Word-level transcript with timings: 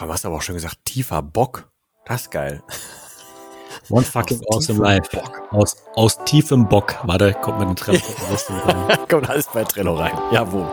Du 0.00 0.08
hast 0.10 0.24
aber 0.24 0.36
auch 0.36 0.42
schon 0.42 0.54
gesagt, 0.54 0.78
tiefer 0.86 1.20
Bock. 1.20 1.70
Das 2.06 2.22
ist 2.22 2.30
geil. 2.30 2.62
One 3.90 4.02
fucking 4.02 4.40
aus 4.48 4.70
awesome 4.70 4.82
life. 4.82 5.10
Bock. 5.12 5.42
Aus, 5.50 5.76
aus 5.94 6.24
tiefem 6.24 6.66
Bock. 6.66 6.96
Warte, 7.04 7.34
kommt 7.34 7.58
mit 7.58 7.68
dem 7.68 7.76
Trello 7.76 8.00
rein. 8.48 8.98
kommt 9.10 9.28
alles 9.28 9.46
bei 9.52 9.62
Trello 9.62 9.94
rein. 9.96 10.16
Jawohl. 10.32 10.66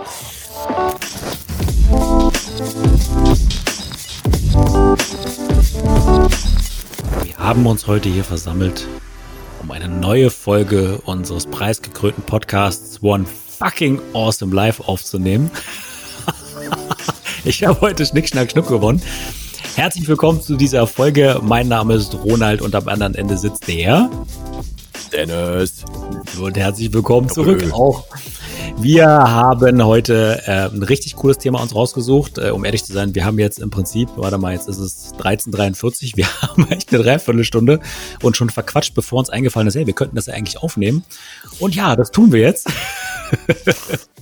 Wir 7.24 7.38
haben 7.38 7.66
uns 7.68 7.86
heute 7.86 8.08
hier 8.08 8.24
versammelt, 8.24 8.88
um 9.62 9.72
eine 9.72 9.90
neue 9.90 10.30
Folge 10.30 11.02
unseres 11.04 11.48
preisgekrönten 11.48 12.24
Podcasts 12.24 13.04
One 13.04 13.26
Fucking 13.26 14.00
Awesome 14.14 14.56
Life 14.56 14.82
aufzunehmen. 14.88 15.52
Ich 17.48 17.64
habe 17.64 17.80
heute 17.80 18.06
Schnick, 18.06 18.28
Schnack, 18.28 18.52
Schnuck 18.52 18.68
gewonnen. 18.68 19.02
Herzlich 19.76 20.08
willkommen 20.08 20.42
zu 20.42 20.58
dieser 20.58 20.86
Folge. 20.86 21.40
Mein 21.42 21.70
Name 21.70 21.94
ist 21.94 22.14
Ronald 22.14 22.62
und 22.62 22.76
am 22.76 22.90
anderen 22.90 23.16
Ende 23.16 23.38
sitzt 23.38 23.70
der 23.70 24.10
Dennis. 25.14 25.86
Und 26.40 26.58
herzlich 26.58 26.92
willkommen 26.92 27.30
zurück 27.30 27.72
auch. 27.72 28.04
Wir 28.80 29.08
haben 29.08 29.84
heute 29.86 30.42
äh, 30.46 30.70
ein 30.70 30.84
richtig 30.84 31.16
cooles 31.16 31.38
Thema 31.38 31.62
uns 31.62 31.74
rausgesucht. 31.74 32.38
Äh, 32.38 32.50
um 32.50 32.66
ehrlich 32.66 32.84
zu 32.84 32.92
sein, 32.92 33.16
wir 33.16 33.24
haben 33.24 33.40
jetzt 33.40 33.60
im 33.60 33.70
Prinzip, 33.70 34.10
warte 34.18 34.38
mal, 34.38 34.54
jetzt 34.54 34.68
ist 34.68 34.80
es 34.80 35.14
13.43 35.16 36.18
Wir 36.18 36.28
haben 36.42 36.68
echt 36.70 36.94
eine 36.94 37.02
Dreiviertelstunde 37.02 37.80
und 38.22 38.36
schon 38.36 38.50
verquatscht, 38.50 38.94
bevor 38.94 39.20
uns 39.20 39.30
eingefallen 39.30 39.70
ist, 39.70 39.76
hey, 39.76 39.88
wir 39.88 39.94
könnten 39.94 40.18
das 40.18 40.26
ja 40.26 40.34
eigentlich 40.34 40.58
aufnehmen. 40.58 41.06
Und 41.60 41.76
ja, 41.76 41.96
das 41.96 42.12
tun 42.12 42.34
wir 42.34 42.42
jetzt. 42.42 42.68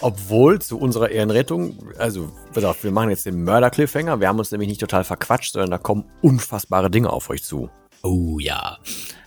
Obwohl 0.00 0.60
zu 0.60 0.78
unserer 0.78 1.10
Ehrenrettung, 1.10 1.76
also 1.98 2.30
pass 2.52 2.64
auf, 2.64 2.84
wir 2.84 2.90
machen 2.90 3.10
jetzt 3.10 3.26
den 3.26 3.44
Mörder-Cliffhanger. 3.44 4.20
Wir 4.20 4.28
haben 4.28 4.38
uns 4.38 4.50
nämlich 4.50 4.68
nicht 4.68 4.80
total 4.80 5.04
verquatscht, 5.04 5.52
sondern 5.52 5.70
da 5.70 5.78
kommen 5.78 6.04
unfassbare 6.22 6.90
Dinge 6.90 7.10
auf 7.10 7.30
euch 7.30 7.42
zu. 7.42 7.70
Oh 8.02 8.38
ja. 8.38 8.78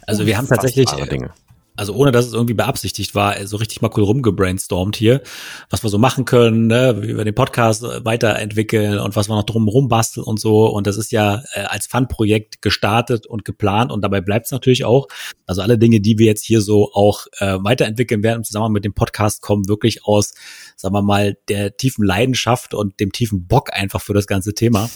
Also 0.08 0.26
wir 0.26 0.38
haben 0.38 0.48
tatsächlich, 0.48 0.90
Dinge 0.90 1.31
also 1.76 1.94
ohne 1.94 2.12
dass 2.12 2.26
es 2.26 2.34
irgendwie 2.34 2.54
beabsichtigt 2.54 3.16
war, 3.16 3.36
so 3.48 3.58
richtig 3.58 3.82
mal 3.82 3.90
cool 3.96 4.04
rumgebrainstormt 4.04 4.96
hier, 4.96 5.22
was 5.70 5.84
wir 5.84 5.90
so 5.90 5.98
machen 5.98 6.26
können, 6.26 6.68
ne, 6.68 7.02
wie 7.02 7.18
wir 7.18 7.26
den 7.26 7.34
Podcast 7.34 7.84
weiterentwickeln 7.84 9.00
und 9.00 9.16
was 9.16 9.28
wir 9.30 9.36
noch 9.36 9.44
drum 9.44 9.88
basteln 9.88 10.24
und 10.24 10.40
so. 10.40 10.68
Und 10.68 10.88
das 10.88 10.98
ist 10.98 11.12
ja 11.12 11.44
äh, 11.54 11.62
als 11.62 11.88
Fun-Projekt 11.88 12.62
gestartet 12.62 13.26
und 13.26 13.44
geplant 13.46 13.92
und 13.92 14.02
dabei 14.02 14.22
bleibt 14.22 14.46
es 14.46 14.52
natürlich 14.52 14.86
auch. 14.86 15.08
Also 15.48 15.62
alle 15.62 15.78
Dinge, 15.78 16.00
die 16.00 16.20
wir 16.20 16.28
jetzt 16.28 16.46
hier 16.46 16.62
so 16.62 16.92
auch 16.94 17.26
äh, 17.40 17.58
weiterentwickeln 17.62 18.24
werden 18.24 18.40
im 18.40 18.44
Zusammenhang 18.44 18.74
mit 18.74 18.86
dem 18.86 18.94
Podcast, 18.94 19.42
kommen 19.42 19.68
wirklich 19.68 20.06
aus, 20.06 20.34
sagen 20.76 20.94
wir 20.94 21.02
mal, 21.02 21.38
der 21.50 21.76
tiefen 21.78 22.06
Leidenschaft 22.06 22.74
und 22.74 23.00
dem 23.00 23.12
tiefen 23.12 23.48
Bock 23.48 23.74
einfach 23.74 24.02
für 24.02 24.14
das 24.14 24.28
ganze 24.28 24.54
Thema. 24.54 24.90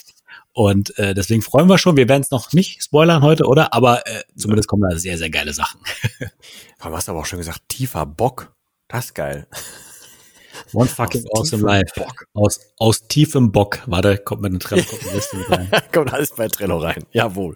Und 0.58 0.98
äh, 0.98 1.14
deswegen 1.14 1.44
freuen 1.44 1.70
wir 1.70 1.78
schon. 1.78 1.98
Wir 1.98 2.10
werden 2.10 2.24
es 2.24 2.32
noch 2.32 2.52
nicht 2.52 2.82
spoilern 2.82 3.22
heute, 3.22 3.46
oder? 3.46 3.76
Aber 3.76 4.08
äh, 4.08 4.24
zumindest 4.36 4.68
kommen 4.68 4.90
da 4.90 4.98
sehr, 4.98 5.16
sehr 5.20 5.30
geile 5.30 5.54
Sachen. 5.54 5.80
Du 6.82 6.96
hast 6.96 7.10
aber 7.10 7.20
auch 7.20 7.26
schon 7.28 7.38
gesagt, 7.38 7.62
tiefer 7.68 8.08
Bock. 8.08 8.56
Das 8.88 9.06
ist 9.06 9.14
geil. 9.14 9.46
One 10.74 10.90
fucking 10.90 11.26
aus 11.30 11.54
awesome 11.54 11.64
life. 11.64 11.94
Bock. 11.96 12.26
Aus, 12.34 12.60
aus 12.80 13.08
tiefem 13.08 13.52
Bock. 13.52 13.84
Warte, 13.86 14.18
kommt 14.18 14.42
mit 14.42 14.50
einem 14.50 14.60
Trello 14.60 14.84
mit 14.92 15.52
rein. 15.52 15.70
kommt 15.94 16.12
alles 16.12 16.32
bei 16.32 16.48
Trello 16.48 16.80
rein. 16.80 17.06
Jawohl. 17.12 17.56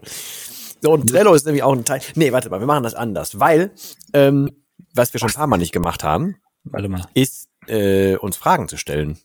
So, 0.82 0.92
und 0.92 1.10
Trello 1.10 1.34
ist 1.34 1.48
nämlich 1.48 1.64
auch 1.64 1.74
ein 1.74 1.86
Teil. 1.86 2.02
Nee, 2.14 2.32
warte 2.32 2.52
mal, 2.52 2.60
wir 2.60 2.68
machen 2.68 2.84
das 2.84 2.94
anders, 2.94 3.40
weil, 3.40 3.72
ähm, 4.14 4.52
was 4.94 5.12
wir 5.12 5.20
schon 5.20 5.30
ein 5.30 5.36
paar 5.36 5.48
Mal 5.48 5.58
nicht 5.58 5.74
gemacht 5.74 6.04
haben, 6.04 6.36
warte 6.66 6.88
mal. 6.88 7.08
ist, 7.16 7.50
äh, 7.66 8.16
uns 8.18 8.38
Fragen 8.38 8.68
zu 8.68 8.78
stellen. 8.78 9.18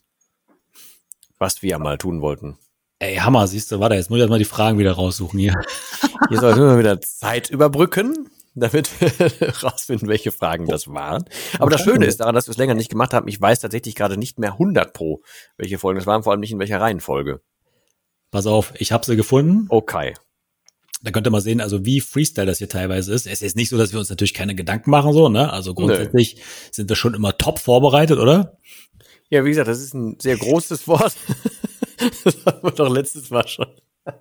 Was 1.37 1.61
wir 1.61 1.77
mal 1.77 1.99
tun 1.99 2.21
wollten. 2.21 2.57
Ey, 2.99 3.17
Hammer, 3.17 3.45
siehst 3.47 3.71
du, 3.71 3.79
warte, 3.79 3.95
jetzt 3.95 4.09
muss 4.09 4.17
ich 4.17 4.21
erstmal 4.21 4.39
die 4.39 4.45
Fragen 4.45 4.79
wieder 4.79 4.93
raussuchen 4.93 5.39
hier. 5.39 5.53
Hier 6.29 6.39
sollten 6.39 6.61
wir 6.61 6.79
wieder 6.79 6.99
Zeit 6.99 7.49
überbrücken, 7.51 8.29
damit 8.55 8.89
wir 8.99 9.53
rausfinden, 9.63 10.09
welche 10.09 10.31
Fragen 10.31 10.65
das 10.65 10.87
waren. 10.87 11.25
Aber 11.59 11.69
das 11.69 11.81
Schöne 11.81 12.07
ist 12.07 12.19
daran, 12.19 12.33
dass 12.33 12.47
wir 12.47 12.53
es 12.53 12.57
länger 12.57 12.73
nicht 12.73 12.89
gemacht 12.89 13.13
haben, 13.13 13.27
ich 13.27 13.39
weiß 13.39 13.59
tatsächlich 13.59 13.93
gerade 13.93 14.17
nicht 14.17 14.39
mehr 14.39 14.53
100 14.53 14.93
pro, 14.93 15.21
welche 15.57 15.77
Folgen 15.77 15.99
das 15.99 16.07
waren, 16.07 16.23
vor 16.23 16.31
allem 16.31 16.41
nicht 16.41 16.51
in 16.51 16.59
welcher 16.59 16.81
Reihenfolge. 16.81 17.41
Pass 18.31 18.47
auf, 18.47 18.73
ich 18.77 18.91
habe 18.91 19.05
sie 19.05 19.15
gefunden. 19.15 19.67
Okay. 19.69 20.15
Da 21.03 21.11
könnt 21.11 21.27
ihr 21.27 21.31
mal 21.31 21.41
sehen, 21.41 21.61
also 21.61 21.85
wie 21.85 22.01
Freestyle 22.01 22.47
das 22.47 22.57
hier 22.57 22.69
teilweise 22.69 23.13
ist. 23.13 23.27
Es 23.27 23.43
ist 23.43 23.55
nicht 23.55 23.69
so, 23.69 23.77
dass 23.77 23.91
wir 23.91 23.99
uns 23.99 24.09
natürlich 24.09 24.33
keine 24.33 24.55
Gedanken 24.55 24.89
machen, 24.89 25.13
so, 25.13 25.29
ne? 25.29 25.53
Also 25.53 25.75
grundsätzlich 25.75 26.35
Nö. 26.35 26.41
sind 26.71 26.89
wir 26.89 26.95
schon 26.95 27.13
immer 27.13 27.37
top 27.37 27.59
vorbereitet, 27.59 28.17
oder? 28.17 28.57
Ja, 29.29 29.45
wie 29.45 29.49
gesagt, 29.49 29.67
das 29.67 29.79
ist 29.79 29.93
ein 29.93 30.17
sehr 30.19 30.37
großes 30.37 30.87
Wort. 30.87 31.15
das 32.23 32.45
haben 32.45 32.63
wir 32.63 32.71
doch 32.71 32.89
letztes 32.89 33.29
Mal 33.29 33.47
schon. 33.47 33.67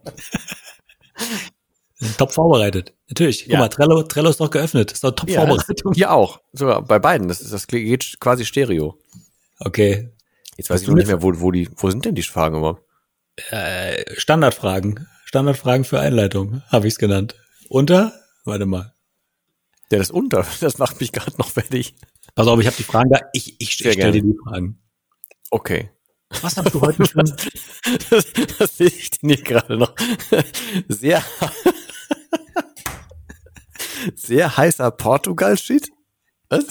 top 2.19 2.33
vorbereitet. 2.33 2.95
Natürlich. 3.09 3.45
Guck 3.45 3.53
ja. 3.53 3.59
mal, 3.61 3.69
Trello, 3.69 4.03
Trello 4.03 4.31
ist 4.31 4.41
doch 4.41 4.51
geöffnet. 4.51 4.93
Ist 4.93 5.05
doch 5.05 5.13
top 5.13 5.31
ja, 5.31 5.47
Vorbereitung. 5.47 5.95
Hier 5.95 6.13
auch. 6.13 6.41
Sogar 6.53 6.83
bei 6.83 6.99
beiden. 6.99 7.29
Das, 7.29 7.41
ist, 7.41 7.53
das 7.53 7.67
geht 7.67 8.19
quasi 8.21 8.45
Stereo. 8.45 8.99
Okay. 9.61 10.11
Jetzt 10.57 10.71
weiß 10.71 10.83
ich 10.83 10.89
noch 10.89 10.95
nicht 10.95 11.07
mehr, 11.07 11.23
wo, 11.23 11.33
wo 11.41 11.51
die, 11.51 11.69
wo 11.77 11.91
sind 11.91 12.05
denn 12.05 12.15
die 12.15 12.23
Fragen 12.23 12.59
überhaupt? 12.59 12.83
Äh, 13.51 14.05
Standardfragen. 14.17 15.07
Standardfragen 15.25 15.85
für 15.85 16.01
Einleitung, 16.01 16.63
habe 16.69 16.87
ich 16.87 16.95
es 16.95 16.99
genannt. 16.99 17.35
Unter? 17.69 18.15
Warte 18.45 18.65
mal. 18.65 18.95
Ja, 19.91 19.99
das 19.99 20.11
unter, 20.11 20.47
das 20.61 20.79
macht 20.79 21.01
mich 21.01 21.13
gerade 21.13 21.37
noch 21.39 21.51
fertig. 21.51 21.95
Pass 22.35 22.47
auf, 22.47 22.61
ich 22.61 22.67
habe 22.67 22.77
die 22.77 22.83
Fragen 22.83 23.11
da. 23.11 23.21
Ich, 23.33 23.55
ich, 23.55 23.61
ich 23.61 23.73
stelle 23.73 24.13
dir 24.13 24.23
die 24.23 24.37
Fragen. 24.45 24.81
Okay. 25.51 25.91
Was 26.31 26.57
hast 26.57 26.75
du 26.75 26.81
heute 26.81 27.07
schon? 27.07 27.25
das, 28.11 28.27
das 28.59 28.77
sehe 28.77 28.89
ich 28.89 29.11
dir 29.11 29.37
gerade 29.37 29.77
noch. 29.77 29.95
Sehr, 30.89 31.23
sehr 34.15 34.57
heißer 34.57 34.91
Portugal-Shit. 34.91 35.89
Was? 36.49 36.67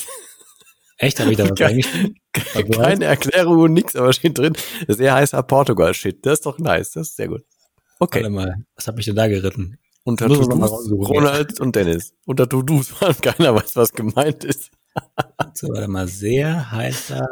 Echt? 0.97 1.19
Habe 1.19 1.31
ich 1.31 1.38
da 1.38 1.49
was 1.49 1.59
reingeschrieben? 1.59 2.16
Keine 2.31 3.05
Erklärung 3.05 3.59
und 3.59 3.73
nix, 3.73 3.95
aber 3.95 4.13
steht 4.13 4.38
drin. 4.38 4.53
Sehr 4.88 5.13
heißer 5.13 5.43
Portugal-Shit. 5.43 6.25
Das 6.25 6.35
ist 6.35 6.45
doch 6.45 6.59
nice. 6.59 6.91
Das 6.91 7.09
ist 7.09 7.17
sehr 7.17 7.27
gut. 7.27 7.43
Okay. 7.99 8.19
Warte 8.19 8.29
mal. 8.29 8.55
Was 8.75 8.87
habe 8.87 8.99
ich 8.99 9.05
denn 9.05 9.16
da 9.16 9.27
geritten? 9.27 9.77
Unter 10.03 10.27
To-Dos, 10.27 10.91
Ronald 10.91 11.59
und 11.59 11.75
Dennis. 11.75 12.13
Unter 12.25 12.47
To-Dos, 12.47 12.93
keiner 13.22 13.55
weiß, 13.55 13.75
was 13.75 13.91
gemeint 13.91 14.43
ist. 14.43 14.69
so, 15.53 15.67
warte 15.69 15.87
mal. 15.87 16.07
Sehr 16.07 16.72
heißer 16.72 17.27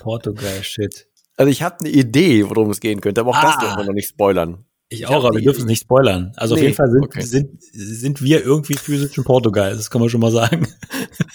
Portugal-Shit. 0.00 1.06
Also 1.36 1.50
ich 1.50 1.62
habe 1.62 1.80
eine 1.80 1.90
Idee, 1.90 2.48
worum 2.48 2.70
es 2.70 2.80
gehen 2.80 3.00
könnte, 3.00 3.20
aber 3.20 3.30
auch 3.30 3.36
ah, 3.36 3.42
das 3.42 3.58
dürfen 3.58 3.78
wir 3.78 3.84
noch 3.84 3.92
nicht 3.92 4.08
spoilern. 4.08 4.64
Ich, 4.88 5.00
ich 5.00 5.06
auch, 5.06 5.24
aber 5.24 5.34
wir 5.34 5.42
dürfen 5.42 5.62
es 5.62 5.66
nicht 5.66 5.80
spoilern. 5.80 6.32
Also 6.36 6.54
nee, 6.54 6.60
auf 6.60 6.64
jeden 6.64 6.76
Fall 6.76 6.90
sind, 6.90 7.04
okay. 7.04 7.22
sind, 7.22 7.60
sind 7.60 8.22
wir 8.22 8.44
irgendwie 8.44 8.74
physisch 8.74 9.18
in 9.18 9.24
Portugal, 9.24 9.76
das 9.76 9.90
kann 9.90 10.00
man 10.00 10.10
schon 10.10 10.20
mal 10.20 10.30
sagen. 10.30 10.68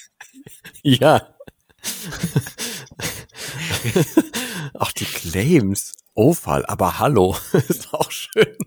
ja. 0.83 1.27
Ach, 4.73 4.91
die 4.93 5.05
Claims. 5.05 5.93
Fall, 6.33 6.65
aber 6.65 6.99
hallo. 6.99 7.37
ist 7.69 7.93
auch 7.93 8.11
schön. 8.11 8.57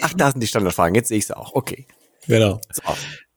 Ach, 0.00 0.14
da 0.14 0.30
sind 0.30 0.40
die 0.40 0.46
Standardfragen. 0.46 0.94
Jetzt 0.94 1.08
sehe 1.08 1.18
ich 1.18 1.26
sie 1.26 1.36
auch. 1.36 1.54
Okay. 1.54 1.86
Genau. 2.26 2.62
So. 2.72 2.82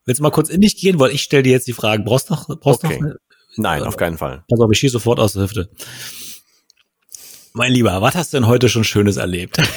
Willst 0.05 0.19
du 0.19 0.23
mal 0.23 0.31
kurz 0.31 0.47
in 0.47 0.61
dich 0.61 0.77
gehen? 0.77 1.01
Weil 1.01 1.11
ich 1.11 1.21
stelle 1.21 1.43
dir 1.43 1.51
jetzt 1.51 1.67
die 1.67 1.73
Fragen. 1.73 2.05
Brauchst 2.05 2.29
du 2.29 2.35
noch, 2.35 2.47
brauchst 2.61 2.85
okay. 2.85 3.01
noch 3.01 3.15
Nein, 3.57 3.83
auf 3.83 3.97
keinen 3.97 4.17
Fall. 4.17 4.43
Also 4.51 4.69
ich 4.69 4.79
schieße 4.79 4.93
sofort 4.93 5.19
aus 5.19 5.33
der 5.33 5.43
Hüfte. 5.43 5.69
Mein 7.53 7.71
Lieber, 7.71 8.01
was 8.01 8.15
hast 8.15 8.33
du 8.33 8.37
denn 8.37 8.47
heute 8.47 8.69
schon 8.69 8.83
Schönes 8.83 9.17
erlebt? 9.17 9.57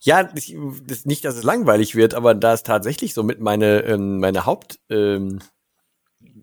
ja, 0.00 0.30
nicht, 1.04 1.24
dass 1.24 1.36
es 1.36 1.42
langweilig 1.42 1.94
wird, 1.94 2.14
aber 2.14 2.34
da 2.34 2.54
es 2.54 2.62
tatsächlich 2.62 3.12
so 3.12 3.22
mit 3.22 3.40
meine, 3.40 3.80
ähm, 3.80 4.18
meine 4.18 4.46
Haupt 4.46 4.78
ähm, 4.88 5.40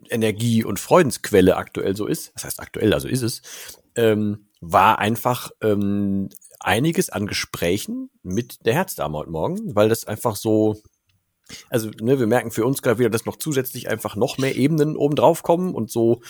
Energie 0.10 0.64
und 0.64 0.80
Freudensquelle 0.80 1.58
aktuell 1.58 1.96
so 1.96 2.06
ist, 2.06 2.32
das 2.36 2.44
heißt 2.46 2.60
aktuell, 2.60 2.94
also 2.94 3.08
ist 3.08 3.24
es, 3.24 3.42
ähm, 3.96 4.50
war 4.62 5.00
einfach 5.00 5.50
ähm, 5.62 6.30
einiges 6.60 7.10
an 7.10 7.26
Gesprächen 7.28 8.10
mit 8.22 8.66
der 8.66 8.76
Herzdame 8.76 9.18
heute 9.18 9.32
Morgen, 9.32 9.76
weil 9.76 9.90
das 9.90 10.06
einfach 10.06 10.36
so 10.36 10.82
also 11.70 11.90
ne, 12.02 12.20
wir 12.20 12.28
merken 12.28 12.52
für 12.52 12.66
uns 12.66 12.82
gerade 12.82 13.00
wieder, 13.00 13.10
dass 13.10 13.26
noch 13.26 13.38
zusätzlich 13.38 13.90
einfach 13.90 14.16
noch 14.16 14.38
mehr 14.38 14.56
Ebenen 14.56 14.96
oben 14.98 15.16
drauf 15.16 15.44
kommen 15.44 15.76
und 15.76 15.92
so 15.92 16.22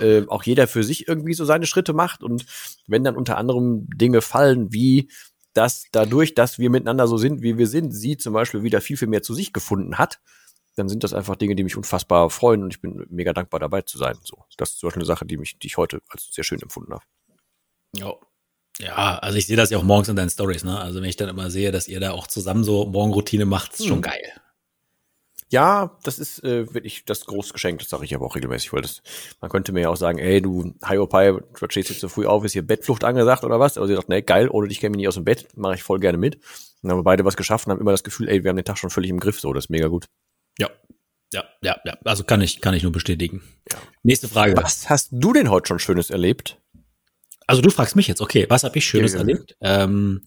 äh, 0.00 0.26
auch 0.28 0.42
jeder 0.42 0.66
für 0.66 0.84
sich 0.84 1.08
irgendwie 1.08 1.34
so 1.34 1.44
seine 1.44 1.66
Schritte 1.66 1.92
macht. 1.92 2.22
Und 2.22 2.46
wenn 2.86 3.04
dann 3.04 3.16
unter 3.16 3.38
anderem 3.38 3.88
Dinge 3.90 4.20
fallen, 4.20 4.72
wie 4.72 5.08
dass 5.54 5.86
dadurch, 5.90 6.34
dass 6.34 6.58
wir 6.58 6.70
miteinander 6.70 7.08
so 7.08 7.16
sind, 7.16 7.42
wie 7.42 7.58
wir 7.58 7.66
sind, 7.66 7.90
sie 7.92 8.16
zum 8.16 8.32
Beispiel 8.32 8.62
wieder 8.62 8.80
viel, 8.80 8.96
viel 8.96 9.08
mehr 9.08 9.22
zu 9.22 9.34
sich 9.34 9.52
gefunden 9.52 9.98
hat, 9.98 10.20
dann 10.76 10.88
sind 10.88 11.02
das 11.02 11.14
einfach 11.14 11.34
Dinge, 11.34 11.56
die 11.56 11.64
mich 11.64 11.76
unfassbar 11.76 12.30
freuen 12.30 12.62
und 12.62 12.72
ich 12.72 12.80
bin 12.80 13.04
mega 13.10 13.32
dankbar 13.32 13.58
dabei 13.58 13.82
zu 13.82 13.98
sein. 13.98 14.16
So, 14.22 14.44
das 14.56 14.70
ist 14.70 14.78
zum 14.78 14.88
Beispiel 14.88 15.00
eine 15.00 15.06
Sache, 15.06 15.26
die 15.26 15.36
mich, 15.36 15.58
die 15.58 15.66
ich 15.66 15.76
heute 15.76 16.00
als 16.08 16.28
sehr 16.30 16.44
schön 16.44 16.62
empfunden 16.62 16.92
habe. 16.92 17.02
Ja, 17.96 18.14
ja, 18.80 19.18
also 19.18 19.36
ich 19.36 19.46
sehe 19.46 19.56
das 19.56 19.70
ja 19.70 19.78
auch 19.78 19.82
morgens 19.82 20.08
in 20.08 20.16
deinen 20.16 20.30
Stories, 20.30 20.62
ne? 20.62 20.78
Also 20.78 21.00
wenn 21.00 21.08
ich 21.08 21.16
dann 21.16 21.28
immer 21.28 21.50
sehe, 21.50 21.72
dass 21.72 21.88
ihr 21.88 21.98
da 21.98 22.12
auch 22.12 22.28
zusammen 22.28 22.62
so 22.62 22.86
Morgenroutine 22.86 23.44
macht, 23.44 23.72
ist 23.72 23.86
schon 23.86 23.96
hm. 23.96 24.02
geil. 24.02 24.32
Ja, 25.50 25.96
das 26.04 26.18
ist 26.18 26.44
äh, 26.44 26.72
wirklich 26.74 27.04
das 27.06 27.24
große 27.24 27.54
Geschenk, 27.54 27.78
das 27.78 27.88
sage 27.88 28.04
ich 28.04 28.14
aber 28.14 28.26
auch 28.26 28.36
regelmäßig, 28.36 28.72
weil 28.74 28.82
das, 28.82 29.02
man 29.40 29.50
könnte 29.50 29.72
mir 29.72 29.82
ja 29.82 29.88
auch 29.88 29.96
sagen, 29.96 30.18
ey, 30.18 30.42
du, 30.42 30.74
Hiopai, 30.86 31.32
du 31.32 31.66
stehst 31.70 31.88
jetzt 31.88 32.00
so 32.00 32.08
früh 32.08 32.26
auf, 32.26 32.44
ist 32.44 32.52
hier 32.52 32.66
Bettflucht 32.66 33.02
angesagt 33.02 33.44
oder 33.44 33.58
was? 33.58 33.78
Aber 33.78 33.86
sie 33.86 33.94
sagt, 33.94 34.10
nee, 34.10 34.20
geil, 34.20 34.48
ohne 34.50 34.68
dich 34.68 34.78
käme 34.80 34.94
ich 34.94 34.98
nicht 34.98 35.08
aus 35.08 35.14
dem 35.14 35.24
Bett, 35.24 35.48
mache 35.56 35.76
ich 35.76 35.82
voll 35.82 36.00
gerne 36.00 36.18
mit. 36.18 36.36
Und 36.36 36.42
dann 36.82 36.92
haben 36.92 36.98
wir 36.98 37.04
beide 37.04 37.24
was 37.24 37.36
geschafft 37.36 37.66
und 37.66 37.72
haben 37.72 37.80
immer 37.80 37.92
das 37.92 38.04
Gefühl, 38.04 38.28
ey, 38.28 38.44
wir 38.44 38.50
haben 38.50 38.56
den 38.56 38.64
Tag 38.64 38.76
schon 38.76 38.90
völlig 38.90 39.10
im 39.10 39.20
Griff, 39.20 39.40
so, 39.40 39.52
das 39.54 39.64
ist 39.64 39.70
mega 39.70 39.88
gut. 39.88 40.06
Ja. 40.58 40.68
Ja, 41.32 41.44
ja, 41.62 41.76
ja. 41.84 41.96
Also 42.04 42.24
kann 42.24 42.42
ich, 42.42 42.60
kann 42.60 42.74
ich 42.74 42.82
nur 42.82 42.92
bestätigen. 42.92 43.42
Ja. 43.70 43.78
Nächste 44.02 44.28
Frage. 44.28 44.56
Was 44.56 44.90
hast 44.90 45.08
du 45.12 45.32
denn 45.32 45.50
heute 45.50 45.68
schon 45.68 45.78
Schönes 45.78 46.10
erlebt? 46.10 46.60
Also 47.46 47.62
du 47.62 47.70
fragst 47.70 47.96
mich 47.96 48.06
jetzt, 48.06 48.20
okay, 48.20 48.46
was 48.50 48.64
habe 48.64 48.76
ich 48.76 48.86
Schönes 48.86 49.14
ja, 49.14 49.20
erlebt? 49.20 49.56
Ähm, 49.62 50.22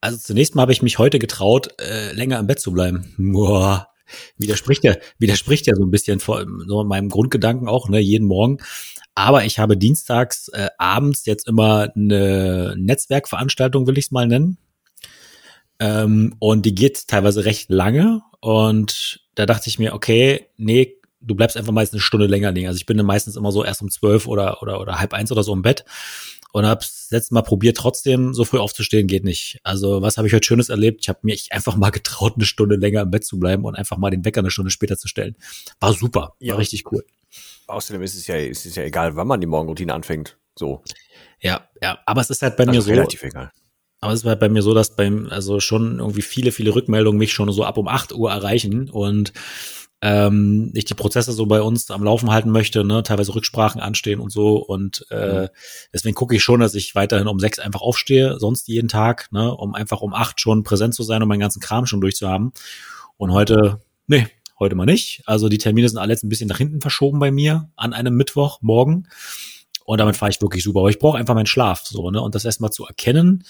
also 0.00 0.16
zunächst 0.16 0.54
mal 0.54 0.62
habe 0.62 0.72
ich 0.72 0.82
mich 0.82 0.98
heute 0.98 1.18
getraut, 1.18 1.74
äh, 1.80 2.12
länger 2.12 2.38
im 2.38 2.46
Bett 2.46 2.60
zu 2.60 2.72
bleiben. 2.72 3.14
Boah 3.18 3.88
widerspricht 4.36 4.84
ja, 4.84 4.96
widerspricht 5.18 5.66
ja 5.66 5.74
so 5.74 5.84
ein 5.84 5.90
bisschen 5.90 6.20
vor 6.20 6.44
so 6.66 6.84
meinem 6.84 7.08
Grundgedanken 7.08 7.68
auch, 7.68 7.88
ne, 7.88 8.00
jeden 8.00 8.26
Morgen. 8.26 8.58
Aber 9.14 9.44
ich 9.44 9.58
habe 9.58 9.76
dienstags 9.76 10.48
äh, 10.48 10.68
abends 10.78 11.24
jetzt 11.24 11.48
immer 11.48 11.90
eine 11.94 12.74
Netzwerkveranstaltung, 12.76 13.86
will 13.86 13.98
ich 13.98 14.06
es 14.06 14.10
mal 14.10 14.26
nennen. 14.26 14.58
Ähm, 15.78 16.34
und 16.38 16.66
die 16.66 16.74
geht 16.74 17.08
teilweise 17.08 17.44
recht 17.44 17.70
lange. 17.70 18.22
Und 18.40 19.20
da 19.34 19.46
dachte 19.46 19.68
ich 19.68 19.78
mir, 19.78 19.94
okay, 19.94 20.46
nee, 20.56 20.96
du 21.20 21.34
bleibst 21.34 21.56
einfach 21.56 21.72
meistens 21.72 21.96
eine 21.96 22.02
Stunde 22.02 22.26
länger 22.26 22.52
liegen. 22.52 22.68
Also 22.68 22.76
ich 22.76 22.86
bin 22.86 22.96
dann 22.96 23.06
meistens 23.06 23.36
immer 23.36 23.52
so 23.52 23.64
erst 23.64 23.82
um 23.82 23.90
zwölf 23.90 24.26
oder, 24.26 24.62
oder, 24.62 24.80
oder 24.80 24.98
halb 24.98 25.14
eins 25.14 25.32
oder 25.32 25.42
so 25.42 25.52
im 25.52 25.62
Bett 25.62 25.84
und 26.56 26.64
habe 26.64 26.82
letztes 27.10 27.30
Mal 27.32 27.42
probiert, 27.42 27.76
trotzdem 27.76 28.32
so 28.32 28.46
früh 28.46 28.58
aufzustehen, 28.58 29.06
geht 29.06 29.24
nicht. 29.24 29.60
Also 29.62 30.00
was 30.00 30.16
habe 30.16 30.26
ich 30.26 30.32
heute 30.32 30.46
Schönes 30.46 30.70
erlebt? 30.70 31.00
Ich 31.02 31.10
habe 31.10 31.18
mir 31.20 31.36
einfach 31.50 31.76
mal 31.76 31.90
getraut, 31.92 32.32
eine 32.36 32.46
Stunde 32.46 32.76
länger 32.76 33.02
im 33.02 33.10
Bett 33.10 33.26
zu 33.26 33.38
bleiben 33.38 33.66
und 33.66 33.74
einfach 33.74 33.98
mal 33.98 34.08
den 34.08 34.24
Wecker 34.24 34.40
eine 34.40 34.50
Stunde 34.50 34.70
später 34.70 34.96
zu 34.96 35.06
stellen. 35.06 35.36
War 35.80 35.92
super, 35.92 36.20
war 36.20 36.36
ja. 36.40 36.54
richtig 36.54 36.90
cool. 36.90 37.04
Außerdem 37.66 38.00
ist 38.00 38.14
es 38.14 38.26
ja, 38.26 38.36
ist 38.36 38.64
es 38.64 38.74
ja 38.74 38.84
egal, 38.84 39.16
wann 39.16 39.26
man 39.26 39.38
die 39.38 39.46
Morgenroutine 39.46 39.92
anfängt. 39.92 40.38
So. 40.58 40.82
Ja, 41.42 41.68
ja, 41.82 41.98
aber 42.06 42.22
es 42.22 42.30
ist 42.30 42.40
halt 42.40 42.56
bei 42.56 42.66
also 42.66 42.72
mir 42.72 42.80
so. 42.80 42.90
Relativ 42.90 43.22
egal. 43.22 43.52
Aber 44.00 44.14
es 44.14 44.24
war 44.24 44.30
halt 44.30 44.40
bei 44.40 44.48
mir 44.48 44.62
so, 44.62 44.72
dass 44.72 44.96
beim, 44.96 45.28
also 45.28 45.60
schon 45.60 45.98
irgendwie 45.98 46.22
viele, 46.22 46.52
viele 46.52 46.74
Rückmeldungen 46.74 47.18
mich 47.18 47.34
schon 47.34 47.52
so 47.52 47.64
ab 47.64 47.76
um 47.76 47.86
8 47.86 48.14
Uhr 48.14 48.30
erreichen 48.30 48.88
und 48.88 49.34
ähm, 50.06 50.70
ich 50.72 50.84
die 50.84 50.94
Prozesse 50.94 51.32
so 51.32 51.46
bei 51.46 51.60
uns 51.60 51.90
am 51.90 52.04
Laufen 52.04 52.30
halten 52.30 52.50
möchte, 52.50 52.84
ne, 52.84 53.02
teilweise 53.02 53.34
Rücksprachen 53.34 53.80
anstehen 53.80 54.20
und 54.20 54.30
so. 54.30 54.56
Und 54.56 55.04
äh, 55.10 55.48
deswegen 55.92 56.14
gucke 56.14 56.36
ich 56.36 56.44
schon, 56.44 56.60
dass 56.60 56.76
ich 56.76 56.94
weiterhin 56.94 57.26
um 57.26 57.40
sechs 57.40 57.58
einfach 57.58 57.80
aufstehe, 57.80 58.38
sonst 58.38 58.68
jeden 58.68 58.86
Tag, 58.86 59.32
ne, 59.32 59.52
um 59.52 59.74
einfach 59.74 60.02
um 60.02 60.14
acht 60.14 60.40
schon 60.40 60.62
präsent 60.62 60.94
zu 60.94 61.02
sein 61.02 61.22
und 61.22 61.28
meinen 61.28 61.40
ganzen 61.40 61.58
Kram 61.58 61.86
schon 61.86 62.00
durchzuhaben. 62.00 62.52
Und 63.16 63.32
heute, 63.32 63.80
nee, 64.06 64.28
heute 64.60 64.76
mal 64.76 64.86
nicht. 64.86 65.22
Also 65.26 65.48
die 65.48 65.58
Termine 65.58 65.88
sind 65.88 65.98
alle 65.98 66.12
jetzt 66.12 66.22
ein 66.22 66.28
bisschen 66.28 66.48
nach 66.48 66.58
hinten 66.58 66.80
verschoben 66.80 67.18
bei 67.18 67.32
mir 67.32 67.68
an 67.74 67.92
einem 67.92 68.14
Mittwoch 68.14 68.62
morgen. 68.62 69.08
Und 69.84 69.98
damit 69.98 70.14
fahre 70.14 70.30
ich 70.30 70.40
wirklich 70.40 70.62
super. 70.62 70.80
Aber 70.80 70.90
ich 70.90 71.00
brauche 71.00 71.18
einfach 71.18 71.34
meinen 71.34 71.46
Schlaf, 71.46 71.84
so, 71.84 72.12
ne? 72.12 72.20
Und 72.20 72.36
das 72.36 72.44
erstmal 72.44 72.70
zu 72.70 72.84
erkennen, 72.84 73.44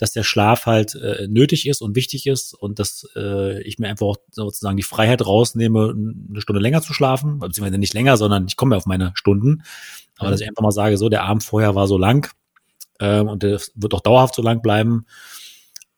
dass 0.00 0.12
der 0.12 0.22
Schlaf 0.22 0.66
halt 0.66 0.94
äh, 0.94 1.26
nötig 1.28 1.68
ist 1.68 1.82
und 1.82 1.94
wichtig 1.94 2.26
ist 2.26 2.54
und 2.54 2.78
dass 2.78 3.06
äh, 3.16 3.62
ich 3.62 3.78
mir 3.78 3.88
einfach 3.88 4.06
auch 4.06 4.16
sozusagen 4.30 4.76
die 4.76 4.82
Freiheit 4.82 5.24
rausnehme, 5.26 5.94
eine 5.94 6.40
Stunde 6.40 6.60
länger 6.60 6.80
zu 6.82 6.94
schlafen, 6.94 7.38
beziehungsweise 7.38 7.78
nicht 7.78 7.94
länger, 7.94 8.16
sondern 8.16 8.46
ich 8.46 8.56
komme 8.56 8.74
ja 8.74 8.78
auf 8.78 8.86
meine 8.86 9.12
Stunden. 9.14 9.62
Aber 10.18 10.28
mhm. 10.28 10.32
dass 10.32 10.40
ich 10.40 10.48
einfach 10.48 10.62
mal 10.62 10.70
sage, 10.70 10.96
so, 10.96 11.08
der 11.08 11.24
Abend 11.24 11.44
vorher 11.44 11.74
war 11.74 11.86
so 11.86 11.98
lang 11.98 12.32
ähm, 12.98 13.28
und 13.28 13.42
der 13.42 13.60
wird 13.74 13.94
auch 13.94 14.00
dauerhaft 14.00 14.34
so 14.34 14.42
lang 14.42 14.62
bleiben 14.62 15.04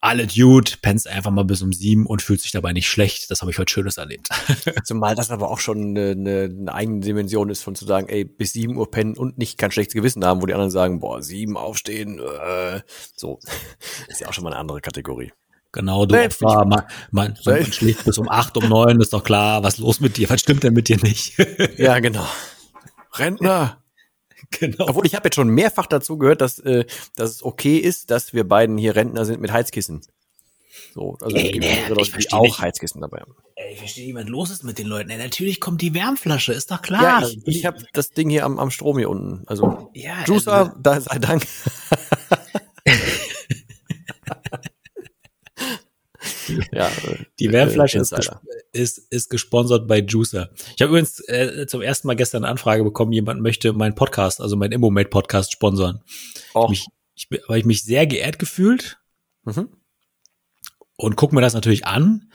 alle 0.02 0.26
Dude, 0.26 0.72
pennst 0.82 1.06
einfach 1.06 1.30
mal 1.30 1.44
bis 1.44 1.62
um 1.62 1.72
sieben 1.72 2.06
und 2.06 2.22
fühlt 2.22 2.40
sich 2.40 2.50
dabei 2.50 2.72
nicht 2.72 2.88
schlecht. 2.88 3.30
Das 3.30 3.40
habe 3.40 3.52
ich 3.52 3.58
heute 3.58 3.72
Schönes 3.72 3.98
erlebt. 3.98 4.28
Zumal 4.84 5.14
das 5.14 5.30
aber 5.30 5.48
auch 5.48 5.60
schon 5.60 5.96
eine, 5.96 6.10
eine, 6.10 6.54
eine 6.58 6.74
eigene 6.74 7.00
Dimension 7.00 7.48
ist, 7.50 7.62
von 7.62 7.76
zu 7.76 7.86
sagen, 7.86 8.08
ey, 8.08 8.24
bis 8.24 8.52
sieben 8.52 8.76
Uhr 8.76 8.90
pennen 8.90 9.16
und 9.16 9.38
nicht 9.38 9.58
kein 9.58 9.70
schlechtes 9.70 9.94
Gewissen 9.94 10.24
haben, 10.24 10.42
wo 10.42 10.46
die 10.46 10.54
anderen 10.54 10.72
sagen, 10.72 10.98
boah, 10.98 11.22
sieben 11.22 11.56
aufstehen, 11.56 12.18
äh, 12.18 12.80
so. 13.14 13.38
Ist 14.08 14.20
ja 14.20 14.28
auch 14.28 14.32
schon 14.32 14.42
mal 14.42 14.50
eine 14.50 14.58
andere 14.58 14.80
Kategorie. 14.80 15.32
Genau, 15.70 16.04
du 16.04 16.16
nee, 16.16 16.26
Opfer, 16.26 16.64
man, 16.66 16.82
man, 17.12 17.38
man 17.44 17.72
schläft 17.72 18.04
bis 18.04 18.18
um 18.18 18.28
acht, 18.28 18.56
um 18.56 18.68
neun, 18.68 19.00
ist 19.00 19.12
doch 19.12 19.22
klar, 19.22 19.62
was 19.62 19.78
los 19.78 20.00
mit 20.00 20.16
dir, 20.16 20.28
was 20.28 20.40
stimmt 20.40 20.64
denn 20.64 20.74
mit 20.74 20.88
dir 20.88 20.98
nicht? 20.98 21.34
ja, 21.78 22.00
genau. 22.00 22.26
Rentner. 23.14 23.81
Genau. 24.60 24.86
Obwohl 24.88 25.06
ich 25.06 25.14
habe 25.14 25.26
jetzt 25.26 25.34
schon 25.34 25.48
mehrfach 25.48 25.86
dazu 25.86 26.18
gehört, 26.18 26.40
dass, 26.40 26.58
äh, 26.60 26.84
dass 27.16 27.30
es 27.30 27.44
okay 27.44 27.78
ist, 27.78 28.10
dass 28.10 28.32
wir 28.32 28.44
beiden 28.44 28.78
hier 28.78 28.94
Rentner 28.94 29.24
sind 29.24 29.40
mit 29.40 29.50
Heizkissen. 29.52 30.02
So, 30.94 31.16
also 31.20 31.34
Ey, 31.36 31.58
nee, 31.58 31.78
Leute, 31.88 32.18
die 32.18 32.32
auch 32.32 32.42
nicht. 32.42 32.60
Heizkissen 32.60 33.00
dabei 33.00 33.20
haben. 33.20 33.34
Ey, 33.54 33.72
ich 33.72 33.78
verstehe 33.78 34.06
nicht, 34.06 34.14
was 34.14 34.28
los 34.28 34.50
ist 34.50 34.62
mit 34.62 34.78
den 34.78 34.86
Leuten. 34.86 35.10
Ey, 35.10 35.18
natürlich 35.18 35.58
kommt 35.60 35.80
die 35.80 35.94
Wärmflasche, 35.94 36.52
ist 36.52 36.70
doch 36.70 36.82
klar. 36.82 37.22
Ja, 37.22 37.26
ich, 37.26 37.40
ich 37.46 37.64
habe 37.64 37.82
das 37.92 38.10
Ding 38.10 38.28
hier 38.28 38.44
am, 38.44 38.58
am 38.58 38.70
Strom 38.70 38.98
hier 38.98 39.08
unten. 39.08 39.42
Also 39.46 39.90
ja, 39.94 40.24
Juicer, 40.26 40.52
also, 40.52 40.72
da 40.80 41.00
sei 41.00 41.18
Dank. 41.18 41.46
ja, 46.72 46.90
die 47.38 47.52
Wärmflasche 47.52 47.98
ist, 47.98 48.12
ist, 48.72 48.98
ist 49.10 49.30
gesponsert 49.30 49.86
bei 49.86 50.00
Juicer. 50.00 50.50
Ich 50.74 50.82
habe 50.82 50.90
übrigens 50.90 51.20
äh, 51.28 51.66
zum 51.66 51.82
ersten 51.82 52.08
Mal 52.08 52.16
gestern 52.16 52.44
eine 52.44 52.50
Anfrage 52.50 52.82
bekommen, 52.84 53.12
jemand 53.12 53.40
möchte 53.40 53.72
meinen 53.72 53.94
Podcast, 53.94 54.40
also 54.40 54.56
meinen 54.56 54.72
Immomate 54.72 55.08
Podcast 55.08 55.52
sponsern. 55.52 56.02
Oh. 56.54 56.68
Ich, 56.72 56.86
ich, 57.14 57.28
habe 57.48 57.58
ich 57.58 57.64
mich 57.64 57.82
sehr 57.84 58.06
geehrt 58.06 58.38
gefühlt 58.38 58.98
mhm. 59.44 59.68
und 60.96 61.16
guck 61.16 61.32
mir 61.32 61.42
das 61.42 61.54
natürlich 61.54 61.86
an. 61.86 62.30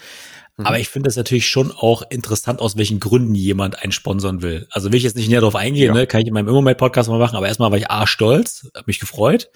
Mhm. 0.58 0.66
Aber 0.66 0.80
ich 0.80 0.90
finde 0.90 1.08
das 1.08 1.16
natürlich 1.16 1.48
schon 1.48 1.72
auch 1.72 2.04
interessant, 2.10 2.62
aus 2.62 2.78
welchen 2.78 3.00
Gründen 3.00 3.36
jemand 3.36 3.82
einen 3.82 3.92
sponsern 3.92 4.42
will. 4.42 4.68
Also 4.70 4.92
will 4.92 4.98
ich 4.98 5.04
jetzt 5.04 5.16
nicht 5.16 5.30
näher 5.30 5.42
darauf 5.42 5.56
eingehen, 5.56 5.88
ja. 5.88 5.94
ne? 5.94 6.08
kann 6.08 6.22
ich 6.22 6.28
in 6.28 6.34
meinem 6.34 6.48
Immomate 6.48 6.78
Podcast 6.78 7.10
mal 7.10 7.20
machen, 7.20 7.36
aber 7.36 7.48
erstmal 7.48 7.72
war 7.72 7.78
ich 7.78 7.90
A, 7.90 8.06
stolz, 8.06 8.70
habe 8.76 8.86
mich 8.88 9.00
gefreut. 9.00 9.50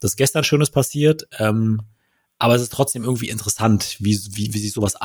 Das 0.00 0.12
ist 0.12 0.16
gestern 0.16 0.44
Schönes 0.44 0.70
passiert. 0.70 1.26
Ähm, 1.38 1.80
aber 2.38 2.56
es 2.56 2.62
ist 2.62 2.72
trotzdem 2.72 3.04
irgendwie 3.04 3.28
interessant, 3.28 3.96
wie, 4.00 4.18
wie, 4.32 4.52
wie 4.52 4.58
sich 4.58 4.72
sowas 4.72 4.96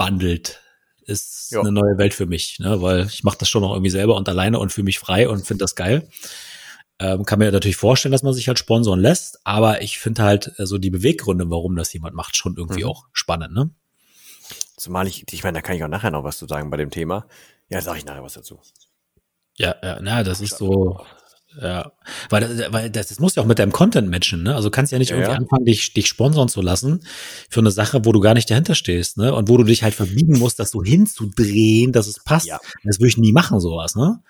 anbandelt. 0.00 0.60
Ist 1.02 1.50
jo. 1.50 1.60
eine 1.60 1.72
neue 1.72 1.98
Welt 1.98 2.14
für 2.14 2.26
mich, 2.26 2.58
ne? 2.60 2.80
weil 2.82 3.06
ich 3.06 3.24
mache 3.24 3.38
das 3.38 3.48
schon 3.48 3.62
noch 3.62 3.72
irgendwie 3.72 3.90
selber 3.90 4.16
und 4.16 4.28
alleine 4.28 4.58
und 4.58 4.72
fühle 4.72 4.84
mich 4.84 4.98
frei 4.98 5.28
und 5.28 5.46
finde 5.46 5.64
das 5.64 5.74
geil. 5.74 6.08
Ähm, 7.00 7.24
kann 7.24 7.38
mir 7.38 7.50
natürlich 7.50 7.78
vorstellen, 7.78 8.12
dass 8.12 8.22
man 8.22 8.34
sich 8.34 8.46
halt 8.46 8.58
sponsoren 8.58 9.00
lässt, 9.00 9.40
aber 9.44 9.82
ich 9.82 9.98
finde 9.98 10.22
halt 10.22 10.48
äh, 10.48 10.52
so 10.56 10.62
also 10.62 10.78
die 10.78 10.90
Beweggründe, 10.90 11.50
warum 11.50 11.74
das 11.74 11.92
jemand 11.92 12.14
macht, 12.14 12.36
schon 12.36 12.56
irgendwie 12.56 12.84
mhm. 12.84 12.90
auch 12.90 13.06
spannend, 13.12 13.54
ne? 13.54 13.70
Zumal 14.76 15.06
ich, 15.06 15.24
ich 15.32 15.42
meine, 15.42 15.58
da 15.58 15.62
kann 15.62 15.76
ich 15.76 15.82
auch 15.82 15.88
nachher 15.88 16.10
noch 16.10 16.24
was 16.24 16.38
zu 16.38 16.46
sagen 16.46 16.70
bei 16.70 16.76
dem 16.76 16.90
Thema. 16.90 17.26
Ja, 17.70 17.80
sage 17.80 17.98
ich 17.98 18.04
nachher 18.04 18.22
was 18.22 18.34
dazu. 18.34 18.60
Ja, 19.56 19.74
ja, 19.82 19.98
na, 20.00 20.22
das 20.22 20.40
ist 20.40 20.58
so, 20.58 21.00
ja, 21.60 21.92
weil, 22.28 22.72
weil 22.72 22.90
das, 22.90 23.08
das 23.08 23.18
muss 23.18 23.34
ja 23.34 23.42
auch 23.42 23.46
mit 23.46 23.58
deinem 23.58 23.72
Content 23.72 24.08
matchen, 24.08 24.44
ne? 24.44 24.54
Also 24.54 24.70
kannst 24.70 24.92
ja 24.92 24.98
nicht 24.98 25.10
ja, 25.10 25.16
irgendwie 25.16 25.32
ja. 25.32 25.38
anfangen, 25.38 25.64
dich, 25.64 25.92
dich 25.92 26.06
sponsern 26.06 26.48
zu 26.48 26.62
lassen 26.62 27.02
für 27.48 27.60
eine 27.60 27.72
Sache, 27.72 28.04
wo 28.04 28.12
du 28.12 28.20
gar 28.20 28.34
nicht 28.34 28.48
dahinter 28.50 28.76
stehst, 28.76 29.18
ne? 29.18 29.34
Und 29.34 29.48
wo 29.48 29.56
du 29.56 29.64
dich 29.64 29.82
halt 29.82 29.94
verbiegen 29.94 30.38
musst, 30.38 30.60
das 30.60 30.70
so 30.70 30.82
hinzudrehen, 30.82 31.92
dass 31.92 32.06
es 32.06 32.22
passt. 32.22 32.46
Ja. 32.46 32.60
Das 32.84 33.00
würde 33.00 33.08
ich 33.08 33.16
nie 33.16 33.32
machen, 33.32 33.58
sowas, 33.58 33.96
ne? 33.96 34.22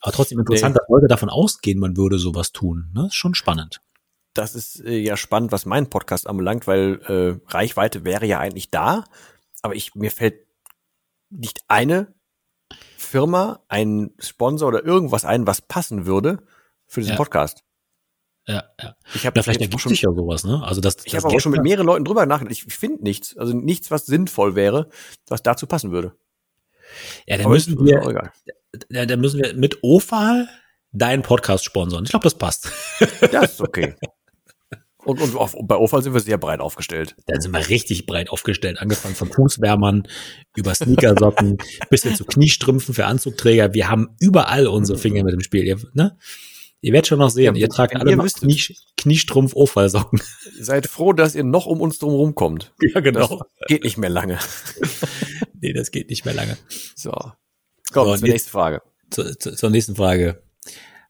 Aber 0.00 0.12
trotzdem 0.12 0.38
interessant, 0.38 0.74
nee. 0.74 0.78
dass 0.80 0.88
Leute 0.88 1.08
davon 1.08 1.30
ausgehen, 1.30 1.78
man 1.78 1.96
würde 1.96 2.18
sowas 2.18 2.52
tun, 2.52 2.90
ne? 2.94 3.06
Ist 3.06 3.14
schon 3.14 3.34
spannend. 3.34 3.80
Das 4.34 4.54
ist 4.54 4.84
äh, 4.84 4.98
ja 4.98 5.16
spannend, 5.16 5.52
was 5.52 5.64
meinen 5.64 5.88
Podcast 5.88 6.26
anbelangt, 6.26 6.66
weil 6.66 7.00
äh, 7.06 7.52
Reichweite 7.52 8.04
wäre 8.04 8.26
ja 8.26 8.38
eigentlich 8.38 8.70
da, 8.70 9.04
aber 9.62 9.74
ich 9.74 9.94
mir 9.94 10.10
fällt 10.10 10.46
nicht 11.30 11.60
eine 11.68 12.14
Firma, 12.96 13.60
ein 13.68 14.10
Sponsor 14.18 14.68
oder 14.68 14.84
irgendwas 14.84 15.24
ein, 15.24 15.46
was 15.46 15.62
passen 15.62 16.06
würde 16.06 16.42
für 16.90 17.00
diesen 17.00 17.12
ja. 17.12 17.16
Podcast. 17.16 17.62
Ja, 18.46 18.64
ja. 18.80 18.96
Ich 19.14 19.26
habe 19.26 19.42
vielleicht 19.42 19.60
ergibt 19.60 19.80
schon, 19.80 19.90
sich 19.90 20.02
ja 20.02 20.10
sowas, 20.12 20.44
ne? 20.44 20.62
Also 20.64 20.80
das. 20.80 20.96
Ich 21.04 21.14
habe 21.14 21.28
auch 21.28 21.40
schon 21.40 21.52
mit 21.52 21.62
mehreren 21.62 21.86
Leuten 21.86 22.04
drüber 22.04 22.26
nachgedacht. 22.26 22.52
Ich 22.52 22.74
finde 22.74 23.02
nichts, 23.04 23.36
also 23.36 23.52
nichts, 23.52 23.90
was 23.90 24.06
sinnvoll 24.06 24.56
wäre, 24.56 24.88
was 25.28 25.42
dazu 25.42 25.66
passen 25.66 25.92
würde. 25.92 26.14
Ja, 27.26 27.38
dann 27.38 27.48
müssen 27.48 27.78
wir, 27.84 28.32
ja, 28.90 29.06
dann 29.06 29.20
müssen 29.20 29.40
wir 29.40 29.54
mit 29.54 29.78
OFAL 29.82 30.48
deinen 30.90 31.22
Podcast 31.22 31.64
sponsern. 31.64 32.04
Ich 32.04 32.10
glaube, 32.10 32.24
das 32.24 32.34
passt. 32.34 32.70
Das 33.30 33.52
ist 33.52 33.60
okay. 33.60 33.94
Und, 35.04 35.20
und 35.20 35.36
auf, 35.36 35.56
bei 35.62 35.76
OFAL 35.76 36.02
sind 36.02 36.12
wir 36.12 36.20
sehr 36.20 36.36
breit 36.36 36.60
aufgestellt. 36.60 37.14
Da 37.26 37.40
sind 37.40 37.52
wir 37.52 37.68
richtig 37.68 38.06
breit 38.06 38.30
aufgestellt, 38.30 38.78
angefangen 38.80 39.14
von 39.14 39.30
Fußwärmern 39.32 40.06
über 40.56 40.74
Sneakersocken 40.74 41.58
bis 41.90 42.02
hin 42.02 42.16
zu 42.16 42.24
Kniestrümpfen 42.24 42.94
für 42.94 43.06
Anzugträger. 43.06 43.72
Wir 43.72 43.88
haben 43.88 44.16
überall 44.18 44.66
unsere 44.66 44.98
Finger 44.98 45.22
mit 45.22 45.32
dem 45.32 45.40
Spiel. 45.40 45.76
Ne? 45.94 46.18
Ihr 46.80 46.92
werdet 46.92 47.06
schon 47.06 47.18
noch 47.18 47.30
sehen, 47.30 47.54
ja, 47.54 47.62
ihr 47.62 47.68
tragt 47.68 47.96
alle 47.96 48.16
noch 48.16 48.26
Knie, 48.26 48.60
Kniestrumpf 48.96 49.54
Ofallsocken. 49.54 50.20
Seid 50.58 50.86
froh, 50.86 51.12
dass 51.12 51.34
ihr 51.34 51.44
noch 51.44 51.66
um 51.66 51.80
uns 51.80 51.98
drum 51.98 52.14
rumkommt. 52.14 52.72
Ja, 52.82 53.00
genau. 53.00 53.38
Das 53.38 53.66
geht 53.68 53.84
nicht 53.84 53.98
mehr 53.98 54.10
lange. 54.10 54.38
nee, 55.60 55.72
das 55.72 55.90
geht 55.90 56.10
nicht 56.10 56.24
mehr 56.24 56.34
lange. 56.34 56.56
So. 56.96 57.12
Komm, 57.92 58.08
so, 58.08 58.16
zur 58.16 58.28
nächsten 58.28 58.50
Frage. 58.50 58.82
Zur, 59.10 59.38
zur, 59.38 59.54
zur 59.56 59.70
nächsten 59.70 59.94
Frage. 59.94 60.42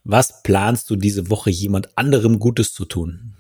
Was 0.05 0.43
planst 0.43 0.91
du 0.91 0.97
diese 0.97 1.31
Woche 1.31 1.51
jemand 1.51 1.97
anderem 1.97 2.39
Gutes 2.39 2.75
zu 2.75 2.85
tun? 2.85 3.35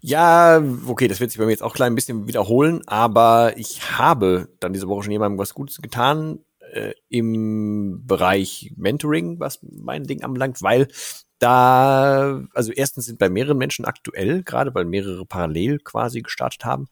Ja, 0.00 0.62
okay, 0.86 1.08
das 1.08 1.20
wird 1.20 1.30
sich 1.30 1.38
bei 1.38 1.44
mir 1.44 1.50
jetzt 1.50 1.62
auch 1.62 1.74
klein 1.74 1.92
ein 1.92 1.96
bisschen 1.96 2.28
wiederholen, 2.28 2.82
aber 2.86 3.54
ich 3.56 3.98
habe 3.98 4.48
dann 4.60 4.72
diese 4.72 4.88
Woche 4.88 5.04
schon 5.04 5.12
jemandem 5.12 5.38
was 5.38 5.54
Gutes 5.54 5.82
getan 5.82 6.38
äh, 6.72 6.94
im 7.08 8.06
Bereich 8.06 8.72
Mentoring, 8.76 9.40
was 9.40 9.60
mein 9.62 10.04
Ding 10.04 10.22
anbelangt, 10.22 10.62
weil 10.62 10.88
da, 11.38 12.42
also 12.54 12.72
erstens 12.72 13.06
sind 13.06 13.18
bei 13.18 13.28
mehreren 13.28 13.58
Menschen 13.58 13.84
aktuell, 13.84 14.42
gerade 14.42 14.74
weil 14.74 14.84
mehrere 14.84 15.24
parallel 15.24 15.78
quasi 15.78 16.22
gestartet 16.22 16.64
haben, 16.64 16.88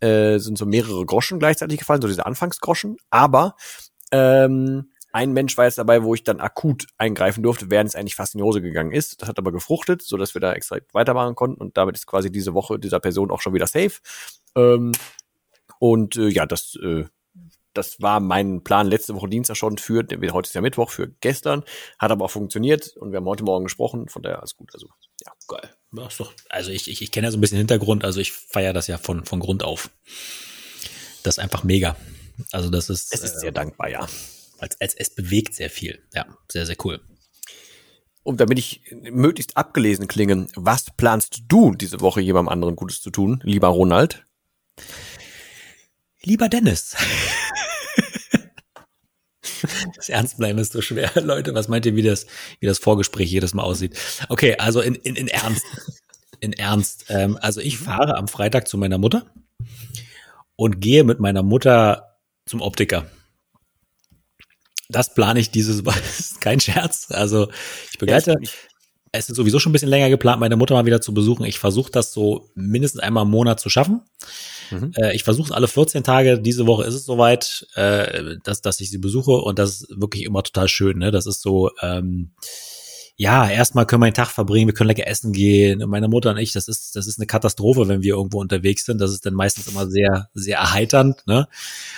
äh, 0.00 0.38
sind 0.38 0.58
so 0.58 0.66
mehrere 0.66 1.04
Groschen 1.04 1.38
gleichzeitig 1.38 1.78
gefallen, 1.78 2.02
so 2.02 2.08
diese 2.08 2.26
Anfangsgroschen, 2.26 2.96
aber 3.10 3.54
ähm, 4.10 4.92
ein 5.12 5.32
Mensch 5.32 5.58
war 5.58 5.66
jetzt 5.66 5.76
dabei, 5.76 6.02
wo 6.02 6.14
ich 6.14 6.24
dann 6.24 6.40
akut 6.40 6.86
eingreifen 6.96 7.42
durfte, 7.42 7.70
während 7.70 7.90
es 7.90 7.94
eigentlich 7.94 8.16
fast 8.16 8.34
in 8.34 8.38
die 8.38 8.44
Hose 8.44 8.62
gegangen 8.62 8.92
ist. 8.92 9.20
Das 9.20 9.28
hat 9.28 9.38
aber 9.38 9.52
gefruchtet, 9.52 10.00
so 10.00 10.16
dass 10.16 10.32
wir 10.34 10.40
da 10.40 10.54
extra 10.54 10.78
weitermachen 10.92 11.34
konnten 11.34 11.60
und 11.60 11.76
damit 11.76 11.96
ist 11.96 12.06
quasi 12.06 12.32
diese 12.32 12.54
Woche 12.54 12.78
dieser 12.78 12.98
Person 12.98 13.30
auch 13.30 13.42
schon 13.42 13.52
wieder 13.52 13.66
safe. 13.66 14.00
Ähm, 14.56 14.92
und 15.78 16.16
äh, 16.16 16.28
ja, 16.28 16.46
das, 16.46 16.76
äh, 16.82 17.04
das 17.74 18.00
war 18.00 18.20
mein 18.20 18.62
Plan 18.62 18.86
letzte 18.86 19.14
Woche 19.14 19.28
Dienstag 19.28 19.56
schon 19.56 19.78
für, 19.78 20.04
heute 20.32 20.48
ist 20.48 20.54
ja 20.54 20.60
Mittwoch, 20.60 20.90
für 20.90 21.08
gestern, 21.20 21.64
hat 21.98 22.10
aber 22.10 22.26
auch 22.26 22.30
funktioniert 22.30 22.96
und 22.96 23.12
wir 23.12 23.18
haben 23.18 23.26
heute 23.26 23.44
Morgen 23.44 23.64
gesprochen, 23.64 24.08
von 24.08 24.22
daher 24.22 24.40
alles 24.40 24.56
gut. 24.56 24.70
Also, 24.74 24.88
ja. 25.24 25.32
Geil. 25.48 25.74
Ja, 25.94 26.08
doch, 26.18 26.32
also 26.48 26.70
ich, 26.70 26.88
ich, 26.88 27.02
ich 27.02 27.10
kenne 27.10 27.26
ja 27.26 27.30
so 27.30 27.38
ein 27.38 27.40
bisschen 27.40 27.58
Hintergrund, 27.58 28.04
also 28.04 28.20
ich 28.20 28.32
feiere 28.32 28.72
das 28.72 28.86
ja 28.86 28.98
von, 28.98 29.24
von 29.24 29.40
Grund 29.40 29.62
auf. 29.62 29.90
Das 31.22 31.36
ist 31.36 31.38
einfach 31.38 31.64
mega. 31.64 31.96
Also 32.50 32.70
das 32.70 32.88
ist. 32.88 33.12
Es 33.12 33.22
ist 33.22 33.36
äh, 33.36 33.40
sehr 33.40 33.52
dankbar, 33.52 33.88
ja 33.88 34.08
als, 34.62 34.80
als 34.80 34.94
es 34.94 35.10
bewegt 35.10 35.54
sehr 35.54 35.70
viel. 35.70 36.00
Ja, 36.14 36.26
sehr, 36.50 36.64
sehr 36.64 36.76
cool. 36.84 37.00
Und 38.22 38.40
damit 38.40 38.58
ich 38.58 38.82
möglichst 39.10 39.56
abgelesen 39.56 40.06
klinge, 40.06 40.46
was 40.54 40.90
planst 40.96 41.42
du 41.48 41.74
diese 41.74 42.00
Woche 42.00 42.20
jemandem 42.20 42.52
anderen 42.52 42.76
Gutes 42.76 43.02
zu 43.02 43.10
tun, 43.10 43.40
lieber 43.42 43.68
Ronald? 43.68 44.24
Lieber 46.22 46.48
Dennis. 46.48 46.96
das 49.96 50.08
Ernstbleiben 50.08 50.60
ist 50.60 50.72
so 50.72 50.82
schwer. 50.82 51.10
Leute, 51.22 51.54
was 51.54 51.68
meint 51.68 51.86
ihr, 51.86 51.96
wie 51.96 52.02
das, 52.02 52.26
wie 52.60 52.66
das 52.66 52.78
Vorgespräch 52.78 53.30
jedes 53.30 53.54
Mal 53.54 53.62
aussieht? 53.62 53.98
Okay, 54.28 54.56
also 54.58 54.80
in, 54.80 54.94
in, 54.94 55.16
in 55.16 55.28
Ernst. 55.28 55.64
In 56.40 56.52
Ernst. 56.52 57.04
Ähm, 57.08 57.38
also 57.40 57.60
ich 57.60 57.78
fahre 57.78 58.16
am 58.16 58.26
Freitag 58.26 58.66
zu 58.66 58.76
meiner 58.76 58.98
Mutter 58.98 59.26
und 60.56 60.80
gehe 60.80 61.04
mit 61.04 61.20
meiner 61.20 61.44
Mutter 61.44 62.16
zum 62.46 62.60
Optiker 62.62 63.06
das 64.92 65.14
plane 65.14 65.40
ich 65.40 65.50
dieses 65.50 65.82
Mal. 65.82 65.94
ist 65.98 66.40
kein 66.40 66.60
Scherz. 66.60 67.08
Also 67.10 67.50
ich 67.90 67.98
begleite. 67.98 68.36
Ja, 68.40 68.50
es 69.12 69.28
ist 69.28 69.36
sowieso 69.36 69.58
schon 69.58 69.70
ein 69.70 69.74
bisschen 69.74 69.90
länger 69.90 70.08
geplant, 70.08 70.40
meine 70.40 70.56
Mutter 70.56 70.74
mal 70.74 70.86
wieder 70.86 71.02
zu 71.02 71.12
besuchen. 71.12 71.44
Ich 71.44 71.58
versuche 71.58 71.92
das 71.92 72.12
so 72.12 72.48
mindestens 72.54 73.02
einmal 73.02 73.24
im 73.24 73.30
Monat 73.30 73.60
zu 73.60 73.68
schaffen. 73.68 74.00
Mhm. 74.70 74.92
Äh, 74.96 75.14
ich 75.14 75.22
versuche 75.22 75.48
es 75.48 75.52
alle 75.52 75.68
14 75.68 76.02
Tage. 76.02 76.40
Diese 76.40 76.66
Woche 76.66 76.84
ist 76.84 76.94
es 76.94 77.04
soweit, 77.04 77.66
äh, 77.74 78.36
dass, 78.42 78.62
dass 78.62 78.80
ich 78.80 78.90
sie 78.90 78.98
besuche 78.98 79.32
und 79.32 79.58
das 79.58 79.82
ist 79.82 80.00
wirklich 80.00 80.24
immer 80.24 80.42
total 80.42 80.66
schön. 80.68 80.98
Ne? 80.98 81.10
Das 81.10 81.26
ist 81.26 81.42
so, 81.42 81.70
ähm, 81.82 82.32
ja, 83.16 83.48
erstmal 83.48 83.86
können 83.86 84.02
wir 84.02 84.06
einen 84.06 84.14
Tag 84.14 84.30
verbringen, 84.30 84.68
wir 84.68 84.74
können 84.74 84.88
lecker 84.88 85.06
essen 85.06 85.32
gehen. 85.32 85.82
meine 85.86 86.08
Mutter 86.08 86.30
und 86.30 86.38
ich, 86.38 86.52
das 86.52 86.66
ist, 86.66 86.96
das 86.96 87.06
ist 87.06 87.18
eine 87.18 87.26
Katastrophe, 87.26 87.86
wenn 87.86 88.02
wir 88.02 88.14
irgendwo 88.14 88.40
unterwegs 88.40 88.86
sind. 88.86 89.00
Das 89.00 89.12
ist 89.12 89.26
dann 89.26 89.34
meistens 89.34 89.68
immer 89.68 89.86
sehr, 89.86 90.28
sehr 90.34 90.58
erheiternd, 90.58 91.26
ne? 91.26 91.46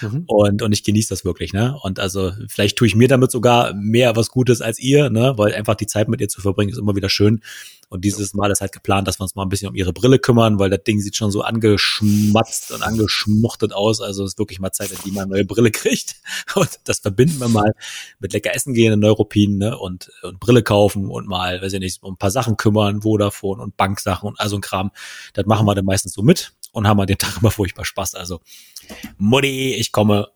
Mhm. 0.03 0.25
Und, 0.27 0.63
und 0.63 0.73
ich 0.73 0.83
genieße 0.83 1.11
das 1.11 1.25
wirklich, 1.25 1.53
ne? 1.53 1.79
Und 1.83 2.01
also 2.01 2.33
vielleicht 2.49 2.77
tue 2.77 2.89
ich 2.89 2.97
mir 2.97 3.09
damit 3.09 3.31
sogar 3.31 3.75
mehr 3.75 4.17
was 4.17 4.31
Gutes 4.31 4.61
als 4.61 4.79
ihr, 4.81 5.09
ne? 5.09 5.35
Weil 5.37 5.55
einfach 5.55 5.77
die 5.77 5.87
Zeit 5.87 6.09
mit 6.09 6.21
ihr 6.21 6.29
zu 6.29 6.41
verbringen 6.41 6.73
ist 6.73 6.79
immer 6.79 6.97
wieder 6.97 7.09
schön. 7.09 7.41
Und 7.89 8.05
dieses 8.05 8.35
Mal 8.35 8.51
ist 8.51 8.61
halt 8.61 8.73
geplant, 8.73 9.07
dass 9.07 9.21
wir 9.21 9.23
uns 9.23 9.37
mal 9.37 9.45
ein 9.45 9.49
bisschen 9.49 9.69
um 9.69 9.77
ihre 9.77 9.93
Brille 9.93 10.19
kümmern, 10.19 10.59
weil 10.59 10.69
das 10.69 10.83
Ding 10.83 11.01
sieht 11.01 11.15
schon 11.15 11.31
so 11.31 11.43
angeschmatzt 11.43 12.73
und 12.73 12.83
angeschmuchtet 12.83 13.73
aus. 13.73 14.01
Also 14.01 14.25
es 14.25 14.33
ist 14.33 14.39
wirklich 14.39 14.59
mal 14.59 14.73
Zeit, 14.73 14.91
dass 14.91 15.03
die 15.03 15.13
mal 15.13 15.23
eine 15.23 15.31
neue 15.31 15.45
Brille 15.45 15.71
kriegt. 15.71 16.17
Und 16.57 16.69
das 16.85 16.99
verbinden 16.99 17.39
wir 17.39 17.49
mal 17.49 17.73
mit 18.19 18.33
lecker 18.33 18.55
essen 18.55 18.75
gehen 18.75 18.93
in 18.93 19.01
Neuropin 19.01 19.59
ne? 19.59 19.79
und, 19.79 20.11
und 20.23 20.41
Brille 20.41 20.63
kaufen 20.63 21.04
und 21.11 21.29
mal, 21.29 21.61
weiß 21.63 21.73
ich 21.75 21.81
nicht, 21.81 22.03
um 22.03 22.15
ein 22.15 22.17
paar 22.17 22.31
Sachen 22.31 22.57
kümmern, 22.57 23.03
Vodafone 23.03 23.63
und 23.63 23.77
Banksachen 23.77 24.29
und 24.29 24.41
also 24.41 24.57
ein 24.57 24.61
Kram. 24.61 24.91
Das 25.33 25.47
machen 25.47 25.67
wir 25.67 25.75
dann 25.75 25.85
meistens 25.85 26.13
so 26.13 26.23
mit 26.23 26.53
und 26.73 26.87
haben 26.87 26.99
wir 26.99 27.07
den 27.07 27.19
Tag 27.19 27.37
immer 27.41 27.51
furchtbar 27.51 27.85
Spaß. 27.85 28.15
Also 28.15 28.41
Mutti, 29.19 29.75
ich 29.75 29.93
komme. 29.93 30.29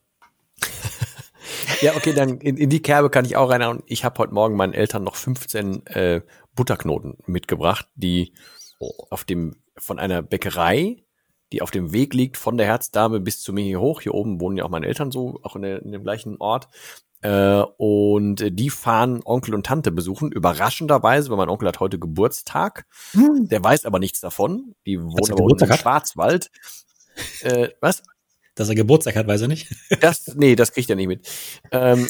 ja, 1.80 1.94
okay, 1.94 2.12
dann 2.12 2.38
in, 2.38 2.56
in 2.56 2.70
die 2.70 2.82
Kerbe 2.82 3.10
kann 3.10 3.24
ich 3.24 3.36
auch 3.36 3.50
reinhauen. 3.50 3.82
Ich 3.86 4.04
habe 4.04 4.18
heute 4.18 4.34
Morgen 4.34 4.56
meinen 4.56 4.74
Eltern 4.74 5.04
noch 5.04 5.16
15 5.16 5.86
äh, 5.86 6.20
Butterknoten 6.54 7.18
mitgebracht, 7.26 7.88
die 7.94 8.32
auf 9.10 9.24
dem 9.24 9.56
von 9.76 9.98
einer 9.98 10.22
Bäckerei, 10.22 11.04
die 11.52 11.62
auf 11.62 11.70
dem 11.70 11.92
Weg 11.92 12.14
liegt 12.14 12.36
von 12.36 12.56
der 12.56 12.66
Herzdame 12.66 13.20
bis 13.20 13.42
zu 13.42 13.52
mir 13.52 13.64
hier 13.64 13.80
hoch. 13.80 14.00
Hier 14.00 14.14
oben 14.14 14.40
wohnen 14.40 14.56
ja 14.56 14.64
auch 14.64 14.70
meine 14.70 14.86
Eltern 14.86 15.10
so, 15.10 15.40
auch 15.42 15.56
in, 15.56 15.62
der, 15.62 15.82
in 15.82 15.92
dem 15.92 16.02
gleichen 16.02 16.36
Ort. 16.38 16.68
Äh, 17.22 17.62
und 17.76 18.44
die 18.50 18.70
fahren 18.70 19.20
Onkel 19.24 19.54
und 19.54 19.66
Tante 19.66 19.90
besuchen, 19.90 20.30
überraschenderweise, 20.32 21.30
weil 21.30 21.36
mein 21.36 21.48
Onkel 21.48 21.68
hat 21.68 21.80
heute 21.80 21.98
Geburtstag. 21.98 22.86
Hm. 23.12 23.48
Der 23.48 23.62
weiß 23.62 23.84
aber 23.84 23.98
nichts 23.98 24.20
davon. 24.20 24.74
Die 24.86 25.00
wohnen 25.00 25.32
aber 25.32 25.66
im 25.66 25.78
Schwarzwald. 25.78 26.50
Äh, 27.42 27.70
was? 27.80 28.02
dass 28.58 28.68
er 28.68 28.74
Geburtstag 28.74 29.16
hat, 29.16 29.26
weiß 29.26 29.42
er 29.42 29.48
nicht. 29.48 29.68
Das, 30.00 30.34
nee, 30.36 30.54
das 30.54 30.72
kriegt 30.72 30.88
er 30.90 30.96
nicht 30.96 31.08
mit. 31.08 31.28
Ähm, 31.72 32.08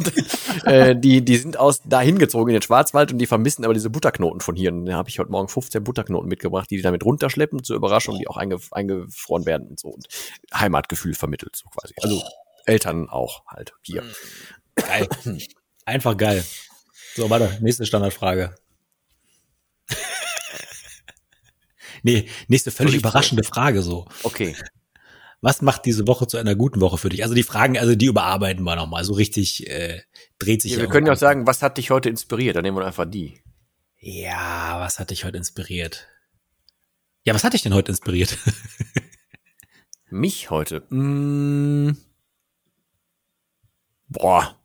äh, 0.64 0.96
die, 0.96 1.24
die 1.24 1.36
sind 1.36 1.58
aus 1.58 1.82
dahin 1.84 2.18
gezogen 2.18 2.50
in 2.50 2.54
den 2.54 2.62
Schwarzwald 2.62 3.12
und 3.12 3.18
die 3.18 3.26
vermissen 3.26 3.64
aber 3.64 3.74
diese 3.74 3.90
Butterknoten 3.90 4.40
von 4.40 4.56
hier. 4.56 4.72
Und 4.72 4.86
da 4.86 4.94
habe 4.94 5.08
ich 5.08 5.18
heute 5.18 5.30
Morgen 5.30 5.48
15 5.48 5.84
Butterknoten 5.84 6.28
mitgebracht, 6.28 6.70
die 6.70 6.76
die 6.76 6.82
damit 6.82 7.04
runterschleppen, 7.04 7.62
zur 7.62 7.76
Überraschung, 7.76 8.18
die 8.18 8.28
auch 8.28 8.36
einge, 8.36 8.58
eingefroren 8.70 9.44
werden 9.44 9.68
und 9.68 9.78
so 9.78 9.88
und 9.88 10.06
Heimatgefühl 10.54 11.14
vermittelt, 11.14 11.56
so 11.56 11.68
quasi. 11.68 11.94
Also 12.00 12.22
Eltern 12.66 13.08
auch 13.08 13.46
halt 13.46 13.72
hier. 13.82 14.04
Geil. 14.74 15.08
Einfach 15.84 16.16
geil. 16.16 16.44
So, 17.16 17.28
warte, 17.30 17.58
nächste 17.60 17.86
Standardfrage. 17.86 18.54
nee, 22.02 22.28
nächste 22.48 22.70
völlig 22.70 22.94
überraschende 22.96 23.42
Frage 23.42 23.82
so. 23.82 24.06
Okay 24.22 24.54
was 25.40 25.62
macht 25.62 25.86
diese 25.86 26.06
Woche 26.06 26.26
zu 26.26 26.36
einer 26.36 26.54
guten 26.54 26.80
Woche 26.80 26.98
für 26.98 27.08
dich? 27.08 27.22
Also 27.22 27.34
die 27.34 27.42
Fragen, 27.42 27.78
also 27.78 27.94
die 27.94 28.06
überarbeiten 28.06 28.62
wir 28.62 28.76
nochmal. 28.76 29.04
So 29.04 29.14
richtig 29.14 29.68
äh, 29.68 30.02
dreht 30.38 30.62
sich. 30.62 30.72
Ja, 30.72 30.78
wir 30.78 30.88
können 30.88 31.06
ja 31.06 31.14
auch 31.14 31.18
sagen, 31.18 31.46
was 31.46 31.62
hat 31.62 31.78
dich 31.78 31.90
heute 31.90 32.08
inspiriert? 32.08 32.56
Dann 32.56 32.62
nehmen 32.62 32.76
wir 32.76 32.84
einfach 32.84 33.06
die. 33.06 33.40
Ja, 33.98 34.80
was 34.80 34.98
hat 34.98 35.10
dich 35.10 35.24
heute 35.24 35.38
inspiriert? 35.38 36.08
Ja, 37.24 37.34
was 37.34 37.44
hat 37.44 37.54
dich 37.54 37.62
denn 37.62 37.74
heute 37.74 37.92
inspiriert? 37.92 38.36
Mich 40.10 40.50
heute? 40.50 40.82
Mmh. 40.90 41.96
Boah, 44.10 44.56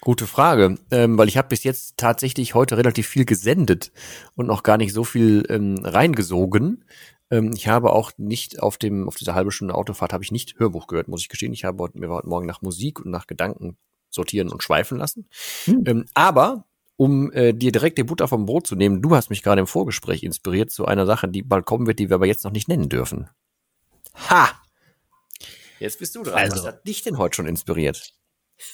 gute 0.00 0.26
Frage, 0.26 0.78
ähm, 0.90 1.18
weil 1.18 1.28
ich 1.28 1.36
habe 1.36 1.48
bis 1.48 1.62
jetzt 1.62 1.98
tatsächlich 1.98 2.54
heute 2.54 2.78
relativ 2.78 3.06
viel 3.06 3.26
gesendet 3.26 3.92
und 4.34 4.46
noch 4.46 4.62
gar 4.62 4.78
nicht 4.78 4.94
so 4.94 5.04
viel 5.04 5.44
ähm, 5.50 5.76
reingesogen. 5.84 6.84
Ähm, 7.30 7.52
ich 7.54 7.68
habe 7.68 7.92
auch 7.92 8.12
nicht 8.16 8.62
auf 8.62 8.78
dem, 8.78 9.06
auf 9.06 9.16
dieser 9.16 9.34
halbe 9.34 9.52
Stunde 9.52 9.74
Autofahrt 9.74 10.14
habe 10.14 10.24
ich 10.24 10.32
nicht 10.32 10.58
Hörbuch 10.58 10.86
gehört, 10.86 11.08
muss 11.08 11.20
ich 11.20 11.28
gestehen. 11.28 11.52
Ich 11.52 11.64
habe 11.64 11.90
mir 11.92 12.08
heute 12.08 12.28
Morgen 12.28 12.46
nach 12.46 12.62
Musik 12.62 13.00
und 13.00 13.10
nach 13.10 13.26
Gedanken 13.26 13.76
sortieren 14.08 14.48
und 14.48 14.62
schweifen 14.62 14.96
lassen. 14.96 15.28
Hm. 15.66 15.84
Ähm, 15.86 16.06
aber 16.14 16.64
um 16.96 17.30
äh, 17.32 17.52
dir 17.52 17.72
direkt 17.72 17.98
die 17.98 18.04
Butter 18.04 18.26
vom 18.26 18.46
Brot 18.46 18.66
zu 18.66 18.74
nehmen, 18.74 19.02
du 19.02 19.14
hast 19.14 19.28
mich 19.28 19.42
gerade 19.42 19.60
im 19.60 19.66
Vorgespräch 19.66 20.22
inspiriert 20.22 20.70
zu 20.70 20.86
einer 20.86 21.04
Sache, 21.04 21.28
die 21.28 21.42
bald 21.42 21.66
kommen 21.66 21.86
wird, 21.86 21.98
die 21.98 22.08
wir 22.08 22.14
aber 22.14 22.26
jetzt 22.26 22.44
noch 22.44 22.52
nicht 22.52 22.68
nennen 22.68 22.88
dürfen. 22.88 23.28
Ha! 24.30 24.50
Jetzt 25.78 25.98
bist 25.98 26.14
du 26.14 26.22
dran. 26.22 26.34
Also, 26.34 26.56
Was 26.56 26.66
hat 26.66 26.86
dich 26.86 27.02
denn 27.02 27.18
heute 27.18 27.36
schon 27.36 27.46
inspiriert? 27.46 28.14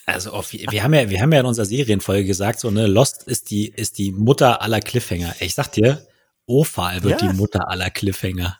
Also 0.06 0.32
auf, 0.32 0.52
wir 0.52 0.82
haben 0.82 0.94
ja, 0.94 1.10
wir 1.10 1.20
haben 1.20 1.32
ja 1.32 1.40
in 1.40 1.46
unserer 1.46 1.66
Serienfolge 1.66 2.24
gesagt, 2.24 2.60
so 2.60 2.70
ne, 2.70 2.86
Lost 2.86 3.24
ist 3.24 3.50
die 3.50 3.68
ist 3.68 3.98
die 3.98 4.12
Mutter 4.12 4.62
aller 4.62 4.80
Cliffhanger. 4.80 5.34
Ich 5.40 5.54
sag 5.54 5.72
dir, 5.72 6.06
Ophal 6.46 7.02
wird 7.02 7.20
ja. 7.20 7.28
die 7.28 7.36
Mutter 7.36 7.68
aller 7.68 7.90
Cliffhanger. 7.90 8.58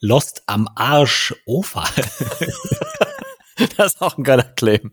Lost 0.00 0.42
am 0.46 0.68
Arsch 0.76 1.34
Ophal. 1.46 1.88
das 3.76 3.94
ist 3.94 4.00
auch 4.00 4.16
ein 4.16 4.22
geiler 4.22 4.44
Claim. 4.44 4.92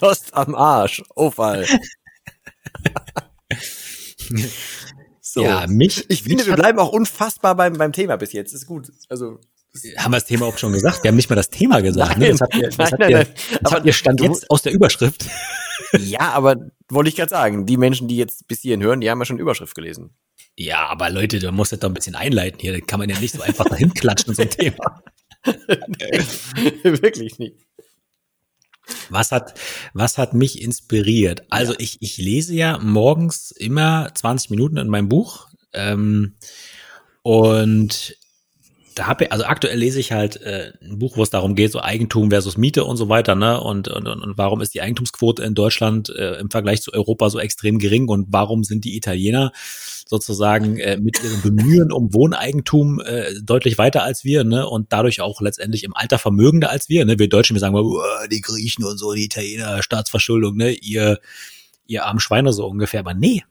Lost 0.00 0.32
am 0.32 0.54
Arsch 0.54 1.02
Ophal. 1.14 1.66
so. 5.20 5.42
Ja, 5.42 5.66
mich. 5.66 6.08
Ich 6.08 6.22
finde, 6.22 6.36
mich 6.38 6.46
wir 6.46 6.56
bleiben 6.56 6.78
auch 6.78 6.92
unfassbar 6.92 7.54
beim, 7.54 7.74
beim 7.74 7.92
Thema 7.92 8.16
bis 8.16 8.32
jetzt. 8.32 8.54
Ist 8.54 8.66
gut. 8.66 8.90
Also. 9.10 9.38
Haben 9.96 10.12
wir 10.12 10.18
das 10.18 10.26
Thema 10.26 10.46
auch 10.46 10.58
schon 10.58 10.72
gesagt? 10.72 11.02
Wir 11.02 11.08
haben 11.08 11.16
nicht 11.16 11.30
mal 11.30 11.36
das 11.36 11.48
Thema 11.48 11.80
gesagt. 11.80 12.18
Ne? 12.18 12.28
Nein, 12.28 12.32
ne? 12.32 12.38
Das 12.38 12.40
habt 12.42 12.54
ihr, 12.54 12.62
das 12.62 12.78
nein, 12.78 12.90
habt 12.90 13.00
nein, 13.00 13.10
ihr. 13.10 13.26
Das 13.62 13.72
habt 13.72 13.86
ihr 13.86 13.92
stand 13.92 14.20
jetzt 14.20 14.50
aus 14.50 14.62
der 14.62 14.72
Überschrift. 14.72 15.24
Ja, 15.98 16.32
aber 16.32 16.56
wollte 16.88 17.08
ich 17.08 17.16
gerade 17.16 17.30
sagen, 17.30 17.66
die 17.66 17.76
Menschen, 17.76 18.06
die 18.06 18.16
jetzt 18.16 18.48
bis 18.48 18.60
hierhin 18.60 18.82
hören, 18.82 19.00
die 19.00 19.10
haben 19.10 19.18
ja 19.18 19.24
schon 19.24 19.38
Überschrift 19.38 19.74
gelesen. 19.74 20.14
Ja, 20.56 20.86
aber 20.88 21.08
Leute, 21.08 21.38
da 21.38 21.50
muss 21.50 21.70
das 21.70 21.78
doch 21.78 21.88
ein 21.88 21.94
bisschen 21.94 22.14
einleiten 22.14 22.60
hier. 22.60 22.72
Da 22.72 22.80
kann 22.80 23.00
man 23.00 23.08
ja 23.08 23.18
nicht 23.18 23.34
so 23.34 23.40
einfach 23.42 23.64
dahin 23.64 23.94
klatschen, 23.94 24.34
so 24.34 24.42
ein 24.42 24.50
Thema. 24.50 25.02
Wirklich 26.82 27.38
nicht. 27.38 27.56
Was 29.08 29.32
hat, 29.32 29.58
was 29.94 30.18
hat 30.18 30.34
mich 30.34 30.60
inspiriert? 30.60 31.44
Also 31.48 31.72
ja. 31.72 31.80
ich, 31.80 31.98
ich 32.00 32.18
lese 32.18 32.54
ja 32.54 32.78
morgens 32.78 33.50
immer 33.50 34.10
20 34.14 34.50
Minuten 34.50 34.76
in 34.76 34.88
meinem 34.88 35.08
Buch. 35.08 35.48
Ähm, 35.72 36.36
und 37.22 38.16
da 38.94 39.06
habe 39.06 39.24
ich, 39.24 39.32
also 39.32 39.44
aktuell 39.44 39.78
lese 39.78 40.00
ich 40.00 40.12
halt 40.12 40.40
äh, 40.42 40.72
ein 40.82 40.98
Buch, 40.98 41.16
wo 41.16 41.22
es 41.22 41.30
darum 41.30 41.54
geht, 41.54 41.72
so 41.72 41.80
Eigentum 41.80 42.30
versus 42.30 42.56
Miete 42.56 42.84
und 42.84 42.96
so 42.96 43.08
weiter, 43.08 43.34
ne? 43.34 43.60
Und, 43.60 43.88
und, 43.88 44.06
und 44.06 44.38
warum 44.38 44.60
ist 44.60 44.74
die 44.74 44.80
Eigentumsquote 44.80 45.42
in 45.42 45.54
Deutschland 45.54 46.10
äh, 46.10 46.38
im 46.38 46.50
Vergleich 46.50 46.82
zu 46.82 46.92
Europa 46.92 47.30
so 47.30 47.38
extrem 47.38 47.78
gering 47.78 48.08
und 48.08 48.26
warum 48.30 48.64
sind 48.64 48.84
die 48.84 48.96
Italiener 48.96 49.52
sozusagen 50.06 50.78
äh, 50.78 50.98
mit 50.98 51.22
ihrem 51.22 51.42
Bemühen 51.42 51.92
um 51.92 52.12
Wohneigentum 52.12 53.00
äh, 53.00 53.32
deutlich 53.42 53.78
weiter 53.78 54.02
als 54.02 54.24
wir, 54.24 54.44
ne? 54.44 54.68
Und 54.68 54.92
dadurch 54.92 55.20
auch 55.20 55.40
letztendlich 55.40 55.84
im 55.84 55.94
Alter 55.94 56.18
vermögender 56.18 56.70
als 56.70 56.88
wir, 56.88 57.04
ne? 57.04 57.18
Wir 57.18 57.28
Deutschen, 57.28 57.54
wir 57.54 57.60
sagen 57.60 57.74
mal, 57.74 58.28
die 58.30 58.40
Griechen 58.40 58.84
und 58.84 58.98
so, 58.98 59.12
die 59.12 59.24
Italiener, 59.24 59.82
Staatsverschuldung, 59.82 60.56
ne? 60.56 60.72
Ihr, 60.72 61.18
ihr 61.86 62.04
armen 62.04 62.20
Schweine 62.20 62.52
so 62.52 62.66
ungefähr. 62.66 63.00
Aber 63.00 63.14
nee, 63.14 63.42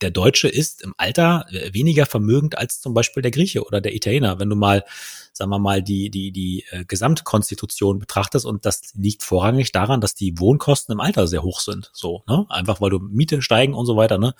der 0.00 0.10
Deutsche 0.10 0.48
ist 0.48 0.82
im 0.82 0.94
Alter 0.96 1.46
äh, 1.50 1.72
weniger 1.72 2.06
vermögend 2.06 2.58
als 2.58 2.80
zum 2.80 2.94
Beispiel 2.94 3.22
der 3.22 3.30
Grieche 3.30 3.64
oder 3.64 3.80
der 3.80 3.94
Italiener. 3.94 4.38
Wenn 4.38 4.50
du 4.50 4.56
mal, 4.56 4.84
sagen 5.32 5.50
wir 5.50 5.58
mal, 5.58 5.82
die, 5.82 6.10
die, 6.10 6.32
die 6.32 6.64
äh, 6.70 6.84
Gesamtkonstitution 6.84 7.98
betrachtest 7.98 8.44
und 8.44 8.66
das 8.66 8.94
liegt 8.94 9.22
vorrangig 9.22 9.72
daran, 9.72 10.00
dass 10.00 10.14
die 10.14 10.38
Wohnkosten 10.38 10.92
im 10.92 11.00
Alter 11.00 11.26
sehr 11.26 11.42
hoch 11.42 11.60
sind. 11.60 11.90
So, 11.92 12.22
ne? 12.28 12.46
Einfach 12.48 12.80
weil 12.80 12.90
du 12.90 12.98
Mieten 12.98 13.42
steigen 13.42 13.74
und 13.74 13.86
so 13.86 13.96
weiter, 13.96 14.18
ne? 14.18 14.34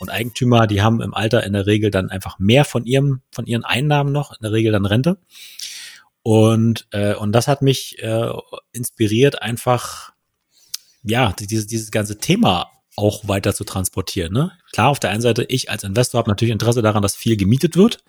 Und 0.00 0.10
Eigentümer, 0.10 0.66
die 0.66 0.82
haben 0.82 1.00
im 1.00 1.14
Alter 1.14 1.44
in 1.44 1.52
der 1.52 1.66
Regel 1.66 1.90
dann 1.90 2.10
einfach 2.10 2.38
mehr 2.38 2.64
von 2.64 2.84
ihrem, 2.84 3.22
von 3.30 3.46
ihren 3.46 3.64
Einnahmen 3.64 4.12
noch, 4.12 4.32
in 4.32 4.42
der 4.42 4.52
Regel 4.52 4.72
dann 4.72 4.86
Rente. 4.86 5.18
Und, 6.22 6.86
äh, 6.90 7.14
und 7.14 7.32
das 7.32 7.48
hat 7.48 7.62
mich 7.62 8.02
äh, 8.02 8.30
inspiriert, 8.72 9.40
einfach 9.40 10.12
ja, 11.02 11.32
dieses, 11.32 11.66
dieses 11.66 11.90
ganze 11.90 12.18
Thema 12.18 12.70
auch 12.98 13.28
weiter 13.28 13.54
zu 13.54 13.62
transportieren. 13.62 14.32
Ne? 14.32 14.50
Klar, 14.72 14.88
auf 14.88 14.98
der 14.98 15.10
einen 15.10 15.22
Seite, 15.22 15.44
ich 15.44 15.70
als 15.70 15.84
Investor 15.84 16.18
habe 16.18 16.30
natürlich 16.30 16.52
Interesse 16.52 16.82
daran, 16.82 17.00
dass 17.00 17.14
viel 17.14 17.36
gemietet 17.36 17.76
wird, 17.76 18.02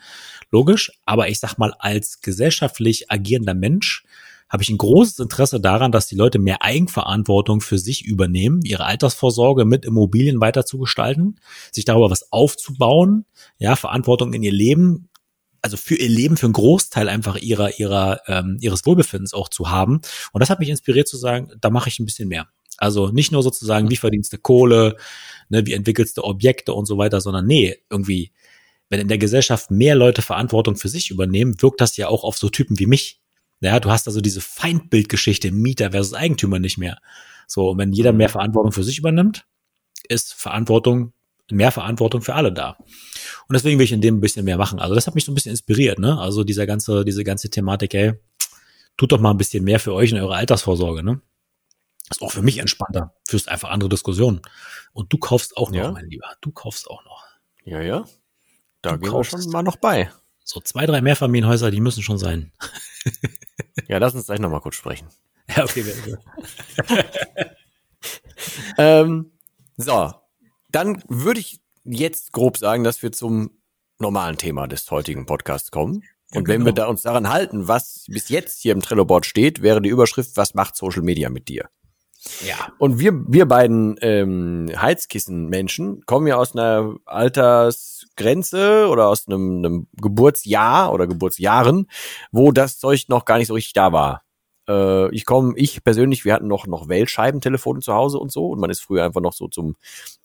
logisch, 0.50 0.92
aber 1.06 1.30
ich 1.30 1.40
sag 1.40 1.58
mal, 1.58 1.74
als 1.78 2.22
gesellschaftlich 2.22 3.12
agierender 3.12 3.54
Mensch 3.54 4.04
habe 4.50 4.64
ich 4.64 4.70
ein 4.70 4.80
großes 4.80 5.20
Interesse 5.20 5.62
daran, 5.62 5.92
dass 5.92 6.08
die 6.08 6.16
Leute 6.16 6.40
mehr 6.40 6.64
Eigenverantwortung 6.64 7.62
für 7.62 7.78
sich 7.78 8.04
übernehmen, 8.04 8.62
ihre 8.64 8.86
Altersvorsorge 8.86 9.64
mit 9.64 9.86
Immobilien 9.86 10.42
weiter 10.42 10.66
zu 10.66 10.80
gestalten, 10.80 11.36
sich 11.72 11.86
darüber 11.86 12.10
was 12.10 12.32
aufzubauen, 12.32 13.26
ja, 13.60 13.76
Verantwortung 13.76 14.34
in 14.34 14.42
ihr 14.42 14.52
Leben, 14.52 15.10
also 15.62 15.78
für 15.78 15.96
ihr 15.96 16.10
Leben, 16.10 16.36
für 16.36 16.48
einen 16.48 16.54
Großteil 16.54 17.10
einfach 17.10 17.38
ihrer, 17.38 17.78
ihrer, 17.78 18.22
ähm, 18.26 18.58
ihres 18.60 18.88
Wohlbefindens 18.88 19.36
auch 19.36 19.50
zu 19.50 19.70
haben. 19.70 20.02
Und 20.32 20.40
das 20.40 20.50
hat 20.50 20.60
mich 20.60 20.70
inspiriert 20.70 21.08
zu 21.08 21.18
sagen, 21.18 21.52
da 21.62 21.70
mache 21.70 21.90
ich 21.90 22.00
ein 22.00 22.06
bisschen 22.06 22.28
mehr. 22.28 22.48
Also 22.80 23.10
nicht 23.10 23.32
nur 23.32 23.44
sozusagen, 23.44 23.90
wie 23.90 23.98
verdienst 23.98 24.34
du 24.34 24.38
Kohle, 24.38 24.96
ne, 25.50 25.66
wie 25.66 25.74
entwickelst 25.74 26.18
du 26.18 26.24
Objekte 26.24 26.74
und 26.74 26.86
so 26.86 26.98
weiter, 26.98 27.22
sondern 27.22 27.46
nee, 27.46 27.78
irgendwie, 27.90 28.32
wenn 28.90 29.02
in 29.02 29.08
der 29.08 29.18
Gesellschaft 29.18 29.70
mehr 29.70 29.96
Leute 29.96 30.22
Verantwortung 30.22 30.76
für 30.76 30.90
sich 30.90 31.12
übernehmen, 31.12 31.62
wirkt 31.62 31.82
das 31.82 31.98
ja 31.98 32.08
auch 32.08 32.24
auf 32.24 32.38
so 32.38 32.50
Typen 32.50 32.80
wie 32.80 32.86
mich. 32.86 33.20
Ja, 33.62 33.80
du 33.80 33.92
hast 33.92 34.08
also 34.08 34.22
diese 34.22 34.42
Feindbildgeschichte 34.42 35.52
Mieter 35.52 35.92
versus 35.92 36.14
Eigentümer 36.14 36.60
nicht 36.60 36.78
mehr. 36.78 37.00
So, 37.46 37.72
und 37.72 37.78
wenn 37.78 37.92
jeder 37.92 38.14
mehr 38.14 38.30
mhm. 38.30 38.34
Verantwortung 38.34 38.72
für 38.72 38.84
sich 38.84 39.00
übernimmt, 39.00 39.46
ist 40.08 40.34
Verantwortung, 40.34 41.14
mehr 41.52 41.72
Verantwortung 41.72 42.22
für 42.22 42.36
alle 42.36 42.54
da. 42.54 42.78
Und 42.80 43.54
deswegen 43.54 43.80
will 43.80 43.86
ich 43.86 43.92
in 43.92 44.02
dem 44.02 44.18
ein 44.18 44.22
bisschen 44.22 44.46
mehr 44.46 44.58
machen. 44.58 44.80
Also 44.80 44.96
das 44.96 45.08
hat 45.08 45.16
mich 45.16 45.26
so 45.26 45.32
ein 45.32 45.36
bisschen 45.36 45.52
inspiriert, 45.52 46.00
ne? 46.00 46.18
Also 46.18 46.44
dieser 46.44 46.66
ganze, 46.66 47.04
diese 47.04 47.24
ganze 47.24 47.50
Thematik, 47.50 47.94
ey, 47.96 48.14
tut 48.98 49.12
doch 49.12 49.20
mal 49.20 49.32
ein 49.32 49.38
bisschen 49.38 49.64
mehr 49.64 49.80
für 49.80 49.94
euch 49.94 50.12
in 50.12 50.20
eurer 50.20 50.36
Altersvorsorge, 50.36 51.04
ne? 51.04 51.22
Ist 52.10 52.22
auch 52.22 52.32
für 52.32 52.42
mich 52.42 52.58
entspannter. 52.58 53.14
Führst 53.28 53.50
einfach 53.50 53.70
andere 53.70 53.90
Diskussionen. 53.90 54.42
Und 54.94 55.14
du 55.14 55.18
kaufst 55.18 55.56
auch 55.58 55.70
noch, 55.70 55.78
ja. 55.78 55.92
mein 55.92 56.10
Lieber. 56.10 56.28
Du 56.42 56.52
kaufst 56.52 56.90
auch 56.90 57.04
noch. 57.06 57.26
Ja, 57.64 57.82
ja. 57.82 58.06
Da 58.82 58.92
du 58.92 59.00
gehen 59.00 59.14
wir 59.14 59.24
schon 59.24 59.44
mal 59.52 59.64
noch 59.64 59.76
bei. 59.76 60.12
So 60.44 60.60
zwei, 60.60 60.86
drei 60.86 61.02
Mehrfamilienhäuser, 61.02 61.70
die 61.70 61.82
müssen 61.82 62.02
schon 62.02 62.18
sein. 62.18 62.52
ja, 63.88 64.00
lass 64.00 64.16
uns 64.16 64.26
gleich 64.26 64.40
noch 64.40 64.50
mal 64.50 64.62
kurz 64.62 64.76
sprechen. 64.76 65.08
Ja, 65.56 65.64
okay. 65.64 65.84
ähm, 68.78 69.32
so, 69.78 70.14
dann 70.70 71.04
würde 71.08 71.40
ich 71.40 71.60
jetzt 71.84 72.34
grob 72.34 72.58
sagen, 72.60 72.84
dass 72.84 73.02
wir 73.02 73.12
zum 73.12 73.58
normalen 73.98 74.38
Thema 74.38 74.68
des 74.68 74.92
heutigen 74.92 75.26
Podcasts 75.26 75.72
kommen. 75.72 76.04
Und 76.36 76.48
ja, 76.48 76.54
wenn 76.54 76.66
wir 76.66 76.74
genau. 76.74 76.86
da 76.86 76.88
uns 76.88 77.02
daran 77.02 77.30
halten, 77.30 77.68
was 77.68 78.06
bis 78.08 78.30
jetzt 78.30 78.62
hier 78.62 78.74
im 78.74 78.82
Trello-Board 78.82 79.26
steht, 79.26 79.64
wäre 79.64 79.82
die 79.82 79.90
Überschrift, 79.90 80.38
was 80.38 80.54
macht 80.54 80.76
Social 80.76 81.02
Media 81.02 81.30
mit 81.30 81.48
dir? 81.48 81.70
Ja. 82.46 82.74
Und 82.78 83.00
wir, 83.00 83.14
wir 83.28 83.46
beiden 83.48 83.98
ähm, 84.02 84.70
Heizkissen-Menschen 84.76 86.06
kommen 86.06 86.28
ja 86.28 86.38
aus 86.38 86.56
einer 86.56 86.96
Altersgrenze 87.06 88.88
oder 88.90 89.08
aus 89.08 89.28
einem, 89.28 89.58
einem 89.58 89.88
Geburtsjahr 90.02 90.94
oder 90.94 91.08
Geburtsjahren, 91.08 91.88
wo 92.32 92.52
das 92.52 92.80
Zeug 92.80 93.06
noch 93.10 93.26
gar 93.26 93.38
nicht 93.38 93.48
so 93.48 93.54
richtig 93.54 93.74
da 93.74 93.92
war. 93.92 94.24
Äh, 94.70 95.14
ich 95.14 95.26
komme, 95.26 95.54
ich 95.58 95.84
persönlich, 95.84 96.24
wir 96.24 96.34
hatten 96.34 96.48
noch 96.48 96.68
noch 96.68 96.88
Wählscheibentelefone 96.88 97.82
zu 97.82 97.94
Hause 97.94 98.20
und 98.20 98.32
so 98.32 98.48
und 98.48 98.60
man 98.60 98.70
ist 98.70 98.82
früher 98.82 99.04
einfach 99.04 99.22
noch 99.22 99.34
so 99.34 99.48
zum 99.48 99.76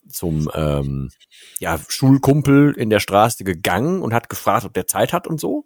zum 0.08 0.50
ähm, 0.54 1.10
ja 1.58 1.78
Schulkumpel 1.88 2.74
in 2.76 2.90
der 2.90 3.00
Straße 3.00 3.42
gegangen 3.42 4.02
und 4.02 4.12
hat 4.12 4.28
gefragt, 4.28 4.66
ob 4.66 4.74
der 4.74 4.86
Zeit 4.86 5.12
hat 5.12 5.26
und 5.26 5.40
so. 5.40 5.64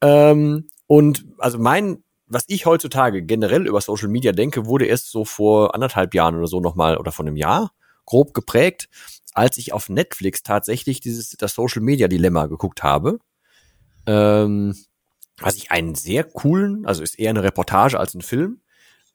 Ähm, 0.00 0.68
und 0.86 1.26
also 1.38 1.58
mein 1.58 2.02
was 2.30 2.44
ich 2.46 2.64
heutzutage 2.64 3.22
generell 3.22 3.66
über 3.66 3.80
Social 3.80 4.08
Media 4.08 4.32
denke, 4.32 4.64
wurde 4.66 4.86
erst 4.86 5.10
so 5.10 5.24
vor 5.24 5.74
anderthalb 5.74 6.14
Jahren 6.14 6.36
oder 6.36 6.46
so 6.46 6.60
nochmal 6.60 6.96
oder 6.96 7.10
vor 7.10 7.26
einem 7.26 7.36
Jahr 7.36 7.72
grob 8.06 8.34
geprägt, 8.34 8.88
als 9.34 9.58
ich 9.58 9.72
auf 9.72 9.88
Netflix 9.88 10.42
tatsächlich 10.42 11.00
dieses 11.00 11.30
das 11.30 11.54
Social 11.54 11.82
Media 11.82 12.06
Dilemma 12.08 12.46
geguckt 12.46 12.84
habe. 12.84 13.18
Ähm, 14.06 14.76
was 15.40 15.56
ich 15.56 15.72
einen 15.72 15.96
sehr 15.96 16.22
coolen, 16.24 16.86
also 16.86 17.02
ist 17.02 17.18
eher 17.18 17.30
eine 17.30 17.42
Reportage 17.42 17.98
als 17.98 18.14
ein 18.14 18.22
Film 18.22 18.60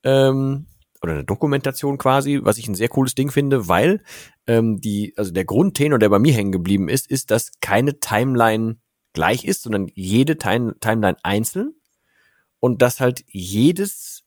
ähm, 0.04 0.66
oder 1.02 1.14
eine 1.14 1.24
Dokumentation 1.24 1.98
quasi, 1.98 2.40
was 2.44 2.58
ich 2.58 2.68
ein 2.68 2.76
sehr 2.76 2.90
cooles 2.90 3.16
Ding 3.16 3.32
finde, 3.32 3.70
weil 3.70 4.02
ähm, 4.46 4.82
die, 4.82 5.14
also 5.16 5.32
der 5.32 5.46
Grundtenor, 5.46 6.00
der 6.00 6.10
bei 6.10 6.20
mir 6.20 6.34
hängen 6.34 6.52
geblieben 6.52 6.90
ist, 6.90 7.10
ist, 7.10 7.32
dass 7.32 7.52
keine 7.62 8.00
Timeline 8.00 8.78
gleich 9.14 9.46
ist, 9.46 9.64
sondern 9.64 9.90
jede 9.94 10.38
Time 10.38 10.76
Timeline 10.82 11.18
einzeln 11.24 11.76
und 12.60 12.82
dass 12.82 13.00
halt 13.00 13.24
jedes 13.28 14.24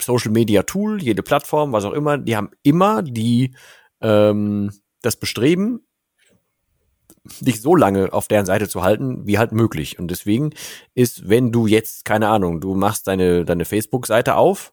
Social 0.00 0.30
Media 0.30 0.62
Tool, 0.62 1.02
jede 1.02 1.22
Plattform, 1.22 1.72
was 1.72 1.84
auch 1.84 1.92
immer, 1.92 2.18
die 2.18 2.36
haben 2.36 2.50
immer 2.62 3.02
die 3.02 3.54
ähm, 4.00 4.72
das 5.02 5.16
Bestreben, 5.16 5.86
dich 7.40 7.60
so 7.60 7.76
lange 7.76 8.12
auf 8.12 8.28
deren 8.28 8.46
Seite 8.46 8.68
zu 8.68 8.82
halten, 8.82 9.26
wie 9.26 9.38
halt 9.38 9.52
möglich. 9.52 9.98
Und 9.98 10.10
deswegen 10.10 10.50
ist, 10.94 11.28
wenn 11.28 11.52
du 11.52 11.66
jetzt, 11.66 12.04
keine 12.04 12.28
Ahnung, 12.28 12.60
du 12.60 12.74
machst 12.74 13.06
deine, 13.06 13.44
deine 13.44 13.64
Facebook-Seite 13.64 14.36
auf, 14.36 14.72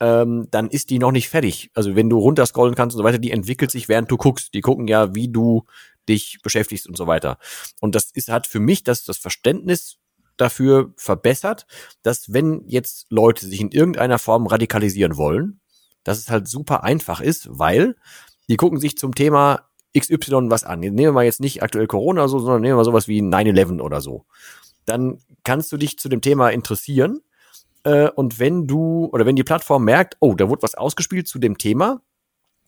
ähm, 0.00 0.46
dann 0.50 0.68
ist 0.68 0.90
die 0.90 0.98
noch 0.98 1.12
nicht 1.12 1.28
fertig. 1.28 1.70
Also 1.74 1.96
wenn 1.96 2.10
du 2.10 2.18
runterscrollen 2.18 2.74
kannst 2.74 2.94
und 2.94 2.98
so 2.98 3.04
weiter, 3.04 3.18
die 3.18 3.32
entwickelt 3.32 3.70
sich, 3.70 3.88
während 3.88 4.10
du 4.10 4.16
guckst. 4.16 4.54
Die 4.54 4.60
gucken 4.60 4.86
ja, 4.86 5.14
wie 5.14 5.28
du 5.28 5.64
dich 6.08 6.38
beschäftigst 6.42 6.88
und 6.88 6.96
so 6.96 7.06
weiter. 7.06 7.38
Und 7.80 7.94
das 7.94 8.10
ist, 8.12 8.28
hat 8.28 8.46
für 8.46 8.60
mich 8.60 8.84
das, 8.84 9.04
das 9.04 9.18
Verständnis 9.18 9.98
dafür 10.38 10.92
verbessert, 10.96 11.66
dass 12.02 12.32
wenn 12.32 12.62
jetzt 12.66 13.06
Leute 13.10 13.46
sich 13.46 13.60
in 13.60 13.70
irgendeiner 13.70 14.18
Form 14.18 14.46
radikalisieren 14.46 15.16
wollen, 15.16 15.60
dass 16.04 16.18
es 16.18 16.30
halt 16.30 16.48
super 16.48 16.84
einfach 16.84 17.20
ist, 17.20 17.48
weil 17.50 17.96
die 18.48 18.56
gucken 18.56 18.80
sich 18.80 18.96
zum 18.96 19.14
Thema 19.14 19.68
XY 19.96 20.50
was 20.50 20.64
an. 20.64 20.80
Nehmen 20.80 20.96
wir 20.96 21.12
mal 21.12 21.24
jetzt 21.24 21.40
nicht 21.40 21.62
aktuell 21.62 21.86
Corona 21.86 22.22
oder 22.22 22.28
so, 22.28 22.38
sondern 22.38 22.62
nehmen 22.62 22.72
wir 22.72 22.78
mal 22.78 22.84
sowas 22.84 23.08
wie 23.08 23.20
9-11 23.20 23.80
oder 23.80 24.00
so. 24.00 24.24
Dann 24.86 25.18
kannst 25.44 25.70
du 25.72 25.76
dich 25.76 25.98
zu 25.98 26.08
dem 26.08 26.20
Thema 26.20 26.50
interessieren. 26.50 27.20
Äh, 27.84 28.10
und 28.10 28.38
wenn 28.38 28.66
du, 28.66 29.08
oder 29.12 29.26
wenn 29.26 29.36
die 29.36 29.44
Plattform 29.44 29.84
merkt, 29.84 30.16
oh, 30.20 30.34
da 30.34 30.48
wurde 30.48 30.62
was 30.62 30.74
ausgespielt 30.74 31.28
zu 31.28 31.38
dem 31.38 31.58
Thema, 31.58 32.00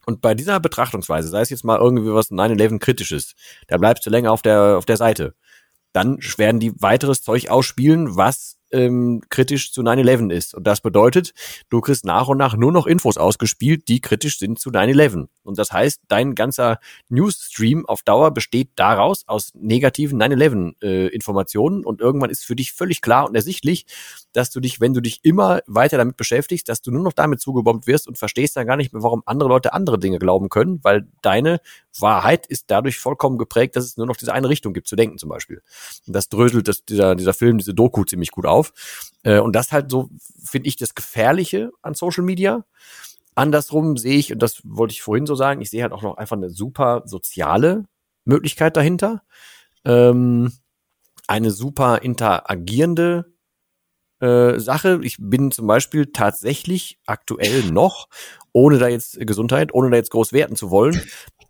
und 0.06 0.22
bei 0.22 0.34
dieser 0.34 0.58
Betrachtungsweise, 0.60 1.28
sei 1.28 1.42
es 1.42 1.50
jetzt 1.50 1.64
mal 1.64 1.78
irgendwie 1.78 2.12
was 2.12 2.30
9-11 2.30 2.78
kritisches, 2.78 3.34
da 3.68 3.76
bleibst 3.76 4.04
du 4.06 4.10
länger 4.10 4.32
auf 4.32 4.42
der, 4.42 4.76
auf 4.78 4.86
der 4.86 4.96
Seite 4.96 5.34
dann 5.92 6.18
werden 6.36 6.60
die 6.60 6.72
weiteres 6.80 7.22
Zeug 7.22 7.48
ausspielen, 7.48 8.16
was 8.16 8.60
ähm, 8.72 9.20
kritisch 9.28 9.72
zu 9.72 9.82
9-11 9.82 10.32
ist. 10.32 10.54
Und 10.54 10.66
das 10.66 10.80
bedeutet, 10.80 11.32
du 11.68 11.80
kriegst 11.80 12.04
nach 12.04 12.28
und 12.28 12.38
nach 12.38 12.56
nur 12.56 12.72
noch 12.72 12.86
Infos 12.86 13.16
ausgespielt, 13.16 13.88
die 13.88 14.00
kritisch 14.00 14.38
sind 14.38 14.58
zu 14.58 14.70
9-11. 14.70 15.26
Und 15.42 15.58
das 15.58 15.72
heißt, 15.72 16.02
dein 16.08 16.34
ganzer 16.34 16.78
Newsstream 17.08 17.86
auf 17.86 18.02
Dauer 18.02 18.32
besteht 18.32 18.70
daraus 18.76 19.26
aus 19.26 19.50
negativen 19.54 20.20
9-11-Informationen. 20.20 21.82
Äh, 21.82 21.86
und 21.86 22.00
irgendwann 22.00 22.30
ist 22.30 22.44
für 22.44 22.56
dich 22.56 22.72
völlig 22.72 23.00
klar 23.00 23.28
und 23.28 23.34
ersichtlich, 23.34 23.86
dass 24.32 24.50
du 24.50 24.60
dich, 24.60 24.80
wenn 24.80 24.94
du 24.94 25.00
dich 25.00 25.20
immer 25.24 25.60
weiter 25.66 25.98
damit 25.98 26.16
beschäftigst, 26.16 26.68
dass 26.68 26.82
du 26.82 26.90
nur 26.90 27.02
noch 27.02 27.12
damit 27.12 27.40
zugebombt 27.40 27.86
wirst 27.86 28.06
und 28.06 28.18
verstehst 28.18 28.56
dann 28.56 28.66
gar 28.66 28.76
nicht 28.76 28.92
mehr, 28.92 29.02
warum 29.02 29.22
andere 29.26 29.48
Leute 29.48 29.72
andere 29.72 29.98
Dinge 29.98 30.18
glauben 30.18 30.48
können, 30.48 30.78
weil 30.82 31.08
deine 31.22 31.60
Wahrheit 31.98 32.46
ist 32.46 32.70
dadurch 32.70 32.98
vollkommen 32.98 33.38
geprägt, 33.38 33.76
dass 33.76 33.84
es 33.84 33.96
nur 33.96 34.06
noch 34.06 34.16
diese 34.16 34.32
eine 34.32 34.48
Richtung 34.48 34.72
gibt, 34.72 34.86
zu 34.86 34.96
denken 34.96 35.18
zum 35.18 35.28
Beispiel. 35.28 35.62
Und 36.06 36.14
das 36.14 36.28
dröselt 36.28 36.68
das, 36.68 36.84
dieser, 36.84 37.14
dieser 37.14 37.34
Film, 37.34 37.58
diese 37.58 37.74
Doku 37.74 38.04
ziemlich 38.04 38.30
gut 38.30 38.46
auf. 38.46 38.72
Äh, 39.22 39.40
und 39.40 39.54
das 39.56 39.72
halt 39.72 39.90
so, 39.90 40.10
finde 40.42 40.68
ich, 40.68 40.76
das 40.76 40.94
Gefährliche 40.94 41.72
an 41.82 41.94
Social 41.94 42.24
Media. 42.24 42.64
Andersrum 43.34 43.96
sehe 43.96 44.18
ich, 44.18 44.32
und 44.32 44.40
das 44.40 44.60
wollte 44.64 44.92
ich 44.92 45.02
vorhin 45.02 45.26
so 45.26 45.34
sagen, 45.34 45.60
ich 45.60 45.70
sehe 45.70 45.82
halt 45.82 45.92
auch 45.92 46.02
noch 46.02 46.16
einfach 46.16 46.36
eine 46.36 46.50
super 46.50 47.02
soziale 47.06 47.84
Möglichkeit 48.24 48.76
dahinter. 48.76 49.22
Ähm, 49.84 50.52
eine 51.26 51.50
super 51.50 52.02
interagierende 52.02 53.32
äh, 54.20 54.58
Sache. 54.58 55.00
Ich 55.02 55.16
bin 55.18 55.50
zum 55.50 55.66
Beispiel 55.66 56.06
tatsächlich 56.06 56.98
aktuell 57.06 57.64
noch, 57.64 58.08
ohne 58.52 58.78
da 58.78 58.88
jetzt 58.88 59.18
Gesundheit, 59.20 59.72
ohne 59.72 59.90
da 59.90 59.96
jetzt 59.96 60.10
groß 60.10 60.32
werten 60.32 60.56
zu 60.56 60.70
wollen, 60.70 61.00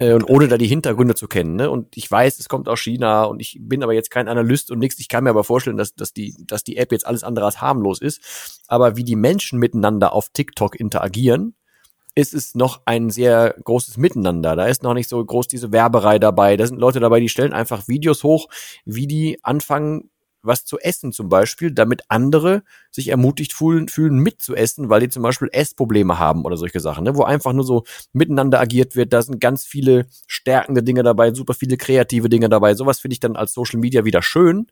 äh, 0.01 0.15
und 0.15 0.25
ohne 0.25 0.49
da 0.49 0.59
die 0.59 0.67
Hintergründe 0.67 1.15
zu 1.15 1.29
kennen. 1.29 1.55
Ne? 1.55 1.71
Und 1.71 1.97
ich 1.97 2.11
weiß, 2.11 2.41
es 2.41 2.49
kommt 2.49 2.69
aus 2.69 2.81
China 2.81 3.25
und 3.25 3.39
ich 3.41 3.59
bin 3.61 3.85
aber 3.85 3.93
jetzt 3.93 4.11
kein 4.11 4.27
Analyst 4.27 4.71
und 4.71 4.81
nichts. 4.81 4.99
Ich 4.99 5.09
kann 5.09 5.23
mir 5.25 5.31
aber 5.31 5.45
vorstellen, 5.45 5.77
dass, 5.77 5.95
dass, 5.95 6.13
die, 6.13 6.35
dass 6.47 6.65
die 6.65 6.79
App 6.79 6.91
jetzt 6.91 7.07
alles 7.07 7.23
andere 7.23 7.45
als 7.45 7.61
harmlos 7.61 8.01
ist. 8.01 8.63
Aber 8.67 8.97
wie 8.97 9.05
die 9.05 9.17
Menschen 9.17 9.59
miteinander 9.59 10.13
auf 10.13 10.31
TikTok 10.31 10.81
interagieren, 10.81 11.55
ist 12.17 12.35
es 12.35 12.55
noch 12.55 12.81
ein 12.87 13.11
sehr 13.11 13.55
großes 13.63 13.97
Miteinander. 13.99 14.57
Da 14.57 14.67
ist 14.67 14.83
noch 14.83 14.95
nicht 14.95 15.09
so 15.09 15.25
groß 15.25 15.47
diese 15.47 15.71
Werberei 15.71 16.19
dabei. 16.19 16.57
Da 16.57 16.67
sind 16.67 16.81
Leute 16.81 16.99
dabei, 16.99 17.21
die 17.21 17.29
stellen 17.29 17.53
einfach 17.53 17.87
Videos 17.87 18.25
hoch, 18.25 18.49
wie 18.85 19.07
die 19.07 19.39
anfangen, 19.45 20.11
was 20.43 20.65
zu 20.65 20.79
essen 20.79 21.13
zum 21.13 21.29
Beispiel, 21.29 21.71
damit 21.71 22.03
andere 22.09 22.63
sich 22.91 23.09
ermutigt 23.09 23.53
fühlen, 23.53 23.89
fühlen 23.89 24.19
mitzuessen, 24.19 24.89
weil 24.89 25.01
die 25.01 25.09
zum 25.09 25.23
Beispiel 25.23 25.49
Essprobleme 25.53 26.19
haben 26.19 26.45
oder 26.45 26.57
solche 26.57 26.81
Sachen, 26.81 27.05
ne? 27.05 27.17
wo 27.17 27.23
einfach 27.23 27.53
nur 27.53 27.65
so 27.65 27.85
miteinander 28.13 28.61
agiert 28.61 28.97
wird. 28.97 29.13
Da 29.13 29.23
sind 29.23 29.41
ganz 29.41 29.65
viele 29.65 30.07
stärkende 30.27 30.83
Dinge 30.83 31.03
dabei, 31.03 31.33
super 31.35 31.55
viele 31.55 31.77
kreative 31.77 32.29
Dinge 32.29 32.49
dabei. 32.49 32.75
Sowas 32.75 33.01
finde 33.01 33.15
ich 33.15 33.21
dann 33.21 33.37
als 33.37 33.55
Social 33.55 33.81
Media 33.81 34.05
wieder 34.05 34.23
schön. 34.23 34.67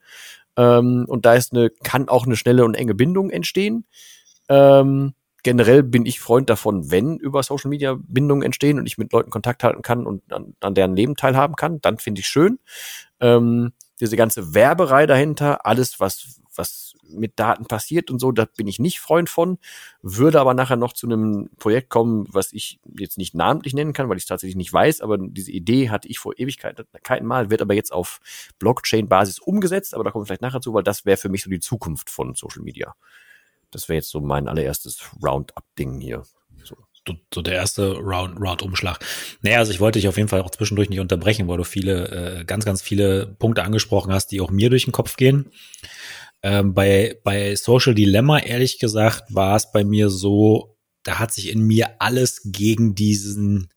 Ähm, 0.56 1.04
und 1.08 1.26
da 1.26 1.34
ist 1.34 1.52
eine, 1.52 1.70
kann 1.70 2.08
auch 2.08 2.26
eine 2.26 2.36
schnelle 2.36 2.64
und 2.64 2.74
enge 2.74 2.94
Bindung 2.94 3.30
entstehen. 3.30 3.84
Ähm, 4.48 5.14
generell 5.42 5.82
bin 5.82 6.04
ich 6.04 6.20
Freund 6.20 6.50
davon, 6.50 6.90
wenn 6.90 7.16
über 7.16 7.42
Social 7.42 7.68
Media 7.70 7.96
Bindungen 7.98 8.42
entstehen 8.42 8.78
und 8.78 8.86
ich 8.86 8.98
mit 8.98 9.12
Leuten 9.12 9.30
Kontakt 9.30 9.62
halten 9.62 9.82
kann 9.82 10.06
und 10.06 10.32
an, 10.32 10.54
an 10.60 10.74
deren 10.74 10.96
Leben 10.96 11.14
teilhaben 11.16 11.56
kann, 11.56 11.80
dann 11.80 11.98
finde 11.98 12.20
ich 12.20 12.26
schön. 12.26 12.58
Ähm, 13.20 13.72
diese 14.00 14.16
ganze 14.16 14.54
Werberei 14.54 15.06
dahinter, 15.06 15.66
alles, 15.66 16.00
was, 16.00 16.40
was 16.54 16.94
mit 17.08 17.38
Daten 17.38 17.66
passiert 17.66 18.10
und 18.10 18.18
so, 18.18 18.32
da 18.32 18.44
bin 18.44 18.66
ich 18.66 18.78
nicht 18.78 19.00
Freund 19.00 19.30
von, 19.30 19.58
würde 20.02 20.40
aber 20.40 20.54
nachher 20.54 20.76
noch 20.76 20.92
zu 20.92 21.06
einem 21.06 21.50
Projekt 21.58 21.88
kommen, 21.88 22.26
was 22.30 22.52
ich 22.52 22.80
jetzt 22.98 23.18
nicht 23.18 23.34
namentlich 23.34 23.74
nennen 23.74 23.92
kann, 23.92 24.08
weil 24.08 24.16
ich 24.16 24.24
es 24.24 24.28
tatsächlich 24.28 24.56
nicht 24.56 24.72
weiß, 24.72 25.00
aber 25.00 25.18
diese 25.18 25.50
Idee 25.50 25.90
hatte 25.90 26.08
ich 26.08 26.18
vor 26.18 26.34
Ewigkeit 26.36 26.84
kein 27.02 27.24
Mal, 27.24 27.50
wird 27.50 27.62
aber 27.62 27.74
jetzt 27.74 27.92
auf 27.92 28.20
Blockchain-Basis 28.58 29.38
umgesetzt, 29.38 29.94
aber 29.94 30.04
da 30.04 30.10
kommen 30.10 30.22
wir 30.22 30.26
vielleicht 30.26 30.42
nachher 30.42 30.60
zu, 30.60 30.74
weil 30.74 30.82
das 30.82 31.04
wäre 31.04 31.16
für 31.16 31.28
mich 31.28 31.42
so 31.42 31.50
die 31.50 31.60
Zukunft 31.60 32.10
von 32.10 32.34
Social 32.34 32.62
Media. 32.62 32.94
Das 33.70 33.88
wäre 33.88 33.96
jetzt 33.96 34.10
so 34.10 34.20
mein 34.20 34.48
allererstes 34.48 35.10
Roundup-Ding 35.22 36.00
hier. 36.00 36.24
So. 37.08 37.16
So 37.34 37.42
der 37.42 37.54
erste 37.54 37.94
Round, 37.96 38.38
Round-Umschlag. 38.38 38.98
Naja, 39.42 39.58
also 39.58 39.72
ich 39.72 39.80
wollte 39.80 39.98
dich 39.98 40.08
auf 40.08 40.16
jeden 40.16 40.28
Fall 40.28 40.42
auch 40.42 40.50
zwischendurch 40.50 40.90
nicht 40.90 41.00
unterbrechen, 41.00 41.48
weil 41.48 41.56
du 41.56 41.64
viele, 41.64 42.40
äh, 42.40 42.44
ganz, 42.44 42.64
ganz 42.64 42.82
viele 42.82 43.26
Punkte 43.38 43.64
angesprochen 43.64 44.12
hast, 44.12 44.30
die 44.30 44.40
auch 44.40 44.50
mir 44.50 44.70
durch 44.70 44.84
den 44.84 44.92
Kopf 44.92 45.16
gehen. 45.16 45.50
Ähm, 46.42 46.74
bei, 46.74 47.18
bei 47.24 47.56
Social 47.56 47.94
Dilemma, 47.94 48.38
ehrlich 48.38 48.78
gesagt, 48.78 49.24
war 49.34 49.56
es 49.56 49.72
bei 49.72 49.84
mir 49.84 50.08
so, 50.10 50.76
da 51.02 51.18
hat 51.18 51.32
sich 51.32 51.48
in 51.48 51.62
mir 51.62 52.00
alles 52.00 52.42
gegen 52.44 52.94
diesen, 52.94 53.70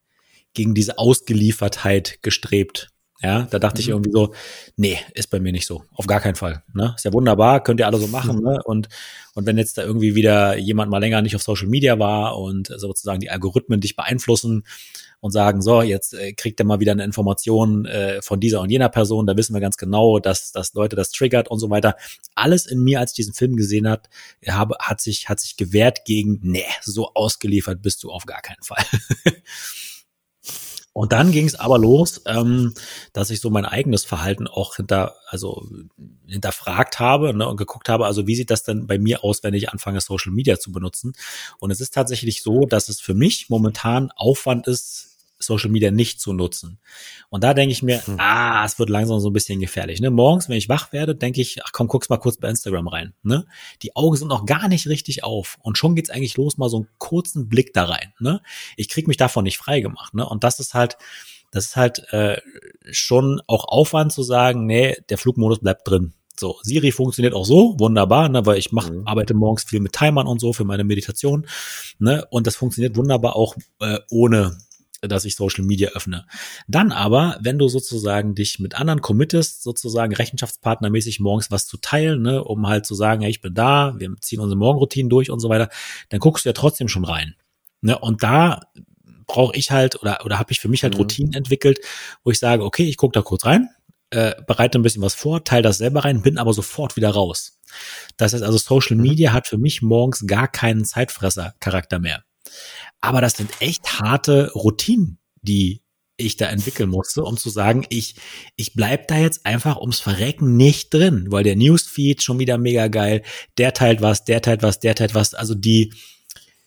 gegen 0.53 0.75
diese 0.75 0.97
Ausgeliefertheit 0.97 2.19
gestrebt. 2.21 2.89
Ja, 3.23 3.43
da 3.51 3.59
dachte 3.59 3.77
mhm. 3.77 3.81
ich 3.81 3.89
irgendwie 3.89 4.11
so, 4.11 4.33
nee, 4.77 4.97
ist 5.13 5.29
bei 5.29 5.39
mir 5.39 5.51
nicht 5.51 5.67
so. 5.67 5.83
Auf 5.93 6.07
gar 6.07 6.19
keinen 6.19 6.35
Fall. 6.35 6.63
Ne? 6.73 6.93
Ist 6.95 7.05
ja 7.05 7.13
wunderbar, 7.13 7.61
könnt 7.63 7.79
ihr 7.79 7.85
alle 7.85 7.99
so 7.99 8.07
machen. 8.07 8.37
Mhm. 8.37 8.43
Ne? 8.43 8.59
Und, 8.63 8.89
und 9.35 9.45
wenn 9.45 9.57
jetzt 9.59 9.77
da 9.77 9.83
irgendwie 9.83 10.15
wieder 10.15 10.57
jemand 10.57 10.89
mal 10.89 10.97
länger 10.97 11.21
nicht 11.21 11.35
auf 11.35 11.43
Social 11.43 11.67
Media 11.67 11.99
war 11.99 12.37
und 12.39 12.67
sozusagen 12.75 13.19
die 13.19 13.29
Algorithmen 13.29 13.79
dich 13.79 13.95
beeinflussen 13.95 14.63
und 15.19 15.31
sagen, 15.31 15.61
so, 15.61 15.83
jetzt 15.83 16.15
äh, 16.15 16.33
kriegt 16.33 16.59
er 16.59 16.65
mal 16.65 16.79
wieder 16.79 16.93
eine 16.93 17.03
Information 17.03 17.85
äh, 17.85 18.23
von 18.23 18.39
dieser 18.39 18.59
und 18.59 18.71
jener 18.71 18.89
Person, 18.89 19.27
da 19.27 19.37
wissen 19.37 19.53
wir 19.53 19.61
ganz 19.61 19.77
genau, 19.77 20.17
dass, 20.17 20.51
dass 20.51 20.73
Leute 20.73 20.95
das 20.95 21.11
triggert 21.11 21.47
und 21.47 21.59
so 21.59 21.69
weiter. 21.69 21.95
Alles 22.33 22.65
in 22.65 22.83
mir, 22.83 22.99
als 22.99 23.11
ich 23.11 23.17
diesen 23.17 23.35
Film 23.35 23.55
gesehen 23.55 23.87
hat, 23.87 24.09
habe, 24.47 24.77
hat 24.79 24.99
sich, 24.99 25.29
hat 25.29 25.39
sich 25.39 25.57
gewehrt 25.57 26.05
gegen, 26.05 26.39
nee, 26.41 26.65
so 26.81 27.13
ausgeliefert 27.13 27.83
bist 27.83 28.01
du 28.01 28.09
auf 28.09 28.25
gar 28.25 28.41
keinen 28.41 28.63
Fall. 28.63 28.83
Und 30.93 31.13
dann 31.13 31.31
ging 31.31 31.47
es 31.47 31.55
aber 31.55 31.77
los, 31.77 32.21
ähm, 32.25 32.73
dass 33.13 33.29
ich 33.29 33.39
so 33.39 33.49
mein 33.49 33.65
eigenes 33.65 34.03
Verhalten 34.03 34.47
auch 34.47 34.75
hinter, 34.75 35.15
also 35.27 35.65
hinterfragt 36.27 36.99
habe 36.99 37.33
ne, 37.33 37.47
und 37.47 37.57
geguckt 37.57 37.87
habe, 37.87 38.05
also 38.05 38.27
wie 38.27 38.35
sieht 38.35 38.51
das 38.51 38.63
denn 38.63 38.87
bei 38.87 38.99
mir 38.99 39.23
aus, 39.23 39.41
wenn 39.43 39.53
ich 39.53 39.69
anfange, 39.69 40.01
Social 40.01 40.33
Media 40.33 40.59
zu 40.59 40.71
benutzen? 40.71 41.13
Und 41.59 41.71
es 41.71 41.79
ist 41.79 41.93
tatsächlich 41.93 42.41
so, 42.41 42.65
dass 42.65 42.89
es 42.89 42.99
für 42.99 43.13
mich 43.13 43.49
momentan 43.49 44.11
Aufwand 44.15 44.67
ist, 44.67 45.10
Social 45.41 45.69
Media 45.69 45.91
nicht 45.91 46.19
zu 46.19 46.33
nutzen. 46.33 46.79
Und 47.29 47.43
da 47.43 47.53
denke 47.53 47.71
ich 47.71 47.83
mir, 47.83 48.05
hm. 48.05 48.15
ah, 48.19 48.63
es 48.65 48.79
wird 48.79 48.89
langsam 48.89 49.19
so 49.19 49.29
ein 49.29 49.33
bisschen 49.33 49.59
gefährlich. 49.59 49.99
Ne? 50.01 50.09
Morgens, 50.09 50.49
wenn 50.49 50.57
ich 50.57 50.69
wach 50.69 50.91
werde, 50.93 51.15
denke 51.15 51.41
ich, 51.41 51.63
ach 51.63 51.71
komm, 51.71 51.87
guck's 51.87 52.09
mal 52.09 52.17
kurz 52.17 52.37
bei 52.37 52.49
Instagram 52.49 52.87
rein. 52.87 53.13
Ne? 53.23 53.45
Die 53.81 53.95
Augen 53.95 54.15
sind 54.15 54.27
noch 54.27 54.45
gar 54.45 54.67
nicht 54.67 54.87
richtig 54.87 55.23
auf. 55.23 55.57
Und 55.61 55.77
schon 55.77 55.95
geht's 55.95 56.09
eigentlich 56.09 56.37
los, 56.37 56.57
mal 56.57 56.69
so 56.69 56.77
einen 56.77 56.87
kurzen 56.97 57.49
Blick 57.49 57.73
da 57.73 57.85
rein. 57.85 58.13
Ne? 58.19 58.41
Ich 58.77 58.89
krieg 58.89 59.07
mich 59.07 59.17
davon 59.17 59.43
nicht 59.43 59.57
frei 59.57 59.81
gemacht. 59.81 60.13
Ne? 60.13 60.27
Und 60.27 60.43
das 60.43 60.59
ist 60.59 60.73
halt, 60.73 60.97
das 61.51 61.65
ist 61.65 61.75
halt 61.75 61.99
äh, 62.13 62.39
schon 62.91 63.41
auch 63.47 63.65
Aufwand 63.65 64.13
zu 64.13 64.23
sagen, 64.23 64.65
nee, 64.65 64.95
der 65.09 65.17
Flugmodus 65.17 65.59
bleibt 65.59 65.87
drin. 65.87 66.13
So, 66.41 66.57
Siri 66.63 66.91
funktioniert 66.91 67.35
auch 67.35 67.45
so, 67.45 67.75
wunderbar, 67.77 68.27
ne, 68.27 68.45
weil 68.45 68.57
ich 68.57 68.71
mach, 68.71 68.89
mhm. 68.89 69.05
arbeite 69.05 69.35
morgens 69.35 69.63
viel 69.63 69.79
mit 69.79 69.93
Timern 69.93 70.25
und 70.25 70.41
so 70.41 70.53
für 70.53 70.63
meine 70.63 70.83
Meditation. 70.83 71.45
Ne, 71.99 72.25
und 72.31 72.47
das 72.47 72.55
funktioniert 72.55 72.95
wunderbar 72.97 73.35
auch 73.35 73.55
äh, 73.79 73.99
ohne 74.09 74.57
dass 75.01 75.25
ich 75.25 75.35
Social 75.35 75.65
Media 75.65 75.89
öffne. 75.89 76.25
Dann 76.67 76.91
aber, 76.91 77.37
wenn 77.41 77.57
du 77.57 77.67
sozusagen 77.67 78.35
dich 78.35 78.59
mit 78.59 78.75
anderen 78.75 79.01
committest, 79.01 79.63
sozusagen 79.63 80.13
rechenschaftspartnermäßig 80.13 81.19
morgens 81.19 81.51
was 81.51 81.65
zu 81.65 81.77
teilen, 81.77 82.21
ne, 82.21 82.43
um 82.43 82.67
halt 82.67 82.85
zu 82.85 82.95
sagen, 82.95 83.21
ja, 83.21 83.29
ich 83.29 83.41
bin 83.41 83.53
da, 83.53 83.95
wir 83.97 84.13
ziehen 84.21 84.39
unsere 84.39 84.57
Morgenroutinen 84.57 85.09
durch 85.09 85.29
und 85.29 85.39
so 85.39 85.49
weiter, 85.49 85.69
dann 86.09 86.19
guckst 86.19 86.45
du 86.45 86.49
ja 86.49 86.53
trotzdem 86.53 86.87
schon 86.87 87.05
rein. 87.05 87.35
Ne, 87.81 87.97
und 87.97 88.23
da 88.23 88.61
brauche 89.25 89.55
ich 89.55 89.71
halt 89.71 90.01
oder 90.01 90.25
oder 90.25 90.37
habe 90.37 90.51
ich 90.51 90.59
für 90.59 90.67
mich 90.67 90.83
halt 90.83 90.93
mhm. 90.93 90.99
Routinen 90.99 91.33
entwickelt, 91.33 91.79
wo 92.23 92.31
ich 92.31 92.39
sage, 92.39 92.63
okay, 92.63 92.83
ich 92.83 92.97
gucke 92.97 93.13
da 93.13 93.21
kurz 93.21 93.45
rein, 93.45 93.69
äh, 94.11 94.35
bereite 94.45 94.77
ein 94.77 94.83
bisschen 94.83 95.01
was 95.01 95.15
vor, 95.15 95.43
teile 95.43 95.63
das 95.63 95.77
selber 95.77 96.05
rein, 96.05 96.21
bin 96.21 96.37
aber 96.37 96.53
sofort 96.53 96.95
wieder 96.95 97.09
raus. 97.09 97.59
Das 98.17 98.33
heißt 98.33 98.43
also, 98.43 98.57
Social 98.57 98.97
mhm. 98.97 99.03
Media 99.03 99.33
hat 99.33 99.47
für 99.47 99.57
mich 99.57 99.81
morgens 99.81 100.27
gar 100.27 100.47
keinen 100.47 100.85
Zeitfresser-Charakter 100.85 101.99
mehr. 101.99 102.23
Aber 103.01 103.21
das 103.21 103.33
sind 103.33 103.49
echt 103.59 103.99
harte 103.99 104.51
Routinen, 104.53 105.17
die 105.41 105.81
ich 106.17 106.37
da 106.37 106.47
entwickeln 106.47 106.89
musste, 106.89 107.23
um 107.23 107.35
zu 107.35 107.49
sagen, 107.49 107.85
ich, 107.89 108.15
ich 108.55 108.73
bleib 108.73 109.07
da 109.07 109.17
jetzt 109.17 109.45
einfach 109.45 109.77
ums 109.77 109.99
Verrecken 109.99 110.55
nicht 110.55 110.93
drin, 110.93 111.27
weil 111.29 111.43
der 111.43 111.55
Newsfeed 111.55 112.21
schon 112.21 112.39
wieder 112.39 112.57
mega 112.57 112.87
geil, 112.87 113.23
der 113.57 113.73
teilt 113.73 114.01
was, 114.01 114.23
der 114.23 114.41
teilt 114.41 114.61
was, 114.61 114.79
der 114.79 114.95
teilt 114.95 115.15
was, 115.15 115.33
also 115.33 115.55
die, 115.55 115.93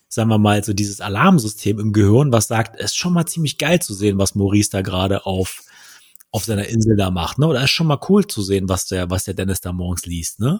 sagen 0.09 0.29
wir 0.29 0.37
mal, 0.37 0.63
so 0.63 0.73
dieses 0.73 0.99
Alarmsystem 0.99 1.79
im 1.79 1.93
Gehirn, 1.93 2.31
was 2.31 2.47
sagt, 2.47 2.75
es 2.75 2.91
ist 2.91 2.97
schon 2.97 3.13
mal 3.13 3.25
ziemlich 3.25 3.57
geil 3.57 3.81
zu 3.81 3.93
sehen, 3.93 4.17
was 4.17 4.35
Maurice 4.35 4.69
da 4.71 4.81
gerade 4.81 5.25
auf 5.25 5.63
auf 6.31 6.43
seiner 6.43 6.67
Insel 6.67 6.97
da 6.97 7.11
macht, 7.11 7.39
ne? 7.39 7.47
Oder 7.47 7.63
ist 7.63 7.71
schon 7.71 7.87
mal 7.87 7.99
cool 8.09 8.27
zu 8.27 8.41
sehen, 8.41 8.67
was 8.67 8.87
der, 8.87 9.09
was 9.09 9.23
der 9.23 9.35
Dennis 9.35 9.61
da 9.61 9.71
morgens 9.71 10.05
liest, 10.05 10.41
ne? 10.41 10.59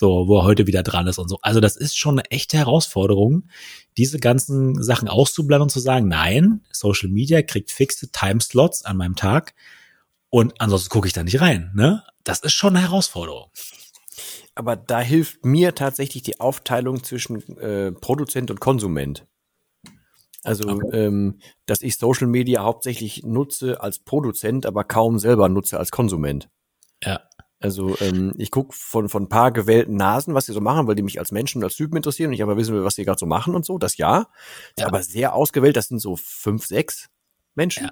So, 0.00 0.28
wo 0.28 0.38
er 0.38 0.44
heute 0.44 0.66
wieder 0.66 0.82
dran 0.82 1.06
ist 1.08 1.18
und 1.18 1.28
so. 1.28 1.36
Also 1.42 1.60
das 1.60 1.76
ist 1.76 1.94
schon 1.94 2.18
eine 2.18 2.30
echte 2.30 2.56
Herausforderung, 2.56 3.50
diese 3.98 4.18
ganzen 4.18 4.82
Sachen 4.82 5.08
auszublenden 5.08 5.64
und 5.64 5.68
zu 5.68 5.78
sagen, 5.78 6.08
nein, 6.08 6.62
Social 6.72 7.10
Media 7.10 7.42
kriegt 7.42 7.70
fixe 7.70 8.10
Timeslots 8.10 8.82
an 8.86 8.96
meinem 8.96 9.14
Tag 9.14 9.52
und 10.30 10.58
ansonsten 10.58 10.88
gucke 10.88 11.06
ich 11.06 11.12
da 11.12 11.22
nicht 11.22 11.42
rein, 11.42 11.70
ne? 11.74 12.02
Das 12.24 12.40
ist 12.40 12.54
schon 12.54 12.74
eine 12.74 12.86
Herausforderung. 12.86 13.50
Aber 14.54 14.74
da 14.74 15.00
hilft 15.00 15.44
mir 15.44 15.74
tatsächlich 15.74 16.22
die 16.22 16.40
Aufteilung 16.40 17.04
zwischen 17.04 17.58
äh, 17.58 17.92
Produzent 17.92 18.50
und 18.50 18.58
Konsument. 18.58 19.26
Also, 20.44 20.66
okay. 20.66 20.96
ähm, 20.96 21.40
dass 21.66 21.82
ich 21.82 21.98
Social 21.98 22.26
Media 22.26 22.62
hauptsächlich 22.62 23.22
nutze 23.22 23.82
als 23.82 23.98
Produzent, 23.98 24.64
aber 24.64 24.84
kaum 24.84 25.18
selber 25.18 25.50
nutze 25.50 25.78
als 25.78 25.90
Konsument. 25.90 26.48
Ja. 27.04 27.20
Also 27.60 27.96
ähm, 28.00 28.32
ich 28.38 28.50
guck 28.50 28.74
von 28.74 29.08
von 29.08 29.28
paar 29.28 29.52
gewählten 29.52 29.96
Nasen, 29.96 30.34
was 30.34 30.46
sie 30.46 30.52
so 30.52 30.60
machen, 30.60 30.86
weil 30.86 30.94
die 30.94 31.02
mich 31.02 31.18
als 31.18 31.30
Menschen, 31.30 31.62
als 31.62 31.76
Typen 31.76 31.96
interessieren 31.96 32.28
und 32.28 32.34
ich 32.34 32.42
aber 32.42 32.56
wissen 32.56 32.74
will, 32.74 32.84
was 32.84 32.94
sie 32.94 33.04
gerade 33.04 33.18
so 33.18 33.26
machen 33.26 33.54
und 33.54 33.66
so. 33.66 33.78
Das 33.78 33.96
ja. 33.96 34.26
ja. 34.78 34.86
Aber 34.86 35.02
sehr 35.02 35.34
ausgewählt, 35.34 35.76
das 35.76 35.88
sind 35.88 35.98
so 35.98 36.16
fünf, 36.16 36.66
sechs 36.66 37.10
Menschen. 37.54 37.90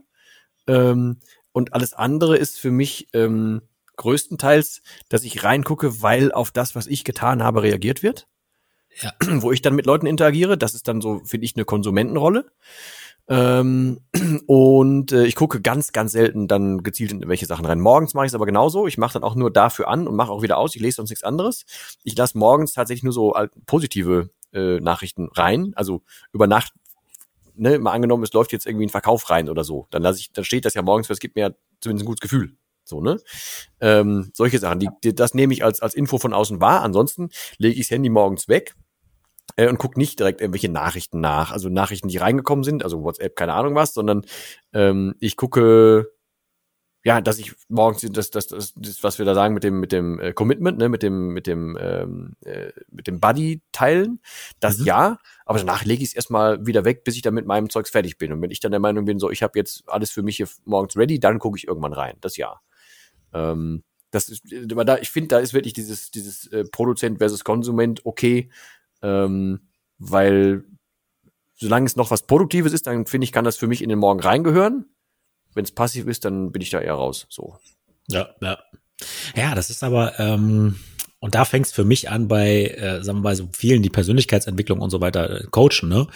Ja. 0.66 0.90
Ähm, 0.90 1.18
und 1.52 1.74
alles 1.74 1.92
andere 1.92 2.37
ist 2.37 2.59
für 2.59 2.70
mich 2.70 3.09
ähm, 3.12 3.62
größtenteils, 3.96 4.83
dass 5.09 5.24
ich 5.24 5.44
reingucke, 5.44 6.02
weil 6.02 6.33
auf 6.33 6.50
das, 6.50 6.74
was 6.74 6.87
ich 6.87 7.04
getan 7.04 7.42
habe, 7.42 7.62
reagiert 7.62 8.02
wird 8.02 8.26
ja. 9.02 9.12
wo 9.42 9.52
ich 9.52 9.62
dann 9.62 9.74
mit 9.74 9.87
Leuten 9.87 10.07
interagiere. 10.07 10.59
Das 10.59 10.74
ist 10.74 10.88
dann 10.88 11.00
so, 11.00 11.20
finde 11.24 11.44
ich, 11.44 11.57
eine 11.57 11.64
Konsumentenrolle. 11.64 12.50
Ähm, 13.28 14.00
und 14.46 15.12
äh, 15.12 15.24
ich 15.24 15.34
gucke 15.34 15.60
ganz, 15.60 15.92
ganz 15.92 16.12
selten 16.12 16.48
dann 16.48 16.82
gezielt 16.82 17.12
in 17.12 17.28
welche 17.28 17.46
Sachen 17.46 17.66
rein. 17.66 17.80
Morgens 17.80 18.14
mache 18.14 18.26
ich 18.26 18.30
es 18.30 18.34
aber 18.34 18.46
genauso. 18.46 18.86
Ich 18.86 18.98
mache 18.98 19.14
dann 19.14 19.24
auch 19.24 19.34
nur 19.34 19.52
dafür 19.52 19.88
an 19.88 20.08
und 20.08 20.16
mache 20.16 20.32
auch 20.32 20.42
wieder 20.42 20.58
aus. 20.58 20.74
Ich 20.74 20.82
lese 20.82 20.96
sonst 20.96 21.10
nichts 21.10 21.24
anderes. 21.24 21.64
Ich 22.02 22.16
lasse 22.16 22.38
morgens 22.38 22.72
tatsächlich 22.72 23.04
nur 23.04 23.12
so 23.12 23.34
positive 23.66 24.30
äh, 24.52 24.80
Nachrichten 24.80 25.28
rein. 25.34 25.72
Also 25.76 26.02
über 26.32 26.46
Nacht, 26.46 26.72
ne, 27.54 27.78
mal 27.78 27.92
angenommen, 27.92 28.22
es 28.22 28.32
läuft 28.32 28.52
jetzt 28.52 28.66
irgendwie 28.66 28.86
ein 28.86 28.90
Verkauf 28.90 29.28
rein 29.28 29.48
oder 29.50 29.64
so. 29.64 29.86
Dann 29.90 30.02
lasse 30.02 30.20
ich, 30.20 30.32
dann 30.32 30.44
steht 30.44 30.64
das 30.64 30.74
ja 30.74 30.82
morgens, 30.82 31.08
weil 31.08 31.14
es 31.14 31.20
gibt 31.20 31.36
mir 31.36 31.42
ja 31.42 31.50
zumindest 31.80 32.04
ein 32.04 32.06
gutes 32.06 32.20
Gefühl. 32.20 32.56
So, 32.84 33.02
ne? 33.02 33.18
Ähm, 33.80 34.30
solche 34.32 34.58
Sachen, 34.58 34.78
die, 34.78 34.88
die, 35.04 35.14
das 35.14 35.34
nehme 35.34 35.52
ich 35.52 35.62
als, 35.62 35.80
als 35.80 35.94
Info 35.94 36.18
von 36.18 36.32
außen 36.32 36.62
wahr. 36.62 36.80
Ansonsten 36.80 37.28
lege 37.58 37.78
ich 37.78 37.88
das 37.88 37.94
Handy 37.94 38.08
morgens 38.08 38.48
weg 38.48 38.74
äh, 39.58 39.68
und 39.68 39.78
gucke 39.78 39.98
nicht 39.98 40.18
direkt 40.18 40.40
irgendwelche 40.40 40.70
Nachrichten 40.70 41.20
nach. 41.20 41.50
Also 41.52 41.68
Nachrichten, 41.68 42.08
die 42.08 42.16
reingekommen 42.16 42.64
sind, 42.64 42.84
also 42.84 43.02
WhatsApp, 43.02 43.36
keine 43.36 43.52
Ahnung 43.54 43.74
was, 43.74 43.92
sondern 43.92 44.24
ähm, 44.72 45.14
ich 45.20 45.36
gucke 45.36 46.12
ja, 47.04 47.20
dass 47.20 47.38
ich 47.38 47.54
morgens 47.68 48.02
das, 48.10 48.30
das, 48.30 48.48
das, 48.48 48.74
das, 48.74 49.02
was 49.02 49.18
wir 49.18 49.24
da 49.24 49.34
sagen 49.34 49.54
mit 49.54 49.64
dem, 49.64 49.80
mit 49.80 49.92
dem 49.92 50.20
äh, 50.20 50.32
Commitment, 50.32 50.78
ne, 50.78 50.88
mit 50.88 51.02
dem, 51.02 51.28
mit 51.28 51.46
dem, 51.46 51.78
ähm, 51.80 52.34
äh, 52.44 52.72
mit 52.90 53.06
dem 53.06 53.20
Buddy 53.20 53.62
teilen, 53.72 54.20
das 54.60 54.78
mhm. 54.78 54.86
ja, 54.86 55.18
aber 55.46 55.58
danach 55.58 55.84
lege 55.84 56.02
ich 56.02 56.10
es 56.10 56.14
erstmal 56.14 56.66
wieder 56.66 56.84
weg, 56.84 57.04
bis 57.04 57.16
ich 57.16 57.22
dann 57.22 57.34
mit 57.34 57.46
meinem 57.46 57.70
Zeugs 57.70 57.90
fertig 57.90 58.18
bin. 58.18 58.32
Und 58.32 58.42
wenn 58.42 58.50
ich 58.50 58.60
dann 58.60 58.72
der 58.72 58.80
Meinung 58.80 59.04
bin, 59.04 59.18
so 59.18 59.30
ich 59.30 59.42
habe 59.42 59.58
jetzt 59.58 59.84
alles 59.86 60.10
für 60.10 60.22
mich 60.22 60.36
hier 60.36 60.48
morgens 60.64 60.96
ready, 60.96 61.18
dann 61.18 61.38
gucke 61.38 61.56
ich 61.56 61.66
irgendwann 61.66 61.92
rein. 61.92 62.16
Das 62.20 62.36
ja. 62.36 62.60
Ähm, 63.32 63.84
das 64.10 64.28
ist, 64.28 64.42
aber 64.70 64.84
da, 64.84 64.98
ich 64.98 65.10
finde, 65.10 65.28
da 65.28 65.38
ist 65.38 65.54
wirklich 65.54 65.74
dieses, 65.74 66.10
dieses 66.10 66.46
äh, 66.48 66.64
Produzent 66.64 67.18
versus 67.18 67.44
Konsument 67.44 68.04
okay, 68.04 68.50
ähm, 69.02 69.61
weil 69.98 70.64
solange 71.54 71.87
es 71.87 71.96
noch 71.96 72.11
was 72.11 72.26
Produktives 72.26 72.72
ist, 72.72 72.87
dann 72.87 73.06
finde 73.06 73.24
ich, 73.24 73.32
kann 73.32 73.44
das 73.44 73.56
für 73.56 73.66
mich 73.66 73.82
in 73.82 73.88
den 73.88 73.98
Morgen 73.98 74.20
reingehören 74.20 74.87
wenn 75.58 75.64
es 75.64 75.72
passiv 75.72 76.06
ist, 76.06 76.24
dann 76.24 76.52
bin 76.52 76.62
ich 76.62 76.70
da 76.70 76.80
eher 76.80 76.94
raus. 76.94 77.26
So. 77.28 77.58
Ja, 78.08 78.28
ja. 78.40 78.58
Ja, 79.37 79.54
das 79.54 79.70
ist 79.70 79.82
aber, 79.82 80.18
ähm, 80.18 80.76
und 81.20 81.34
da 81.34 81.44
fängt 81.44 81.66
es 81.66 81.72
für 81.72 81.84
mich 81.84 82.11
an 82.11 82.28
bei, 82.28 82.66
äh, 82.66 83.02
sagen 83.02 83.18
wir 83.18 83.22
mal, 83.22 83.37
so 83.37 83.48
vielen, 83.52 83.82
die 83.82 83.90
Persönlichkeitsentwicklung 83.90 84.80
und 84.80 84.90
so 84.90 85.00
weiter 85.00 85.40
äh, 85.40 85.44
coachen, 85.50 85.88
ne? 85.88 86.06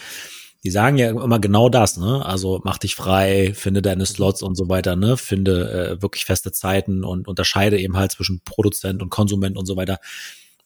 Die 0.64 0.70
sagen 0.70 0.96
ja 0.96 1.10
immer 1.10 1.40
genau 1.40 1.68
das, 1.68 1.96
ne? 1.96 2.24
Also 2.24 2.60
mach 2.62 2.78
dich 2.78 2.94
frei, 2.94 3.52
finde 3.52 3.82
deine 3.82 4.06
Slots 4.06 4.42
und 4.42 4.56
so 4.56 4.68
weiter, 4.68 4.94
ne? 4.94 5.16
Finde 5.16 5.96
äh, 5.98 6.02
wirklich 6.02 6.24
feste 6.24 6.52
Zeiten 6.52 7.04
und 7.04 7.26
unterscheide 7.26 7.80
eben 7.80 7.96
halt 7.96 8.12
zwischen 8.12 8.42
Produzent 8.44 9.02
und 9.02 9.10
Konsument 9.10 9.56
und 9.56 9.66
so 9.66 9.76
weiter. 9.76 9.98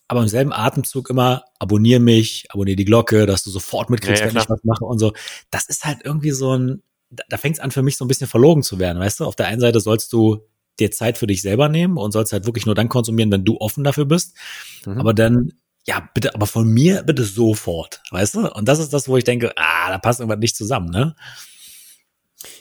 Aber 0.09 0.23
im 0.23 0.29
selben 0.29 0.53
Atemzug 0.53 1.11
immer 1.11 1.45
abonniere 1.59 2.01
mich, 2.01 2.47
abonniere 2.51 2.77
die 2.77 2.85
Glocke, 2.85 3.27
dass 3.27 3.43
du 3.43 3.51
sofort 3.51 3.91
mitkriegst, 3.91 4.21
ja, 4.21 4.29
ja, 4.29 4.35
wenn 4.35 4.41
ich 4.41 4.49
was 4.49 4.63
mache 4.63 4.85
und 4.85 4.99
so. 4.99 5.13
Das 5.51 5.67
ist 5.67 5.85
halt 5.85 5.99
irgendwie 6.05 6.31
so 6.31 6.57
ein, 6.57 6.83
da, 7.11 7.25
da 7.29 7.37
fängt 7.37 7.57
es 7.57 7.61
an 7.61 7.71
für 7.71 7.83
mich 7.83 7.97
so 7.97 8.05
ein 8.05 8.09
bisschen 8.09 8.29
verlogen 8.29 8.63
zu 8.63 8.79
werden, 8.79 9.01
weißt 9.01 9.21
du? 9.21 9.25
Auf 9.25 9.37
der 9.37 9.47
einen 9.47 9.61
Seite 9.61 9.81
sollst 9.81 10.13
du 10.13 10.47
dir 10.79 10.91
Zeit 10.91 11.19
für 11.19 11.27
dich 11.27 11.43
selber 11.43 11.69
nehmen 11.69 11.97
und 11.97 12.13
sollst 12.13 12.33
halt 12.33 12.47
wirklich 12.47 12.67
nur 12.67 12.75
dann 12.75 12.89
konsumieren, 12.89 13.33
wenn 13.33 13.45
du 13.45 13.59
offen 13.59 13.83
dafür 13.83 14.05
bist. 14.05 14.37
Mhm. 14.85 14.99
Aber 14.99 15.15
dann, 15.15 15.53
ja, 15.87 16.09
bitte, 16.15 16.35
aber 16.35 16.47
von 16.47 16.69
mir 16.69 17.03
bitte 17.03 17.25
sofort, 17.25 18.03
weißt 18.11 18.35
du? 18.35 18.53
Und 18.53 18.69
das 18.69 18.79
ist 18.79 18.93
das, 18.93 19.09
wo 19.09 19.17
ich 19.17 19.25
denke, 19.25 19.53
ah, 19.57 19.89
da 19.89 19.99
passt 19.99 20.21
irgendwas 20.21 20.41
nicht 20.41 20.57
zusammen, 20.57 20.91
ne? 20.91 21.17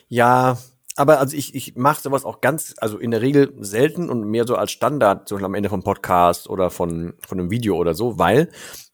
Ja, 0.07 0.57
aber 0.95 1.19
also 1.19 1.35
ich, 1.35 1.53
ich 1.55 1.75
mache 1.75 2.01
sowas 2.01 2.25
auch 2.25 2.41
ganz, 2.41 2.73
also 2.77 2.97
in 2.97 3.11
der 3.11 3.21
Regel 3.21 3.53
selten 3.59 4.09
und 4.09 4.23
mehr 4.23 4.47
so 4.47 4.55
als 4.55 4.71
Standard, 4.71 5.27
zum 5.27 5.35
Beispiel 5.35 5.45
am 5.45 5.53
Ende 5.53 5.69
vom 5.69 5.83
Podcast 5.83 6.49
oder 6.49 6.69
von, 6.69 7.13
von 7.19 7.39
einem 7.39 7.51
Video 7.51 7.75
oder 7.75 7.93
so, 7.93 8.17
weil 8.17 8.49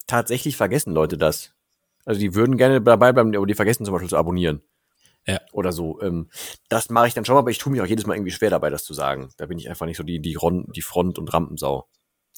tatsächlich 0.08 0.58
vergessen 0.58 0.94
Leute 0.94 1.18
das. 1.18 1.54
Also 2.06 2.20
die 2.20 2.34
würden 2.34 2.58
gerne 2.58 2.82
dabei 2.82 3.14
bleiben, 3.14 3.36
aber 3.36 3.46
die 3.46 3.54
vergessen 3.54 3.86
zum 3.86 3.94
Beispiel 3.94 4.10
zu 4.10 4.18
abonnieren. 4.18 4.62
Ja. 5.28 5.40
Oder 5.52 5.72
so. 5.72 6.02
Ähm, 6.02 6.30
das 6.68 6.90
mache 6.90 7.08
ich 7.08 7.14
dann 7.14 7.26
schon, 7.26 7.38
aber 7.38 7.52
ich 7.52 7.60
tue 7.60 7.72
mich 7.72 7.82
auch 7.82 7.86
jedes 7.86 8.08
Mal 8.08 8.16
irgendwie 8.16 8.32
schwer 8.32 8.50
dabei, 8.50 8.72
das 8.72 8.84
zu 8.84 8.94
sagen. 8.96 9.30
Da 9.38 9.46
bin 9.46 9.60
ich 9.60 9.70
einfach 9.70 9.86
nicht 9.86 9.98
so 9.98 10.04
die, 10.04 10.20
die, 10.20 10.34
Ron, 10.34 10.66
die 10.76 10.82
Front- 10.82 11.20
und 11.20 11.32
Rampensau. 11.32 11.88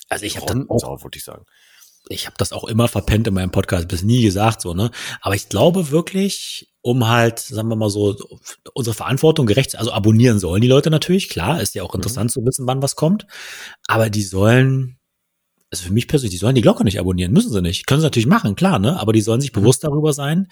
Also 0.10 0.26
ich 0.26 0.38
habe 0.38 0.66
auch, 0.68 1.04
wollte 1.04 1.18
ich 1.18 1.24
sagen. 1.24 1.46
Ich 2.10 2.26
habe 2.26 2.36
das 2.38 2.52
auch 2.52 2.66
immer 2.66 2.88
verpennt 2.88 3.28
in 3.28 3.34
meinem 3.34 3.52
Podcast, 3.52 3.88
bis 3.88 4.04
nie 4.04 4.22
gesagt 4.22 4.62
so, 4.62 4.74
ne? 4.74 4.92
Aber 5.22 5.36
ich 5.36 5.50
glaube 5.50 5.90
wirklich, 5.90 6.74
um 6.82 7.08
halt, 7.08 7.40
sagen 7.40 7.70
wir 7.70 7.78
mal 7.78 7.90
so, 7.90 8.18
unsere 8.74 8.94
Verantwortung 8.94 9.46
gerecht, 9.46 9.78
also 9.78 9.92
abonnieren 9.92 10.38
sollen 10.38 10.62
die 10.62 10.68
Leute 10.68 10.90
natürlich, 10.90 11.30
klar, 11.30 11.62
ist 11.62 11.76
ja 11.76 11.84
auch 11.84 11.94
mhm. 11.94 12.00
interessant 12.00 12.32
mhm. 12.32 12.34
zu 12.34 12.46
wissen, 12.46 12.68
wann 12.68 12.82
was 12.82 12.96
kommt. 12.96 13.26
Aber 13.88 14.10
die 14.10 14.24
sollen, 14.24 14.98
also 15.72 15.86
für 15.86 15.94
mich 15.94 16.10
persönlich, 16.10 16.32
die 16.32 16.40
sollen 16.40 16.56
die 16.56 16.62
Glocke 16.62 16.84
nicht 16.84 17.00
abonnieren, 17.00 17.32
müssen 17.32 17.52
sie 17.52 17.62
nicht. 17.62 17.88
Können 17.88 18.02
sie 18.02 18.08
natürlich 18.08 18.28
machen, 18.28 18.56
klar, 18.56 18.80
ne? 18.80 19.00
Aber 19.00 19.14
die 19.14 19.22
sollen 19.22 19.42
sich 19.42 19.54
mhm. 19.54 19.62
bewusst 19.62 19.84
darüber 19.86 20.12
sein, 20.12 20.50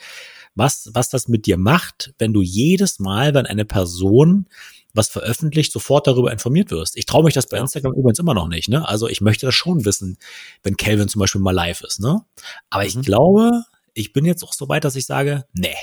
was, 0.55 0.89
was 0.93 1.09
das 1.09 1.27
mit 1.27 1.45
dir 1.45 1.57
macht, 1.57 2.13
wenn 2.17 2.33
du 2.33 2.41
jedes 2.41 2.99
Mal, 2.99 3.33
wenn 3.33 3.45
eine 3.45 3.65
Person 3.65 4.47
was 4.93 5.09
veröffentlicht, 5.09 5.71
sofort 5.71 6.07
darüber 6.07 6.31
informiert 6.31 6.71
wirst. 6.71 6.97
Ich 6.97 7.05
traue 7.05 7.23
mich 7.23 7.33
das 7.33 7.47
bei 7.47 7.57
Instagram 7.57 7.93
übrigens 7.93 8.19
immer 8.19 8.33
noch 8.33 8.47
nicht. 8.47 8.69
Ne? 8.69 8.87
Also 8.87 9.07
ich 9.07 9.21
möchte 9.21 9.45
das 9.45 9.55
schon 9.55 9.85
wissen, 9.85 10.17
wenn 10.63 10.77
Calvin 10.77 11.07
zum 11.07 11.19
Beispiel 11.19 11.41
mal 11.41 11.51
live 11.51 11.81
ist. 11.81 11.99
Ne? 11.99 12.21
Aber 12.69 12.85
ich 12.85 12.95
mhm. 12.95 13.01
glaube, 13.01 13.63
ich 13.93 14.13
bin 14.13 14.25
jetzt 14.25 14.43
auch 14.43 14.53
so 14.53 14.69
weit, 14.69 14.83
dass 14.83 14.95
ich 14.95 15.05
sage, 15.05 15.45
nee, 15.53 15.75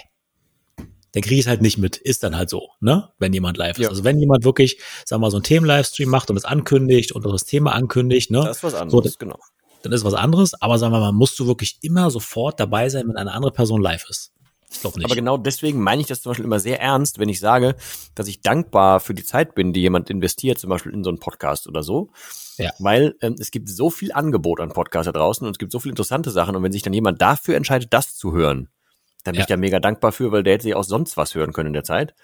dann 1.13 1.23
kriege 1.23 1.37
ich 1.37 1.43
es 1.43 1.47
halt 1.47 1.63
nicht 1.63 1.79
mit. 1.79 1.97
Ist 1.97 2.23
dann 2.23 2.37
halt 2.37 2.51
so, 2.51 2.69
ne? 2.81 3.09
Wenn 3.19 3.33
jemand 3.33 3.57
live 3.57 3.79
ist. 3.79 3.85
Ja. 3.85 3.89
Also 3.89 4.05
wenn 4.05 4.19
jemand 4.19 4.45
wirklich, 4.45 4.79
sagen 5.05 5.21
wir 5.21 5.27
mal, 5.27 5.31
so 5.31 5.39
ein 5.39 5.43
Themen-Livestream 5.43 6.09
macht 6.09 6.31
und 6.31 6.37
es 6.37 6.45
ankündigt 6.45 7.13
und 7.13 7.25
das 7.25 7.45
Thema 7.45 7.73
ankündigt, 7.73 8.31
ne? 8.31 8.43
Das 8.45 8.59
ist 8.59 8.63
was 8.63 8.75
anderes, 8.75 9.13
so, 9.13 9.19
genau. 9.19 9.39
Dann 9.83 9.93
ist 9.93 10.05
was 10.05 10.15
anderes, 10.15 10.61
aber 10.61 10.79
sagen 10.79 10.93
wir 10.93 11.01
mal, 11.01 11.13
musst 11.13 11.39
du 11.39 11.47
wirklich 11.47 11.79
immer 11.83 12.11
sofort 12.11 12.61
dabei 12.61 12.89
sein, 12.89 13.09
wenn 13.09 13.17
eine 13.17 13.33
andere 13.33 13.53
Person 13.53 13.81
live 13.81 14.05
ist. 14.09 14.33
Ich 14.71 14.81
glaube 14.81 14.99
nicht. 14.99 15.07
Aber 15.07 15.15
genau 15.15 15.37
deswegen 15.39 15.83
meine 15.83 16.01
ich 16.01 16.09
das 16.09 16.21
zum 16.21 16.31
Beispiel 16.31 16.45
immer 16.45 16.61
sehr 16.61 16.81
ernst, 16.81 17.19
wenn 17.19 17.29
ich 17.29 17.41
sage, 17.41 17.77
dass 18.15 18.29
ich 18.29 18.43
dankbar 18.43 19.01
für 19.01 19.15
die 19.15 19.25
Zeit 19.25 19.55
bin, 19.55 19.73
die 19.73 19.81
jemand 19.81 20.11
investiert, 20.11 20.59
zum 20.59 20.71
Beispiel 20.71 20.93
in 20.93 21.05
so 21.05 21.11
einen 21.11 21.19
Podcast 21.19 21.67
oder 21.67 21.83
so. 21.83 22.11
Ja. 22.59 22.71
Weil 22.79 23.15
ähm, 23.23 23.37
es 23.39 23.51
gibt 23.51 23.69
so 23.69 23.89
viel 23.89 24.13
Angebot 24.13 24.61
an 24.61 24.71
Podcasts 24.71 25.07
da 25.07 25.13
draußen 25.13 25.47
und 25.47 25.53
es 25.53 25.59
gibt 25.59 25.73
so 25.73 25.81
viele 25.81 25.93
interessante 25.93 26.31
Sachen. 26.31 26.55
Und 26.55 26.63
wenn 26.63 26.73
sich 26.73 26.83
dann 26.83 26.93
jemand 26.93 27.23
dafür 27.23 27.57
entscheidet, 27.57 27.93
das 27.93 28.17
zu 28.17 28.33
hören, 28.33 28.69
dann 29.25 29.33
bin 29.33 29.41
ja. 29.41 29.43
ich 29.43 29.49
da 29.49 29.57
mega 29.57 29.81
dankbar 29.81 30.13
für, 30.13 30.33
weil 30.33 30.43
der 30.43 30.55
hätte 30.55 30.65
sich 30.65 30.75
auch 30.75 30.85
sonst 30.85 31.17
was 31.17 31.35
hören 31.35 31.53
können 31.53 31.69
in 31.69 31.73
der 31.73 31.85
Zeit. 31.85 32.15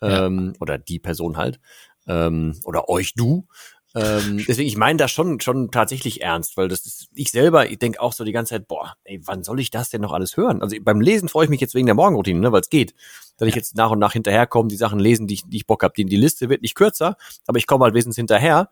Ähm, 0.00 0.52
ja. 0.54 0.60
Oder 0.60 0.78
die 0.78 0.98
Person 0.98 1.36
halt. 1.36 1.58
Ähm, 2.06 2.58
oder 2.64 2.88
euch 2.88 3.14
du. 3.14 3.46
Ähm, 3.94 4.44
deswegen, 4.46 4.68
ich 4.68 4.76
meine 4.76 4.98
das 4.98 5.10
schon, 5.10 5.40
schon 5.40 5.70
tatsächlich 5.70 6.20
ernst, 6.22 6.56
weil 6.56 6.68
das 6.68 6.84
ist, 6.84 7.08
ich 7.14 7.30
selber, 7.30 7.70
ich 7.70 7.78
denke 7.78 8.00
auch 8.00 8.12
so 8.12 8.24
die 8.24 8.32
ganze 8.32 8.54
Zeit, 8.54 8.68
boah, 8.68 8.94
ey, 9.04 9.20
wann 9.24 9.42
soll 9.42 9.60
ich 9.60 9.70
das 9.70 9.88
denn 9.88 10.02
noch 10.02 10.12
alles 10.12 10.36
hören? 10.36 10.62
Also 10.62 10.76
beim 10.82 11.00
Lesen 11.00 11.28
freue 11.28 11.44
ich 11.44 11.50
mich 11.50 11.60
jetzt 11.60 11.74
wegen 11.74 11.86
der 11.86 11.94
Morgenroutine, 11.94 12.38
ne, 12.38 12.52
weil 12.52 12.60
es 12.60 12.70
geht. 12.70 12.94
Dass 13.38 13.48
ich 13.48 13.54
jetzt 13.54 13.76
nach 13.76 13.90
und 13.90 13.98
nach 13.98 14.12
hinterherkomme, 14.12 14.68
die 14.68 14.76
Sachen 14.76 14.98
lesen, 14.98 15.26
die 15.26 15.34
ich, 15.34 15.42
die 15.46 15.58
ich 15.58 15.66
Bock 15.66 15.82
habe. 15.82 15.94
Die, 15.96 16.04
die 16.04 16.16
Liste 16.16 16.48
wird 16.48 16.62
nicht 16.62 16.74
kürzer, 16.74 17.16
aber 17.46 17.58
ich 17.58 17.66
komme 17.66 17.84
halt 17.84 17.94
wesentlich 17.94 18.16
hinterher. 18.16 18.68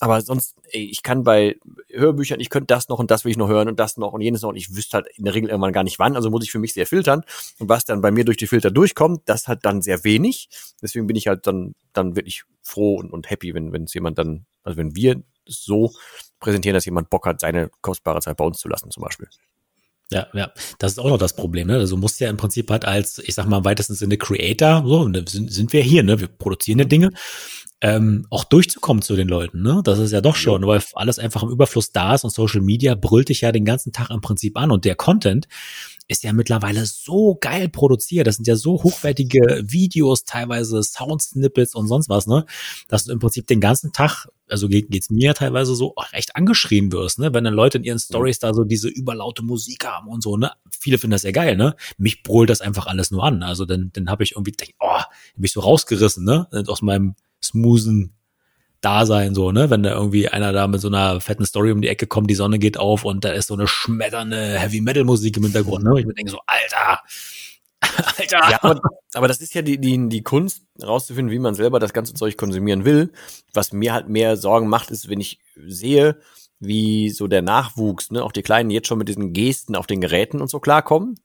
Aber 0.00 0.20
sonst, 0.20 0.54
ey, 0.70 0.84
ich 0.84 1.02
kann 1.02 1.24
bei 1.24 1.56
Hörbüchern, 1.90 2.38
ich 2.38 2.50
könnte 2.50 2.72
das 2.72 2.88
noch 2.88 3.00
und 3.00 3.10
das 3.10 3.24
will 3.24 3.32
ich 3.32 3.36
noch 3.36 3.48
hören 3.48 3.68
und 3.68 3.80
das 3.80 3.96
noch 3.96 4.12
und 4.12 4.20
jenes 4.20 4.42
noch 4.42 4.50
und 4.50 4.56
ich 4.56 4.76
wüsste 4.76 4.98
halt 4.98 5.06
in 5.16 5.24
der 5.24 5.34
Regel 5.34 5.50
irgendwann 5.50 5.72
gar 5.72 5.82
nicht 5.82 5.98
wann, 5.98 6.14
also 6.14 6.30
muss 6.30 6.44
ich 6.44 6.52
für 6.52 6.60
mich 6.60 6.72
sehr 6.72 6.86
filtern. 6.86 7.22
Und 7.58 7.68
was 7.68 7.84
dann 7.84 8.00
bei 8.00 8.12
mir 8.12 8.24
durch 8.24 8.36
die 8.36 8.46
Filter 8.46 8.70
durchkommt, 8.70 9.22
das 9.24 9.48
halt 9.48 9.64
dann 9.64 9.82
sehr 9.82 10.04
wenig. 10.04 10.48
Deswegen 10.80 11.08
bin 11.08 11.16
ich 11.16 11.26
halt 11.26 11.48
dann, 11.48 11.74
dann 11.92 12.14
wirklich 12.14 12.44
froh 12.62 12.96
und, 12.96 13.12
und 13.12 13.28
happy, 13.28 13.54
wenn, 13.54 13.72
wenn 13.72 13.84
es 13.84 13.94
jemand 13.94 14.18
dann, 14.18 14.46
also 14.68 14.76
wenn 14.76 14.94
wir 14.94 15.22
so 15.46 15.92
präsentieren, 16.40 16.74
dass 16.74 16.84
jemand 16.84 17.08
Bock 17.08 17.26
hat, 17.26 17.40
seine 17.40 17.70
kostbare 17.80 18.20
Zeit 18.20 18.36
bei 18.36 18.44
uns 18.44 18.58
zu 18.58 18.68
lassen, 18.68 18.90
zum 18.90 19.02
Beispiel. 19.02 19.28
Ja, 20.10 20.26
ja, 20.32 20.52
das 20.78 20.92
ist 20.92 20.98
auch 20.98 21.08
noch 21.08 21.18
das 21.18 21.36
Problem, 21.36 21.68
ne? 21.68 21.74
Also 21.74 21.96
du 21.96 22.00
musst 22.00 22.20
ja 22.20 22.30
im 22.30 22.36
Prinzip 22.38 22.70
halt 22.70 22.84
als, 22.84 23.18
ich 23.18 23.34
sag 23.34 23.46
mal, 23.46 23.58
im 23.58 23.64
weitesten 23.64 23.94
Sinne 23.94 24.16
Creator, 24.16 24.82
so, 24.86 25.04
sind, 25.26 25.52
sind 25.52 25.72
wir 25.72 25.82
hier, 25.82 26.02
ne? 26.02 26.20
Wir 26.20 26.28
produzieren 26.28 26.78
ja 26.78 26.84
Dinge 26.86 27.10
ähm, 27.80 28.26
auch 28.30 28.44
durchzukommen 28.44 29.02
zu 29.02 29.14
den 29.16 29.28
Leuten. 29.28 29.62
Ne? 29.62 29.82
Das 29.84 29.98
ist 29.98 30.12
ja 30.12 30.20
doch 30.20 30.36
schon, 30.36 30.66
weil 30.66 30.82
alles 30.94 31.18
einfach 31.18 31.42
im 31.42 31.50
Überfluss 31.50 31.92
da 31.92 32.14
ist 32.14 32.24
und 32.24 32.30
Social 32.30 32.60
Media 32.60 32.94
brüllt 32.94 33.28
dich 33.28 33.42
ja 33.42 33.52
den 33.52 33.64
ganzen 33.64 33.92
Tag 33.92 34.10
im 34.10 34.20
Prinzip 34.20 34.56
an 34.56 34.72
und 34.72 34.84
der 34.84 34.96
Content 34.96 35.46
ist 36.08 36.24
ja 36.24 36.32
mittlerweile 36.32 36.86
so 36.86 37.36
geil 37.38 37.68
produziert. 37.68 38.26
Das 38.26 38.36
sind 38.36 38.46
ja 38.46 38.56
so 38.56 38.82
hochwertige 38.82 39.62
Videos, 39.64 40.24
teilweise 40.24 40.82
Sound-Snippets 40.82 41.74
und 41.74 41.86
sonst 41.86 42.08
was, 42.08 42.26
ne? 42.26 42.46
Dass 42.88 43.04
du 43.04 43.12
im 43.12 43.18
Prinzip 43.18 43.46
den 43.46 43.60
ganzen 43.60 43.92
Tag, 43.92 44.26
also 44.48 44.68
geht, 44.68 44.90
geht's 44.90 45.10
mir 45.10 45.34
teilweise 45.34 45.74
so, 45.74 45.94
recht 46.12 46.34
angeschrien 46.34 46.90
wirst, 46.92 47.18
ne? 47.18 47.32
Wenn 47.34 47.44
dann 47.44 47.54
Leute 47.54 47.76
in 47.78 47.84
ihren 47.84 47.98
Stories 47.98 48.38
da 48.38 48.54
so 48.54 48.64
diese 48.64 48.88
überlaute 48.88 49.42
Musik 49.42 49.84
haben 49.86 50.08
und 50.08 50.22
so, 50.22 50.38
ne? 50.38 50.50
Viele 50.70 50.96
finden 50.96 51.12
das 51.12 51.22
ja 51.24 51.30
geil, 51.30 51.56
ne? 51.56 51.76
Mich 51.98 52.22
brüllt 52.22 52.48
das 52.48 52.62
einfach 52.62 52.86
alles 52.86 53.10
nur 53.10 53.22
an. 53.22 53.42
Also 53.42 53.66
dann, 53.66 53.90
dann 53.92 54.08
habe 54.08 54.24
ich 54.24 54.32
irgendwie, 54.32 54.54
oh, 54.80 55.00
bin 55.36 55.44
ich 55.44 55.52
so 55.52 55.60
rausgerissen, 55.60 56.24
ne? 56.24 56.48
Aus 56.66 56.80
meinem 56.80 57.16
smoothen 57.42 58.17
Dasein 58.80 59.34
so, 59.34 59.52
ne? 59.52 59.70
Wenn 59.70 59.82
da 59.82 59.92
irgendwie 59.92 60.28
einer 60.28 60.52
da 60.52 60.66
mit 60.66 60.80
so 60.80 60.88
einer 60.88 61.20
fetten 61.20 61.44
Story 61.44 61.72
um 61.72 61.82
die 61.82 61.88
Ecke 61.88 62.06
kommt, 62.06 62.30
die 62.30 62.34
Sonne 62.34 62.58
geht 62.58 62.78
auf 62.78 63.04
und 63.04 63.24
da 63.24 63.30
ist 63.32 63.48
so 63.48 63.54
eine 63.54 63.66
schmetternde 63.66 64.58
Heavy 64.58 64.80
Metal 64.80 65.04
Musik 65.04 65.36
im 65.36 65.44
Hintergrund, 65.44 65.84
ne? 65.84 65.98
Ich 65.98 66.06
mir 66.06 66.14
denke 66.14 66.30
so, 66.30 66.40
Alter, 66.46 67.00
Alter. 68.18 68.50
Ja, 68.50 68.58
aber, 68.62 68.80
aber 69.14 69.28
das 69.28 69.40
ist 69.40 69.54
ja 69.54 69.62
die, 69.62 69.78
die, 69.78 70.08
die 70.08 70.22
Kunst, 70.22 70.62
rauszufinden, 70.82 71.32
wie 71.32 71.38
man 71.38 71.54
selber 71.54 71.78
das 71.78 71.92
ganze 71.92 72.14
Zeug 72.14 72.36
konsumieren 72.36 72.84
will. 72.84 73.12
Was 73.52 73.72
mir 73.72 73.92
halt 73.92 74.08
mehr 74.08 74.36
Sorgen 74.36 74.68
macht, 74.68 74.90
ist, 74.90 75.08
wenn 75.08 75.20
ich 75.20 75.38
sehe, 75.66 76.18
wie 76.60 77.10
so 77.10 77.28
der 77.28 77.42
Nachwuchs, 77.42 78.10
ne, 78.10 78.22
auch 78.24 78.32
die 78.32 78.42
Kleinen 78.42 78.70
jetzt 78.70 78.88
schon 78.88 78.98
mit 78.98 79.08
diesen 79.08 79.32
Gesten 79.32 79.76
auf 79.76 79.86
den 79.86 80.00
Geräten 80.00 80.40
und 80.40 80.50
so 80.50 80.58
klarkommen. 80.60 81.20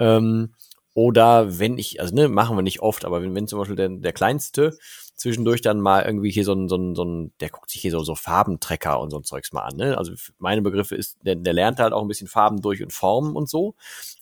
Ähm, 0.00 0.54
oder 0.94 1.58
wenn 1.58 1.78
ich, 1.78 2.00
also 2.00 2.14
ne, 2.14 2.28
machen 2.28 2.56
wir 2.56 2.62
nicht 2.62 2.80
oft, 2.80 3.04
aber 3.04 3.22
wenn, 3.22 3.34
wenn 3.34 3.46
zum 3.46 3.58
Beispiel 3.58 3.76
der, 3.76 3.88
der 3.88 4.12
Kleinste 4.12 4.76
zwischendurch 5.16 5.62
dann 5.62 5.80
mal 5.80 6.02
irgendwie 6.02 6.30
hier 6.30 6.44
so 6.44 6.52
ein, 6.52 6.68
so 6.68 6.76
ein, 6.76 6.94
so 6.94 7.04
ein 7.04 7.32
der 7.40 7.50
guckt 7.50 7.70
sich 7.70 7.80
hier 7.80 7.90
so, 7.90 8.02
so 8.02 8.14
Farbentrecker 8.14 8.98
und 9.00 9.10
so 9.10 9.18
ein 9.18 9.24
Zeugs 9.24 9.52
mal 9.52 9.62
an. 9.62 9.76
Ne? 9.76 9.96
Also 9.96 10.12
meine 10.38 10.62
Begriffe 10.62 10.96
ist, 10.96 11.18
der, 11.22 11.36
der 11.36 11.52
lernt 11.52 11.78
halt 11.78 11.92
auch 11.92 12.02
ein 12.02 12.08
bisschen 12.08 12.28
Farben 12.28 12.60
durch 12.60 12.82
und 12.82 12.92
Formen 12.92 13.36
und 13.36 13.48
so. 13.48 13.74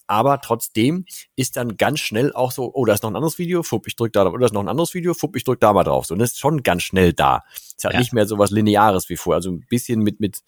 aber 0.07 0.40
trotzdem 0.40 1.07
ist 1.37 1.57
dann 1.57 1.76
ganz 1.76 2.00
schnell 2.00 2.33
auch 2.33 2.52
so, 2.52 2.70
oh, 2.74 2.85
da 2.85 2.92
ist 2.92 3.02
noch 3.02 3.11
ein 3.11 3.16
anderes 3.16 3.38
Video, 3.38 3.62
fupp, 3.62 3.87
ich 3.87 3.96
drück 3.96 4.12
da, 4.12 4.26
oder 4.26 4.38
da 4.38 4.46
ist 4.46 4.52
noch 4.52 4.62
ein 4.62 4.68
anderes 4.68 4.94
Video, 4.94 5.14
fupp, 5.14 5.37
ich 5.37 5.44
drück 5.44 5.61
da 5.61 5.72
mal 5.72 5.85
drauf. 5.85 6.07
So, 6.07 6.14
und 6.14 6.20
das 6.20 6.33
ist 6.33 6.38
schon 6.38 6.62
ganz 6.62 6.83
schnell 6.83 7.12
da. 7.12 7.42
Ist 7.76 7.85
halt 7.85 7.94
ja. 7.94 8.00
nicht 8.00 8.12
mehr 8.12 8.26
so 8.26 8.38
was 8.38 8.50
Lineares 8.50 9.09
wie 9.09 9.16
vorher. 9.16 9.37
Also 9.37 9.50
ein 9.50 9.66
bisschen 9.68 10.00
mit, 10.00 10.20
mit, 10.20 10.40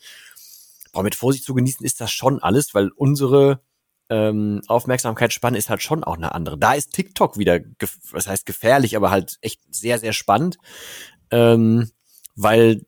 boah, 0.92 1.02
mit 1.02 1.14
Vorsicht 1.14 1.44
zu 1.44 1.54
genießen 1.54 1.85
ist 1.85 2.00
das 2.00 2.12
schon 2.12 2.42
alles, 2.42 2.74
weil 2.74 2.90
unsere 2.90 3.61
ähm, 4.14 4.62
Aufmerksamkeitsspanne 4.68 5.59
ist 5.59 5.70
halt 5.70 5.83
schon 5.83 6.05
auch 6.05 6.16
eine 6.16 6.35
andere. 6.35 6.57
Da 6.57 6.74
ist 6.74 6.92
TikTok 6.92 7.37
wieder, 7.37 7.59
was 8.12 8.29
heißt 8.29 8.46
gefährlich, 8.46 8.96
aber 8.96 9.11
halt 9.11 9.38
echt 9.40 9.61
sehr, 9.74 9.98
sehr 9.98 10.12
spannend. 10.12 10.59
Ähm, 11.33 11.90
weil 12.37 12.83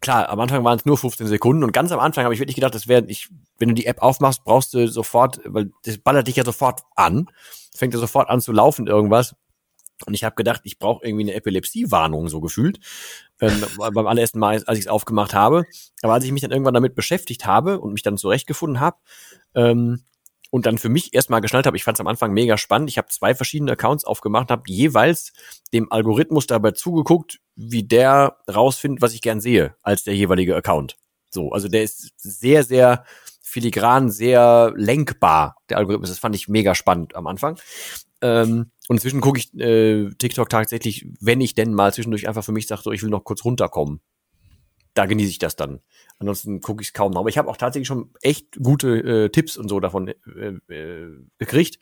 klar, 0.00 0.28
am 0.28 0.38
Anfang 0.38 0.62
waren 0.62 0.78
es 0.78 0.84
nur 0.84 0.96
15 0.96 1.26
Sekunden 1.26 1.64
und 1.64 1.72
ganz 1.72 1.90
am 1.90 1.98
Anfang 1.98 2.24
habe 2.24 2.34
ich 2.34 2.40
wirklich 2.40 2.54
gedacht, 2.54 2.74
das 2.74 2.86
wäre, 2.86 3.04
wenn 3.58 3.68
du 3.68 3.74
die 3.74 3.86
App 3.86 4.00
aufmachst, 4.00 4.44
brauchst 4.44 4.74
du 4.74 4.86
sofort, 4.86 5.40
weil 5.44 5.72
das 5.84 5.98
ballert 5.98 6.28
dich 6.28 6.36
ja 6.36 6.44
sofort 6.44 6.82
an, 6.94 7.26
fängt 7.74 7.94
ja 7.94 8.00
sofort 8.00 8.28
an 8.28 8.40
zu 8.40 8.52
laufen 8.52 8.86
irgendwas. 8.86 9.34
Und 10.06 10.14
ich 10.14 10.22
habe 10.22 10.36
gedacht, 10.36 10.60
ich 10.64 10.78
brauche 10.78 11.04
irgendwie 11.04 11.24
eine 11.24 11.34
Epilepsie-Warnung, 11.34 12.28
so 12.28 12.40
gefühlt, 12.40 12.78
ähm, 13.40 13.64
beim 13.76 14.06
allerersten 14.06 14.38
Mal, 14.38 14.62
als 14.66 14.78
ich 14.78 14.84
es 14.84 14.90
aufgemacht 14.90 15.34
habe. 15.34 15.64
Aber 16.02 16.12
als 16.12 16.24
ich 16.24 16.30
mich 16.32 16.42
dann 16.42 16.52
irgendwann 16.52 16.74
damit 16.74 16.94
beschäftigt 16.94 17.44
habe 17.44 17.80
und 17.80 17.92
mich 17.92 18.02
dann 18.02 18.18
zurechtgefunden 18.18 18.78
habe, 18.78 18.98
ähm, 19.54 20.04
und 20.54 20.66
dann 20.66 20.78
für 20.78 20.88
mich 20.88 21.12
erstmal 21.12 21.40
geschnallt 21.40 21.66
habe, 21.66 21.76
ich 21.76 21.82
fand 21.82 21.96
es 21.96 22.00
am 22.00 22.06
Anfang 22.06 22.32
mega 22.32 22.56
spannend. 22.56 22.88
Ich 22.88 22.96
habe 22.96 23.08
zwei 23.08 23.34
verschiedene 23.34 23.72
Accounts 23.72 24.04
aufgemacht, 24.04 24.52
habe 24.52 24.62
jeweils 24.68 25.32
dem 25.72 25.90
Algorithmus 25.90 26.46
dabei 26.46 26.70
zugeguckt, 26.70 27.40
wie 27.56 27.82
der 27.82 28.36
rausfindet, 28.48 29.02
was 29.02 29.14
ich 29.14 29.20
gern 29.20 29.40
sehe, 29.40 29.74
als 29.82 30.04
der 30.04 30.14
jeweilige 30.14 30.54
Account. 30.54 30.96
So, 31.28 31.50
also 31.50 31.66
der 31.66 31.82
ist 31.82 32.12
sehr, 32.18 32.62
sehr 32.62 33.04
filigran, 33.42 34.10
sehr 34.10 34.72
lenkbar, 34.76 35.56
der 35.70 35.78
Algorithmus. 35.78 36.10
Das 36.10 36.20
fand 36.20 36.36
ich 36.36 36.46
mega 36.46 36.76
spannend 36.76 37.16
am 37.16 37.26
Anfang. 37.26 37.58
Ähm, 38.22 38.70
und 38.86 38.96
inzwischen 38.98 39.20
gucke 39.20 39.40
ich 39.40 39.52
äh, 39.54 40.08
TikTok 40.10 40.48
tatsächlich, 40.48 41.04
wenn 41.20 41.40
ich 41.40 41.56
denn 41.56 41.74
mal 41.74 41.92
zwischendurch 41.92 42.28
einfach 42.28 42.44
für 42.44 42.52
mich 42.52 42.68
sage, 42.68 42.82
so, 42.82 42.92
ich 42.92 43.02
will 43.02 43.10
noch 43.10 43.24
kurz 43.24 43.44
runterkommen. 43.44 44.02
Da 44.94 45.06
genieße 45.06 45.30
ich 45.30 45.40
das 45.40 45.56
dann. 45.56 45.80
Ansonsten 46.18 46.60
gucke 46.60 46.82
ich 46.82 46.88
es 46.88 46.92
kaum 46.92 47.12
noch. 47.12 47.20
Aber 47.20 47.28
ich 47.28 47.38
habe 47.38 47.48
auch 47.48 47.56
tatsächlich 47.56 47.88
schon 47.88 48.10
echt 48.22 48.56
gute 48.62 49.24
äh, 49.24 49.28
Tipps 49.30 49.56
und 49.56 49.68
so 49.68 49.80
davon 49.80 50.08
äh, 50.08 50.72
äh, 50.72 51.18
gekriegt. 51.38 51.78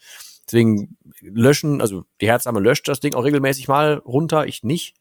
Deswegen 0.46 0.96
löschen, 1.20 1.80
also 1.80 2.04
die 2.20 2.26
Herzdame 2.26 2.60
löscht 2.60 2.88
das 2.88 3.00
Ding 3.00 3.14
auch 3.14 3.24
regelmäßig 3.24 3.68
mal 3.68 3.94
runter, 4.04 4.46
ich 4.46 4.62
nicht. 4.64 4.96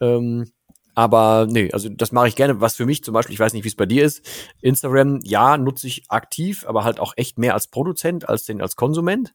Ähm, 0.00 0.52
aber 0.94 1.46
nee, 1.48 1.70
also 1.72 1.88
das 1.88 2.12
mache 2.12 2.28
ich 2.28 2.36
gerne. 2.36 2.60
Was 2.60 2.76
für 2.76 2.86
mich 2.86 3.04
zum 3.04 3.14
Beispiel, 3.14 3.34
ich 3.34 3.40
weiß 3.40 3.52
nicht, 3.52 3.64
wie 3.64 3.68
es 3.68 3.76
bei 3.76 3.86
dir 3.86 4.04
ist, 4.04 4.28
Instagram, 4.60 5.20
ja, 5.22 5.56
nutze 5.56 5.86
ich 5.86 6.10
aktiv, 6.10 6.64
aber 6.66 6.84
halt 6.84 6.98
auch 7.00 7.12
echt 7.16 7.38
mehr 7.38 7.54
als 7.54 7.68
Produzent 7.68 8.28
als 8.28 8.44
den 8.44 8.60
als 8.60 8.76
Konsument. 8.76 9.34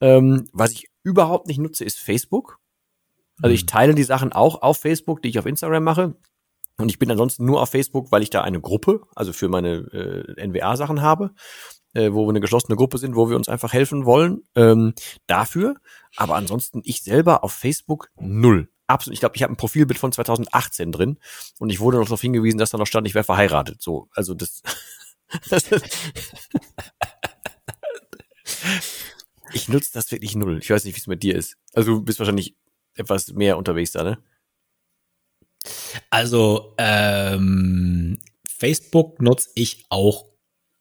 Ähm, 0.00 0.48
was 0.52 0.72
ich 0.72 0.90
überhaupt 1.02 1.46
nicht 1.46 1.58
nutze, 1.58 1.84
ist 1.84 1.98
Facebook. 1.98 2.58
Also 3.40 3.54
ich 3.54 3.62
mhm. 3.62 3.68
teile 3.68 3.94
die 3.94 4.02
Sachen 4.02 4.32
auch 4.32 4.62
auf 4.62 4.78
Facebook, 4.78 5.22
die 5.22 5.28
ich 5.28 5.38
auf 5.38 5.46
Instagram 5.46 5.84
mache. 5.84 6.16
Und 6.80 6.90
ich 6.90 6.98
bin 6.98 7.10
ansonsten 7.10 7.44
nur 7.44 7.60
auf 7.60 7.70
Facebook, 7.70 8.12
weil 8.12 8.22
ich 8.22 8.30
da 8.30 8.42
eine 8.42 8.60
Gruppe, 8.60 9.00
also 9.16 9.32
für 9.32 9.48
meine 9.48 9.78
äh, 9.92 10.46
NWA-Sachen 10.46 11.02
habe, 11.02 11.32
äh, 11.92 12.12
wo 12.12 12.24
wir 12.24 12.30
eine 12.30 12.40
geschlossene 12.40 12.76
Gruppe 12.76 12.98
sind, 12.98 13.16
wo 13.16 13.28
wir 13.28 13.36
uns 13.36 13.48
einfach 13.48 13.72
helfen 13.72 14.04
wollen. 14.06 14.42
Ähm, 14.54 14.94
dafür. 15.26 15.74
Aber 16.16 16.36
ansonsten 16.36 16.80
ich 16.84 17.02
selber 17.02 17.42
auf 17.42 17.52
Facebook 17.52 18.10
null. 18.16 18.68
Absolut. 18.86 19.14
Ich 19.14 19.20
glaube, 19.20 19.34
ich 19.36 19.42
habe 19.42 19.52
ein 19.52 19.56
Profilbild 19.56 19.98
von 19.98 20.12
2018 20.12 20.92
drin 20.92 21.18
und 21.58 21.70
ich 21.70 21.80
wurde 21.80 21.98
noch 21.98 22.04
darauf 22.04 22.20
hingewiesen, 22.20 22.58
dass 22.58 22.70
da 22.70 22.78
noch 22.78 22.86
stand, 22.86 23.08
ich 23.08 23.14
wäre 23.14 23.24
verheiratet. 23.24 23.82
So, 23.82 24.08
also 24.12 24.34
das. 24.34 24.62
ich 29.52 29.68
nutze 29.68 29.90
das 29.92 30.10
wirklich 30.10 30.36
null. 30.36 30.58
Ich 30.62 30.70
weiß 30.70 30.84
nicht, 30.84 30.94
wie 30.94 31.00
es 31.00 31.06
mit 31.06 31.22
dir 31.22 31.34
ist. 31.36 31.56
Also 31.74 31.96
du 31.96 32.02
bist 32.02 32.18
wahrscheinlich 32.18 32.56
etwas 32.94 33.32
mehr 33.32 33.58
unterwegs 33.58 33.92
da, 33.92 34.04
ne? 34.04 34.18
Also 36.10 36.74
ähm, 36.78 38.18
Facebook 38.48 39.20
nutze 39.20 39.50
ich 39.54 39.84
auch 39.88 40.26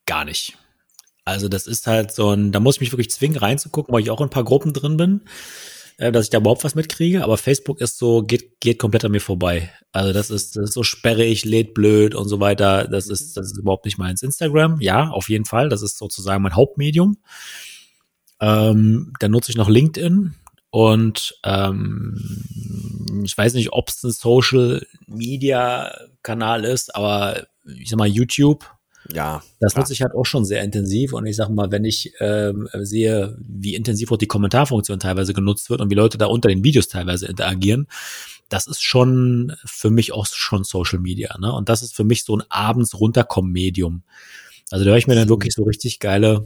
gar 0.06 0.26
nicht. 0.26 0.58
Also 1.26 1.50
das 1.50 1.68
ist 1.68 1.88
halt 1.88 2.12
so 2.14 2.32
ein, 2.32 2.52
da 2.54 2.60
muss 2.60 2.76
ich 2.76 2.82
mich 2.82 2.92
wirklich 2.94 3.12
zwingen 3.12 3.38
reinzugucken, 3.38 3.94
weil 3.94 4.02
ich 4.02 4.10
auch 4.10 4.22
in 4.22 4.28
ein 4.28 4.32
paar 4.32 4.46
Gruppen 4.46 4.72
drin 4.72 4.96
bin, 4.96 5.22
äh, 5.98 6.12
dass 6.12 6.26
ich 6.26 6.30
da 6.30 6.38
überhaupt 6.38 6.64
was 6.64 6.74
mitkriege. 6.74 7.22
Aber 7.24 7.38
Facebook 7.38 7.82
ist 7.82 7.98
so, 7.98 8.22
geht, 8.22 8.62
geht 8.62 8.80
komplett 8.80 9.04
an 9.04 9.12
mir 9.12 9.20
vorbei. 9.20 9.70
Also 9.92 10.14
das 10.14 10.30
ist, 10.30 10.56
das 10.56 10.70
ist 10.70 10.74
so 10.74 10.84
sperrig, 10.84 11.44
lädt 11.44 11.74
blöd 11.74 12.16
und 12.16 12.30
so 12.30 12.40
weiter. 12.40 12.88
Das 12.88 13.08
ist, 13.08 13.36
das 13.36 13.48
ist 13.48 13.58
überhaupt 13.58 13.84
nicht 13.84 13.98
meins. 13.98 14.24
Instagram, 14.24 14.80
ja, 14.80 15.10
auf 15.10 15.28
jeden 15.28 15.46
Fall. 15.46 15.68
Das 15.68 15.82
ist 15.82 15.98
sozusagen 15.98 16.44
mein 16.44 16.56
Hauptmedium. 16.56 17.18
Ähm, 18.40 19.12
dann 19.20 19.32
nutze 19.32 19.52
ich 19.52 19.58
noch 19.58 19.70
LinkedIn. 19.70 20.34
Und 20.78 21.34
ähm, 21.44 22.14
ich 23.24 23.36
weiß 23.36 23.56
nicht, 23.56 23.74
ob 23.74 23.90
es 23.90 24.04
ein 24.04 24.12
Social 24.12 24.86
Media 25.08 25.92
Kanal 26.22 26.66
ist, 26.66 26.96
aber 26.96 27.48
ich 27.66 27.90
sag 27.90 27.98
mal 27.98 28.08
YouTube. 28.08 28.64
Ja. 29.12 29.42
Das 29.60 29.76
nutze 29.76 29.94
ich 29.94 30.04
halt 30.04 30.14
auch 30.14 30.28
schon 30.28 30.46
sehr 30.46 30.64
intensiv. 30.64 31.14
Und 31.14 31.26
ich 31.26 31.36
sag 31.36 31.50
mal, 31.50 31.72
wenn 31.72 31.84
ich 31.84 32.14
ähm, 32.20 32.70
sehe, 32.74 33.36
wie 33.40 33.74
intensiv 33.74 34.12
auch 34.12 34.18
die 34.18 34.28
Kommentarfunktion 34.28 35.00
teilweise 35.00 35.34
genutzt 35.34 35.72
wird 35.72 35.82
und 35.82 35.90
wie 35.90 35.96
Leute 35.96 36.20
da 36.20 36.28
unter 36.28 36.48
den 36.48 36.64
Videos 36.64 36.88
teilweise 36.90 37.26
interagieren, 37.26 37.88
das 38.48 38.68
ist 38.68 38.84
schon 38.84 39.56
für 39.66 39.90
mich 39.90 40.12
auch 40.12 40.28
schon 40.28 40.64
Social 40.64 41.00
Media. 41.00 41.40
Ne? 41.40 41.52
Und 41.52 41.70
das 41.70 41.82
ist 41.82 41.96
für 41.96 42.04
mich 42.04 42.24
so 42.24 42.38
ein 42.38 42.44
abends 42.50 43.00
runterkommen 43.00 43.52
Medium. 43.52 44.04
Also 44.70 44.86
da 44.86 44.92
höre 44.92 44.98
ich 45.00 45.08
mir 45.08 45.16
dann 45.16 45.30
wirklich 45.30 45.56
so 45.56 45.64
richtig 45.64 45.98
geile 45.98 46.46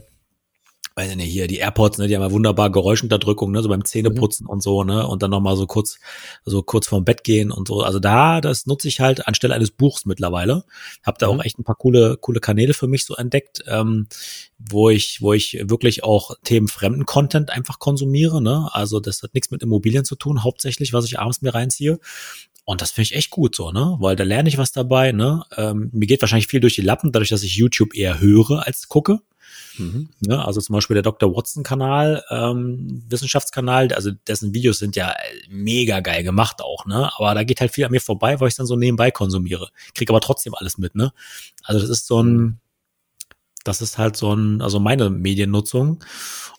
weiß 0.94 1.10
ich 1.10 1.16
nicht, 1.16 1.32
hier 1.32 1.46
die 1.46 1.58
AirPods, 1.58 1.98
ne, 1.98 2.08
die 2.08 2.14
haben 2.14 2.22
ja 2.22 2.30
wunderbar 2.30 2.70
Geräuschunterdrückung, 2.70 3.50
ne, 3.52 3.62
so 3.62 3.68
beim 3.68 3.84
Zähneputzen 3.84 4.44
mhm. 4.44 4.50
und 4.50 4.62
so, 4.62 4.84
ne, 4.84 5.06
und 5.06 5.22
dann 5.22 5.30
nochmal 5.30 5.56
so 5.56 5.66
kurz, 5.66 5.98
so 6.44 6.62
kurz 6.62 6.86
vorm 6.86 7.04
Bett 7.04 7.24
gehen 7.24 7.50
und 7.50 7.68
so. 7.68 7.82
Also 7.82 7.98
da, 7.98 8.40
das 8.40 8.66
nutze 8.66 8.88
ich 8.88 9.00
halt 9.00 9.26
anstelle 9.26 9.54
eines 9.54 9.70
Buchs 9.70 10.06
mittlerweile. 10.06 10.64
Hab 11.02 11.18
da 11.18 11.30
mhm. 11.30 11.40
auch 11.40 11.44
echt 11.44 11.58
ein 11.58 11.64
paar 11.64 11.76
coole, 11.76 12.16
coole 12.16 12.40
Kanäle 12.40 12.74
für 12.74 12.86
mich 12.86 13.04
so 13.04 13.14
entdeckt, 13.14 13.64
ähm, 13.66 14.06
wo 14.58 14.90
ich, 14.90 15.22
wo 15.22 15.32
ich 15.32 15.58
wirklich 15.62 16.04
auch 16.04 16.34
themenfremden 16.44 17.06
Content 17.06 17.50
einfach 17.50 17.78
konsumiere, 17.78 18.42
ne. 18.42 18.68
Also 18.72 19.00
das 19.00 19.22
hat 19.22 19.34
nichts 19.34 19.50
mit 19.50 19.62
Immobilien 19.62 20.04
zu 20.04 20.16
tun, 20.16 20.44
hauptsächlich, 20.44 20.92
was 20.92 21.04
ich 21.04 21.18
abends 21.18 21.42
mir 21.42 21.54
reinziehe. 21.54 21.98
Und 22.64 22.80
das 22.80 22.92
finde 22.92 23.06
ich 23.06 23.16
echt 23.16 23.30
gut 23.30 23.56
so, 23.56 23.72
ne? 23.72 23.96
Weil 23.98 24.14
da 24.14 24.24
lerne 24.24 24.48
ich 24.48 24.56
was 24.56 24.72
dabei, 24.72 25.12
ne? 25.12 25.42
Ähm, 25.56 25.90
mir 25.92 26.06
geht 26.06 26.22
wahrscheinlich 26.22 26.46
viel 26.46 26.60
durch 26.60 26.74
die 26.74 26.82
Lappen, 26.82 27.10
dadurch, 27.10 27.30
dass 27.30 27.42
ich 27.42 27.56
YouTube 27.56 27.94
eher 27.94 28.20
höre 28.20 28.64
als 28.66 28.88
gucke. 28.88 29.20
Mhm. 29.78 30.10
Ja, 30.20 30.44
also 30.44 30.60
zum 30.60 30.74
Beispiel 30.74 30.94
der 30.94 31.02
Dr. 31.02 31.34
Watson-Kanal, 31.34 32.24
ähm, 32.30 33.02
Wissenschaftskanal, 33.08 33.92
also 33.92 34.10
dessen 34.26 34.54
Videos 34.54 34.78
sind 34.78 34.96
ja 34.96 35.14
mega 35.48 36.00
geil 36.00 36.22
gemacht 36.22 36.60
auch, 36.60 36.86
ne? 36.86 37.10
Aber 37.16 37.34
da 37.34 37.44
geht 37.44 37.60
halt 37.60 37.72
viel 37.72 37.84
an 37.84 37.90
mir 37.90 38.00
vorbei, 38.00 38.40
weil 38.40 38.48
ich 38.48 38.56
dann 38.56 38.66
so 38.66 38.76
nebenbei 38.76 39.10
konsumiere. 39.10 39.68
Krieg 39.94 40.10
aber 40.10 40.20
trotzdem 40.20 40.54
alles 40.54 40.78
mit, 40.78 40.94
ne? 40.94 41.12
Also 41.64 41.80
das 41.80 41.90
ist 41.90 42.06
so 42.06 42.22
ein, 42.22 42.60
das 43.64 43.80
ist 43.80 43.98
halt 43.98 44.16
so 44.16 44.34
ein, 44.34 44.60
also 44.60 44.80
meine 44.80 45.10
Mediennutzung. 45.10 46.04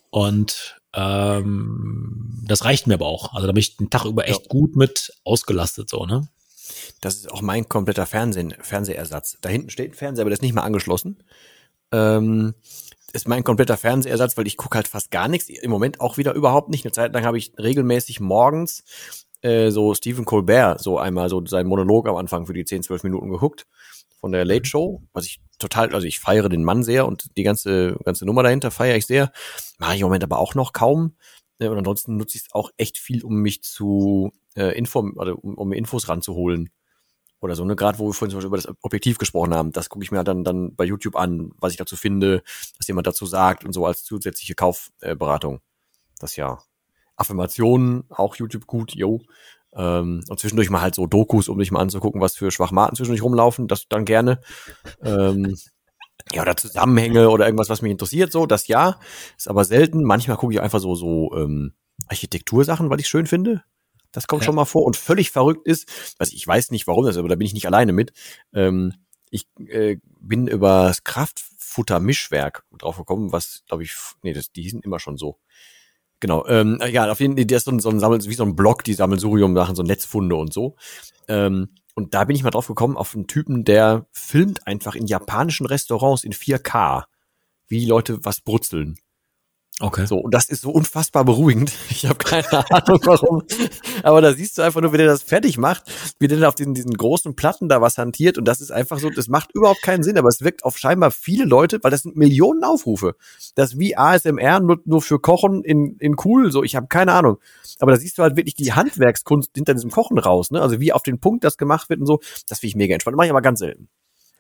Und 0.10 0.80
ähm, 0.94 2.44
das 2.46 2.66
reicht 2.66 2.88
mir 2.88 2.96
aber 2.96 3.08
auch. 3.08 3.34
Also 3.34 3.48
da 3.48 3.54
bin 3.54 3.60
ich 3.60 3.78
den 3.78 3.90
Tag 3.90 4.06
über 4.06 4.28
echt 4.28 4.44
ja. 4.44 4.48
gut 4.48 4.76
mit 4.76 5.14
ausgelastet, 5.24 5.90
so, 5.90 6.06
ne? 6.06 6.28
Das 7.02 7.16
ist 7.16 7.32
auch 7.32 7.42
mein 7.42 7.68
kompletter 7.68 8.06
Fernsehen, 8.06 8.54
Fernsehersatz. 8.62 9.38
Da 9.42 9.50
hinten 9.50 9.70
steht 9.70 9.92
ein 9.92 9.96
Fernseher, 9.96 10.24
aber 10.24 10.30
der 10.30 10.36
ist 10.36 10.42
nicht 10.42 10.54
mal 10.54 10.62
angeschlossen. 10.62 11.18
Ähm, 11.92 12.54
ist 13.14 13.28
mein 13.28 13.44
kompletter 13.44 13.78
Fernsehersatz, 13.78 14.36
weil 14.38 14.48
ich 14.48 14.58
gucke 14.58 14.76
halt 14.76 14.88
fast 14.88 15.12
gar 15.12 15.28
nichts. 15.28 15.48
Im 15.48 15.70
Moment 15.70 16.02
auch 16.02 16.18
wieder 16.18 16.34
überhaupt 16.34 16.70
nicht. 16.70 16.84
Eine 16.84 16.92
Zeit 16.92 17.14
lang 17.14 17.24
habe 17.26 17.38
ich 17.38 17.54
regelmäßig 17.58 18.20
morgens 18.20 18.84
äh, 19.42 19.70
so 19.70 19.94
Stephen 19.94 20.26
Colbert 20.26 20.82
so 20.82 20.98
einmal 20.98 21.30
so 21.30 21.46
seinen 21.46 21.68
Monolog 21.68 22.08
am 22.10 22.16
Anfang 22.16 22.48
für 22.48 22.54
die 22.54 22.66
10, 22.66 22.84
12 22.84 23.04
Minuten 23.04 23.30
geguckt 23.30 23.68
von 24.20 24.32
der 24.32 24.46
Late 24.46 24.66
Show, 24.66 25.04
was 25.14 25.26
ich 25.26 25.42
total, 25.60 25.94
also 25.94 26.08
ich 26.08 26.20
feiere 26.20 26.50
den 26.50 26.64
Mann 26.64 26.82
sehr 26.82 27.06
und 27.06 27.38
die 27.38 27.44
ganze 27.44 27.98
ganze 28.04 28.26
Nummer 28.26 28.42
dahinter 28.42 28.72
feiere 28.72 28.98
ich 28.98 29.06
sehr. 29.06 29.32
Mache 29.78 29.96
ich 29.96 30.02
im 30.02 30.08
Moment 30.08 30.24
aber 30.24 30.40
auch 30.40 30.56
noch 30.56 30.74
kaum. 30.74 31.16
Äh, 31.60 31.68
und 31.68 31.78
ansonsten 31.78 32.18
nutze 32.18 32.38
ich 32.38 32.46
es 32.46 32.54
auch 32.54 32.72
echt 32.78 32.98
viel, 32.98 33.24
um 33.24 33.36
mich 33.36 33.62
zu 33.62 34.32
äh, 34.56 34.76
inform, 34.78 35.20
also 35.20 35.36
um, 35.36 35.56
um 35.56 35.70
mir 35.70 35.76
Infos 35.76 36.10
ranzuholen 36.10 36.70
oder 37.44 37.56
so, 37.56 37.66
ne? 37.66 37.76
Gerade 37.76 38.00
wo 38.00 38.08
wir 38.08 38.14
vorhin 38.14 38.32
zum 38.32 38.38
Beispiel 38.38 38.48
über 38.48 38.58
das 38.58 38.84
Objektiv 38.84 39.18
gesprochen 39.18 39.54
haben, 39.54 39.72
das 39.72 39.90
gucke 39.90 40.04
ich 40.04 40.12
mir 40.12 40.24
dann, 40.24 40.44
dann 40.44 40.76
bei 40.76 40.86
YouTube 40.86 41.16
an, 41.16 41.52
was 41.60 41.72
ich 41.72 41.78
dazu 41.78 41.96
finde, 41.96 42.44
was 42.78 42.88
jemand 42.88 43.08
dazu 43.08 43.26
sagt 43.26 43.66
und 43.66 43.74
so 43.74 43.86
als 43.86 44.04
zusätzliche 44.04 44.56
Kaufberatung. 44.56 45.58
Äh, 45.58 45.60
das 46.20 46.36
ja. 46.36 46.60
Affirmationen, 47.16 48.06
auch 48.10 48.36
YouTube 48.36 48.66
gut, 48.66 48.96
yo. 48.96 49.22
Ähm, 49.76 50.24
und 50.28 50.40
zwischendurch 50.40 50.70
mal 50.70 50.82
halt 50.82 50.96
so 50.96 51.06
Dokus, 51.08 51.48
um 51.48 51.60
sich 51.60 51.72
mal 51.72 51.80
anzugucken, 51.80 52.22
was 52.22 52.36
für 52.36 52.52
Schwachmaten 52.52 52.96
zwischendurch 52.96 53.24
rumlaufen, 53.24 53.68
das 53.68 53.88
dann 53.88 54.06
gerne. 54.06 54.40
Ähm, 55.04 55.56
ja, 56.32 56.44
oder 56.44 56.56
Zusammenhänge 56.56 57.30
oder 57.30 57.46
irgendwas, 57.46 57.70
was 57.70 57.82
mich 57.82 57.92
interessiert, 57.92 58.32
so, 58.32 58.46
das 58.46 58.68
ja. 58.68 59.00
Ist 59.38 59.48
aber 59.48 59.66
selten. 59.66 60.04
Manchmal 60.04 60.38
gucke 60.38 60.54
ich 60.54 60.62
einfach 60.62 60.80
so, 60.80 60.96
so 60.96 61.36
ähm, 61.36 61.74
Architektursachen, 62.08 62.90
weil 62.90 63.00
ich 63.00 63.08
schön 63.08 63.28
finde. 63.28 63.64
Das 64.14 64.28
kommt 64.28 64.44
ja. 64.44 64.46
schon 64.46 64.56
mal 64.56 64.66
vor. 64.66 64.86
Und 64.86 64.96
völlig 64.96 65.32
verrückt 65.32 65.68
ist, 65.68 66.16
also 66.18 66.34
ich 66.34 66.48
weiß 66.48 66.72
nicht, 66.72 66.88
warum 66.88 67.06
das 67.06 67.16
ist, 67.16 67.20
aber 67.20 67.30
da 67.30 67.36
bin 67.36 67.46
ich 67.46 67.54
nicht 67.54 67.68
alleine 67.68 67.92
mit. 67.92 68.14
Ähm, 68.54 68.94
ich 69.30 69.48
äh, 69.68 69.98
bin 70.22 70.48
über 70.48 70.88
das 70.88 71.04
Kraft, 71.04 71.44
Futtermischwerk 71.58 72.64
drauf 72.78 72.98
gekommen, 72.98 73.32
was, 73.32 73.64
glaube 73.68 73.84
ich, 73.84 73.96
nee, 74.22 74.32
das, 74.32 74.52
die 74.52 74.62
hießen 74.62 74.82
immer 74.82 75.00
schon 75.00 75.18
so. 75.18 75.40
Genau, 76.20 76.46
ähm, 76.48 76.80
ja, 76.90 77.12
auf 77.12 77.20
jeden 77.20 77.36
Fall, 77.36 77.46
der 77.46 77.58
ist 77.58 77.66
so 77.66 77.72
ein, 77.72 77.80
so 77.80 77.90
ein 77.90 78.00
Sammel, 78.00 78.24
wie 78.24 78.34
so 78.34 78.46
ein 78.46 78.56
Blog, 78.56 78.84
die 78.84 78.94
Sammelsurium 78.94 79.54
machen, 79.54 79.76
so 79.76 79.84
Netzfunde 79.84 80.36
und 80.36 80.54
so. 80.54 80.76
Ähm, 81.28 81.70
und 81.96 82.14
da 82.14 82.24
bin 82.24 82.36
ich 82.36 82.44
mal 82.44 82.52
drauf 82.52 82.68
gekommen, 82.68 82.96
auf 82.96 83.14
einen 83.16 83.28
Typen, 83.28 83.66
der 83.66 84.06
filmt 84.12 84.66
einfach 84.68 84.96
in 84.96 85.08
japanischen 85.08 85.66
Restaurants 85.66 86.24
in 86.24 86.32
4K, 86.32 87.06
wie 87.68 87.80
die 87.80 87.86
Leute 87.88 88.24
was 88.24 88.40
brutzeln. 88.40 88.98
Okay. 89.80 90.06
So, 90.06 90.18
und 90.18 90.34
das 90.34 90.50
ist 90.50 90.62
so 90.62 90.72
unfassbar 90.72 91.26
beruhigend. 91.26 91.72
Ich 91.90 92.10
habe 92.10 92.18
keine 92.18 92.70
Ahnung 92.72 93.00
warum. 93.06 93.44
Aber 94.04 94.20
da 94.20 94.34
siehst 94.34 94.58
du 94.58 94.62
einfach 94.62 94.82
nur, 94.82 94.92
wie 94.92 94.98
der 94.98 95.08
das 95.08 95.24
fertig 95.24 95.58
macht, 95.58 95.84
wie 96.20 96.28
der 96.28 96.48
auf 96.48 96.56
diesen, 96.56 96.74
diesen 96.74 96.94
großen 96.94 97.36
Platten 97.36 97.70
da 97.70 97.82
was 97.82 97.98
hantiert. 97.98 98.38
Und 98.38 98.46
das 98.46 98.60
ist 98.60 98.72
einfach 98.72 99.00
so, 99.00 99.10
das 99.10 99.30
macht 99.30 99.52
überhaupt 99.54 99.82
keinen 99.82 100.04
Sinn, 100.04 100.18
aber 100.18 100.28
es 100.28 100.42
wirkt 100.42 100.66
auf 100.66 100.78
scheinbar 100.78 101.12
viele 101.12 101.46
Leute, 101.46 101.80
weil 101.82 101.92
das 101.92 102.02
sind 102.02 102.18
Millionen 102.18 102.64
Aufrufe. 102.64 103.16
Das 103.56 103.78
wie 103.78 103.96
ASMR 103.96 104.60
nur, 104.60 104.82
nur 104.86 105.02
für 105.02 105.20
Kochen 105.20 105.64
in, 105.64 105.96
in 106.00 106.16
cool. 106.26 106.52
So, 106.52 106.64
ich 106.64 106.76
habe 106.76 106.88
keine 106.88 107.14
Ahnung. 107.14 107.38
Aber 107.80 107.92
da 107.92 107.98
siehst 107.98 108.18
du 108.18 108.24
halt 108.24 108.36
wirklich 108.36 108.56
die 108.56 108.74
Handwerkskunst 108.74 109.52
hinter 109.56 109.74
diesem 109.74 109.92
Kochen 109.92 110.18
raus, 110.18 110.52
ne? 110.52 110.62
Also 110.62 110.80
wie 110.80 110.92
auf 110.92 111.04
den 111.04 111.20
Punkt 111.20 111.44
das 111.44 111.58
gemacht 111.58 111.90
wird 111.90 112.02
und 112.02 112.06
so. 112.06 112.20
Das 112.48 112.60
finde 112.60 112.70
ich 112.70 112.76
mega 112.76 112.94
entspannt. 112.94 113.16
Mache 113.16 113.28
ich 113.28 113.32
aber 113.32 113.42
ganz 113.42 113.60
selten. 113.60 113.88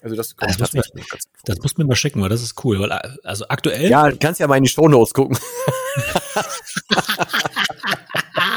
Also 0.03 0.17
das, 0.17 0.35
das, 0.37 0.73
muss 0.73 0.93
mir, 0.93 1.03
das 1.45 1.59
muss 1.59 1.77
mir 1.77 1.85
mal 1.85 1.95
schicken, 1.95 2.21
weil 2.21 2.27
das 2.27 2.41
ist 2.41 2.61
cool. 2.65 2.79
Weil, 2.79 2.91
also 3.23 3.45
aktuell. 3.47 3.89
Ja, 3.89 4.11
kannst 4.11 4.41
ja 4.41 4.47
mal 4.47 4.57
in 4.57 4.63
die 4.63 4.69
Shownotes 4.69 5.13
gucken. 5.13 5.37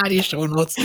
die 0.10 0.22
Shownotes. 0.22 0.76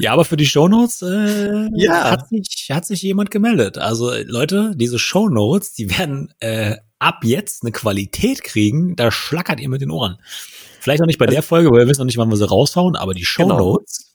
Ja, 0.00 0.14
aber 0.14 0.24
für 0.24 0.36
die 0.36 0.46
Shownotes 0.46 1.02
äh, 1.02 1.68
ja. 1.74 2.10
hat, 2.10 2.28
sich, 2.28 2.70
hat 2.70 2.86
sich 2.86 3.02
jemand 3.02 3.30
gemeldet. 3.30 3.76
Also 3.78 4.12
Leute, 4.24 4.72
diese 4.74 4.98
Shownotes, 4.98 5.74
die 5.74 5.96
werden 5.96 6.32
äh, 6.40 6.76
ab 6.98 7.20
jetzt 7.22 7.62
eine 7.62 7.72
Qualität 7.72 8.42
kriegen, 8.42 8.96
da 8.96 9.10
schlackert 9.12 9.60
ihr 9.60 9.68
mit 9.68 9.82
den 9.82 9.90
Ohren. 9.90 10.16
Vielleicht 10.80 11.00
noch 11.00 11.06
nicht 11.06 11.18
bei 11.18 11.26
also, 11.26 11.34
der 11.34 11.42
Folge, 11.42 11.70
weil 11.70 11.80
wir 11.80 11.88
wissen 11.88 12.00
noch 12.00 12.06
nicht, 12.06 12.16
wann 12.16 12.30
wir 12.30 12.36
sie 12.36 12.48
raushauen, 12.48 12.96
aber 12.96 13.12
die 13.12 13.26
Shownotes, 13.26 13.98
genau. 13.98 14.09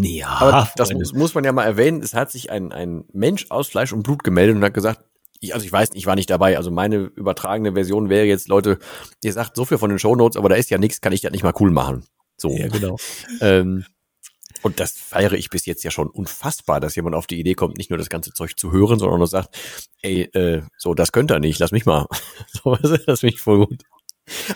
Ja, 0.00 0.28
aber 0.28 0.70
das 0.76 0.92
muss, 0.92 1.12
muss, 1.12 1.34
man 1.34 1.44
ja 1.44 1.52
mal 1.52 1.64
erwähnen. 1.64 2.02
Es 2.02 2.14
hat 2.14 2.30
sich 2.30 2.50
ein, 2.50 2.72
ein 2.72 3.04
Mensch 3.12 3.46
aus 3.50 3.68
Fleisch 3.68 3.92
und 3.92 4.04
Blut 4.04 4.22
gemeldet 4.22 4.56
und 4.56 4.62
hat 4.62 4.74
gesagt, 4.74 5.04
ich, 5.40 5.54
also 5.54 5.66
ich 5.66 5.72
weiß, 5.72 5.90
ich 5.94 6.06
war 6.06 6.14
nicht 6.14 6.30
dabei. 6.30 6.56
Also 6.56 6.70
meine 6.70 6.96
übertragene 6.96 7.72
Version 7.72 8.08
wäre 8.08 8.24
jetzt, 8.24 8.48
Leute, 8.48 8.78
ihr 9.22 9.32
sagt 9.32 9.56
so 9.56 9.64
viel 9.64 9.78
von 9.78 9.90
den 9.90 9.98
Shownotes, 9.98 10.36
aber 10.36 10.48
da 10.48 10.54
ist 10.54 10.70
ja 10.70 10.78
nichts, 10.78 11.00
kann 11.00 11.12
ich 11.12 11.20
das 11.20 11.32
nicht 11.32 11.42
mal 11.42 11.54
cool 11.58 11.70
machen. 11.70 12.04
So. 12.36 12.50
Ja, 12.50 12.68
genau. 12.68 12.96
ähm, 13.40 13.84
und 14.62 14.80
das 14.80 14.92
feiere 14.92 15.34
ich 15.34 15.50
bis 15.50 15.66
jetzt 15.66 15.84
ja 15.84 15.90
schon 15.90 16.08
unfassbar, 16.08 16.80
dass 16.80 16.96
jemand 16.96 17.14
auf 17.14 17.26
die 17.26 17.38
Idee 17.38 17.54
kommt, 17.54 17.76
nicht 17.76 17.90
nur 17.90 17.98
das 17.98 18.08
ganze 18.08 18.32
Zeug 18.32 18.56
zu 18.56 18.72
hören, 18.72 18.98
sondern 18.98 19.22
auch 19.22 19.26
sagt, 19.26 19.56
ey, 20.02 20.22
äh, 20.32 20.62
so, 20.76 20.94
das 20.94 21.12
könnte 21.12 21.34
er 21.34 21.40
nicht, 21.40 21.58
lass 21.58 21.72
mich 21.72 21.86
mal. 21.86 22.06
so, 22.52 22.76
das 23.06 23.20
finde 23.20 23.34
ich 23.34 23.40
voll 23.40 23.66
gut. 23.66 23.82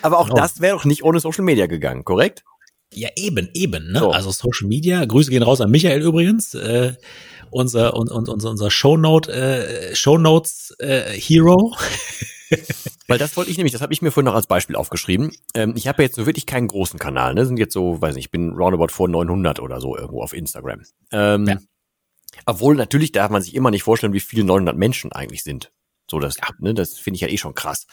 Aber 0.02 0.18
auch 0.18 0.28
genau. 0.28 0.40
das 0.40 0.60
wäre 0.60 0.76
doch 0.76 0.84
nicht 0.84 1.02
ohne 1.02 1.20
Social 1.20 1.44
Media 1.44 1.66
gegangen, 1.66 2.04
korrekt? 2.04 2.44
Ja, 2.92 3.08
eben, 3.16 3.48
eben. 3.54 3.92
Ne? 3.92 3.98
So. 3.98 4.10
Also 4.10 4.30
Social 4.30 4.68
Media. 4.68 5.04
Grüße 5.04 5.30
gehen 5.30 5.42
raus 5.42 5.60
an 5.60 5.70
Michael 5.70 6.02
übrigens. 6.02 6.54
Äh, 6.54 6.94
unser 7.50 7.94
und, 7.94 8.10
und, 8.10 8.28
unser, 8.28 8.50
unser 8.50 8.70
Shownote, 8.70 9.32
äh, 9.32 9.94
Shownotes 9.94 10.74
äh, 10.78 11.12
Hero. 11.12 11.76
Weil 13.08 13.18
das 13.18 13.36
wollte 13.36 13.50
ich 13.50 13.56
nämlich, 13.56 13.72
das 13.72 13.82
habe 13.82 13.92
ich 13.92 14.02
mir 14.02 14.10
vorhin 14.10 14.26
noch 14.26 14.34
als 14.34 14.46
Beispiel 14.46 14.76
aufgeschrieben. 14.76 15.32
Ähm, 15.54 15.74
ich 15.76 15.86
habe 15.86 16.02
jetzt 16.02 16.16
so 16.16 16.26
wirklich 16.26 16.46
keinen 16.46 16.68
großen 16.68 16.98
Kanal, 16.98 17.34
ne? 17.34 17.46
Sind 17.46 17.58
jetzt 17.58 17.74
so, 17.74 18.00
weiß 18.00 18.14
nicht, 18.14 18.26
ich 18.26 18.30
bin 18.30 18.52
roundabout 18.52 18.88
vor 18.88 19.08
900 19.08 19.60
oder 19.60 19.80
so 19.80 19.96
irgendwo 19.96 20.22
auf 20.22 20.32
Instagram. 20.32 20.82
Ähm, 21.10 21.46
ja. 21.46 21.58
Obwohl 22.46 22.74
natürlich 22.76 23.12
darf 23.12 23.30
man 23.30 23.42
sich 23.42 23.54
immer 23.54 23.70
nicht 23.70 23.82
vorstellen, 23.82 24.12
wie 24.12 24.20
viele 24.20 24.44
900 24.44 24.76
Menschen 24.76 25.12
eigentlich 25.12 25.42
sind. 25.42 25.72
So 26.10 26.18
das, 26.18 26.36
ja. 26.36 26.48
ne, 26.58 26.74
das 26.74 26.98
finde 26.98 27.16
ich 27.16 27.20
ja 27.22 27.28
eh 27.28 27.38
schon 27.38 27.54
krass. 27.54 27.86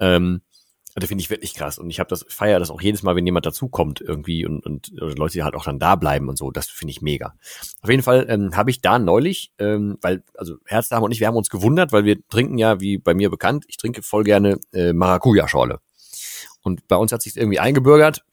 Ähm, 0.00 0.42
das 1.00 1.08
finde 1.08 1.22
ich 1.22 1.30
wirklich 1.30 1.54
krass. 1.54 1.78
Und 1.78 1.90
ich 1.90 2.00
habe 2.00 2.08
das, 2.08 2.24
feiere 2.28 2.58
das 2.58 2.70
auch 2.70 2.80
jedes 2.80 3.02
Mal, 3.02 3.16
wenn 3.16 3.26
jemand 3.26 3.44
dazukommt 3.44 4.00
irgendwie 4.00 4.46
und, 4.46 4.64
und 4.64 4.90
Leute, 4.94 5.34
die 5.34 5.42
halt 5.42 5.54
auch 5.54 5.64
dann 5.64 5.78
da 5.78 5.94
bleiben 5.96 6.28
und 6.28 6.38
so. 6.38 6.50
Das 6.50 6.68
finde 6.68 6.90
ich 6.90 7.02
mega. 7.02 7.34
Auf 7.82 7.90
jeden 7.90 8.02
Fall 8.02 8.26
ähm, 8.28 8.56
habe 8.56 8.70
ich 8.70 8.80
da 8.80 8.98
neulich, 8.98 9.52
ähm, 9.58 9.98
weil, 10.00 10.22
also 10.34 10.56
Herzdame 10.64 11.04
und 11.04 11.12
ich, 11.12 11.20
wir 11.20 11.26
haben 11.26 11.36
uns 11.36 11.50
gewundert, 11.50 11.92
weil 11.92 12.04
wir 12.04 12.16
trinken 12.28 12.56
ja, 12.56 12.80
wie 12.80 12.98
bei 12.98 13.14
mir 13.14 13.30
bekannt, 13.30 13.64
ich 13.68 13.76
trinke 13.76 14.02
voll 14.02 14.24
gerne 14.24 14.58
äh, 14.72 14.92
Maracuja-Schorle. 14.92 15.80
Und 16.62 16.88
bei 16.88 16.96
uns 16.96 17.12
hat 17.12 17.22
sich 17.22 17.36
irgendwie 17.36 17.60
eingebürgert, 17.60 18.24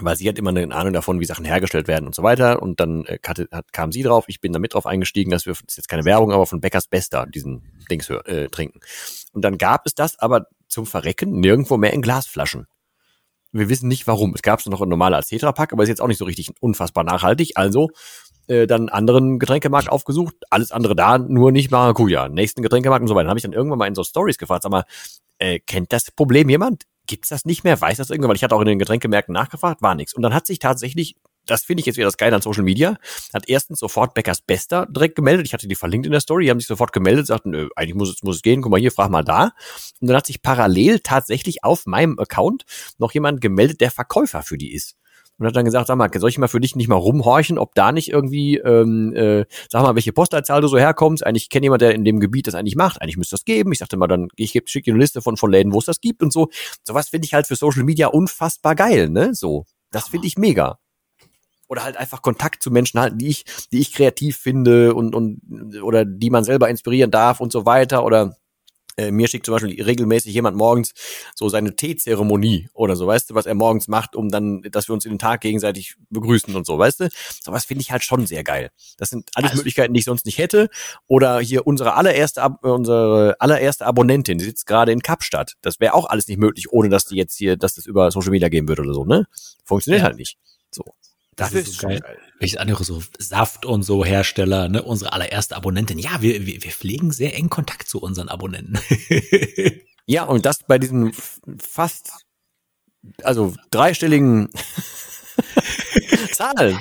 weil 0.00 0.16
sie 0.16 0.28
hat 0.28 0.38
immer 0.38 0.50
eine 0.50 0.74
Ahnung 0.74 0.92
davon, 0.92 1.20
wie 1.20 1.24
Sachen 1.24 1.44
hergestellt 1.44 1.88
werden 1.88 2.06
und 2.06 2.14
so 2.14 2.22
weiter. 2.22 2.62
Und 2.62 2.80
dann 2.80 3.04
äh, 3.06 3.18
hatte, 3.26 3.48
hat, 3.50 3.72
kam 3.72 3.92
sie 3.92 4.02
drauf, 4.02 4.26
ich 4.28 4.40
bin 4.40 4.52
da 4.52 4.58
mit 4.58 4.74
drauf 4.74 4.86
eingestiegen, 4.86 5.30
dass 5.30 5.46
wir, 5.46 5.54
das 5.54 5.62
ist 5.68 5.76
jetzt 5.76 5.88
keine 5.88 6.04
Werbung, 6.04 6.32
aber 6.32 6.46
von 6.46 6.60
Beckers 6.60 6.86
Bester 6.86 7.26
diesen 7.26 7.62
Dings 7.90 8.08
äh, 8.10 8.48
trinken. 8.48 8.80
Und 9.32 9.42
dann 9.42 9.58
gab 9.58 9.86
es 9.86 9.94
das 9.94 10.18
aber 10.18 10.46
zum 10.76 10.84
Verrecken 10.84 11.40
nirgendwo 11.40 11.78
mehr 11.78 11.94
in 11.94 12.02
Glasflaschen. 12.02 12.66
Wir 13.50 13.70
wissen 13.70 13.88
nicht 13.88 14.06
warum. 14.06 14.34
Es 14.34 14.42
gab 14.42 14.60
es 14.60 14.66
noch 14.66 14.84
normaler 14.84 15.16
als 15.16 15.28
Tetrapack, 15.28 15.72
aber 15.72 15.82
ist 15.82 15.88
jetzt 15.88 16.02
auch 16.02 16.06
nicht 16.06 16.18
so 16.18 16.26
richtig 16.26 16.50
unfassbar 16.60 17.02
nachhaltig. 17.02 17.52
Also 17.54 17.88
äh, 18.46 18.66
dann 18.66 18.90
anderen 18.90 19.38
Getränkemarkt 19.38 19.88
aufgesucht, 19.88 20.34
alles 20.50 20.72
andere 20.72 20.94
da, 20.94 21.16
nur 21.16 21.50
nicht 21.50 21.70
Maracuja. 21.70 22.28
Nächsten 22.28 22.60
Getränkemarkt 22.60 23.00
und 23.00 23.08
so 23.08 23.14
weiter. 23.14 23.24
Dann 23.24 23.30
habe 23.30 23.38
ich 23.38 23.44
dann 23.44 23.54
irgendwann 23.54 23.78
mal 23.78 23.86
in 23.86 23.94
so 23.94 24.04
Stories 24.04 24.36
gefragt, 24.36 24.64
sag 24.64 24.70
mal, 24.70 24.84
äh, 25.38 25.60
kennt 25.60 25.94
das 25.94 26.10
Problem 26.10 26.50
jemand? 26.50 26.84
Gibt's 27.06 27.30
das 27.30 27.46
nicht 27.46 27.64
mehr? 27.64 27.80
Weiß 27.80 27.96
das 27.96 28.10
irgendwann? 28.10 28.28
Weil 28.28 28.36
ich 28.36 28.44
hatte 28.44 28.54
auch 28.54 28.60
in 28.60 28.66
den 28.66 28.78
Getränkemärkten 28.78 29.32
nachgefragt, 29.32 29.80
war 29.80 29.94
nichts. 29.94 30.12
Und 30.12 30.20
dann 30.20 30.34
hat 30.34 30.46
sich 30.46 30.58
tatsächlich 30.58 31.16
das 31.46 31.64
finde 31.64 31.80
ich 31.80 31.86
jetzt 31.86 31.96
wieder 31.96 32.06
das 32.06 32.16
Geile 32.16 32.36
an 32.36 32.42
Social 32.42 32.62
Media, 32.62 32.98
hat 33.32 33.48
erstens 33.48 33.78
sofort 33.78 34.14
Beckers 34.14 34.42
Bester 34.42 34.86
direkt 34.86 35.14
gemeldet. 35.14 35.46
Ich 35.46 35.54
hatte 35.54 35.68
die 35.68 35.74
verlinkt 35.74 36.06
in 36.06 36.12
der 36.12 36.20
Story, 36.20 36.44
die 36.44 36.50
haben 36.50 36.60
sich 36.60 36.66
sofort 36.66 36.92
gemeldet, 36.92 37.26
sagten, 37.26 37.50
nö, 37.50 37.68
eigentlich 37.76 37.94
muss 37.94 38.10
es, 38.10 38.22
muss 38.22 38.36
es 38.36 38.42
gehen, 38.42 38.62
guck 38.62 38.70
mal 38.70 38.80
hier, 38.80 38.92
frag 38.92 39.10
mal 39.10 39.24
da. 39.24 39.52
Und 40.00 40.08
dann 40.08 40.16
hat 40.16 40.26
sich 40.26 40.42
parallel 40.42 41.00
tatsächlich 41.00 41.64
auf 41.64 41.86
meinem 41.86 42.18
Account 42.18 42.64
noch 42.98 43.12
jemand 43.12 43.40
gemeldet, 43.40 43.80
der 43.80 43.90
Verkäufer 43.90 44.42
für 44.42 44.58
die 44.58 44.72
ist. 44.72 44.96
Und 45.38 45.46
hat 45.46 45.54
dann 45.54 45.66
gesagt, 45.66 45.88
sag 45.88 45.96
mal, 45.96 46.10
soll 46.16 46.30
ich 46.30 46.38
mal 46.38 46.48
für 46.48 46.60
dich 46.60 46.76
nicht 46.76 46.88
mal 46.88 46.94
rumhorchen, 46.94 47.58
ob 47.58 47.74
da 47.74 47.92
nicht 47.92 48.08
irgendwie, 48.08 48.56
ähm, 48.56 49.12
äh, 49.14 49.44
sag 49.70 49.82
mal, 49.82 49.94
welche 49.94 50.14
Postleitzahl 50.14 50.62
du 50.62 50.68
so 50.68 50.78
herkommst. 50.78 51.26
Eigentlich 51.26 51.50
kenne 51.50 51.66
jemand, 51.66 51.82
der 51.82 51.94
in 51.94 52.06
dem 52.06 52.20
Gebiet 52.20 52.46
das 52.46 52.54
eigentlich 52.54 52.74
macht. 52.74 53.02
Eigentlich 53.02 53.18
müsste 53.18 53.34
das 53.34 53.44
geben. 53.44 53.70
Ich 53.70 53.78
sagte 53.78 53.98
mal, 53.98 54.06
dann 54.06 54.28
ich 54.36 54.52
schicke 54.52 54.84
dir 54.84 54.94
eine 54.94 55.00
Liste 55.00 55.20
von, 55.20 55.36
von 55.36 55.50
Läden, 55.50 55.74
wo 55.74 55.78
es 55.78 55.84
das 55.84 56.00
gibt 56.00 56.22
und 56.22 56.32
so. 56.32 56.48
Sowas 56.84 57.10
finde 57.10 57.26
ich 57.26 57.34
halt 57.34 57.46
für 57.46 57.56
Social 57.56 57.84
Media 57.84 58.06
unfassbar 58.06 58.74
geil, 58.74 59.10
ne? 59.10 59.34
So. 59.34 59.66
Das 59.90 60.08
finde 60.08 60.26
ich 60.26 60.38
mega 60.38 60.78
oder 61.68 61.84
halt 61.84 61.96
einfach 61.96 62.22
Kontakt 62.22 62.62
zu 62.62 62.70
Menschen 62.70 63.00
halten, 63.00 63.18
die 63.18 63.28
ich, 63.28 63.44
die 63.72 63.80
ich 63.80 63.92
kreativ 63.92 64.36
finde 64.36 64.94
und, 64.94 65.14
und 65.14 65.40
oder 65.82 66.04
die 66.04 66.30
man 66.30 66.44
selber 66.44 66.68
inspirieren 66.68 67.10
darf 67.10 67.40
und 67.40 67.52
so 67.52 67.66
weiter. 67.66 68.04
Oder 68.04 68.36
äh, 68.96 69.10
mir 69.10 69.28
schickt 69.28 69.44
zum 69.44 69.52
Beispiel 69.54 69.82
regelmäßig 69.82 70.32
jemand 70.32 70.56
morgens 70.56 70.92
so 71.34 71.48
seine 71.48 71.76
Teezeremonie 71.76 72.68
oder 72.72 72.96
so, 72.96 73.06
weißt 73.06 73.30
du, 73.30 73.34
was 73.34 73.46
er 73.46 73.54
morgens 73.54 73.88
macht, 73.88 74.16
um 74.16 74.30
dann, 74.30 74.62
dass 74.62 74.88
wir 74.88 74.94
uns 74.94 75.04
in 75.04 75.12
den 75.12 75.18
Tag 75.18 75.42
gegenseitig 75.42 75.96
begrüßen 76.08 76.54
und 76.54 76.64
so, 76.66 76.78
weißt 76.78 77.00
du? 77.00 77.08
Sowas 77.42 77.66
finde 77.66 77.82
ich 77.82 77.90
halt 77.90 78.04
schon 78.04 78.26
sehr 78.26 78.42
geil. 78.42 78.70
Das 78.96 79.10
sind 79.10 79.28
alles 79.34 79.50
also, 79.50 79.60
Möglichkeiten, 79.60 79.92
die 79.92 80.00
ich 80.00 80.06
sonst 80.06 80.24
nicht 80.24 80.38
hätte. 80.38 80.70
Oder 81.06 81.40
hier 81.40 81.66
unsere 81.66 81.94
allererste, 81.94 82.42
unsere 82.62 83.36
allererste 83.38 83.84
Abonnentin, 83.84 84.38
die 84.38 84.44
sitzt 84.44 84.66
gerade 84.66 84.92
in 84.92 85.00
Kapstadt. 85.00 85.54
Das 85.60 85.78
wäre 85.78 85.94
auch 85.94 86.06
alles 86.06 86.26
nicht 86.28 86.38
möglich, 86.38 86.72
ohne 86.72 86.88
dass 86.88 87.04
die 87.04 87.16
jetzt 87.16 87.36
hier, 87.36 87.56
dass 87.56 87.74
das 87.74 87.86
über 87.86 88.10
Social 88.10 88.30
Media 88.30 88.48
gehen 88.48 88.66
würde 88.66 88.82
oder 88.82 88.94
so, 88.94 89.04
ne? 89.04 89.26
Funktioniert 89.64 90.00
ja. 90.00 90.06
halt 90.06 90.16
nicht. 90.16 90.38
So. 90.70 90.84
Das, 91.36 91.50
das 91.50 91.62
ist, 91.62 91.68
ist 91.68 91.80
so 91.80 91.88
geil. 91.88 92.00
geil. 92.00 92.18
Welches 92.38 92.56
andere 92.58 92.84
so 92.84 93.02
Saft 93.18 93.66
und 93.66 93.82
so 93.82 94.04
Hersteller, 94.04 94.68
ne, 94.68 94.82
unsere 94.82 95.12
allererste 95.12 95.54
Abonnentin. 95.54 95.98
Ja, 95.98 96.22
wir, 96.22 96.46
wir, 96.46 96.62
wir 96.62 96.70
pflegen 96.70 97.12
sehr 97.12 97.34
eng 97.36 97.50
Kontakt 97.50 97.88
zu 97.88 98.00
unseren 98.00 98.28
Abonnenten. 98.28 98.78
ja, 100.06 100.24
und 100.24 100.46
das 100.46 100.60
bei 100.66 100.78
diesen 100.78 101.12
fast, 101.58 102.10
also 103.22 103.54
dreistelligen 103.70 104.48
Zahlen. 106.32 106.78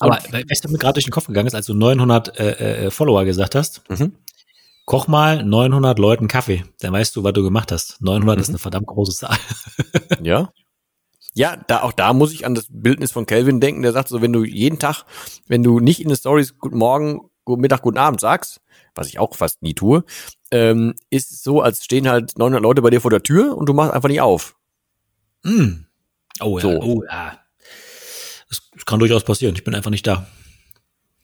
Aber 0.00 0.16
weißt 0.16 0.64
du, 0.64 0.70
mir 0.70 0.78
gerade 0.78 0.94
durch 0.94 1.04
den 1.04 1.12
Kopf 1.12 1.26
gegangen 1.26 1.48
ist, 1.48 1.54
als 1.54 1.66
du 1.66 1.74
900 1.74 2.38
äh, 2.38 2.86
äh, 2.86 2.90
Follower 2.90 3.24
gesagt 3.24 3.54
hast, 3.54 3.82
mhm. 3.90 4.12
koch 4.86 5.08
mal 5.08 5.44
900 5.44 5.98
Leuten 5.98 6.28
Kaffee, 6.28 6.64
dann 6.80 6.92
weißt 6.92 7.16
du, 7.16 7.24
was 7.24 7.32
du 7.32 7.42
gemacht 7.42 7.72
hast. 7.72 8.00
900 8.00 8.36
mhm. 8.36 8.42
ist 8.42 8.48
eine 8.48 8.58
verdammt 8.58 8.86
große 8.86 9.12
Zahl. 9.12 9.36
ja, 10.22 10.52
ja, 11.38 11.56
da 11.68 11.82
auch 11.82 11.92
da 11.92 12.12
muss 12.12 12.32
ich 12.32 12.44
an 12.44 12.56
das 12.56 12.66
Bildnis 12.68 13.12
von 13.12 13.24
Kelvin 13.24 13.60
denken, 13.60 13.82
der 13.82 13.92
sagt 13.92 14.08
so, 14.08 14.20
wenn 14.20 14.32
du 14.32 14.42
jeden 14.44 14.80
Tag, 14.80 15.04
wenn 15.46 15.62
du 15.62 15.78
nicht 15.78 16.00
in 16.00 16.08
den 16.08 16.16
Stories 16.16 16.58
Guten 16.58 16.78
Morgen, 16.78 17.30
Guten 17.44 17.62
Mittag, 17.62 17.82
Guten 17.82 17.96
Abend 17.96 18.20
sagst, 18.20 18.60
was 18.96 19.06
ich 19.06 19.20
auch 19.20 19.36
fast 19.36 19.62
nie 19.62 19.72
tue, 19.72 20.04
ähm, 20.50 20.94
ist 21.10 21.44
so, 21.44 21.62
als 21.62 21.84
stehen 21.84 22.08
halt 22.08 22.36
900 22.36 22.60
Leute 22.60 22.82
bei 22.82 22.90
dir 22.90 23.00
vor 23.00 23.12
der 23.12 23.22
Tür 23.22 23.56
und 23.56 23.68
du 23.68 23.72
machst 23.72 23.94
einfach 23.94 24.08
nicht 24.08 24.20
auf. 24.20 24.56
Mm. 25.44 25.84
Oh 26.40 26.58
ja, 26.58 26.62
so. 26.62 26.70
oh 26.80 27.04
ja. 27.08 27.38
Das 28.48 28.84
kann 28.84 28.98
durchaus 28.98 29.22
passieren. 29.22 29.54
Ich 29.54 29.62
bin 29.62 29.76
einfach 29.76 29.90
nicht 29.92 30.06
da. 30.08 30.26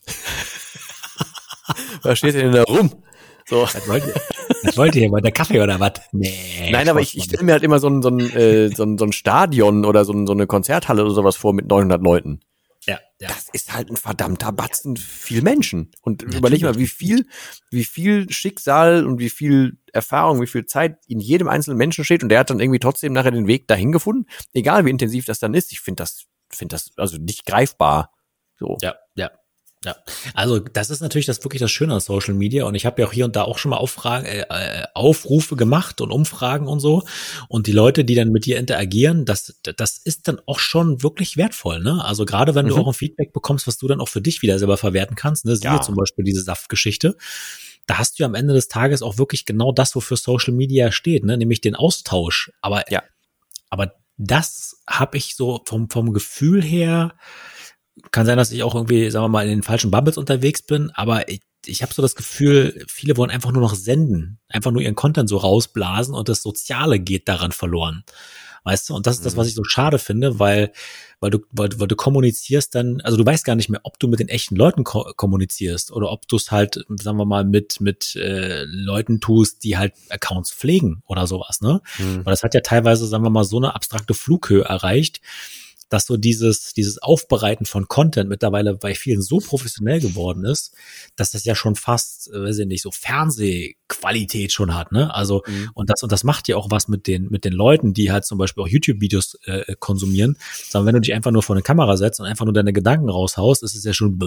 was 2.03 2.19
steht 2.19 2.35
denn 2.35 2.53
da 2.53 2.63
rum? 2.63 3.03
So. 3.47 3.63
Was 3.63 3.89
wollt 3.89 4.07
ihr, 4.07 4.15
was 4.65 4.77
wollt 4.77 4.97
ihr? 4.97 5.11
Wollt 5.11 5.25
ihr 5.25 5.33
Kaffee 5.33 5.61
oder 5.61 5.79
was? 5.79 5.93
Nee. 6.13 6.71
Nein, 6.71 6.89
aber 6.89 7.01
ich, 7.01 7.17
ich 7.17 7.25
stelle 7.25 7.45
mir 7.45 7.53
halt 7.53 7.63
immer 7.63 7.79
so 7.79 7.89
ein, 7.89 8.03
so, 8.03 8.09
ein, 8.09 8.21
äh, 8.21 8.69
so, 8.75 8.85
ein, 8.85 8.99
so 8.99 9.05
ein 9.05 9.13
Stadion 9.13 9.85
oder 9.85 10.05
so, 10.05 10.13
ein, 10.13 10.27
so 10.27 10.33
eine 10.33 10.47
Konzerthalle 10.47 11.05
oder 11.05 11.15
sowas 11.15 11.37
vor 11.37 11.53
mit 11.53 11.69
900 11.69 12.03
Leuten. 12.03 12.41
Ja, 12.87 12.99
ja. 13.21 13.29
Das 13.29 13.49
ist 13.53 13.73
halt 13.73 13.91
ein 13.91 13.97
verdammter 13.97 14.53
Batzen 14.53 14.97
viel 14.97 15.43
Menschen. 15.43 15.91
Und 16.03 16.23
ja, 16.23 16.39
überleg 16.39 16.63
mal, 16.63 16.79
wie 16.79 16.87
viel, 16.87 17.27
wie 17.71 17.85
viel 17.85 18.31
Schicksal 18.31 19.07
und 19.07 19.19
wie 19.19 19.31
viel 19.31 19.79
Erfahrung, 19.93 20.41
wie 20.41 20.47
viel 20.47 20.67
Zeit 20.67 20.99
in 21.07 21.21
jedem 21.21 21.49
einzelnen 21.49 21.79
Menschen 21.79 22.05
steht 22.05 22.23
und 22.23 22.29
der 22.29 22.41
hat 22.41 22.51
dann 22.51 22.61
irgendwie 22.61 22.81
trotzdem 22.81 23.13
nachher 23.13 23.31
den 23.31 23.47
Weg 23.47 23.69
dahin 23.69 23.93
gefunden. 23.93 24.27
Egal 24.53 24.85
wie 24.85 24.91
intensiv 24.91 25.25
das 25.25 25.39
dann 25.39 25.55
ist. 25.55 25.73
Ich 25.73 25.81
finde 25.81 26.03
das, 26.03 26.25
finde 26.51 26.75
das 26.75 26.91
also 26.97 27.17
nicht 27.17 27.47
greifbar. 27.47 28.13
So. 28.59 28.77
Ja, 28.83 28.95
ja. 29.85 29.95
Ja, 29.95 29.97
also 30.35 30.59
das 30.59 30.91
ist 30.91 31.01
natürlich 31.01 31.27
das 31.27 31.43
wirklich 31.45 31.61
das 31.61 31.71
Schöne 31.71 31.95
an 31.95 32.01
Social 32.01 32.35
Media 32.35 32.65
und 32.65 32.75
ich 32.75 32.87
habe 32.87 33.03
ja 33.03 33.09
auch 33.09 33.13
hier 33.13 33.25
und 33.25 33.37
da 33.37 33.43
auch 33.43 33.59
schon 33.59 33.71
mal 33.71 33.77
Auffragen, 33.77 34.27
äh, 34.27 34.45
äh, 34.49 34.85
Aufrufe 34.95 35.57
gemacht 35.57 36.01
und 36.01 36.11
Umfragen 36.11 36.67
und 36.67 36.81
so 36.81 37.05
und 37.49 37.67
die 37.67 37.73
Leute, 37.73 38.05
die 38.05 38.15
dann 38.15 38.31
mit 38.31 38.47
dir 38.47 38.59
interagieren, 38.59 39.25
das 39.25 39.61
das 39.63 39.99
ist 39.99 40.29
dann 40.29 40.41
auch 40.47 40.59
schon 40.59 41.03
wirklich 41.03 41.37
wertvoll, 41.37 41.81
ne? 41.81 42.05
Also 42.05 42.25
gerade 42.25 42.55
wenn 42.55 42.67
mhm. 42.67 42.71
du 42.71 42.77
auch 42.79 42.89
ein 42.89 42.95
Feedback 42.95 43.33
bekommst, 43.33 43.67
was 43.67 43.79
du 43.79 43.89
dann 43.89 44.01
auch 44.01 44.09
für 44.09 44.21
dich 44.21 44.43
wieder 44.43 44.59
selber 44.59 44.77
verwerten 44.77 45.17
kannst, 45.17 45.45
ne? 45.45 45.57
Siehe 45.57 45.71
ja. 45.71 45.81
zum 45.81 45.95
Beispiel 45.97 46.25
diese 46.25 46.43
Saftgeschichte, 46.43 47.17
da 47.87 47.99
hast 47.99 48.19
du 48.19 48.25
am 48.25 48.35
Ende 48.35 48.55
des 48.55 48.69
Tages 48.69 49.03
auch 49.03 49.19
wirklich 49.19 49.45
genau 49.45 49.73
das, 49.73 49.95
wofür 49.95 50.17
Social 50.17 50.55
Media 50.55 50.93
steht, 50.93 51.25
ne? 51.25 51.37
Nämlich 51.37 51.61
den 51.61 51.75
Austausch. 51.75 52.51
Aber 52.61 52.91
ja, 52.91 53.03
aber 53.71 53.95
das 54.17 54.81
habe 54.89 55.17
ich 55.17 55.37
so 55.37 55.63
vom 55.67 55.91
vom 55.91 56.13
Gefühl 56.13 56.63
her 56.63 57.15
kann 58.11 58.27
sein, 58.27 58.37
dass 58.37 58.51
ich 58.51 58.63
auch 58.63 58.75
irgendwie, 58.75 59.11
sagen 59.11 59.25
wir 59.25 59.29
mal, 59.29 59.45
in 59.45 59.51
den 59.51 59.63
falschen 59.63 59.91
Bubbles 59.91 60.19
unterwegs 60.19 60.63
bin, 60.63 60.91
aber 60.95 61.29
ich, 61.29 61.41
ich 61.67 61.83
habe 61.83 61.95
so 61.95 62.03
das 62.03 62.15
Gefühl, 62.15 62.85
viele 62.89 63.17
wollen 63.17 63.31
einfach 63.31 63.53
nur 63.53 63.63
noch 63.63 63.75
senden, 63.75 64.39
einfach 64.49 64.71
nur 64.71 64.83
ihren 64.83 64.97
Content 64.97 65.29
so 65.29 65.37
rausblasen 65.37 66.15
und 66.15 66.29
das 66.29 66.43
Soziale 66.43 66.99
geht 66.99 67.29
daran 67.29 67.53
verloren. 67.53 68.05
Weißt 68.65 68.89
du? 68.89 68.95
Und 68.95 69.07
das 69.07 69.17
ist 69.17 69.27
das, 69.27 69.37
was 69.37 69.47
mhm. 69.47 69.49
ich 69.51 69.55
so 69.57 69.65
schade 69.65 69.99
finde, 69.99 70.39
weil, 70.39 70.73
weil 71.21 71.31
du, 71.31 71.41
weil, 71.51 71.69
weil 71.77 71.87
du 71.87 71.97
kommunizierst 71.97 72.75
dann, 72.75 73.03
also 73.03 73.19
du 73.19 73.27
weißt 73.27 73.45
gar 73.45 73.57
nicht 73.57 73.69
mehr, 73.69 73.81
ob 73.85 73.99
du 73.99 74.09
mit 74.09 74.21
den 74.21 74.29
echten 74.29 74.57
Leuten 74.57 74.85
ko 74.85 75.13
kommunizierst 75.17 75.93
oder 75.93 76.11
ob 76.11 76.27
du 76.29 76.37
es 76.37 76.51
halt, 76.51 76.83
sagen 76.89 77.19
wir 77.19 77.27
mal, 77.27 77.45
mit, 77.45 77.83
mit 77.83 78.17
äh, 78.17 78.65
Leuten 78.65 79.21
tust, 79.21 79.65
die 79.65 79.77
halt 79.77 79.93
Accounts 80.09 80.51
pflegen 80.51 81.03
oder 81.07 81.27
sowas, 81.27 81.61
ne? 81.61 81.83
Mhm. 81.99 82.25
Weil 82.25 82.33
das 82.33 82.43
hat 82.43 82.55
ja 82.55 82.61
teilweise, 82.61 83.07
sagen 83.07 83.23
wir 83.23 83.31
mal, 83.31 83.45
so 83.45 83.59
eine 83.59 83.75
abstrakte 83.75 84.15
Flughöhe 84.15 84.65
erreicht, 84.65 85.21
dass 85.89 86.07
so 86.07 86.17
dieses, 86.17 86.73
dieses 86.73 86.99
Aufbereiten 86.99 87.67
von 87.67 87.89
Content 87.89 88.29
mittlerweile 88.29 88.75
bei 88.75 88.95
vielen 88.95 89.23
so 89.23 89.39
professionell 89.39 90.01
geworden 90.01 90.45
ist, 90.45 90.75
dass 91.17 91.31
das 91.31 91.45
ja 91.45 91.55
schon 91.55 91.75
fast, 91.75 92.31
äh, 92.33 92.43
weiß 92.43 92.59
ich 92.59 92.67
nicht, 92.67 92.83
so 92.83 92.91
Fernsehqualität 92.91 94.53
schon 94.53 94.75
hat, 94.75 94.93
ne? 94.93 95.15
Also, 95.15 95.43
mhm. 95.47 95.71
und 95.75 95.91
das, 95.91 96.03
und 96.03 96.13
das 96.13 96.25
macht 96.25 96.49
ja 96.49 96.57
auch 96.57 96.71
was 96.71 96.89
mit 96.89 97.07
den, 97.07 97.29
mit 97.31 97.45
den 97.45 97.53
Leuten, 97.53 97.95
die 97.95 98.11
halt 98.11 98.25
zum 98.25 98.39
Beispiel 98.39 98.63
auch 98.65 98.69
YouTube-Videos 98.69 99.39
äh, 99.45 99.75
konsumieren. 99.79 100.37
Sondern 100.69 100.87
wenn 100.87 100.95
du 100.95 101.01
dich 101.03 101.15
einfach 101.15 101.31
nur 101.31 101.43
vor 101.43 101.57
eine 101.57 101.63
Kamera 101.63 101.97
setzt 101.97 102.21
und 102.21 102.27
einfach 102.27 102.45
nur 102.45 102.55
deine 102.55 102.73
Gedanken 102.73 103.09
raushaust, 103.09 103.63
ist 103.63 103.75
es 103.75 103.85
ja 103.85 103.93
schon 103.93 104.19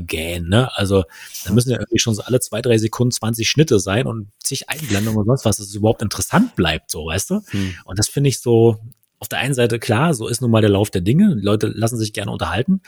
gähn, 0.00 0.48
ne? 0.48 0.76
Also, 0.76 1.04
da 1.44 1.52
müssen 1.52 1.70
ja 1.70 1.78
irgendwie 1.78 1.98
schon 1.98 2.14
so 2.14 2.22
alle 2.22 2.40
zwei, 2.40 2.62
drei 2.62 2.78
Sekunden 2.78 3.12
20 3.12 3.48
Schnitte 3.48 3.78
sein 3.78 4.06
und 4.06 4.28
zig 4.38 4.68
Einblendungen 4.68 5.20
und 5.20 5.26
sonst 5.26 5.44
was, 5.44 5.56
dass 5.58 5.66
es 5.66 5.74
überhaupt 5.74 6.02
interessant 6.02 6.56
bleibt, 6.56 6.90
so, 6.90 7.06
weißt 7.06 7.30
du? 7.30 7.34
Mhm. 7.52 7.74
Und 7.84 7.98
das 7.98 8.08
finde 8.08 8.28
ich 8.28 8.40
so, 8.40 8.78
auf 9.20 9.28
der 9.28 9.38
einen 9.38 9.54
Seite 9.54 9.78
klar, 9.78 10.14
so 10.14 10.28
ist 10.28 10.40
nun 10.40 10.50
mal 10.50 10.60
der 10.60 10.70
Lauf 10.70 10.90
der 10.90 11.00
Dinge. 11.00 11.36
Die 11.36 11.44
Leute 11.44 11.68
lassen 11.68 11.98
sich 11.98 12.12
gerne 12.12 12.30
unterhalten. 12.30 12.80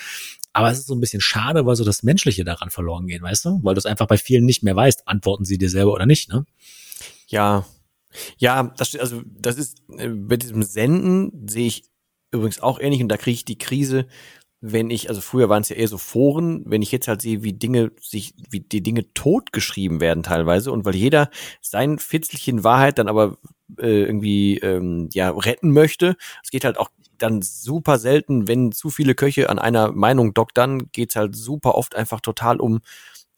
Aber 0.53 0.70
es 0.70 0.78
ist 0.78 0.87
so 0.87 0.95
ein 0.95 1.01
bisschen 1.01 1.20
schade, 1.20 1.66
weil 1.66 1.76
so 1.76 1.85
das 1.85 2.03
Menschliche 2.03 2.45
daran 2.45 2.70
verloren 2.70 3.07
geht, 3.07 3.22
weißt 3.22 3.45
du? 3.45 3.61
Weil 3.62 3.74
du 3.74 3.78
es 3.78 3.87
einfach 3.87 4.07
bei 4.07 4.16
vielen 4.16 4.45
nicht 4.45 4.62
mehr 4.62 4.74
weißt, 4.74 5.07
antworten 5.07 5.45
sie 5.45 5.59
dir 5.59 5.70
selber 5.70 5.93
oder 5.93 6.07
nicht, 6.07 6.28
ne? 6.28 6.45
Ja. 7.28 7.66
Ja, 8.39 8.74
das, 8.76 8.97
also, 8.97 9.22
das 9.24 9.57
ist, 9.57 9.78
äh, 9.97 10.09
bei 10.09 10.37
diesem 10.37 10.62
Senden 10.62 11.49
sehe 11.49 11.68
ich 11.68 11.85
übrigens 12.33 12.61
auch 12.61 12.81
ähnlich 12.81 13.03
und 13.03 13.09
da 13.09 13.16
kriege 13.16 13.35
ich 13.35 13.45
die 13.45 13.59
Krise, 13.59 14.07
wenn 14.61 14.91
ich, 14.91 15.09
also 15.09 15.21
früher 15.21 15.49
waren 15.49 15.63
es 15.63 15.71
ja 15.71 15.77
eher 15.77 15.89
so 15.89 15.99
Foren, 15.99 16.63
wenn 16.67 16.83
ich 16.83 16.93
jetzt 16.93 17.09
halt 17.09 17.23
sehe, 17.23 17.43
wie 17.43 17.55
Dinge 17.55 17.93
sich, 18.01 18.35
wie 18.51 18.61
die 18.61 18.83
Dinge 18.83 19.13
totgeschrieben 19.15 20.01
werden 20.01 20.23
teilweise 20.23 20.71
und 20.71 20.85
weil 20.85 20.95
jeder 20.95 21.31
sein 21.63 21.99
Fitzelchen 21.99 22.63
Wahrheit 22.63 22.99
dann 22.99 23.09
aber 23.09 23.39
äh, 23.79 24.03
irgendwie 24.03 24.59
ähm, 24.59 25.09
ja 25.13 25.31
retten 25.31 25.73
möchte. 25.73 26.17
Es 26.43 26.51
geht 26.51 26.65
halt 26.65 26.79
auch 26.79 26.91
dann 27.17 27.43
super 27.43 27.99
selten, 27.99 28.49
wenn 28.49 28.73
zu 28.73 28.91
viele 28.91 29.15
Köche 29.15 29.49
an 29.49 29.59
einer 29.59 29.93
Meinung 29.93 30.35
doktern, 30.35 30.91
geht's 30.93 31.17
halt 31.17 31.37
super 31.37 31.75
oft 31.75 31.95
einfach 31.95 32.21
total 32.21 32.61
um 32.61 32.81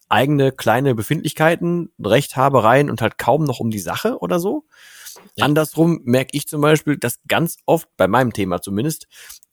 eigene 0.09 0.53
kleine 0.53 0.95
Befindlichkeiten, 0.95 1.91
Rechthabereien 2.05 2.91
und 2.91 3.01
halt 3.01 3.16
kaum 3.16 3.45
noch 3.45 3.61
um 3.61 3.70
die 3.70 3.79
Sache 3.79 4.18
oder 4.18 4.39
so. 4.39 4.64
Ja. 5.37 5.45
Andersrum 5.45 6.01
merke 6.05 6.31
ich 6.33 6.47
zum 6.47 6.61
Beispiel, 6.61 6.97
dass 6.97 7.21
ganz 7.29 7.57
oft, 7.67 7.89
bei 7.97 8.09
meinem 8.09 8.33
Thema 8.33 8.61
zumindest, 8.61 9.07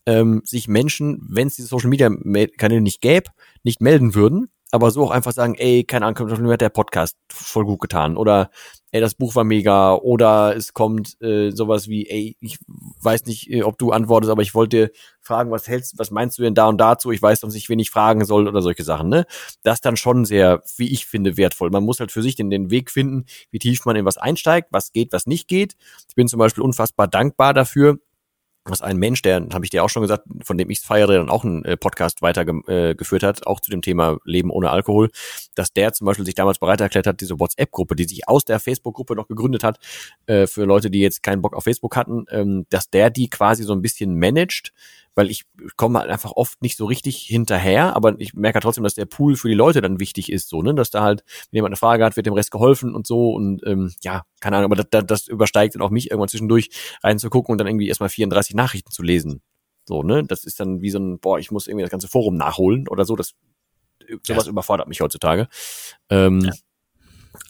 ähm, 0.05 0.41
sich 0.45 0.67
Menschen, 0.67 1.25
wenn 1.29 1.47
es 1.47 1.55
diese 1.55 1.67
Social 1.67 1.89
Media 1.89 2.09
Kanäle 2.57 2.81
nicht 2.81 3.01
gäbe, 3.01 3.31
nicht 3.63 3.81
melden 3.81 4.15
würden, 4.15 4.49
aber 4.71 4.91
so 4.91 5.03
auch 5.03 5.11
einfach 5.11 5.31
sagen, 5.31 5.55
ey, 5.55 5.83
keine 5.83 6.05
Ahnung, 6.05 6.41
mir 6.41 6.53
hat 6.53 6.61
der 6.61 6.69
Podcast 6.69 7.17
voll 7.31 7.65
gut 7.65 7.81
getan 7.81 8.17
oder 8.17 8.49
ey, 8.91 9.01
das 9.01 9.15
Buch 9.15 9.35
war 9.35 9.43
mega 9.43 9.93
oder 9.93 10.55
es 10.55 10.73
kommt 10.73 11.21
äh, 11.21 11.51
sowas 11.51 11.87
wie, 11.87 12.07
ey, 12.09 12.37
ich 12.39 12.57
weiß 13.01 13.25
nicht, 13.25 13.51
äh, 13.51 13.63
ob 13.63 13.77
du 13.77 13.91
antwortest, 13.91 14.31
aber 14.31 14.41
ich 14.41 14.55
wollte 14.55 14.91
fragen, 15.21 15.51
was 15.51 15.67
hältst, 15.67 15.99
was 15.99 16.11
meinst 16.11 16.37
du 16.37 16.43
denn 16.43 16.55
da 16.55 16.67
und 16.67 16.79
dazu? 16.79 17.11
Ich 17.11 17.21
weiß, 17.21 17.41
dass 17.41 17.55
ich 17.55 17.69
wenig 17.69 17.91
fragen 17.91 18.25
soll 18.25 18.47
oder 18.47 18.61
solche 18.61 18.83
Sachen, 18.83 19.09
ne? 19.09 19.25
Das 19.63 19.81
dann 19.81 19.97
schon 19.97 20.25
sehr, 20.25 20.61
wie 20.77 20.91
ich 20.91 21.05
finde, 21.05 21.37
wertvoll. 21.37 21.69
Man 21.69 21.83
muss 21.83 21.99
halt 21.99 22.11
für 22.11 22.23
sich 22.23 22.35
den, 22.35 22.49
den 22.49 22.71
Weg 22.71 22.89
finden, 22.89 23.25
wie 23.51 23.59
tief 23.59 23.85
man 23.85 23.95
in 23.95 24.05
was 24.05 24.17
einsteigt, 24.17 24.69
was 24.71 24.91
geht, 24.91 25.13
was 25.13 25.27
nicht 25.27 25.47
geht. 25.47 25.75
Ich 26.07 26.15
bin 26.15 26.27
zum 26.27 26.39
Beispiel 26.39 26.63
unfassbar 26.63 27.07
dankbar 27.07 27.53
dafür, 27.53 27.99
was 28.65 28.81
ein 28.81 28.97
Mensch, 28.97 29.21
der, 29.21 29.47
habe 29.53 29.65
ich 29.65 29.71
dir 29.71 29.83
auch 29.83 29.89
schon 29.89 30.01
gesagt, 30.01 30.25
von 30.43 30.57
dem 30.57 30.69
ich 30.69 30.81
feiere, 30.81 31.07
dann 31.07 31.29
auch 31.29 31.43
einen 31.43 31.63
äh, 31.65 31.77
Podcast 31.77 32.21
weitergeführt 32.21 33.23
äh, 33.23 33.25
hat, 33.25 33.47
auch 33.47 33.59
zu 33.59 33.71
dem 33.71 33.81
Thema 33.81 34.17
Leben 34.25 34.51
ohne 34.51 34.69
Alkohol, 34.69 35.09
dass 35.55 35.73
der 35.73 35.93
zum 35.93 36.05
Beispiel 36.05 36.25
sich 36.25 36.35
damals 36.35 36.59
bereit 36.59 36.81
erklärt 36.81 37.07
hat, 37.07 37.21
diese 37.21 37.39
WhatsApp-Gruppe, 37.39 37.95
die 37.95 38.05
sich 38.05 38.27
aus 38.27 38.45
der 38.45 38.59
Facebook-Gruppe 38.59 39.15
noch 39.15 39.27
gegründet 39.27 39.63
hat, 39.63 39.79
äh, 40.27 40.47
für 40.47 40.65
Leute, 40.65 40.89
die 40.89 40.99
jetzt 40.99 41.23
keinen 41.23 41.41
Bock 41.41 41.55
auf 41.55 41.63
Facebook 41.63 41.95
hatten, 41.95 42.25
ähm, 42.31 42.65
dass 42.69 42.89
der 42.89 43.09
die 43.09 43.29
quasi 43.29 43.63
so 43.63 43.73
ein 43.73 43.81
bisschen 43.81 44.17
managt, 44.17 44.73
weil 45.15 45.29
ich 45.29 45.45
komme 45.75 45.99
halt 45.99 46.09
einfach 46.09 46.31
oft 46.31 46.61
nicht 46.61 46.77
so 46.77 46.85
richtig 46.85 47.17
hinterher, 47.17 47.95
aber 47.95 48.19
ich 48.19 48.33
merke 48.33 48.55
halt 48.55 48.63
trotzdem, 48.63 48.83
dass 48.83 48.95
der 48.95 49.05
Pool 49.05 49.35
für 49.35 49.49
die 49.49 49.55
Leute 49.55 49.81
dann 49.81 49.99
wichtig 49.99 50.31
ist, 50.31 50.49
so, 50.49 50.61
ne, 50.61 50.73
dass 50.73 50.89
da 50.89 51.03
halt, 51.03 51.23
wenn 51.51 51.57
jemand 51.57 51.71
eine 51.71 51.77
Frage 51.77 52.05
hat, 52.05 52.15
wird 52.15 52.25
dem 52.25 52.33
Rest 52.33 52.51
geholfen 52.51 52.95
und 52.95 53.07
so 53.07 53.31
und 53.31 53.65
ähm, 53.65 53.93
ja, 54.01 54.23
keine 54.39 54.57
Ahnung, 54.57 54.71
aber 54.71 54.83
das, 54.83 55.05
das 55.05 55.27
übersteigt 55.27 55.75
dann 55.75 55.81
auch 55.81 55.89
mich 55.89 56.11
irgendwann 56.11 56.29
zwischendurch 56.29 56.69
reinzugucken 57.03 57.51
und 57.51 57.57
dann 57.57 57.67
irgendwie 57.67 57.87
erstmal 57.87 58.09
34 58.09 58.55
Nachrichten 58.55 58.91
zu 58.91 59.03
lesen. 59.03 59.41
So, 59.85 60.03
ne, 60.03 60.23
das 60.23 60.43
ist 60.43 60.59
dann 60.59 60.81
wie 60.81 60.91
so 60.91 60.99
ein, 60.99 61.19
boah, 61.19 61.39
ich 61.39 61.51
muss 61.51 61.67
irgendwie 61.67 61.83
das 61.83 61.91
ganze 61.91 62.07
Forum 62.07 62.35
nachholen 62.35 62.87
oder 62.87 63.05
so, 63.05 63.15
das 63.15 63.33
sowas 64.23 64.45
ja. 64.45 64.51
überfordert 64.51 64.87
mich 64.87 65.01
heutzutage. 65.01 65.47
Ähm, 66.09 66.41
ja. 66.41 66.51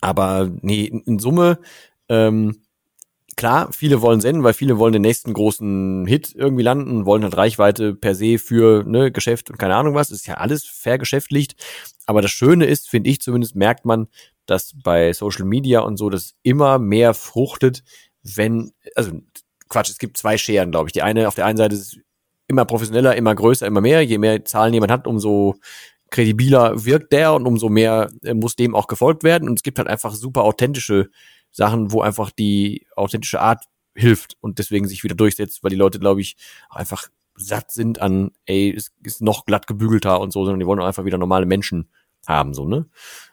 Aber 0.01 0.49
nee, 0.62 0.86
in, 0.86 1.01
in 1.01 1.20
Summe 1.20 1.60
ähm, 2.10 2.64
klar, 3.39 3.71
viele 3.71 4.01
wollen 4.01 4.19
senden, 4.19 4.43
weil 4.43 4.53
viele 4.53 4.79
wollen 4.79 4.91
den 4.91 5.01
nächsten 5.01 5.31
großen 5.31 6.05
Hit 6.05 6.35
irgendwie 6.35 6.61
landen, 6.61 7.05
wollen 7.05 7.23
halt 7.23 7.37
Reichweite 7.37 7.95
per 7.95 8.13
se 8.13 8.37
für 8.37 8.83
ne, 8.83 9.13
Geschäft 9.13 9.49
und 9.49 9.57
keine 9.57 9.75
Ahnung 9.75 9.95
was. 9.95 10.11
Ist 10.11 10.27
ja 10.27 10.33
alles 10.33 10.65
vergeschäftlicht. 10.65 11.55
Aber 12.05 12.21
das 12.21 12.31
Schöne 12.31 12.65
ist, 12.65 12.89
finde 12.89 13.09
ich 13.09 13.21
zumindest, 13.21 13.55
merkt 13.55 13.85
man, 13.85 14.09
dass 14.45 14.73
bei 14.83 15.13
Social 15.13 15.45
Media 15.45 15.79
und 15.79 15.95
so 15.95 16.09
das 16.09 16.33
immer 16.43 16.79
mehr 16.79 17.13
fruchtet, 17.13 17.85
wenn, 18.23 18.73
also 18.95 19.13
Quatsch, 19.69 19.89
es 19.89 19.99
gibt 19.99 20.17
zwei 20.17 20.37
Scheren, 20.37 20.71
glaube 20.71 20.89
ich. 20.89 20.93
Die 20.93 21.01
eine, 21.01 21.29
auf 21.29 21.35
der 21.35 21.45
einen 21.45 21.57
Seite 21.57 21.75
ist 21.75 21.93
es 21.93 21.99
immer 22.49 22.65
professioneller, 22.65 23.15
immer 23.15 23.33
größer, 23.33 23.65
immer 23.65 23.79
mehr. 23.79 24.01
Je 24.01 24.17
mehr 24.17 24.43
Zahlen 24.43 24.73
jemand 24.73 24.91
hat, 24.91 25.07
umso 25.07 25.55
kredibiler 26.11 26.83
wirkt 26.83 27.13
der 27.13 27.33
und 27.33 27.45
umso 27.45 27.69
mehr 27.69 28.09
äh, 28.21 28.33
muss 28.33 28.57
dem 28.57 28.75
auch 28.75 28.87
gefolgt 28.87 29.23
werden. 29.23 29.47
Und 29.47 29.59
es 29.59 29.63
gibt 29.63 29.77
halt 29.77 29.87
einfach 29.87 30.13
super 30.13 30.43
authentische 30.43 31.09
Sachen, 31.51 31.91
wo 31.91 32.01
einfach 32.01 32.31
die 32.31 32.85
authentische 32.95 33.41
Art 33.41 33.65
hilft 33.95 34.37
und 34.39 34.59
deswegen 34.59 34.87
sich 34.87 35.03
wieder 35.03 35.15
durchsetzt, 35.15 35.63
weil 35.63 35.71
die 35.71 35.75
Leute, 35.75 35.99
glaube 35.99 36.21
ich, 36.21 36.37
einfach 36.69 37.07
satt 37.35 37.71
sind 37.71 38.01
an, 38.01 38.31
ey, 38.45 38.73
es 38.75 38.91
ist 39.03 39.21
noch 39.21 39.45
glatt 39.45 39.67
gebügelter 39.67 40.19
und 40.19 40.31
so, 40.31 40.43
sondern 40.43 40.59
die 40.59 40.65
wollen 40.65 40.79
einfach 40.79 41.05
wieder 41.05 41.17
normale 41.17 41.45
Menschen 41.45 41.89
haben, 42.27 42.53
so, 42.53 42.65
ne? 42.67 42.85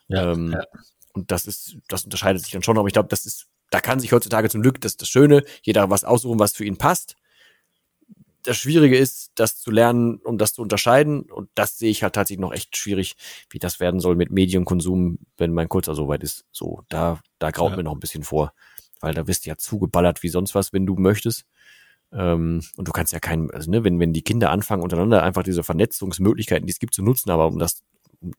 Ja, 0.09 0.33
ähm, 0.33 0.53
ja. 0.53 0.65
Und 1.13 1.31
das 1.31 1.47
ist, 1.47 1.79
das 1.89 2.05
unterscheidet 2.05 2.43
sich 2.43 2.53
dann 2.53 2.63
schon, 2.63 2.79
aber 2.79 2.87
ich 2.87 2.93
glaube, 2.93 3.09
das 3.09 3.27
ist, 3.27 3.47
da 3.71 3.81
kann 3.81 4.01
sich 4.01 4.13
heutzutage 4.13 4.49
zum 4.49 4.63
Glück, 4.63 4.81
das 4.81 4.93
ist 4.93 5.03
das 5.03 5.09
Schöne, 5.09 5.45
jeder 5.63 5.91
was 5.91 6.05
aussuchen, 6.05 6.39
was 6.39 6.55
für 6.55 6.65
ihn 6.65 6.77
passt 6.77 7.17
das 8.47 8.57
Schwierige 8.57 8.97
ist, 8.97 9.33
das 9.35 9.59
zu 9.59 9.71
lernen, 9.71 10.19
um 10.25 10.39
das 10.39 10.55
zu 10.55 10.63
unterscheiden. 10.63 11.23
Und 11.23 11.51
das 11.55 11.79
sehe 11.79 11.91
ich 11.91 12.03
halt 12.03 12.15
tatsächlich 12.15 12.41
noch 12.41 12.53
echt 12.53 12.77
schwierig, 12.77 13.17
wie 13.51 13.59
das 13.59 13.81
werden 13.81 14.01
soll 14.01 14.17
mit 14.17 14.31
Medienkonsum, 14.31 15.19
wenn 15.37 15.53
mein 15.53 15.69
Kurzer 15.69 15.95
soweit 15.95 16.23
ist. 16.23 16.45
So, 16.53 16.83
da, 16.89 17.21
da 17.39 17.51
graut 17.51 17.73
ja. 17.73 17.77
mir 17.77 17.83
noch 17.83 17.95
ein 17.95 18.01
bisschen 18.01 18.23
vor. 18.23 18.53
Weil 19.01 19.15
da 19.15 19.27
wirst 19.27 19.45
du 19.45 19.51
ja 19.51 19.57
zugeballert 19.57 20.23
wie 20.23 20.29
sonst 20.29 20.55
was, 20.55 20.73
wenn 20.73 20.87
du 20.87 20.95
möchtest. 20.97 21.45
Ähm, 22.13 22.63
und 22.77 22.89
du 22.89 22.93
kannst 22.93 23.13
ja 23.13 23.19
keinen, 23.19 23.51
also 23.51 23.71
ne, 23.71 23.85
wenn, 23.85 23.99
wenn 24.01 24.13
die 24.13 24.23
Kinder 24.23 24.51
anfangen, 24.51 24.83
untereinander 24.83 25.23
einfach 25.23 25.43
diese 25.43 25.63
Vernetzungsmöglichkeiten, 25.63 26.67
die 26.67 26.73
es 26.73 26.79
gibt, 26.79 26.95
zu 26.95 27.03
nutzen, 27.03 27.31
aber 27.31 27.47
um 27.47 27.59
das 27.59 27.83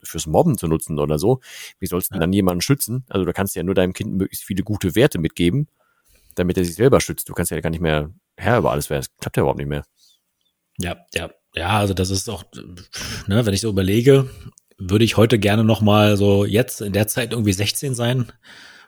fürs 0.03 0.25
Mobben 0.25 0.57
zu 0.57 0.67
nutzen 0.67 0.99
oder 0.99 1.19
so, 1.19 1.39
wie 1.79 1.87
sollst 1.87 2.11
du 2.11 2.15
ja. 2.15 2.21
dann 2.21 2.33
jemanden 2.33 2.61
schützen? 2.61 3.05
Also 3.09 3.25
du 3.25 3.33
kannst 3.33 3.55
ja 3.55 3.63
nur 3.63 3.75
deinem 3.75 3.93
Kind 3.93 4.13
möglichst 4.13 4.45
viele 4.45 4.63
gute 4.63 4.95
Werte 4.95 5.19
mitgeben, 5.19 5.67
damit 6.35 6.57
er 6.57 6.65
sich 6.65 6.75
selber 6.75 7.01
schützt. 7.01 7.29
Du 7.29 7.33
kannst 7.33 7.51
ja 7.51 7.59
gar 7.59 7.69
nicht 7.69 7.81
mehr 7.81 8.11
Herr 8.37 8.59
über 8.59 8.71
alles 8.71 8.89
werden. 8.89 9.01
Das 9.01 9.17
klappt 9.17 9.37
ja 9.37 9.41
überhaupt 9.41 9.59
nicht 9.59 9.67
mehr. 9.67 9.83
Ja, 10.77 10.97
ja. 11.13 11.29
Ja, 11.55 11.79
also 11.79 11.95
das 11.95 12.11
ist 12.11 12.29
auch, 12.29 12.43
ne, 13.25 13.45
wenn 13.45 13.53
ich 13.53 13.61
so 13.61 13.69
überlege, 13.69 14.29
würde 14.77 15.05
ich 15.05 15.17
heute 15.17 15.39
gerne 15.39 15.63
noch 15.63 15.81
mal 15.81 16.15
so 16.15 16.45
jetzt 16.45 16.81
in 16.81 16.93
der 16.93 17.07
Zeit 17.07 17.31
irgendwie 17.31 17.53
16 17.53 17.95
sein. 17.95 18.31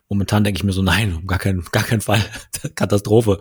Momentan 0.08 0.44
denke 0.44 0.60
ich 0.60 0.64
mir 0.64 0.72
so, 0.72 0.84
nein, 0.84 1.16
um 1.16 1.28
gar 1.28 1.40
keinen, 1.40 1.64
gar 1.72 1.84
keinen 1.84 2.02
Fall. 2.02 2.24
Katastrophe. 2.76 3.40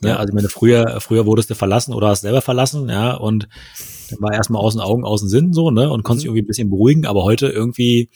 Ne? 0.00 0.10
Ja. 0.10 0.16
Also 0.16 0.30
ich 0.30 0.34
meine, 0.34 0.48
früher, 0.48 1.00
früher 1.00 1.24
wurdest 1.24 1.48
du 1.48 1.54
verlassen 1.54 1.94
oder 1.94 2.08
hast 2.08 2.22
selber 2.22 2.42
verlassen, 2.42 2.88
ja, 2.88 3.14
und 3.14 3.48
dann 4.10 4.20
war 4.20 4.32
erstmal 4.32 4.62
aus 4.62 4.74
den 4.74 4.82
Augen, 4.82 5.04
aus 5.04 5.20
den 5.20 5.28
Sinn 5.28 5.52
so, 5.52 5.70
ne, 5.70 5.90
und 5.90 6.02
konntest 6.02 6.24
mhm. 6.24 6.30
irgendwie 6.30 6.42
ein 6.42 6.46
bisschen 6.46 6.70
beruhigen, 6.70 7.06
aber 7.06 7.22
heute 7.24 7.48
irgendwie 7.48 8.10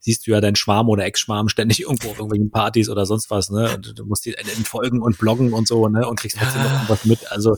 siehst 0.00 0.26
du 0.26 0.30
ja 0.30 0.40
deinen 0.40 0.56
Schwarm 0.56 0.88
oder 0.88 1.04
Ex-Schwarm 1.04 1.48
ständig 1.48 1.82
irgendwo 1.82 2.10
auf 2.10 2.16
irgendwelchen 2.16 2.50
Partys 2.50 2.88
oder 2.88 3.06
sonst 3.06 3.30
was, 3.30 3.50
ne? 3.50 3.74
Und 3.74 3.98
du 3.98 4.06
musst 4.06 4.24
die 4.24 4.34
entfolgen 4.34 5.02
und 5.02 5.18
bloggen 5.18 5.52
und 5.52 5.66
so, 5.66 5.88
ne? 5.88 6.06
Und 6.06 6.20
kriegst 6.20 6.38
trotzdem 6.38 6.62
ja. 6.62 6.68
noch 6.68 6.72
irgendwas 6.74 7.04
mit. 7.04 7.32
Also 7.32 7.56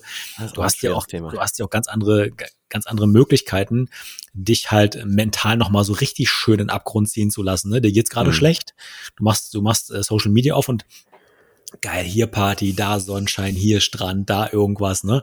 du 0.55 0.63
hast 0.63 0.83
ja 0.83 0.95
auch, 0.95 1.07
Thema. 1.07 1.31
du 1.31 1.39
hast 1.39 1.59
ja 1.59 1.67
auch 1.67 1.71
ganz 1.71 1.89
andere, 1.89 2.31
ganz 2.69 2.87
andere 2.87 3.07
Möglichkeiten, 3.07 3.89
dich 4.33 4.71
halt 4.71 5.05
mental 5.05 5.57
nochmal 5.57 5.85
so 5.85 5.93
richtig 5.93 6.31
schön 6.31 6.55
in 6.55 6.67
den 6.67 6.71
Abgrund 6.71 7.09
ziehen 7.09 7.31
zu 7.31 7.43
lassen. 7.43 7.71
Ne? 7.71 7.81
Dir 7.81 7.93
geht's 7.93 8.11
gerade 8.11 8.31
mhm. 8.31 8.35
schlecht. 8.35 8.75
Du 9.17 9.25
machst, 9.25 9.53
du 9.55 9.61
machst 9.63 9.91
äh, 9.91 10.03
Social 10.03 10.31
Media 10.31 10.55
auf 10.55 10.69
und 10.69 10.85
geil, 11.81 12.05
hier 12.05 12.27
Party, 12.27 12.75
da 12.75 13.01
Sonnenschein, 13.01 13.55
hier 13.55 13.81
Strand, 13.81 14.29
da 14.29 14.49
irgendwas, 14.51 15.05
ne? 15.05 15.23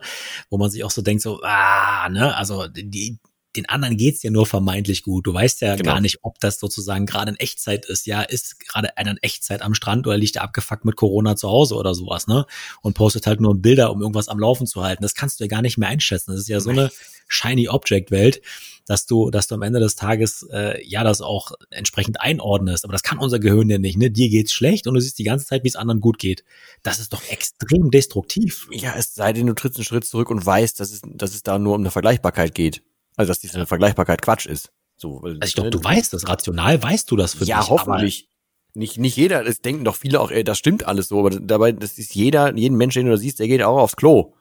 Wo 0.49 0.57
man 0.57 0.70
sich 0.70 0.84
auch 0.84 0.91
so 0.91 1.01
denkt, 1.01 1.22
so, 1.22 1.41
ah, 1.43 2.07
ne, 2.09 2.36
also 2.36 2.68
die, 2.68 3.20
den 3.58 3.68
anderen 3.68 3.97
geht's 3.97 4.24
ja 4.24 4.32
nur 4.32 4.45
vermeintlich 4.45 5.03
gut. 5.03 5.28
Du 5.28 5.34
weißt 5.34 5.62
ja 5.62 5.76
genau. 5.76 5.93
gar 5.93 6.01
nicht, 6.01 6.20
ob 6.22 6.39
das 6.39 6.60
sozusagen 6.60 7.05
gerade 7.05 7.32
in 7.32 7.38
Echtzeit 7.38 7.86
ist. 7.86 8.05
Ja, 8.05 8.22
ist 8.22 8.60
gerade 8.60 8.97
einer 8.97 9.12
in 9.12 9.18
Echtzeit 9.22 9.62
am 9.62 9.74
Strand 9.74 10.08
oder 10.08 10.18
liegt 10.18 10.38
er 10.38 10.43
abgefuckt 10.43 10.86
mit 10.86 10.95
Corona 10.95 11.36
zu 11.36 11.49
Hause 11.49 11.76
oder 11.76 11.93
sowas, 11.93 12.28
ne? 12.28 12.45
Und 12.82 12.93
postet 12.93 13.28
halt 13.28 13.41
nur 13.41 13.55
Bilder, 13.55 13.91
um 13.91 14.01
irgendwas 14.01 14.30
am 14.30 14.39
Laufen 14.39 14.68
zu 14.68 14.84
halten. 14.84 15.03
Das 15.03 15.16
kannst 15.16 15.39
du 15.39 15.43
ja 15.43 15.47
gar 15.49 15.62
nicht 15.62 15.78
mehr 15.78 15.89
einschätzen. 15.89 16.32
Das 16.32 16.41
ist 16.41 16.47
ja 16.47 16.60
so 16.60 16.70
eine 16.70 16.91
shiny 17.28 17.68
Object 17.68 18.12
Welt, 18.12 18.41
dass 18.86 19.05
du, 19.05 19.30
dass 19.30 19.47
du 19.47 19.55
am 19.55 19.62
Ende 19.62 19.80
des 19.80 19.95
Tages 19.95 20.47
äh, 20.51 20.82
ja 20.88 21.03
das 21.03 21.22
auch 21.22 21.51
entsprechend 21.70 22.22
einordnest. 22.22 22.86
Aber 22.86 22.93
das 22.93 23.03
kann 23.03 23.18
unser 23.18 23.39
Gehirn 23.39 23.70
ja 23.70 23.78
nicht. 23.78 23.97
Ne? 23.97 24.10
Dir 24.10 24.30
geht's 24.30 24.53
schlecht 24.53 24.88
und 24.88 24.93
du 24.93 25.01
siehst 25.01 25.20
die 25.20 25.24
ganze 25.24 25.45
Zeit, 25.45 25.64
wie 25.64 25.68
es 25.68 25.76
anderen 25.76 25.99
gut 25.99 26.20
geht. 26.20 26.43
Das 26.84 26.99
ist 26.99 27.14
doch 27.14 27.24
extrem 27.30 27.91
destruktiv. 27.91 28.68
Ja, 28.72 28.95
es 28.95 29.14
sei 29.14 29.34
denn, 29.34 29.47
du 29.47 29.53
trittst 29.53 29.78
einen 29.78 29.86
Schritt 29.86 30.05
zurück 30.05 30.30
und 30.30 30.45
weißt, 30.45 30.80
dass 30.80 30.91
es, 30.91 31.01
dass 31.03 31.34
es 31.34 31.43
da 31.43 31.60
nur 31.60 31.76
um 31.76 31.82
eine 31.82 31.91
Vergleichbarkeit 31.91 32.55
geht. 32.55 32.82
Also 33.18 33.32
dass 33.32 33.39
diese 33.39 33.65
Vergleichbarkeit 33.65 34.22
Quatsch 34.22 34.45
ist. 34.45 34.72
So, 34.95 35.20
also 35.22 35.38
ich 35.43 35.53
glaube, 35.53 35.70
du 35.70 35.84
weißt 35.84 36.13
das, 36.13 36.28
rational 36.28 36.82
weißt 36.82 37.11
du 37.11 37.18
das 37.18 37.34
für 37.34 37.43
ja, 37.43 37.59
dich. 37.59 37.68
Ja, 37.68 37.70
hoffentlich. 37.70 38.30
Nicht, 38.74 38.97
nicht 38.99 39.18
jeder, 39.18 39.45
es 39.45 39.61
denken 39.61 39.84
doch 39.84 39.95
viele 39.95 40.22
auch, 40.22 40.30
ey, 40.30 40.43
das 40.43 40.59
stimmt 40.59 40.86
alles 40.86 41.07
so, 41.07 41.20
aber 41.20 41.32
dabei, 41.32 41.72
das 41.72 41.97
ist 41.97 42.13
jeder, 42.13 42.55
jeden 42.55 42.78
Mensch, 42.78 42.93
den 42.93 43.07
du 43.07 43.11
da 43.11 43.18
siehst, 43.18 43.39
der 43.39 43.47
geht 43.47 43.63
auch 43.63 43.78
aufs 43.78 43.95
Klo. 43.95 44.36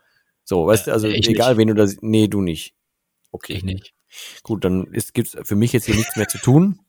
So, 0.44 0.66
weißt 0.66 0.86
ja, 0.86 0.92
du, 0.92 0.94
also 0.94 1.08
egal, 1.08 1.52
nicht. 1.52 1.58
wen 1.58 1.68
du 1.68 1.74
da 1.74 1.86
siehst, 1.86 2.02
nee, 2.02 2.28
du 2.28 2.42
nicht. 2.42 2.74
Okay. 3.32 3.54
Ich 3.54 3.64
nicht. 3.64 3.94
Gut, 4.42 4.64
dann 4.64 4.86
ist, 4.92 5.14
gibt's 5.14 5.36
für 5.42 5.56
mich 5.56 5.72
jetzt 5.72 5.86
hier 5.86 5.96
nichts 5.96 6.16
mehr 6.16 6.28
zu 6.28 6.38
tun. 6.38 6.80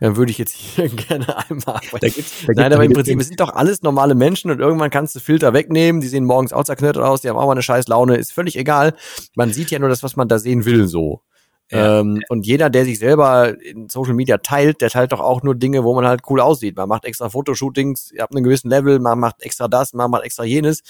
Dann 0.00 0.16
würde 0.16 0.30
ich 0.30 0.38
jetzt 0.38 0.54
hier 0.54 0.88
gerne 0.88 1.36
einmal. 1.48 1.80
Da 2.00 2.08
gibt's, 2.08 2.32
da 2.46 2.52
Nein, 2.54 2.72
aber 2.72 2.84
im 2.84 2.92
Prinzip, 2.92 3.20
es 3.20 3.28
sind 3.28 3.40
doch 3.40 3.54
alles 3.54 3.82
normale 3.82 4.14
Menschen 4.14 4.50
und 4.50 4.58
irgendwann 4.60 4.90
kannst 4.90 5.14
du 5.14 5.20
Filter 5.20 5.52
wegnehmen. 5.52 6.00
Die 6.00 6.08
sehen 6.08 6.24
morgens 6.24 6.52
auch 6.52 6.64
zerknöttert 6.64 7.04
aus, 7.04 7.20
die 7.20 7.28
haben 7.28 7.36
auch 7.36 7.46
mal 7.46 7.52
eine 7.52 7.62
scheiß 7.62 7.88
Laune. 7.88 8.16
Ist 8.16 8.32
völlig 8.32 8.56
egal. 8.56 8.94
Man 9.34 9.52
sieht 9.52 9.70
ja 9.70 9.78
nur 9.78 9.88
das, 9.88 10.02
was 10.02 10.16
man 10.16 10.28
da 10.28 10.38
sehen 10.38 10.64
will, 10.64 10.86
so. 10.88 11.22
Ja. 11.70 12.00
Ähm, 12.00 12.20
und 12.28 12.46
jeder, 12.46 12.68
der 12.68 12.84
sich 12.84 12.98
selber 12.98 13.60
in 13.62 13.88
Social 13.88 14.14
Media 14.14 14.38
teilt, 14.38 14.80
der 14.80 14.90
teilt 14.90 15.12
doch 15.12 15.20
auch 15.20 15.42
nur 15.42 15.54
Dinge, 15.54 15.84
wo 15.84 15.94
man 15.94 16.06
halt 16.06 16.22
cool 16.28 16.40
aussieht. 16.40 16.76
Man 16.76 16.88
macht 16.88 17.04
extra 17.04 17.28
Fotoshootings 17.28 18.12
ab 18.18 18.30
einem 18.32 18.42
gewissen 18.42 18.68
Level, 18.68 18.98
man 18.98 19.18
macht 19.20 19.42
extra 19.42 19.68
das, 19.68 19.92
man 19.92 20.10
macht 20.10 20.24
extra 20.24 20.44
jenes. 20.44 20.82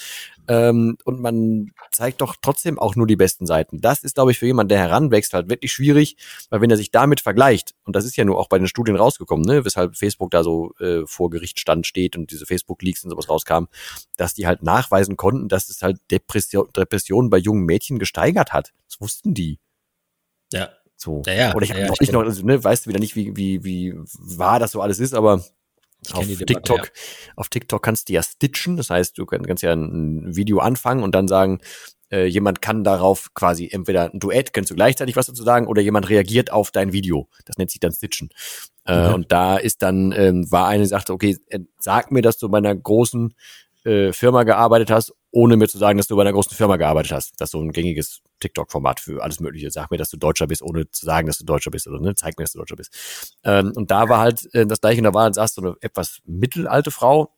Ähm, 0.47 0.97
und 1.03 1.21
man 1.21 1.71
zeigt 1.91 2.21
doch 2.21 2.35
trotzdem 2.41 2.79
auch 2.79 2.95
nur 2.95 3.05
die 3.05 3.15
besten 3.15 3.45
Seiten. 3.45 3.79
Das 3.79 4.03
ist, 4.03 4.15
glaube 4.15 4.31
ich, 4.31 4.39
für 4.39 4.47
jemanden, 4.47 4.69
der 4.69 4.79
heranwächst, 4.79 5.33
halt 5.33 5.49
wirklich 5.49 5.71
schwierig, 5.71 6.17
weil 6.49 6.61
wenn 6.61 6.71
er 6.71 6.77
sich 6.77 6.89
damit 6.89 7.21
vergleicht, 7.21 7.75
und 7.85 7.95
das 7.95 8.05
ist 8.05 8.17
ja 8.17 8.25
nur 8.25 8.39
auch 8.39 8.49
bei 8.49 8.57
den 8.57 8.67
Studien 8.67 8.95
rausgekommen, 8.95 9.45
ne, 9.45 9.63
weshalb 9.63 9.95
Facebook 9.95 10.31
da 10.31 10.43
so 10.43 10.73
äh, 10.79 11.05
vor 11.05 11.29
Gericht 11.29 11.59
stand 11.59 11.85
steht 11.85 12.15
und 12.15 12.31
diese 12.31 12.47
Facebook-Leaks 12.47 13.03
und 13.03 13.11
sowas 13.11 13.29
rauskam, 13.29 13.65
dass 14.17 14.33
die 14.33 14.47
halt 14.47 14.63
nachweisen 14.63 15.15
konnten, 15.15 15.47
dass 15.47 15.69
es 15.69 15.83
halt 15.83 15.99
Depression, 16.09 16.67
Depressionen 16.75 17.29
bei 17.29 17.37
jungen 17.37 17.65
Mädchen 17.65 17.99
gesteigert 17.99 18.51
hat. 18.51 18.73
Das 18.87 18.99
wussten 18.99 19.35
die. 19.35 19.59
Ja. 20.53 20.69
So. 20.95 21.23
Ja, 21.25 21.33
ja, 21.33 21.55
Oder 21.55 21.63
ich 21.63 21.71
habe 21.71 21.81
ja, 21.81 21.87
noch 21.87 21.99
nicht 21.99 22.11
noch, 22.11 22.21
also, 22.21 22.45
ne, 22.45 22.63
weißt 22.63 22.85
du 22.85 22.89
wieder 22.89 22.99
nicht, 22.99 23.15
wie, 23.15 23.35
wie, 23.35 23.63
wie 23.63 23.95
wahr 24.19 24.59
das 24.59 24.71
so 24.71 24.81
alles 24.81 24.99
ist, 24.99 25.15
aber 25.15 25.43
auf 26.13 26.25
TikTok, 26.27 26.77
ja. 26.77 26.91
auf 27.35 27.49
TikTok 27.49 27.81
kannst 27.81 28.09
du 28.09 28.13
ja 28.13 28.23
stitchen. 28.23 28.77
Das 28.77 28.89
heißt, 28.89 29.17
du 29.17 29.25
kannst 29.25 29.63
ja 29.63 29.73
ein 29.73 30.35
Video 30.35 30.59
anfangen 30.59 31.03
und 31.03 31.13
dann 31.13 31.27
sagen, 31.27 31.59
äh, 32.11 32.25
jemand 32.25 32.61
kann 32.61 32.83
darauf 32.83 33.33
quasi 33.33 33.69
entweder 33.71 34.11
ein 34.11 34.19
Duett, 34.19 34.53
kannst 34.53 34.69
du 34.69 34.75
gleichzeitig 34.75 35.15
was 35.15 35.27
dazu 35.27 35.43
sagen, 35.43 35.67
oder 35.67 35.81
jemand 35.81 36.09
reagiert 36.09 36.51
auf 36.51 36.71
dein 36.71 36.91
Video. 36.91 37.29
Das 37.45 37.57
nennt 37.57 37.71
sich 37.71 37.79
dann 37.79 37.93
Stitchen. 37.93 38.29
Äh, 38.85 39.07
mhm. 39.07 39.13
Und 39.13 39.31
da 39.31 39.57
ist 39.57 39.81
dann, 39.81 40.11
ähm, 40.11 40.51
war 40.51 40.67
eine, 40.67 40.83
die 40.83 40.89
sagte, 40.89 41.13
okay, 41.13 41.37
äh, 41.47 41.59
sag 41.79 42.11
mir, 42.11 42.21
dass 42.21 42.37
du 42.37 42.49
bei 42.49 42.57
einer 42.57 42.75
großen 42.75 43.33
äh, 43.85 44.11
Firma 44.11 44.43
gearbeitet 44.43 44.91
hast, 44.91 45.13
ohne 45.31 45.55
mir 45.55 45.67
zu 45.67 45.77
sagen, 45.77 45.97
dass 45.97 46.07
du 46.07 46.15
bei 46.15 46.21
einer 46.23 46.33
großen 46.33 46.55
Firma 46.55 46.75
gearbeitet 46.75 47.13
hast. 47.13 47.39
Das 47.39 47.47
ist 47.47 47.51
so 47.51 47.61
ein 47.61 47.71
gängiges 47.71 48.21
TikTok-Format 48.41 48.99
für 48.99 49.23
alles 49.23 49.39
Mögliche. 49.39 49.71
Sag 49.71 49.89
mir, 49.89 49.97
dass 49.97 50.09
du 50.09 50.17
Deutscher 50.17 50.47
bist, 50.47 50.61
ohne 50.61 50.89
zu 50.91 51.05
sagen, 51.05 51.27
dass 51.27 51.37
du 51.37 51.45
Deutscher 51.45 51.71
bist, 51.71 51.87
oder 51.87 51.99
ne, 51.99 52.15
zeig 52.15 52.37
mir, 52.37 52.43
dass 52.43 52.51
du 52.51 52.59
Deutscher 52.59 52.75
bist. 52.75 53.37
Ähm, 53.43 53.71
und 53.75 53.91
da 53.91 54.09
war 54.09 54.19
halt 54.19 54.53
äh, 54.53 54.65
das 54.65 54.81
gleiche, 54.81 54.99
und 54.99 55.05
da 55.05 55.13
war, 55.13 55.33
saß 55.33 55.55
so 55.55 55.61
eine 55.61 55.75
etwas 55.81 56.19
mittelalte 56.25 56.91
Frau, 56.91 57.33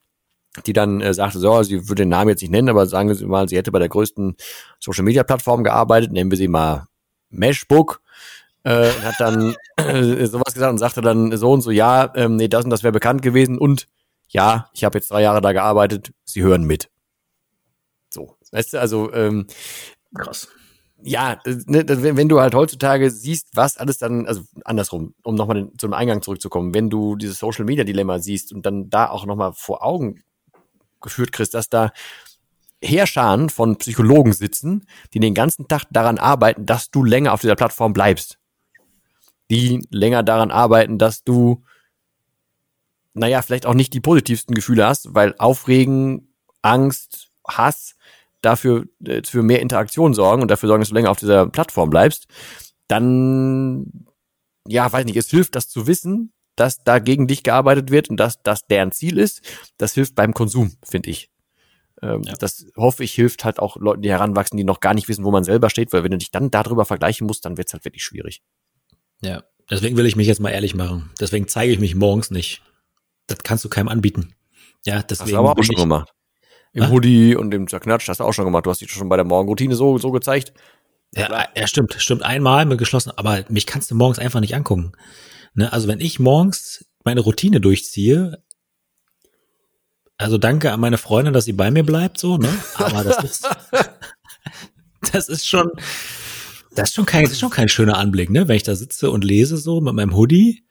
die 0.65 0.73
dann 0.73 1.01
äh, 1.01 1.13
sagte, 1.13 1.39
so, 1.39 1.63
sie 1.63 1.87
würde 1.87 2.03
den 2.03 2.09
Namen 2.09 2.29
jetzt 2.29 2.41
nicht 2.41 2.51
nennen, 2.51 2.69
aber 2.69 2.85
sagen 2.87 3.13
Sie 3.13 3.25
mal, 3.25 3.47
sie 3.47 3.57
hätte 3.57 3.71
bei 3.71 3.79
der 3.79 3.89
größten 3.89 4.35
Social-Media-Plattform 4.79 5.63
gearbeitet, 5.63 6.11
nennen 6.11 6.31
wir 6.31 6.37
sie 6.37 6.47
mal 6.47 6.87
Meshbook, 7.29 8.01
äh, 8.63 8.89
und 8.89 9.03
hat 9.03 9.15
dann 9.19 9.55
äh, 9.77 10.25
sowas 10.25 10.53
gesagt 10.53 10.71
und 10.71 10.77
sagte 10.77 11.01
dann 11.01 11.35
so 11.37 11.51
und 11.51 11.61
so, 11.61 11.71
ja, 11.71 12.11
ähm, 12.15 12.35
nee, 12.37 12.47
das 12.47 12.63
und 12.63 12.69
das 12.69 12.83
wäre 12.83 12.91
bekannt 12.91 13.21
gewesen 13.21 13.57
und 13.57 13.87
ja, 14.29 14.69
ich 14.73 14.83
habe 14.83 14.97
jetzt 14.97 15.11
drei 15.11 15.21
Jahre 15.21 15.41
da 15.41 15.51
gearbeitet, 15.51 16.11
sie 16.23 16.41
hören 16.41 16.63
mit. 16.63 16.89
Weißt 18.53 18.73
du, 18.73 18.79
also 18.79 19.11
ähm, 19.13 19.47
krass. 20.15 20.47
Ja, 21.01 21.39
ne, 21.65 21.83
wenn 21.87 22.29
du 22.29 22.39
halt 22.39 22.53
heutzutage 22.53 23.09
siehst, 23.09 23.49
was 23.55 23.77
alles 23.77 23.97
dann, 23.97 24.25
also 24.25 24.43
andersrum, 24.63 25.15
um 25.23 25.35
nochmal 25.35 25.69
zum 25.77 25.91
Eingang 25.91 26.21
zurückzukommen, 26.21 26.73
wenn 26.73 26.89
du 26.89 27.17
dieses 27.17 27.39
Social 27.39 27.65
Media 27.65 27.83
Dilemma 27.83 28.19
siehst 28.19 28.53
und 28.53 28.65
dann 28.65 28.89
da 28.89 29.09
auch 29.09 29.25
nochmal 29.25 29.51
vor 29.53 29.83
Augen 29.83 30.23
geführt 31.01 31.33
kriegst, 31.33 31.55
dass 31.55 31.67
da 31.67 31.91
Heerscharen 32.81 33.49
von 33.49 33.77
Psychologen 33.77 34.33
sitzen, 34.33 34.85
die 35.13 35.19
den 35.19 35.33
ganzen 35.33 35.67
Tag 35.67 35.85
daran 35.89 36.19
arbeiten, 36.19 36.65
dass 36.65 36.91
du 36.91 37.03
länger 37.03 37.33
auf 37.33 37.41
dieser 37.41 37.55
Plattform 37.55 37.91
bleibst. 37.91 38.37
Die 39.49 39.85
länger 39.89 40.23
daran 40.23 40.51
arbeiten, 40.51 40.99
dass 40.99 41.23
du 41.23 41.63
naja, 43.13 43.41
vielleicht 43.41 43.65
auch 43.65 43.75
nicht 43.75 43.93
die 43.93 43.99
positivsten 43.99 44.55
Gefühle 44.55 44.87
hast, 44.87 45.13
weil 45.13 45.35
Aufregen, 45.37 46.33
Angst, 46.61 47.29
Hass 47.47 47.95
dafür 48.43 48.85
äh, 49.05 49.21
für 49.25 49.43
mehr 49.43 49.61
Interaktion 49.61 50.13
sorgen 50.13 50.41
und 50.41 50.49
dafür 50.49 50.67
sorgen, 50.67 50.81
dass 50.81 50.89
du 50.89 50.95
länger 50.95 51.11
auf 51.11 51.19
dieser 51.19 51.47
Plattform 51.47 51.89
bleibst, 51.89 52.27
dann, 52.87 54.05
ja, 54.67 54.91
weiß 54.91 55.05
nicht, 55.05 55.17
es 55.17 55.29
hilft, 55.29 55.55
das 55.55 55.69
zu 55.69 55.87
wissen, 55.87 56.33
dass 56.55 56.83
da 56.83 56.99
gegen 56.99 57.27
dich 57.27 57.43
gearbeitet 57.43 57.89
wird 57.89 58.09
und 58.09 58.17
dass 58.17 58.41
das 58.43 58.67
deren 58.67 58.91
Ziel 58.91 59.17
ist. 59.17 59.41
Das 59.77 59.93
hilft 59.93 60.15
beim 60.15 60.33
Konsum, 60.33 60.73
finde 60.83 61.09
ich. 61.09 61.31
Ähm, 62.01 62.21
ja. 62.23 62.33
Das 62.33 62.65
hoffe 62.75 63.03
ich 63.03 63.13
hilft 63.13 63.45
halt 63.45 63.59
auch 63.59 63.77
Leuten, 63.77 64.01
die 64.01 64.09
heranwachsen, 64.09 64.57
die 64.57 64.63
noch 64.63 64.79
gar 64.79 64.93
nicht 64.93 65.07
wissen, 65.07 65.23
wo 65.23 65.31
man 65.31 65.43
selber 65.43 65.69
steht, 65.69 65.93
weil 65.93 66.03
wenn 66.03 66.11
du 66.11 66.17
dich 66.17 66.31
dann 66.31 66.51
darüber 66.51 66.85
vergleichen 66.85 67.25
musst, 67.25 67.45
dann 67.45 67.57
wird 67.57 67.67
es 67.67 67.73
halt 67.73 67.85
wirklich 67.85 68.03
schwierig. 68.03 68.43
Ja, 69.21 69.43
deswegen 69.69 69.97
will 69.97 70.05
ich 70.05 70.15
mich 70.15 70.27
jetzt 70.27 70.41
mal 70.41 70.49
ehrlich 70.49 70.75
machen. 70.75 71.11
Deswegen 71.19 71.47
zeige 71.47 71.71
ich 71.71 71.79
mich 71.79 71.95
morgens 71.95 72.29
nicht 72.29 72.61
das 73.27 73.39
kannst 73.39 73.63
du 73.65 73.69
keinem 73.69 73.87
anbieten. 73.87 74.35
Ja, 74.85 75.01
deswegen. 75.01 75.25
Hast 75.25 75.31
du 75.31 75.37
aber 75.37 75.59
auch 75.59 75.63
schon 75.63 75.75
gemacht. 75.75 76.13
Im 76.73 76.83
ah? 76.83 76.89
Hoodie 76.89 77.35
und 77.35 77.53
im 77.53 77.67
Zerknatsch 77.67 78.09
hast 78.09 78.19
du 78.19 78.23
auch 78.23 78.33
schon 78.33 78.45
gemacht. 78.45 78.65
Du 78.65 78.69
hast 78.69 78.81
dich 78.81 78.91
schon 78.91 79.09
bei 79.09 79.15
der 79.15 79.25
Morgenroutine 79.25 79.75
so, 79.75 79.97
so 79.99 80.11
gezeigt. 80.11 80.53
Ja, 81.15 81.47
ja, 81.55 81.67
stimmt, 81.67 81.95
stimmt. 81.99 82.23
Einmal 82.23 82.65
mit 82.65 82.79
geschlossen, 82.79 83.11
aber 83.15 83.45
mich 83.49 83.67
kannst 83.67 83.91
du 83.91 83.95
morgens 83.95 84.17
einfach 84.17 84.39
nicht 84.39 84.55
angucken. 84.55 84.93
Ne? 85.53 85.71
Also 85.71 85.87
wenn 85.87 85.99
ich 85.99 86.19
morgens 86.19 86.85
meine 87.03 87.21
Routine 87.21 87.61
durchziehe, 87.61 88.43
also 90.17 90.39
danke 90.39 90.71
an 90.71 90.79
meine 90.79 90.97
Freundin, 90.97 91.33
dass 91.33 91.45
sie 91.45 91.53
bei 91.53 91.69
mir 91.69 91.83
bleibt, 91.83 92.19
so, 92.19 92.37
ne? 92.37 92.49
Aber 92.75 93.03
das 93.03 93.23
ist, 93.23 93.47
das 95.11 95.29
ist 95.29 95.47
schon, 95.47 95.69
das 96.75 96.89
ist 96.89 96.95
schon 96.95 97.05
kein, 97.05 97.23
das 97.23 97.33
ist 97.33 97.39
schon 97.39 97.49
kein 97.49 97.69
schöner 97.69 97.97
Anblick, 97.97 98.29
ne? 98.29 98.47
Wenn 98.47 98.55
ich 98.55 98.63
da 98.63 98.75
sitze 98.75 99.11
und 99.11 99.23
lese 99.23 99.57
so 99.57 99.81
mit 99.81 99.93
meinem 99.93 100.15
Hoodie 100.15 100.63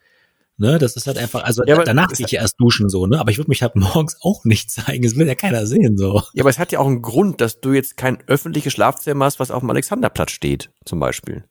Ne, 0.63 0.79
das 0.79 0.95
ist 0.95 1.09
halt 1.09 1.19
einfach, 1.19 1.43
also 1.43 1.65
ja, 1.67 1.83
danach 1.83 2.13
gehe 2.13 2.25
ich 2.25 2.35
erst 2.35 2.55
duschen 2.61 2.89
so, 2.89 3.09
ne? 3.09 3.19
Aber 3.19 3.33
ich 3.33 3.37
würde 3.37 3.51
mich 3.51 3.63
halt 3.63 3.75
morgens 3.95 4.17
auch 4.21 4.45
nicht 4.45 4.71
zeigen. 4.71 5.03
Das 5.03 5.17
will 5.17 5.27
ja 5.27 5.35
keiner 5.35 5.67
sehen 5.67 5.99
so. 5.99 6.23
Ja, 6.35 6.45
aber 6.45 6.51
es 6.51 6.59
hat 6.61 6.71
ja 6.71 6.79
auch 6.79 6.87
einen 6.87 7.03
Grund, 7.03 7.41
dass 7.41 7.61
du 7.61 7.73
jetzt 7.73 7.97
kein 7.97 8.23
öffentliches 8.29 8.73
Schlafzimmer 8.73 9.25
hast, 9.25 9.41
was 9.41 9.51
auf 9.51 9.59
dem 9.59 9.71
Alexanderplatz 9.71 10.31
steht, 10.31 10.71
zum 10.85 11.01
Beispiel. 11.01 11.43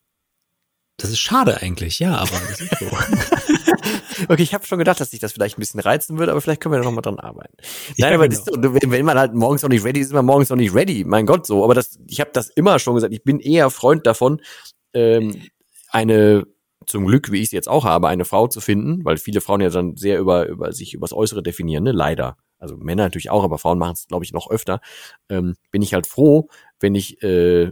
das 0.95 1.09
ist 1.09 1.19
schade 1.19 1.61
eigentlich, 1.61 1.99
ja, 1.99 2.15
aber 2.19 2.31
das 2.47 2.61
ist 2.61 2.79
so. 2.79 2.85
okay, 4.29 4.43
ich 4.43 4.53
habe 4.53 4.65
schon 4.65 4.79
gedacht, 4.79 5.01
dass 5.01 5.11
sich 5.11 5.19
das 5.19 5.33
vielleicht 5.33 5.57
ein 5.57 5.59
bisschen 5.59 5.81
reizen 5.81 6.17
würde, 6.17 6.31
aber 6.31 6.39
vielleicht 6.39 6.61
können 6.61 6.73
wir 6.73 6.79
da 6.79 6.85
nochmal 6.85 7.01
dran 7.01 7.19
arbeiten. 7.19 7.57
Nein, 7.97 8.11
ja, 8.11 8.15
aber 8.15 8.29
genau. 8.29 8.45
so, 8.45 8.53
wenn 8.61 9.05
man 9.05 9.19
halt 9.19 9.33
morgens 9.33 9.61
noch 9.61 9.69
nicht 9.69 9.83
ready 9.83 9.99
ist, 9.99 10.07
ist 10.07 10.13
man 10.13 10.25
morgens 10.25 10.47
noch 10.47 10.55
nicht 10.55 10.73
ready. 10.73 11.03
Mein 11.03 11.25
Gott, 11.25 11.45
so. 11.45 11.65
Aber 11.65 11.73
das, 11.73 11.99
ich 12.07 12.21
habe 12.21 12.31
das 12.31 12.47
immer 12.47 12.79
schon 12.79 12.95
gesagt. 12.95 13.13
Ich 13.13 13.25
bin 13.25 13.41
eher 13.41 13.71
Freund 13.71 14.07
davon, 14.07 14.39
ähm, 14.93 15.41
eine 15.89 16.45
zum 16.91 17.05
Glück, 17.05 17.31
wie 17.31 17.37
ich 17.37 17.45
es 17.45 17.51
jetzt 17.51 17.69
auch 17.69 17.85
habe, 17.85 18.07
eine 18.07 18.25
Frau 18.25 18.47
zu 18.47 18.61
finden, 18.61 19.03
weil 19.03 19.17
viele 19.17 19.41
Frauen 19.41 19.61
ja 19.61 19.69
dann 19.69 19.97
sehr 19.97 20.19
über, 20.19 20.47
über 20.47 20.73
sich 20.73 20.93
übers 20.93 21.13
Äußere 21.13 21.43
definieren, 21.43 21.83
ne? 21.83 21.91
Leider. 21.91 22.37
Also 22.59 22.77
Männer 22.77 23.03
natürlich 23.03 23.31
auch, 23.31 23.43
aber 23.43 23.57
Frauen 23.57 23.79
machen 23.79 23.93
es, 23.93 24.07
glaube 24.07 24.23
ich, 24.23 24.33
noch 24.33 24.49
öfter. 24.51 24.81
Ähm, 25.29 25.55
bin 25.71 25.81
ich 25.81 25.95
halt 25.95 26.05
froh, 26.05 26.47
wenn 26.79 26.93
ich 26.93 27.21
äh, 27.23 27.71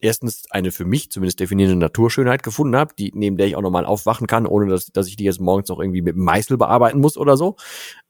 erstens 0.00 0.44
eine 0.50 0.72
für 0.72 0.84
mich 0.84 1.10
zumindest 1.10 1.40
definierende 1.40 1.78
Naturschönheit 1.78 2.42
gefunden 2.42 2.76
habe, 2.76 2.94
die 2.98 3.12
neben 3.14 3.36
der 3.36 3.46
ich 3.46 3.56
auch 3.56 3.62
nochmal 3.62 3.84
aufwachen 3.84 4.26
kann, 4.26 4.46
ohne 4.46 4.70
dass, 4.70 4.86
dass 4.86 5.06
ich 5.06 5.16
die 5.16 5.24
jetzt 5.24 5.40
morgens 5.40 5.68
noch 5.68 5.78
irgendwie 5.78 6.02
mit 6.02 6.16
Meißel 6.16 6.56
bearbeiten 6.56 7.00
muss 7.00 7.16
oder 7.16 7.36
so. 7.36 7.56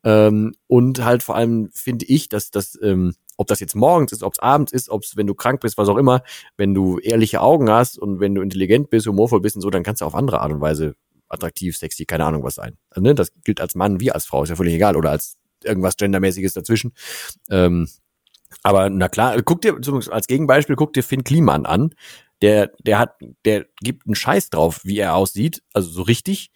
Ähm, 0.05 0.55
und 0.69 1.05
halt 1.05 1.23
vor 1.23 1.35
allem 1.35 1.71
finde 1.73 2.07
ich, 2.07 2.29
dass 2.29 2.51
das, 2.51 2.79
ähm, 2.81 3.15
ob 3.41 3.47
das 3.47 3.59
jetzt 3.59 3.75
morgens 3.75 4.13
ist, 4.13 4.23
ob 4.23 4.35
es 4.35 4.39
abends 4.39 4.71
ist, 4.71 4.91
ob 4.91 5.03
es, 5.03 5.17
wenn 5.17 5.27
du 5.27 5.35
krank 5.35 5.63
bist, 5.63 5.79
was 5.79 5.89
auch 5.89 5.97
immer, 5.97 6.23
wenn 6.59 6.75
du 6.75 6.99
ehrliche 6.99 7.41
Augen 7.41 7.71
hast 7.71 7.99
und 7.99 8.21
wenn 8.21 8.35
du 8.35 8.43
intelligent 8.43 8.91
bist, 8.91 9.07
humorvoll 9.07 9.41
bist 9.41 9.57
und 9.57 9.63
so, 9.63 9.71
dann 9.71 9.83
kannst 9.83 10.03
du 10.03 10.05
auf 10.05 10.15
andere 10.15 10.43
Art 10.43 10.53
und 10.53 10.61
Weise 10.61 10.95
attraktiv, 11.31 11.75
sexy, 11.75 12.05
keine 12.05 12.27
Ahnung 12.27 12.43
was 12.43 12.57
sein. 12.57 12.77
Also, 12.91 13.03
ne? 13.03 13.15
Das 13.15 13.33
gilt 13.43 13.63
als 13.63 13.75
Mann 13.75 13.99
wie 13.99 14.13
als 14.13 14.27
Frau, 14.27 14.43
ist 14.43 14.51
ja 14.51 14.57
völlig 14.57 14.75
egal. 14.75 14.95
Oder 14.95 15.13
als 15.13 15.39
irgendwas 15.65 15.97
Gendermäßiges 15.97 16.53
dazwischen. 16.53 16.93
Ähm, 17.49 17.89
aber 18.63 18.91
na 18.91 19.09
klar, 19.09 19.41
guck 19.41 19.63
dir 19.63 19.75
als 20.11 20.27
Gegenbeispiel, 20.27 20.77
guck 20.77 20.93
dir 20.93 21.03
Finn 21.03 21.25
Kliman 21.25 21.65
an. 21.65 21.95
Der, 22.43 22.73
der 22.85 22.99
hat, 22.99 23.15
der 23.47 23.65
gibt 23.81 24.07
einen 24.07 24.17
Scheiß 24.17 24.51
drauf, 24.51 24.81
wie 24.85 24.99
er 24.99 25.15
aussieht, 25.15 25.63
also 25.73 25.89
so 25.89 26.03
richtig. 26.03 26.51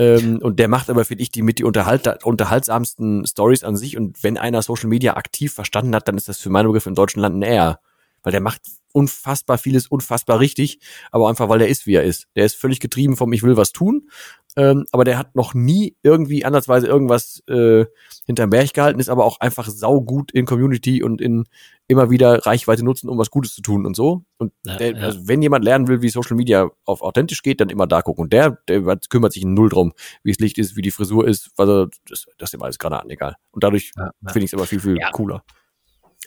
Ähm, 0.00 0.38
und 0.40 0.58
der 0.58 0.68
macht 0.68 0.88
aber, 0.88 1.04
finde 1.04 1.22
ich, 1.22 1.30
die 1.30 1.42
mit 1.42 1.58
die 1.58 1.64
unterhalt, 1.64 2.24
unterhaltsamsten 2.24 3.26
Stories 3.26 3.64
an 3.64 3.76
sich. 3.76 3.98
Und 3.98 4.22
wenn 4.22 4.38
einer 4.38 4.62
Social 4.62 4.88
Media 4.88 5.14
aktiv 5.14 5.52
verstanden 5.52 5.94
hat, 5.94 6.08
dann 6.08 6.16
ist 6.16 6.26
das 6.26 6.38
für 6.38 6.48
meinen 6.48 6.68
Begriff 6.68 6.86
im 6.86 6.94
deutschen 6.94 7.20
Land 7.20 7.36
ein 7.36 7.42
R. 7.42 7.80
Weil 8.22 8.32
der 8.32 8.40
macht 8.40 8.62
unfassbar 8.92 9.58
vieles 9.58 9.86
unfassbar 9.86 10.40
richtig, 10.40 10.80
aber 11.10 11.28
einfach 11.28 11.48
weil 11.48 11.58
der 11.58 11.68
ist, 11.68 11.86
wie 11.86 11.94
er 11.94 12.04
ist. 12.04 12.26
Der 12.36 12.44
ist 12.44 12.56
völlig 12.56 12.80
getrieben 12.80 13.16
vom 13.16 13.32
Ich 13.32 13.42
will 13.42 13.56
was 13.56 13.72
tun 13.72 14.08
ähm, 14.56 14.84
aber 14.90 15.04
der 15.04 15.16
hat 15.16 15.36
noch 15.36 15.54
nie 15.54 15.96
irgendwie 16.02 16.44
andersweise 16.44 16.86
irgendwas 16.86 17.42
äh, 17.46 17.84
hinterm 18.26 18.50
Berg 18.50 18.74
gehalten, 18.74 18.98
ist 18.98 19.08
aber 19.08 19.24
auch 19.24 19.38
einfach 19.38 19.68
saugut 19.68 20.32
in 20.32 20.44
Community 20.44 21.02
und 21.02 21.20
in 21.20 21.44
immer 21.86 22.10
wieder 22.10 22.46
Reichweite 22.46 22.84
nutzen, 22.84 23.08
um 23.08 23.18
was 23.18 23.30
Gutes 23.30 23.54
zu 23.54 23.62
tun 23.62 23.86
und 23.86 23.94
so. 23.94 24.24
Und 24.38 24.52
ja, 24.64 24.76
der, 24.76 24.96
ja. 24.96 25.02
Also 25.02 25.28
wenn 25.28 25.42
jemand 25.42 25.64
lernen 25.64 25.88
will, 25.88 26.02
wie 26.02 26.08
Social 26.08 26.36
Media 26.36 26.68
auf 26.84 27.02
authentisch 27.02 27.42
geht, 27.42 27.60
dann 27.60 27.68
immer 27.68 27.86
da 27.86 28.02
gucken. 28.02 28.24
Und 28.24 28.32
der, 28.32 28.58
der 28.68 28.82
kümmert 29.08 29.32
sich 29.32 29.44
null 29.44 29.68
drum, 29.68 29.92
wie 30.22 30.32
das 30.32 30.38
Licht 30.38 30.58
ist, 30.58 30.76
wie 30.76 30.82
die 30.82 30.90
Frisur 30.90 31.26
ist, 31.26 31.50
was 31.56 31.68
er, 31.68 31.88
das, 32.08 32.26
das 32.38 32.50
ist 32.50 32.54
ihm 32.54 32.62
alles 32.62 32.78
gerade 32.78 33.00
an, 33.00 33.10
egal. 33.10 33.36
Und 33.52 33.62
dadurch 33.62 33.92
ja, 33.96 34.10
finde 34.26 34.44
ich 34.44 34.52
es 34.52 34.54
aber 34.54 34.66
viel, 34.66 34.80
viel 34.80 34.98
cooler. 35.12 35.44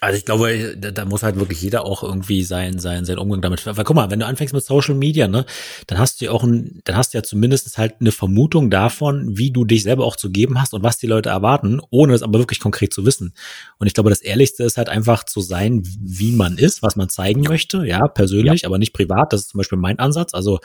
Also 0.01 0.17
ich 0.17 0.25
glaube, 0.25 0.75
da, 0.75 1.05
muss 1.05 1.23
halt 1.23 1.37
wirklich 1.37 1.61
jeder 1.61 1.85
auch 1.85 2.03
irgendwie 2.03 2.43
sein, 2.43 2.77
sein, 2.77 3.05
sein 3.05 3.17
Umgang 3.17 3.41
damit. 3.41 3.65
Weil 3.65 3.85
guck 3.85 3.95
mal, 3.95 4.11
wenn 4.11 4.19
du 4.19 4.25
anfängst 4.25 4.53
mit 4.53 4.63
Social 4.63 4.95
Media, 4.95 5.29
ne, 5.29 5.45
dann 5.87 5.97
hast 5.97 6.19
du 6.19 6.25
ja 6.25 6.31
auch 6.31 6.43
ein, 6.43 6.81
dann 6.83 6.97
hast 6.97 7.13
du 7.13 7.17
ja 7.17 7.23
zumindest 7.23 7.77
halt 7.77 7.95
eine 8.01 8.11
Vermutung 8.11 8.69
davon, 8.69 9.37
wie 9.37 9.51
du 9.51 9.63
dich 9.63 9.83
selber 9.83 10.03
auch 10.03 10.17
zu 10.17 10.29
geben 10.29 10.59
hast 10.59 10.73
und 10.73 10.83
was 10.83 10.97
die 10.97 11.07
Leute 11.07 11.29
erwarten, 11.29 11.79
ohne 11.89 12.15
es 12.15 12.21
aber 12.21 12.39
wirklich 12.39 12.59
konkret 12.59 12.93
zu 12.93 13.05
wissen. 13.05 13.33
Und 13.77 13.87
ich 13.87 13.93
glaube, 13.93 14.09
das 14.09 14.21
Ehrlichste 14.21 14.63
ist 14.63 14.77
halt 14.77 14.89
einfach 14.89 15.23
zu 15.23 15.39
sein, 15.39 15.83
wie 16.01 16.33
man 16.33 16.57
ist, 16.57 16.83
was 16.83 16.97
man 16.97 17.07
zeigen 17.07 17.41
möchte, 17.41 17.85
ja, 17.85 18.05
persönlich, 18.07 18.63
ja. 18.63 18.67
aber 18.67 18.79
nicht 18.79 18.93
privat. 18.93 19.31
Das 19.31 19.41
ist 19.41 19.49
zum 19.51 19.59
Beispiel 19.59 19.77
mein 19.77 19.99
Ansatz. 19.99 20.33
Also 20.33 20.59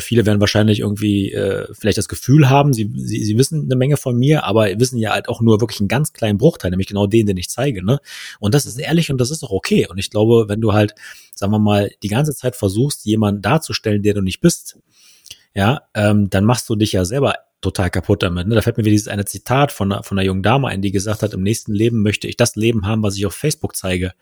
viele 0.00 0.26
werden 0.26 0.40
wahrscheinlich 0.40 0.80
irgendwie 0.80 1.32
äh, 1.32 1.66
vielleicht 1.72 1.98
das 1.98 2.08
Gefühl 2.08 2.50
haben, 2.50 2.72
sie, 2.72 2.90
sie, 2.96 3.24
sie 3.24 3.38
wissen 3.38 3.64
eine 3.64 3.76
Menge 3.76 3.96
von 3.96 4.16
mir, 4.16 4.44
aber 4.44 4.66
wissen 4.78 4.98
ja 4.98 5.12
halt 5.12 5.28
auch 5.28 5.40
nur 5.40 5.60
wirklich 5.60 5.80
einen 5.80 5.88
ganz 5.88 6.12
kleinen 6.12 6.38
Bruchteil, 6.38 6.70
nämlich 6.70 6.88
genau 6.88 7.06
den, 7.06 7.26
den 7.26 7.36
ich 7.36 7.48
zeige. 7.48 7.84
Ne? 7.84 8.00
Und 8.40 8.54
das 8.54 8.66
ist 8.66 8.78
ehrlich 8.78 9.10
und 9.10 9.18
das 9.18 9.30
ist 9.30 9.44
auch 9.44 9.50
okay. 9.50 9.86
Und 9.88 9.98
ich 9.98 10.10
glaube, 10.10 10.46
wenn 10.48 10.60
du 10.60 10.72
halt, 10.72 10.94
sagen 11.34 11.52
wir 11.52 11.58
mal, 11.58 11.90
die 12.02 12.08
ganze 12.08 12.34
Zeit 12.34 12.56
versuchst, 12.56 13.04
jemanden 13.04 13.42
darzustellen, 13.42 14.02
der 14.02 14.14
du 14.14 14.22
nicht 14.22 14.40
bist, 14.40 14.78
ja, 15.54 15.82
ähm, 15.94 16.28
dann 16.30 16.44
machst 16.44 16.68
du 16.68 16.76
dich 16.76 16.92
ja 16.92 17.04
selber 17.04 17.34
total 17.60 17.90
kaputt 17.90 18.22
damit. 18.22 18.46
Ne? 18.46 18.54
Da 18.54 18.62
fällt 18.62 18.76
mir 18.76 18.84
wieder 18.84 18.92
dieses 18.92 19.08
eine 19.08 19.24
Zitat 19.24 19.72
von, 19.72 19.90
einer, 19.90 20.02
von 20.02 20.18
einer 20.18 20.26
jungen 20.26 20.42
Dame 20.42 20.68
ein, 20.68 20.82
die 20.82 20.92
gesagt 20.92 21.22
hat, 21.22 21.32
im 21.32 21.42
nächsten 21.42 21.72
Leben 21.72 22.02
möchte 22.02 22.28
ich 22.28 22.36
das 22.36 22.56
Leben 22.56 22.86
haben, 22.86 23.02
was 23.02 23.16
ich 23.16 23.26
auf 23.26 23.34
Facebook 23.34 23.76
zeige. 23.76 24.12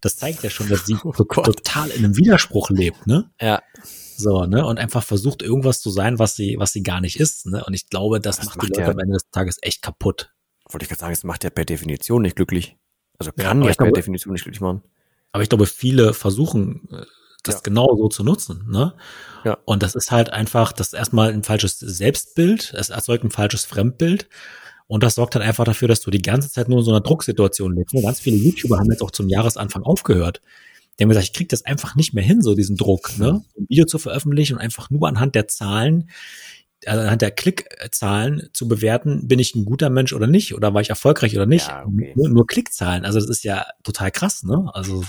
Das 0.00 0.16
zeigt 0.16 0.42
ja 0.42 0.50
schon, 0.50 0.68
dass 0.68 0.86
sie 0.86 0.96
oh 1.04 1.12
total 1.12 1.90
in 1.90 2.04
einem 2.04 2.16
Widerspruch 2.16 2.70
lebt, 2.70 3.06
ne? 3.06 3.30
Ja. 3.40 3.62
So, 4.16 4.44
ne? 4.46 4.64
Und 4.66 4.78
einfach 4.78 5.02
versucht, 5.02 5.42
irgendwas 5.42 5.80
zu 5.80 5.90
sein, 5.90 6.18
was 6.18 6.36
sie, 6.36 6.56
was 6.58 6.72
sie 6.72 6.82
gar 6.82 7.00
nicht 7.00 7.18
ist. 7.18 7.46
Ne? 7.46 7.64
Und 7.64 7.74
ich 7.74 7.88
glaube, 7.88 8.20
das, 8.20 8.36
das 8.36 8.46
macht, 8.46 8.56
macht 8.56 8.68
die 8.68 8.72
Leute 8.72 8.82
ja, 8.82 8.92
am 8.92 8.98
Ende 8.98 9.14
des 9.14 9.30
Tages 9.30 9.58
echt 9.62 9.82
kaputt. 9.82 10.32
Wollte 10.70 10.84
ich 10.84 10.88
gerade 10.88 11.00
sagen, 11.00 11.12
es 11.12 11.24
macht 11.24 11.44
ja 11.44 11.50
per 11.50 11.64
Definition 11.64 12.22
nicht 12.22 12.36
glücklich. 12.36 12.76
Also 13.18 13.32
kann 13.32 13.62
ja, 13.62 13.68
ja 13.68 13.74
per 13.74 13.86
glaube, 13.86 13.92
Definition 13.98 14.32
nicht 14.32 14.44
glücklich 14.44 14.60
machen. 14.60 14.82
Aber 15.32 15.42
ich 15.42 15.48
glaube, 15.48 15.66
viele 15.66 16.14
versuchen, 16.14 16.88
äh, 16.92 17.04
das 17.42 17.56
ja. 17.56 17.60
genau 17.64 17.94
so 17.96 18.08
zu 18.08 18.24
nutzen. 18.24 18.66
Ne? 18.68 18.94
Ja. 19.44 19.58
Und 19.64 19.82
das 19.82 19.94
ist 19.94 20.10
halt 20.10 20.30
einfach, 20.30 20.72
das 20.72 20.88
ist 20.88 20.94
erstmal 20.94 21.32
ein 21.32 21.42
falsches 21.42 21.78
Selbstbild, 21.78 22.72
es 22.74 22.90
erzeugt 22.90 23.24
ein 23.24 23.30
falsches 23.30 23.64
Fremdbild. 23.64 24.28
Und 24.86 25.02
das 25.02 25.14
sorgt 25.14 25.34
halt 25.34 25.44
einfach 25.44 25.64
dafür, 25.64 25.88
dass 25.88 26.00
du 26.00 26.10
die 26.10 26.20
ganze 26.20 26.50
Zeit 26.50 26.68
nur 26.68 26.78
in 26.78 26.84
so 26.84 26.90
einer 26.90 27.00
Drucksituation 27.00 27.74
lebst. 27.74 27.94
Ganz 28.02 28.20
viele 28.20 28.36
YouTuber 28.36 28.78
haben 28.78 28.90
jetzt 28.90 29.02
auch 29.02 29.10
zum 29.10 29.28
Jahresanfang 29.28 29.82
aufgehört, 29.82 30.42
die 30.98 31.04
haben 31.04 31.08
gesagt, 31.08 31.26
ich 31.26 31.32
krieg 31.32 31.48
das 31.48 31.64
einfach 31.64 31.94
nicht 31.94 32.14
mehr 32.14 32.24
hin, 32.24 32.42
so 32.42 32.54
diesen 32.54 32.76
Druck, 32.76 33.18
ne? 33.18 33.44
Ein 33.58 33.66
Video 33.68 33.84
zu 33.84 33.98
veröffentlichen 33.98 34.54
und 34.54 34.60
einfach 34.60 34.90
nur 34.90 35.08
anhand 35.08 35.34
der 35.34 35.48
Zahlen, 35.48 36.10
also 36.86 37.00
anhand 37.00 37.22
der 37.22 37.30
Klickzahlen 37.30 38.48
zu 38.52 38.68
bewerten, 38.68 39.26
bin 39.26 39.38
ich 39.38 39.54
ein 39.54 39.64
guter 39.64 39.90
Mensch 39.90 40.12
oder 40.12 40.26
nicht, 40.26 40.54
oder 40.54 40.74
war 40.74 40.80
ich 40.80 40.90
erfolgreich 40.90 41.34
oder 41.34 41.46
nicht. 41.46 41.68
Ja, 41.68 41.84
okay. 41.86 42.12
nur, 42.14 42.28
nur 42.28 42.46
Klickzahlen, 42.46 43.04
also 43.04 43.18
das 43.18 43.28
ist 43.28 43.44
ja 43.44 43.66
total 43.82 44.10
krass, 44.10 44.42
ne? 44.42 44.70
Also 44.72 45.04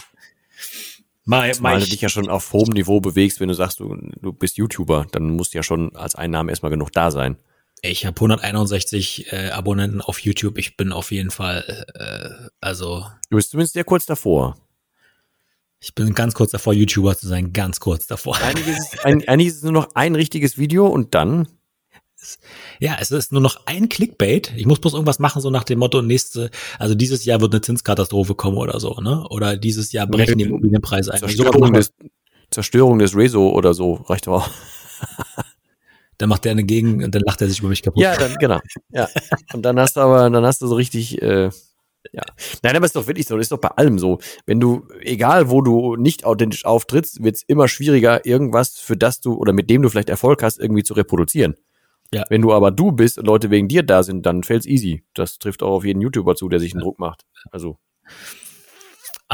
Mal, 1.27 1.51
mal 1.59 1.79
du 1.79 1.87
dich 1.87 2.01
ja 2.01 2.09
schon 2.09 2.29
auf 2.29 2.53
hohem 2.53 2.69
Niveau 2.73 3.01
bewegst, 3.01 3.39
wenn 3.39 3.47
du 3.47 3.55
sagst, 3.55 3.79
du, 3.79 3.97
du 4.21 4.31
bist 4.31 4.57
YouTuber, 4.57 5.07
dann 5.11 5.31
muss 5.31 5.53
ja 5.53 5.63
schon 5.63 5.95
als 5.95 6.13
Einnahme 6.13 6.51
erstmal 6.51 6.69
genug 6.69 6.91
da 6.91 7.09
sein. 7.09 7.37
Ich 7.81 8.05
habe 8.05 8.15
161 8.15 9.33
äh, 9.33 9.49
Abonnenten 9.49 10.01
auf 10.01 10.19
YouTube. 10.19 10.59
Ich 10.59 10.77
bin 10.77 10.91
auf 10.91 11.11
jeden 11.11 11.31
Fall, 11.31 11.85
äh, 11.95 12.49
also. 12.61 13.05
Du 13.29 13.37
bist 13.37 13.51
zumindest 13.51 13.73
sehr 13.73 13.83
kurz 13.83 14.05
davor. 14.05 14.55
Ich 15.85 15.93
bin 15.93 16.15
ganz 16.15 16.33
kurz 16.33 16.49
davor, 16.49 16.73
YouTuber 16.73 17.15
zu 17.15 17.27
sein, 17.27 17.53
ganz 17.53 17.79
kurz 17.79 18.07
davor. 18.07 18.35
Eigentlich 18.41 18.75
ist, 18.75 18.97
ein, 19.05 19.23
eigentlich 19.27 19.49
ist 19.49 19.57
es 19.57 19.63
nur 19.63 19.71
noch 19.71 19.89
ein 19.93 20.15
richtiges 20.15 20.57
Video 20.57 20.87
und 20.87 21.13
dann. 21.13 21.47
Ja, 22.79 22.97
es 22.99 23.11
ist 23.11 23.31
nur 23.31 23.41
noch 23.41 23.67
ein 23.67 23.87
Clickbait. 23.87 24.51
Ich 24.57 24.65
muss 24.65 24.79
bloß 24.79 24.93
irgendwas 24.93 25.19
machen, 25.19 25.43
so 25.43 25.51
nach 25.51 25.63
dem 25.63 25.77
Motto, 25.77 26.01
nächste, 26.01 26.49
also 26.79 26.95
dieses 26.95 27.23
Jahr 27.23 27.39
wird 27.39 27.53
eine 27.53 27.61
Zinskatastrophe 27.61 28.33
kommen 28.33 28.57
oder 28.57 28.79
so, 28.79 28.95
ne? 28.95 29.27
Oder 29.29 29.57
dieses 29.57 29.91
Jahr 29.91 30.07
brechen 30.07 30.39
die 30.39 30.45
Immobilienpreise 30.45 31.13
ein. 31.13 31.19
Zerstörung, 31.19 31.73
des, 31.73 31.93
Zerstörung 32.49 32.97
des 32.97 33.15
Rezo 33.15 33.49
oder 33.49 33.75
so, 33.75 33.93
reicht 33.93 34.27
auch. 34.27 34.49
dann 36.17 36.29
macht 36.29 36.45
der 36.45 36.53
eine 36.53 36.63
Gegen 36.63 37.03
und 37.03 37.13
dann 37.13 37.21
lacht 37.21 37.41
er 37.41 37.47
sich 37.47 37.59
über 37.59 37.69
mich 37.69 37.83
kaputt. 37.83 38.01
Ja, 38.01 38.15
dann, 38.17 38.33
genau. 38.37 38.59
Ja. 38.89 39.07
Und 39.53 39.61
dann 39.61 39.79
hast 39.79 39.97
du 39.97 39.99
aber, 39.99 40.31
dann 40.31 40.45
hast 40.45 40.63
du 40.63 40.67
so 40.67 40.73
richtig, 40.73 41.21
äh, 41.21 41.51
ja. 42.11 42.23
Nein, 42.63 42.75
aber 42.75 42.85
es 42.85 42.89
ist 42.89 42.95
doch 42.95 43.07
wirklich 43.07 43.27
so, 43.27 43.35
das 43.35 43.45
ist 43.45 43.51
doch 43.51 43.59
bei 43.59 43.69
allem 43.69 43.99
so. 43.99 44.19
Wenn 44.45 44.59
du, 44.59 44.87
egal 45.01 45.49
wo 45.49 45.61
du 45.61 45.95
nicht 45.95 46.25
authentisch 46.25 46.65
auftrittst, 46.65 47.23
wird 47.23 47.35
es 47.35 47.43
immer 47.43 47.67
schwieriger, 47.67 48.25
irgendwas, 48.25 48.77
für 48.77 48.97
das 48.97 49.21
du 49.21 49.33
oder 49.33 49.53
mit 49.53 49.69
dem 49.69 49.81
du 49.81 49.89
vielleicht 49.89 50.09
Erfolg 50.09 50.43
hast, 50.43 50.59
irgendwie 50.59 50.83
zu 50.83 50.93
reproduzieren. 50.93 51.55
Ja. 52.13 52.23
Wenn 52.29 52.41
du 52.41 52.53
aber 52.53 52.71
du 52.71 52.91
bist 52.91 53.17
und 53.17 53.25
Leute 53.25 53.49
wegen 53.49 53.67
dir 53.67 53.83
da 53.83 54.03
sind, 54.03 54.25
dann 54.25 54.43
fällt's 54.43 54.65
easy. 54.65 55.03
Das 55.13 55.37
trifft 55.39 55.63
auch 55.63 55.71
auf 55.71 55.85
jeden 55.85 56.01
YouTuber 56.01 56.35
zu, 56.35 56.49
der 56.49 56.59
sich 56.59 56.73
einen 56.73 56.81
Druck 56.81 56.99
macht. 56.99 57.23
Also. 57.51 57.77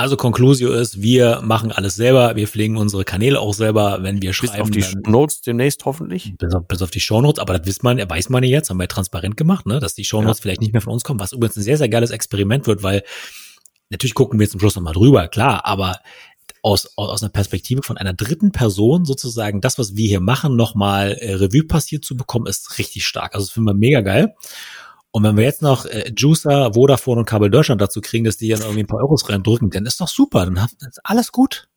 Also 0.01 0.17
Conclusio 0.17 0.71
ist, 0.71 1.03
wir 1.03 1.41
machen 1.43 1.71
alles 1.71 1.95
selber, 1.95 2.35
wir 2.35 2.47
pflegen 2.47 2.75
unsere 2.75 3.05
Kanäle 3.05 3.39
auch 3.39 3.53
selber, 3.53 3.99
wenn 4.01 4.19
wir 4.19 4.33
schreiben. 4.33 4.71
Bis 4.71 4.87
auf 4.87 4.93
die 5.03 5.11
Notes 5.11 5.41
demnächst 5.41 5.85
hoffentlich. 5.85 6.33
Bis 6.39 6.55
auf, 6.55 6.67
bis 6.67 6.81
auf 6.81 6.89
die 6.89 6.99
Shownotes, 6.99 7.39
aber 7.39 7.59
das 7.59 7.67
weiß 7.67 7.83
man, 7.83 8.09
weiß 8.09 8.29
man 8.29 8.43
ja 8.43 8.49
jetzt, 8.49 8.71
haben 8.71 8.79
wir 8.79 8.87
transparent 8.87 9.37
gemacht, 9.37 9.67
ne, 9.67 9.79
dass 9.79 9.93
die 9.93 10.03
Shownotes 10.03 10.39
ja. 10.39 10.41
vielleicht 10.41 10.61
nicht 10.61 10.73
mehr 10.73 10.81
von 10.81 10.91
uns 10.91 11.03
kommen, 11.03 11.19
was 11.19 11.33
übrigens 11.33 11.55
ein 11.57 11.61
sehr, 11.61 11.77
sehr 11.77 11.87
geiles 11.87 12.09
Experiment 12.09 12.65
wird, 12.65 12.81
weil 12.81 13.03
natürlich 13.91 14.15
gucken 14.15 14.39
wir 14.39 14.49
zum 14.49 14.59
Schluss 14.59 14.75
nochmal 14.75 14.95
drüber, 14.95 15.27
klar, 15.27 15.67
aber 15.67 15.99
aus, 16.63 16.89
aus 16.95 17.21
einer 17.21 17.31
Perspektive 17.31 17.83
von 17.83 17.97
einer 17.97 18.13
dritten 18.13 18.51
Person 18.51 19.05
sozusagen 19.05 19.61
das, 19.61 19.77
was 19.77 19.95
wir 19.95 20.07
hier 20.07 20.19
machen, 20.19 20.55
nochmal 20.55 21.11
äh, 21.11 21.35
Revue 21.35 21.63
passiert 21.63 22.05
zu 22.05 22.17
bekommen, 22.17 22.47
ist 22.47 22.79
richtig 22.79 23.05
stark. 23.05 23.35
Also 23.35 23.45
das 23.45 23.53
finden 23.53 23.69
wir 23.69 23.75
mega 23.75 24.01
geil. 24.01 24.33
Und 25.11 25.23
wenn 25.23 25.35
wir 25.35 25.43
jetzt 25.43 25.61
noch 25.61 25.85
äh, 25.85 26.11
Juicer, 26.15 26.73
Vodafone 26.73 27.19
und 27.19 27.25
Kabel 27.25 27.49
Deutschland 27.49 27.81
dazu 27.81 27.99
kriegen, 28.01 28.23
dass 28.23 28.37
die 28.37 28.49
dann 28.49 28.61
irgendwie 28.61 28.83
ein 28.83 28.87
paar 28.87 28.99
Euros 28.99 29.27
reindrücken, 29.29 29.69
dann 29.69 29.85
ist 29.85 29.99
doch 29.99 30.07
super, 30.07 30.45
dann 30.45 30.67
ist 30.87 31.01
alles 31.03 31.31
gut. 31.31 31.67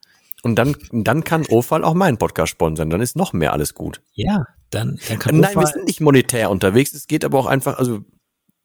Und 0.43 0.57
dann, 0.57 0.77
dann 0.93 1.25
kann 1.25 1.47
Ofal 1.47 1.85
auch 1.85 1.95
meinen 1.95 2.19
Podcast 2.19 2.53
sponsern, 2.53 2.91
dann 2.91 3.01
ist 3.01 3.17
noch 3.17 3.33
mehr 3.33 3.53
alles 3.53 3.75
gut. 3.75 4.03
Ja, 4.13 4.47
dann, 4.71 5.01
dann 5.09 5.19
kann 5.19 5.41
Nein, 5.41 5.57
wir 5.57 5.67
sind 5.67 5.87
nicht 5.87 6.01
monetär 6.01 6.51
unterwegs, 6.51 6.93
es 6.93 7.07
geht 7.07 7.25
aber 7.25 7.39
auch 7.39 7.47
einfach, 7.47 7.79
also 7.79 8.05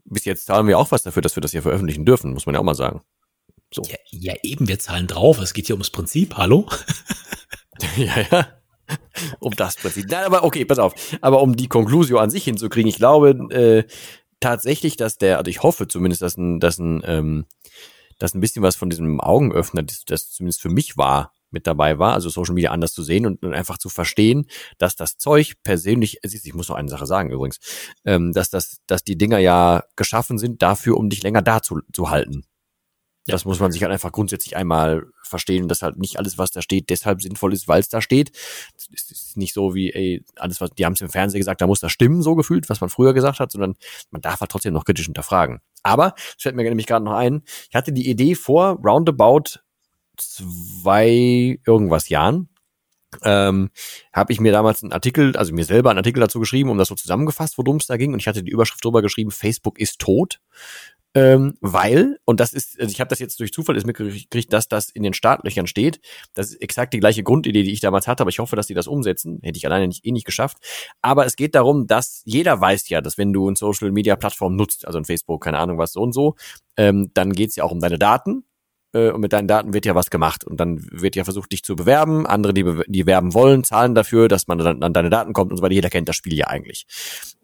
bis 0.04 0.26
jetzt 0.26 0.46
zahlen 0.46 0.68
wir 0.68 0.78
auch 0.78 0.92
was 0.92 1.04
dafür, 1.04 1.22
dass 1.22 1.36
wir 1.38 1.42
das 1.42 1.52
hier 1.52 1.62
veröffentlichen 1.62 2.06
dürfen, 2.06 2.34
muss 2.34 2.46
man 2.46 2.56
ja 2.56 2.62
auch 2.62 2.66
mal 2.66 2.76
sagen. 2.76 3.02
So. 3.74 3.82
Ja, 3.84 3.98
ja 4.12 4.34
eben, 4.44 4.68
wir 4.68 4.80
zahlen 4.80 5.08
drauf, 5.08 5.40
es 5.40 5.54
geht 5.54 5.68
hier 5.68 5.76
ums 5.76 5.90
Prinzip, 5.90 6.36
hallo? 6.36 6.68
ja, 7.96 8.26
ja. 8.30 8.48
um 9.40 9.56
das 9.56 9.76
Prinzip. 9.76 10.08
Nein, 10.10 10.26
aber 10.26 10.44
okay, 10.44 10.66
pass 10.66 10.80
auf. 10.80 10.94
Aber 11.22 11.42
um 11.42 11.56
die 11.56 11.68
Conclusio 11.68 12.18
an 12.18 12.30
sich 12.30 12.44
hinzukriegen, 12.44 12.90
ich 12.90 12.98
glaube 12.98 13.30
äh, 13.52 13.84
tatsächlich, 14.40 14.98
dass 14.98 15.18
der, 15.18 15.38
also 15.38 15.50
ich 15.50 15.64
hoffe 15.64 15.88
zumindest, 15.88 16.22
dass 16.22 16.38
ein, 16.38 16.60
dass 16.60 16.80
ein, 16.80 17.02
ähm, 17.06 17.46
dass 18.20 18.34
ein 18.34 18.42
bisschen 18.42 18.64
was 18.64 18.76
von 18.76 18.90
diesem 18.90 19.20
Augenöffner, 19.20 19.84
das, 19.84 20.04
das 20.06 20.32
zumindest 20.32 20.62
für 20.62 20.70
mich 20.70 20.98
war, 20.98 21.34
mit 21.52 21.68
dabei 21.68 21.98
war, 21.98 22.14
also 22.14 22.30
Social 22.30 22.54
Media 22.54 22.72
anders 22.72 22.94
zu 22.94 23.04
sehen 23.04 23.26
und, 23.26 23.44
und 23.44 23.54
einfach 23.54 23.78
zu 23.78 23.90
verstehen, 23.90 24.46
dass 24.78 24.96
das 24.96 25.18
Zeug 25.18 25.56
persönlich, 25.64 26.20
ich 26.24 26.54
muss 26.54 26.70
noch 26.70 26.76
eine 26.76 26.90
Sache 26.90 27.06
sagen 27.06 27.32
übrigens, 27.32 27.60
ähm, 28.06 28.34
dass 28.34 28.50
das, 28.50 28.82
dass 28.88 29.04
die 29.04 29.18
Dinger 29.18 29.40
ja 29.40 29.84
geschaffen 29.96 30.38
sind 30.38 30.62
dafür, 30.62 30.98
um 30.98 31.10
dich 31.10 31.24
länger 31.24 31.42
da 31.42 31.62
zu, 31.62 31.82
zu 31.92 32.10
halten. 32.10 32.46
Ja. 33.28 33.34
Das 33.34 33.46
muss 33.46 33.60
man 33.60 33.72
sich 33.72 33.84
halt 33.84 33.92
einfach 33.92 34.12
grundsätzlich 34.12 34.56
einmal 34.56 35.06
verstehen, 35.24 35.68
dass 35.68 35.82
halt 35.82 35.98
nicht 35.98 36.18
alles, 36.18 36.38
was 36.38 36.52
da 36.52 36.62
steht, 36.62 36.90
deshalb 36.90 37.22
sinnvoll 37.22 37.54
ist, 37.54 37.68
weil 37.68 37.80
es 37.80 37.90
da 37.90 38.02
steht. 38.02 38.32
Es 38.94 39.12
ist 39.12 39.38
nicht 39.38 39.54
so 39.54 39.76
wie, 39.76 39.94
ey, 39.94 40.24
alles, 40.36 40.62
was, 40.62 40.72
die 40.72 40.86
haben 40.86 40.94
es 40.94 41.02
im 41.02 41.10
Fernsehen 41.10 41.40
gesagt, 41.40 41.62
da 41.62 41.68
muss 41.68 41.80
das 41.80 41.92
stimmen, 41.92 42.22
so 42.22 42.36
gefühlt, 42.36 42.70
was 42.70 42.82
man 42.82 42.90
früher 42.90 43.14
gesagt 43.14 43.40
hat, 43.40 43.52
sondern 43.52 43.76
man 44.10 44.22
darf 44.22 44.40
halt 44.40 44.52
trotzdem 44.52 44.74
noch 44.74 44.86
kritisch 44.86 45.06
hinterfragen. 45.06 45.60
Aber, 45.84 46.14
es 46.36 46.44
fällt 46.44 46.56
mir 46.56 46.64
nämlich 46.64 46.88
gerade 46.88 47.06
noch 47.06 47.14
ein, 47.14 47.44
ich 47.70 47.76
hatte 47.76 47.94
die 47.94 48.10
Idee 48.10 48.36
vor 48.36 48.80
roundabout 48.84 49.60
zwei 50.18 51.60
irgendwas 51.66 52.10
Jahren, 52.10 52.50
ähm, 53.24 53.70
habe 54.14 54.34
ich 54.34 54.40
mir 54.40 54.52
damals 54.52 54.84
einen 54.84 54.92
Artikel, 54.92 55.36
also 55.36 55.54
mir 55.54 55.66
selber 55.66 55.90
einen 55.90 56.00
Artikel 56.00 56.20
dazu 56.20 56.40
geschrieben, 56.40 56.70
um 56.70 56.78
das 56.78 56.90
so 56.90 56.96
zusammengefasst, 56.96 57.58
worum 57.58 57.78
es 57.78 57.88
da 57.88 57.98
ging. 57.98 58.14
Und 58.14 58.20
ich 58.20 58.28
hatte 58.28 58.44
die 58.44 58.52
Überschrift 58.52 58.84
drüber 58.84 59.02
geschrieben, 59.02 59.32
Facebook 59.32 59.80
ist 59.80 60.00
tot. 60.00 60.40
Ähm, 61.16 61.56
weil, 61.60 62.20
und 62.26 62.40
das 62.40 62.54
ist, 62.54 62.80
also 62.80 62.92
ich 62.92 63.00
habe 63.00 63.10
das 63.10 63.20
jetzt 63.20 63.40
durch 63.40 63.52
Zufall 63.52 63.76
ist 63.76 63.88
mitgekriegt, 63.88 64.54
dass 64.54 64.68
das 64.68 64.90
in 64.90 65.02
den 65.02 65.14
Startlöchern 65.14 65.66
steht. 65.66 66.00
Das 66.36 66.52
ist 66.52 66.62
exakt 66.62 66.94
die 66.94 67.00
gleiche 67.00 67.24
Grundidee, 67.24 67.64
die 67.64 67.72
ich 67.72 67.80
damals 67.80 68.08
hatte, 68.08 68.22
aber 68.22 68.30
ich 68.30 68.40
hoffe, 68.40 68.56
dass 68.56 68.68
die 68.68 68.76
das 68.76 68.88
umsetzen. 68.88 69.40
Hätte 69.42 69.58
ich 69.58 69.66
alleine 69.66 69.88
nicht, 69.88 70.06
eh 70.06 70.12
nicht 70.12 70.26
geschafft. 70.26 70.58
Aber 71.02 71.26
es 71.26 71.36
geht 71.36 71.56
darum, 71.56 71.88
dass 71.88 72.22
jeder 72.26 72.62
weiß 72.62 72.90
ja, 72.90 73.02
dass 73.02 73.18
wenn 73.18 73.34
du 73.34 73.48
eine 73.48 73.56
Social 73.56 73.92
Media 73.92 74.16
Plattform 74.16 74.56
nutzt, 74.56 74.86
also 74.86 75.00
ein 75.00 75.06
Facebook, 75.06 75.44
keine 75.44 75.58
Ahnung 75.58 75.80
was 75.80 75.94
so 75.94 76.02
und 76.02 76.14
so, 76.14 76.36
ähm, 76.78 77.10
dann 77.14 77.34
geht's 77.34 77.56
ja 77.56 77.64
auch 77.64 77.72
um 77.72 77.80
deine 77.80 77.98
Daten 77.98 78.44
äh, 78.94 79.12
und 79.12 79.22
mit 79.22 79.34
deinen 79.34 79.48
Daten 79.48 79.74
wird 79.74 79.86
ja 79.86 79.96
was 79.96 80.10
gemacht 80.10 80.44
und 80.44 80.60
dann 80.60 80.86
wird 80.92 81.16
ja 81.16 81.24
versucht, 81.24 81.52
dich 81.52 81.64
zu 81.64 81.76
bewerben. 81.76 82.26
Andere, 82.26 82.54
die, 82.54 82.66
die 82.88 83.06
werben 83.06 83.34
wollen, 83.34 83.64
zahlen 83.64 83.96
dafür, 83.96 84.28
dass 84.28 84.48
man 84.48 84.58
dann 84.58 84.84
an 84.84 84.94
deine 84.94 85.10
Daten 85.10 85.34
kommt 85.34 85.52
und 85.52 85.58
so 85.58 85.64
weiter. 85.64 85.74
Jeder 85.74 85.90
kennt 85.90 86.10
das 86.10 86.16
Spiel 86.16 86.34
ja 86.34 86.48
eigentlich. 86.48 86.86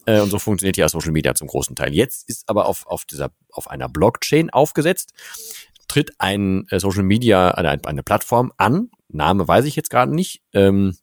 Äh, 0.06 0.22
und 0.22 0.30
so 0.30 0.40
funktioniert 0.40 0.78
ja 0.78 0.90
Social 0.90 1.12
Media 1.12 1.36
zum 1.36 1.48
großen 1.48 1.76
Teil. 1.76 1.94
Jetzt 1.94 2.30
ist 2.30 2.50
aber 2.50 2.66
auf, 2.66 2.86
auf 2.88 3.06
dieser, 3.06 3.32
auf 3.52 3.70
einer 3.70 3.90
Blockchain 3.90 4.50
aufgesetzt, 4.50 5.14
tritt 5.88 6.14
ein 6.20 6.68
äh, 6.70 6.80
Social 6.80 7.04
Media, 7.04 7.52
eine, 7.52 7.80
eine 7.86 8.04
Plattform 8.04 8.52
an. 8.58 8.90
Name 9.08 9.48
weiß 9.48 9.66
ich 9.66 9.76
jetzt 9.76 9.90
gerade 9.90 10.14
nicht. 10.14 10.42
Ähm, 10.54 10.96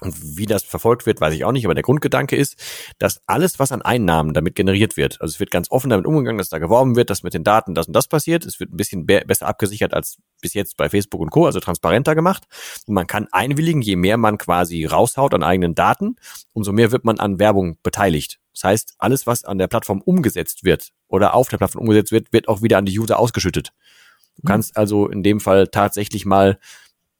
und 0.00 0.36
wie 0.36 0.46
das 0.46 0.64
verfolgt 0.64 1.06
wird, 1.06 1.20
weiß 1.20 1.34
ich 1.34 1.44
auch 1.44 1.52
nicht, 1.52 1.64
aber 1.64 1.74
der 1.74 1.84
Grundgedanke 1.84 2.34
ist, 2.36 2.56
dass 2.98 3.20
alles, 3.26 3.60
was 3.60 3.70
an 3.70 3.80
Einnahmen 3.80 4.34
damit 4.34 4.56
generiert 4.56 4.96
wird, 4.96 5.20
also 5.20 5.32
es 5.32 5.40
wird 5.40 5.52
ganz 5.52 5.70
offen 5.70 5.88
damit 5.88 6.04
umgegangen, 6.04 6.38
dass 6.38 6.48
da 6.48 6.58
geworben 6.58 6.96
wird, 6.96 7.10
dass 7.10 7.22
mit 7.22 7.32
den 7.32 7.44
Daten 7.44 7.74
das 7.74 7.86
und 7.86 7.92
das 7.94 8.08
passiert. 8.08 8.44
Es 8.44 8.58
wird 8.58 8.72
ein 8.72 8.76
bisschen 8.76 9.06
be 9.06 9.22
besser 9.24 9.46
abgesichert 9.46 9.94
als 9.94 10.18
bis 10.40 10.52
jetzt 10.52 10.76
bei 10.76 10.88
Facebook 10.88 11.20
und 11.20 11.30
Co., 11.30 11.46
also 11.46 11.60
transparenter 11.60 12.14
gemacht. 12.16 12.44
Und 12.86 12.94
man 12.94 13.06
kann 13.06 13.28
einwilligen, 13.30 13.82
je 13.82 13.94
mehr 13.94 14.16
man 14.16 14.36
quasi 14.36 14.84
raushaut 14.84 15.32
an 15.32 15.44
eigenen 15.44 15.76
Daten, 15.76 16.16
umso 16.52 16.72
mehr 16.72 16.90
wird 16.90 17.04
man 17.04 17.20
an 17.20 17.38
Werbung 17.38 17.78
beteiligt. 17.82 18.40
Das 18.52 18.64
heißt, 18.64 18.94
alles, 18.98 19.26
was 19.26 19.44
an 19.44 19.58
der 19.58 19.68
Plattform 19.68 20.00
umgesetzt 20.00 20.64
wird 20.64 20.90
oder 21.06 21.34
auf 21.34 21.48
der 21.48 21.58
Plattform 21.58 21.82
umgesetzt 21.82 22.10
wird, 22.10 22.32
wird 22.32 22.48
auch 22.48 22.62
wieder 22.62 22.78
an 22.78 22.84
die 22.84 22.98
User 22.98 23.18
ausgeschüttet. 23.18 23.72
Du 24.36 24.42
mhm. 24.42 24.48
kannst 24.48 24.76
also 24.76 25.08
in 25.08 25.22
dem 25.22 25.38
Fall 25.38 25.68
tatsächlich 25.68 26.26
mal 26.26 26.58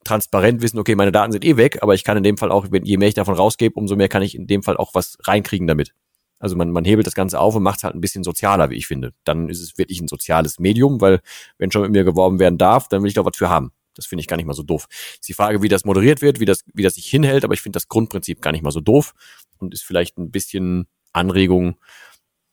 transparent 0.05 0.63
wissen, 0.63 0.79
okay, 0.79 0.95
meine 0.95 1.13
Daten 1.13 1.33
sind 1.33 1.45
eh 1.45 1.57
weg, 1.57 1.83
aber 1.83 1.95
ich 1.95 2.05
kann 2.05 2.17
in 2.17 2.23
dem 2.23 2.37
Fall 2.37 2.51
auch, 2.51 2.67
je 2.71 2.97
mehr 2.97 3.09
ich 3.09 3.15
davon 3.15 3.35
rausgebe, 3.35 3.75
umso 3.75 3.97
mehr 3.97 4.09
kann 4.09 4.23
ich 4.23 4.35
in 4.35 4.47
dem 4.47 4.63
Fall 4.63 4.77
auch 4.77 4.95
was 4.95 5.17
reinkriegen 5.23 5.67
damit. 5.67 5.95
Also 6.39 6.57
man, 6.57 6.71
man 6.71 6.85
hebelt 6.85 7.07
das 7.07 7.15
Ganze 7.15 7.41
auf 7.41 7.55
und 7.55 7.63
macht 7.63 7.79
es 7.79 7.85
halt 7.85 7.95
ein 7.95 8.01
bisschen 8.01 8.25
sozialer, 8.25 8.71
wie 8.71 8.77
ich 8.77 8.87
finde. 8.87 9.15
Dann 9.25 9.49
ist 9.49 9.63
es 9.63 9.79
wirklich 9.79 10.01
ein 10.01 10.09
soziales 10.09 10.59
Medium, 10.59 11.01
weil 11.01 11.21
wenn 11.59 11.71
schon 11.71 11.83
mit 11.83 11.93
mir 11.93 12.05
geworben 12.05 12.39
werden 12.39 12.59
darf, 12.59 12.89
dann 12.89 13.03
will 13.03 13.09
ich 13.09 13.15
doch 13.15 13.25
was 13.25 13.37
für 13.37 13.49
haben. 13.49 13.73
Das 13.95 14.07
finde 14.07 14.21
ich 14.21 14.29
gar 14.29 14.37
nicht 14.37 14.47
mal 14.47 14.55
so 14.55 14.63
doof. 14.63 14.87
Ist 14.91 15.29
die 15.29 15.35
Frage, 15.35 15.63
wie 15.63 15.69
das 15.69 15.85
moderiert 15.85 16.21
wird, 16.21 16.41
wie 16.41 16.45
das, 16.45 16.65
wie 16.75 16.83
das 16.83 16.95
sich 16.95 17.07
hinhält, 17.07 17.45
aber 17.45 17.55
ich 17.55 17.63
finde 17.63 17.77
das 17.77 17.89
Grundprinzip 17.89 18.43
gar 18.43 18.53
nicht 18.53 18.63
mal 18.63 18.73
so 18.73 18.81
doof 18.81 19.15
und 19.59 19.73
ist 19.73 19.85
vielleicht 19.85 20.19
ein 20.19 20.31
bisschen 20.31 20.87
Anregung, 21.13 21.77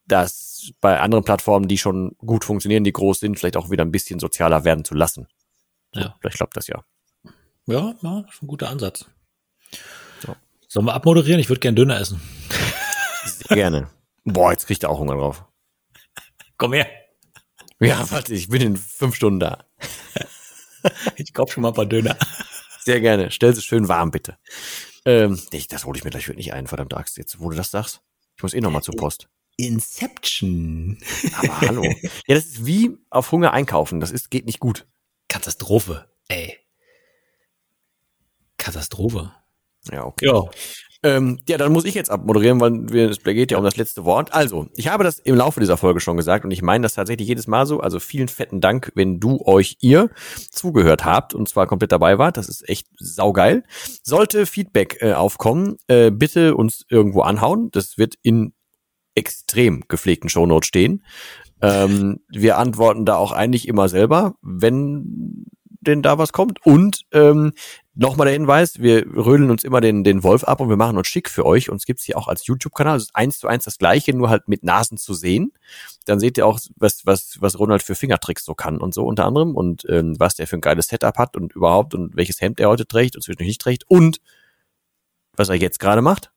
das 0.06 0.72
bei 0.80 0.99
anderen 0.99 1.24
Plattformen, 1.24 1.68
die 1.68 1.78
schon 1.78 2.16
gut 2.20 2.43
funktionieren, 2.43 2.84
die 2.84 2.93
groß 2.93 3.20
sind, 3.20 3.39
vielleicht 3.39 3.58
auch 3.58 3.72
wieder 3.72 3.84
ein 3.84 3.91
bisschen 3.91 4.20
sozialer 4.20 4.64
werden 4.64 4.86
zu 4.86 4.93
lassen. 4.93 5.28
So, 5.93 6.02
ja. 6.02 6.16
Vielleicht 6.20 6.38
klappt 6.38 6.58
das 6.58 6.68
ja. 6.68 6.84
Ja, 7.68 7.93
ja, 8.01 8.26
ist 8.30 8.41
ein 8.41 8.47
guter 8.47 8.70
Ansatz. 8.70 9.05
So. 10.20 10.36
Sollen 10.68 10.86
wir 10.86 10.93
abmoderieren? 10.93 11.39
Ich 11.39 11.49
würde 11.49 11.59
gern 11.59 11.76
Döner 11.76 11.99
essen. 11.99 12.22
Sehr 13.26 13.57
gerne. 13.57 13.89
Boah, 14.24 14.51
jetzt 14.51 14.68
kriegt 14.68 14.84
er 14.84 14.89
auch 14.89 14.99
Hunger 14.99 15.16
drauf. 15.16 15.45
Komm 16.57 16.74
her. 16.74 16.88
Ja, 17.80 18.09
warte, 18.12 18.34
ich 18.34 18.49
bin 18.49 18.62
in 18.62 18.78
fünf 18.78 19.16
Stunden 19.16 19.39
da. 19.39 19.66
ich 21.16 21.34
kauf 21.34 21.51
schon 21.51 21.64
mal 21.64 21.70
ein 21.70 21.74
paar 21.74 21.86
Döner. 21.86 22.16
Sehr 22.84 22.99
gerne. 23.01 23.32
Stell 23.32 23.55
sie 23.55 23.62
schön 23.62 23.88
warm, 23.88 24.12
bitte. 24.12 24.38
Ähm, 25.05 25.39
ich, 25.51 25.68
das 25.68 25.86
hole 25.86 25.97
ich 25.97 26.03
mir 26.03 26.12
gleich 26.12 26.28
wirklich 26.28 26.45
nicht 26.47 26.53
ein, 26.53 26.68
verdammt 26.68 26.95
Axt, 26.95 27.18
jetzt, 27.18 27.39
wo 27.39 27.49
du 27.49 27.57
das 27.57 27.72
sagst. 27.72 28.01
Ich 28.38 28.43
muss 28.43 28.53
eh 28.53 28.62
noch 28.62 28.72
mal 28.72 28.82
zur 28.82 28.95
Post. 28.95 29.30
Inception. 29.57 30.97
Aber 31.38 31.62
hallo. 31.62 31.84
Ja, 32.28 32.36
das 32.36 32.45
ist 32.45 32.66
wie 32.66 32.97
auf 33.09 33.32
Hunger 33.32 33.51
einkaufen. 33.53 33.99
Das 33.99 34.12
ist, 34.12 34.32
geht 34.32 34.45
nicht 34.45 34.59
gut. 34.59 34.88
Katastrophe. 35.28 36.11
Katastrophe. 38.62 39.32
Ja, 39.91 40.05
okay. 40.05 40.28
Ja. 40.28 40.43
Ähm, 41.03 41.39
ja, 41.49 41.57
dann 41.57 41.74
muss 41.74 41.86
ich 41.86 41.95
jetzt 41.95 42.12
abmoderieren, 42.12 42.59
weil 42.59 42.74
wir, 42.89 43.09
es 43.09 43.24
geht 43.24 43.49
ja 43.49 43.57
um 43.57 43.64
das 43.64 43.76
letzte 43.76 44.05
Wort. 44.05 44.36
Also, 44.36 44.68
ich 44.76 44.88
habe 44.88 45.03
das 45.03 45.18
im 45.18 45.34
Laufe 45.34 45.59
dieser 45.59 45.78
Folge 45.78 45.99
schon 45.99 46.16
gesagt 46.16 46.45
und 46.45 46.51
ich 46.51 46.62
meine 46.62 46.84
das 46.84 46.93
tatsächlich 46.93 47.28
jedes 47.28 47.47
Mal 47.47 47.66
so. 47.66 47.80
Also 47.80 47.99
vielen 47.99 48.28
fetten 48.28 48.62
Dank, 48.62 48.91
wenn 48.93 49.20
du 49.20 49.41
euch 49.43 49.78
ihr 49.82 50.12
zugehört 50.51 51.03
habt 51.03 51.34
und 51.34 51.49
zwar 51.49 51.66
komplett 51.66 51.91
dabei 51.91 52.20
wart. 52.20 52.38
Das 52.38 52.47
ist 52.47 52.70
echt 52.70 52.88
saugeil. 52.99 53.64
Sollte 54.03 54.45
Feedback 54.45 54.97
äh, 55.01 55.14
aufkommen, 55.14 55.78
äh, 55.88 56.12
bitte 56.12 56.55
uns 56.55 56.86
irgendwo 56.88 57.22
anhauen. 57.22 57.70
Das 57.72 57.97
wird 57.97 58.14
in 58.22 58.53
extrem 59.16 59.84
gepflegten 59.88 60.30
Shownotes 60.30 60.68
stehen. 60.68 61.03
Ähm, 61.64 62.20
wir 62.30 62.59
antworten 62.59 63.05
da 63.05 63.16
auch 63.16 63.32
eigentlich 63.32 63.68
immer 63.68 63.89
selber, 63.89 64.36
wenn 64.43 65.47
denn 65.82 66.01
da 66.01 66.18
was 66.18 66.32
kommt. 66.32 66.66
Und 66.66 67.01
ähm, 67.12 67.53
Nochmal 67.94 68.26
der 68.26 68.34
Hinweis, 68.34 68.80
wir 68.80 69.06
rödeln 69.06 69.52
uns 69.52 69.66
immer 69.66 69.82
den, 69.82 70.06
den 70.06 70.24
Wolf 70.24 70.46
ab 70.46 70.62
und 70.62 70.70
wir 70.70 70.78
machen 70.78 70.98
uns 70.98 71.08
schick 71.08 71.30
für 71.30 71.46
euch. 71.46 71.70
Uns 71.70 71.86
gibt's 71.86 72.06
hier 72.06 72.18
auch 72.18 72.30
als 72.30 72.48
YouTube-Kanal. 72.48 72.96
Es 72.96 73.04
ist 73.04 73.16
eins 73.16 73.38
zu 73.38 73.48
eins 73.48 73.66
das 73.66 73.78
gleiche, 73.78 74.14
nur 74.14 74.30
halt 74.30 74.48
mit 74.48 74.64
Nasen 74.64 74.98
zu 74.98 75.14
sehen. 75.14 75.52
Dann 76.06 76.18
seht 76.18 76.38
ihr 76.38 76.46
auch, 76.46 76.58
was, 76.78 77.06
was, 77.06 77.42
was 77.42 77.60
Ronald 77.60 77.84
für 77.84 77.96
Fingertricks 77.96 78.46
so 78.46 78.56
kann 78.56 78.78
und 78.78 78.94
so 78.94 79.04
unter 79.06 79.26
anderem 79.26 79.56
und 79.56 79.86
ähm, 79.89 80.18
was 80.18 80.36
der 80.36 80.48
für 80.48 80.56
ein 80.56 80.62
geiles 80.62 80.88
Setup 80.88 81.18
hat 81.18 81.36
und 81.36 81.54
überhaupt 81.54 81.94
und 81.94 82.16
welches 82.16 82.39
Hemd 82.39 82.62
er 82.62 82.70
heute 82.70 82.88
trägt 82.88 83.18
und 83.18 83.24
zwischendurch 83.24 83.50
nicht 83.50 83.62
trägt 83.62 83.84
und 83.89 84.22
was 85.36 85.50
er 85.50 85.56
jetzt 85.56 85.80
gerade 85.80 86.02
macht. 86.02 86.32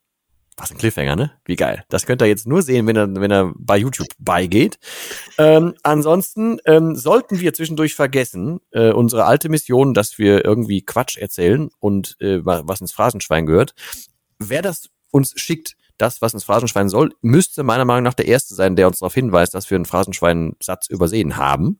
Was 0.57 0.71
ein 0.71 0.77
Cliffhanger, 0.77 1.17
ne? 1.17 1.31
Wie 1.43 1.57
geil. 1.57 1.83
Das 1.89 2.05
könnt 2.05 2.21
ihr 2.21 2.27
jetzt 2.27 2.47
nur 2.47 2.61
sehen, 2.61 2.87
wenn 2.87 2.95
er, 2.95 3.13
wenn 3.13 3.31
er 3.31 3.51
bei 3.57 3.77
YouTube 3.77 4.07
beigeht. 4.19 4.79
Ähm, 5.37 5.73
ansonsten 5.83 6.59
ähm, 6.65 6.95
sollten 6.95 7.41
wir 7.41 7.53
zwischendurch 7.53 7.93
vergessen, 7.93 8.61
äh, 8.71 8.91
unsere 8.91 9.25
alte 9.25 9.49
Mission, 9.49 9.93
dass 9.93 10.17
wir 10.17 10.45
irgendwie 10.45 10.81
Quatsch 10.81 11.17
erzählen 11.17 11.69
und 11.79 12.15
äh, 12.21 12.39
was 12.45 12.79
ins 12.79 12.93
Phrasenschwein 12.93 13.45
gehört. 13.45 13.73
Wer 14.39 14.61
das 14.61 14.89
uns 15.11 15.33
schickt, 15.35 15.75
das, 15.97 16.21
was 16.21 16.33
ins 16.33 16.43
Phrasenschwein 16.43 16.89
soll, 16.89 17.13
müsste 17.21 17.63
meiner 17.63 17.85
Meinung 17.85 18.03
nach 18.03 18.13
der 18.13 18.27
Erste 18.27 18.55
sein, 18.55 18.75
der 18.75 18.87
uns 18.87 18.99
darauf 18.99 19.13
hinweist, 19.13 19.53
dass 19.53 19.69
wir 19.69 19.75
einen 19.75 19.85
Phrasenschwein-Satz 19.85 20.87
übersehen 20.87 21.37
haben. 21.37 21.79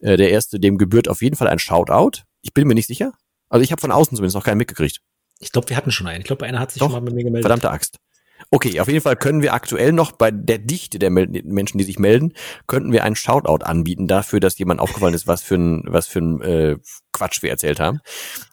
Äh, 0.00 0.16
der 0.16 0.30
Erste, 0.30 0.60
dem 0.60 0.78
gebührt 0.78 1.08
auf 1.08 1.22
jeden 1.22 1.36
Fall 1.36 1.48
ein 1.48 1.58
Shoutout. 1.58 2.22
Ich 2.42 2.54
bin 2.54 2.68
mir 2.68 2.74
nicht 2.74 2.86
sicher. 2.86 3.12
Also 3.48 3.62
ich 3.62 3.72
habe 3.72 3.80
von 3.80 3.92
außen 3.92 4.16
zumindest 4.16 4.36
noch 4.36 4.44
keinen 4.44 4.58
mitgekriegt. 4.58 5.00
Ich 5.40 5.52
glaube, 5.52 5.68
wir 5.68 5.76
hatten 5.76 5.90
schon 5.90 6.06
einen. 6.06 6.20
Ich 6.20 6.26
glaube, 6.26 6.46
einer 6.46 6.60
hat 6.60 6.72
sich 6.72 6.80
Doch, 6.80 6.90
schon 6.90 7.04
mal 7.04 7.10
bei 7.10 7.14
mir 7.14 7.24
gemeldet. 7.24 7.42
Verdammte 7.44 7.70
Axt. 7.70 7.98
Okay, 8.50 8.80
auf 8.80 8.88
jeden 8.88 9.00
Fall 9.00 9.16
können 9.16 9.42
wir 9.42 9.54
aktuell 9.54 9.92
noch 9.92 10.12
bei 10.12 10.30
der 10.30 10.58
Dichte 10.58 10.98
der 10.98 11.10
Menschen, 11.10 11.78
die 11.78 11.84
sich 11.84 11.98
melden, 11.98 12.32
könnten 12.66 12.92
wir 12.92 13.04
einen 13.04 13.16
Shoutout 13.16 13.64
anbieten 13.64 14.06
dafür, 14.06 14.40
dass 14.40 14.58
jemand 14.58 14.80
aufgefallen 14.80 15.14
ist, 15.14 15.26
was 15.26 15.42
für 15.42 15.56
ein, 15.56 15.82
was 15.86 16.06
für 16.06 16.20
ein 16.20 16.40
äh, 16.42 16.76
Quatsch 17.12 17.42
wir 17.42 17.50
erzählt 17.50 17.80
haben. 17.80 18.00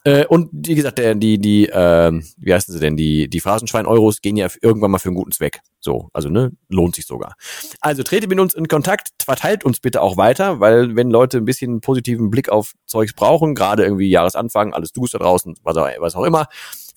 Äh, 0.04 0.26
und 0.26 0.48
wie 0.52 0.74
gesagt, 0.74 0.98
der, 0.98 1.14
die, 1.14 1.38
die, 1.38 1.68
äh, 1.68 2.12
wie 2.38 2.54
heißen 2.54 2.72
sie 2.72 2.80
denn, 2.80 2.96
die, 2.96 3.28
die 3.28 3.40
Phrasenschwein-Euros 3.40 4.22
gehen 4.22 4.36
ja 4.36 4.48
irgendwann 4.62 4.90
mal 4.90 4.98
für 4.98 5.08
einen 5.08 5.16
guten 5.16 5.32
Zweck. 5.32 5.60
So, 5.80 6.08
also 6.12 6.28
ne, 6.28 6.52
lohnt 6.68 6.94
sich 6.94 7.06
sogar. 7.06 7.34
Also 7.80 8.02
tretet 8.02 8.30
mit 8.30 8.38
uns 8.38 8.54
in 8.54 8.68
Kontakt, 8.68 9.08
verteilt 9.22 9.64
uns 9.64 9.80
bitte 9.80 10.00
auch 10.00 10.16
weiter, 10.16 10.60
weil 10.60 10.94
wenn 10.94 11.10
Leute 11.10 11.38
ein 11.38 11.44
bisschen 11.44 11.80
positiven 11.80 12.30
Blick 12.30 12.48
auf 12.48 12.74
Zeugs 12.86 13.12
brauchen, 13.12 13.54
gerade 13.54 13.82
irgendwie 13.84 14.08
Jahresanfang, 14.08 14.72
alles 14.72 14.92
Du's 14.92 15.10
da 15.10 15.18
draußen, 15.18 15.56
was 15.62 15.76
auch, 15.76 15.88
was 15.98 16.14
auch 16.14 16.24
immer, 16.24 16.46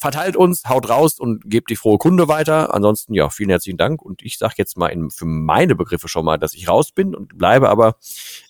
verteilt 0.06 0.36
uns, 0.36 0.66
haut 0.70 0.88
raus 0.88 1.20
und 1.20 1.50
gebt 1.50 1.72
die 1.72 1.76
frohe 1.76 1.98
Kunde 1.98 2.28
weiter. 2.28 2.76
Ansonsten, 2.76 3.16
ja, 3.16 3.32
vielen 3.32 3.50
herzlichen 3.50 3.78
Dank. 3.78 4.04
Und 4.04 4.22
ich 4.22 4.38
sage 4.38 4.54
jetzt 4.58 4.78
mal 4.78 4.90
in, 4.90 5.10
für 5.10 5.26
meine 5.26 5.74
Begriffe 5.74 6.08
schon 6.08 6.26
mal, 6.26 6.38
dass 6.38 6.54
ich 6.54 6.70
raus 6.70 6.92
bin 6.92 7.16
und 7.16 7.40
bleibe 7.40 7.70
aber, 7.70 7.96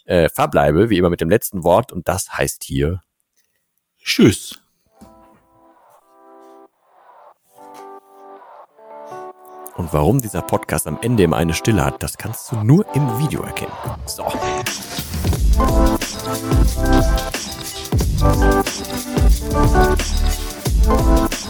äh, 0.03 0.27
verbleibe, 0.27 0.89
wie 0.89 0.97
immer 0.97 1.09
mit 1.09 1.21
dem 1.21 1.29
letzten 1.29 1.63
Wort. 1.63 1.93
Und 1.93 2.09
das 2.09 2.33
heißt 2.33 2.65
hier 2.65 2.99
Tschüss. 4.03 4.59
Und 9.77 9.93
warum 9.93 10.21
dieser 10.21 10.41
Podcast 10.41 10.87
am 10.87 10.97
Ende 11.01 11.23
immer 11.23 11.37
eine 11.37 11.53
Stille 11.53 11.85
hat, 11.85 12.03
das 12.03 12.17
kannst 12.17 12.51
du 12.51 12.57
nur 12.57 12.85
im 12.95 13.17
Video 13.17 13.43
erkennen. 13.43 13.71
So. 14.07 14.25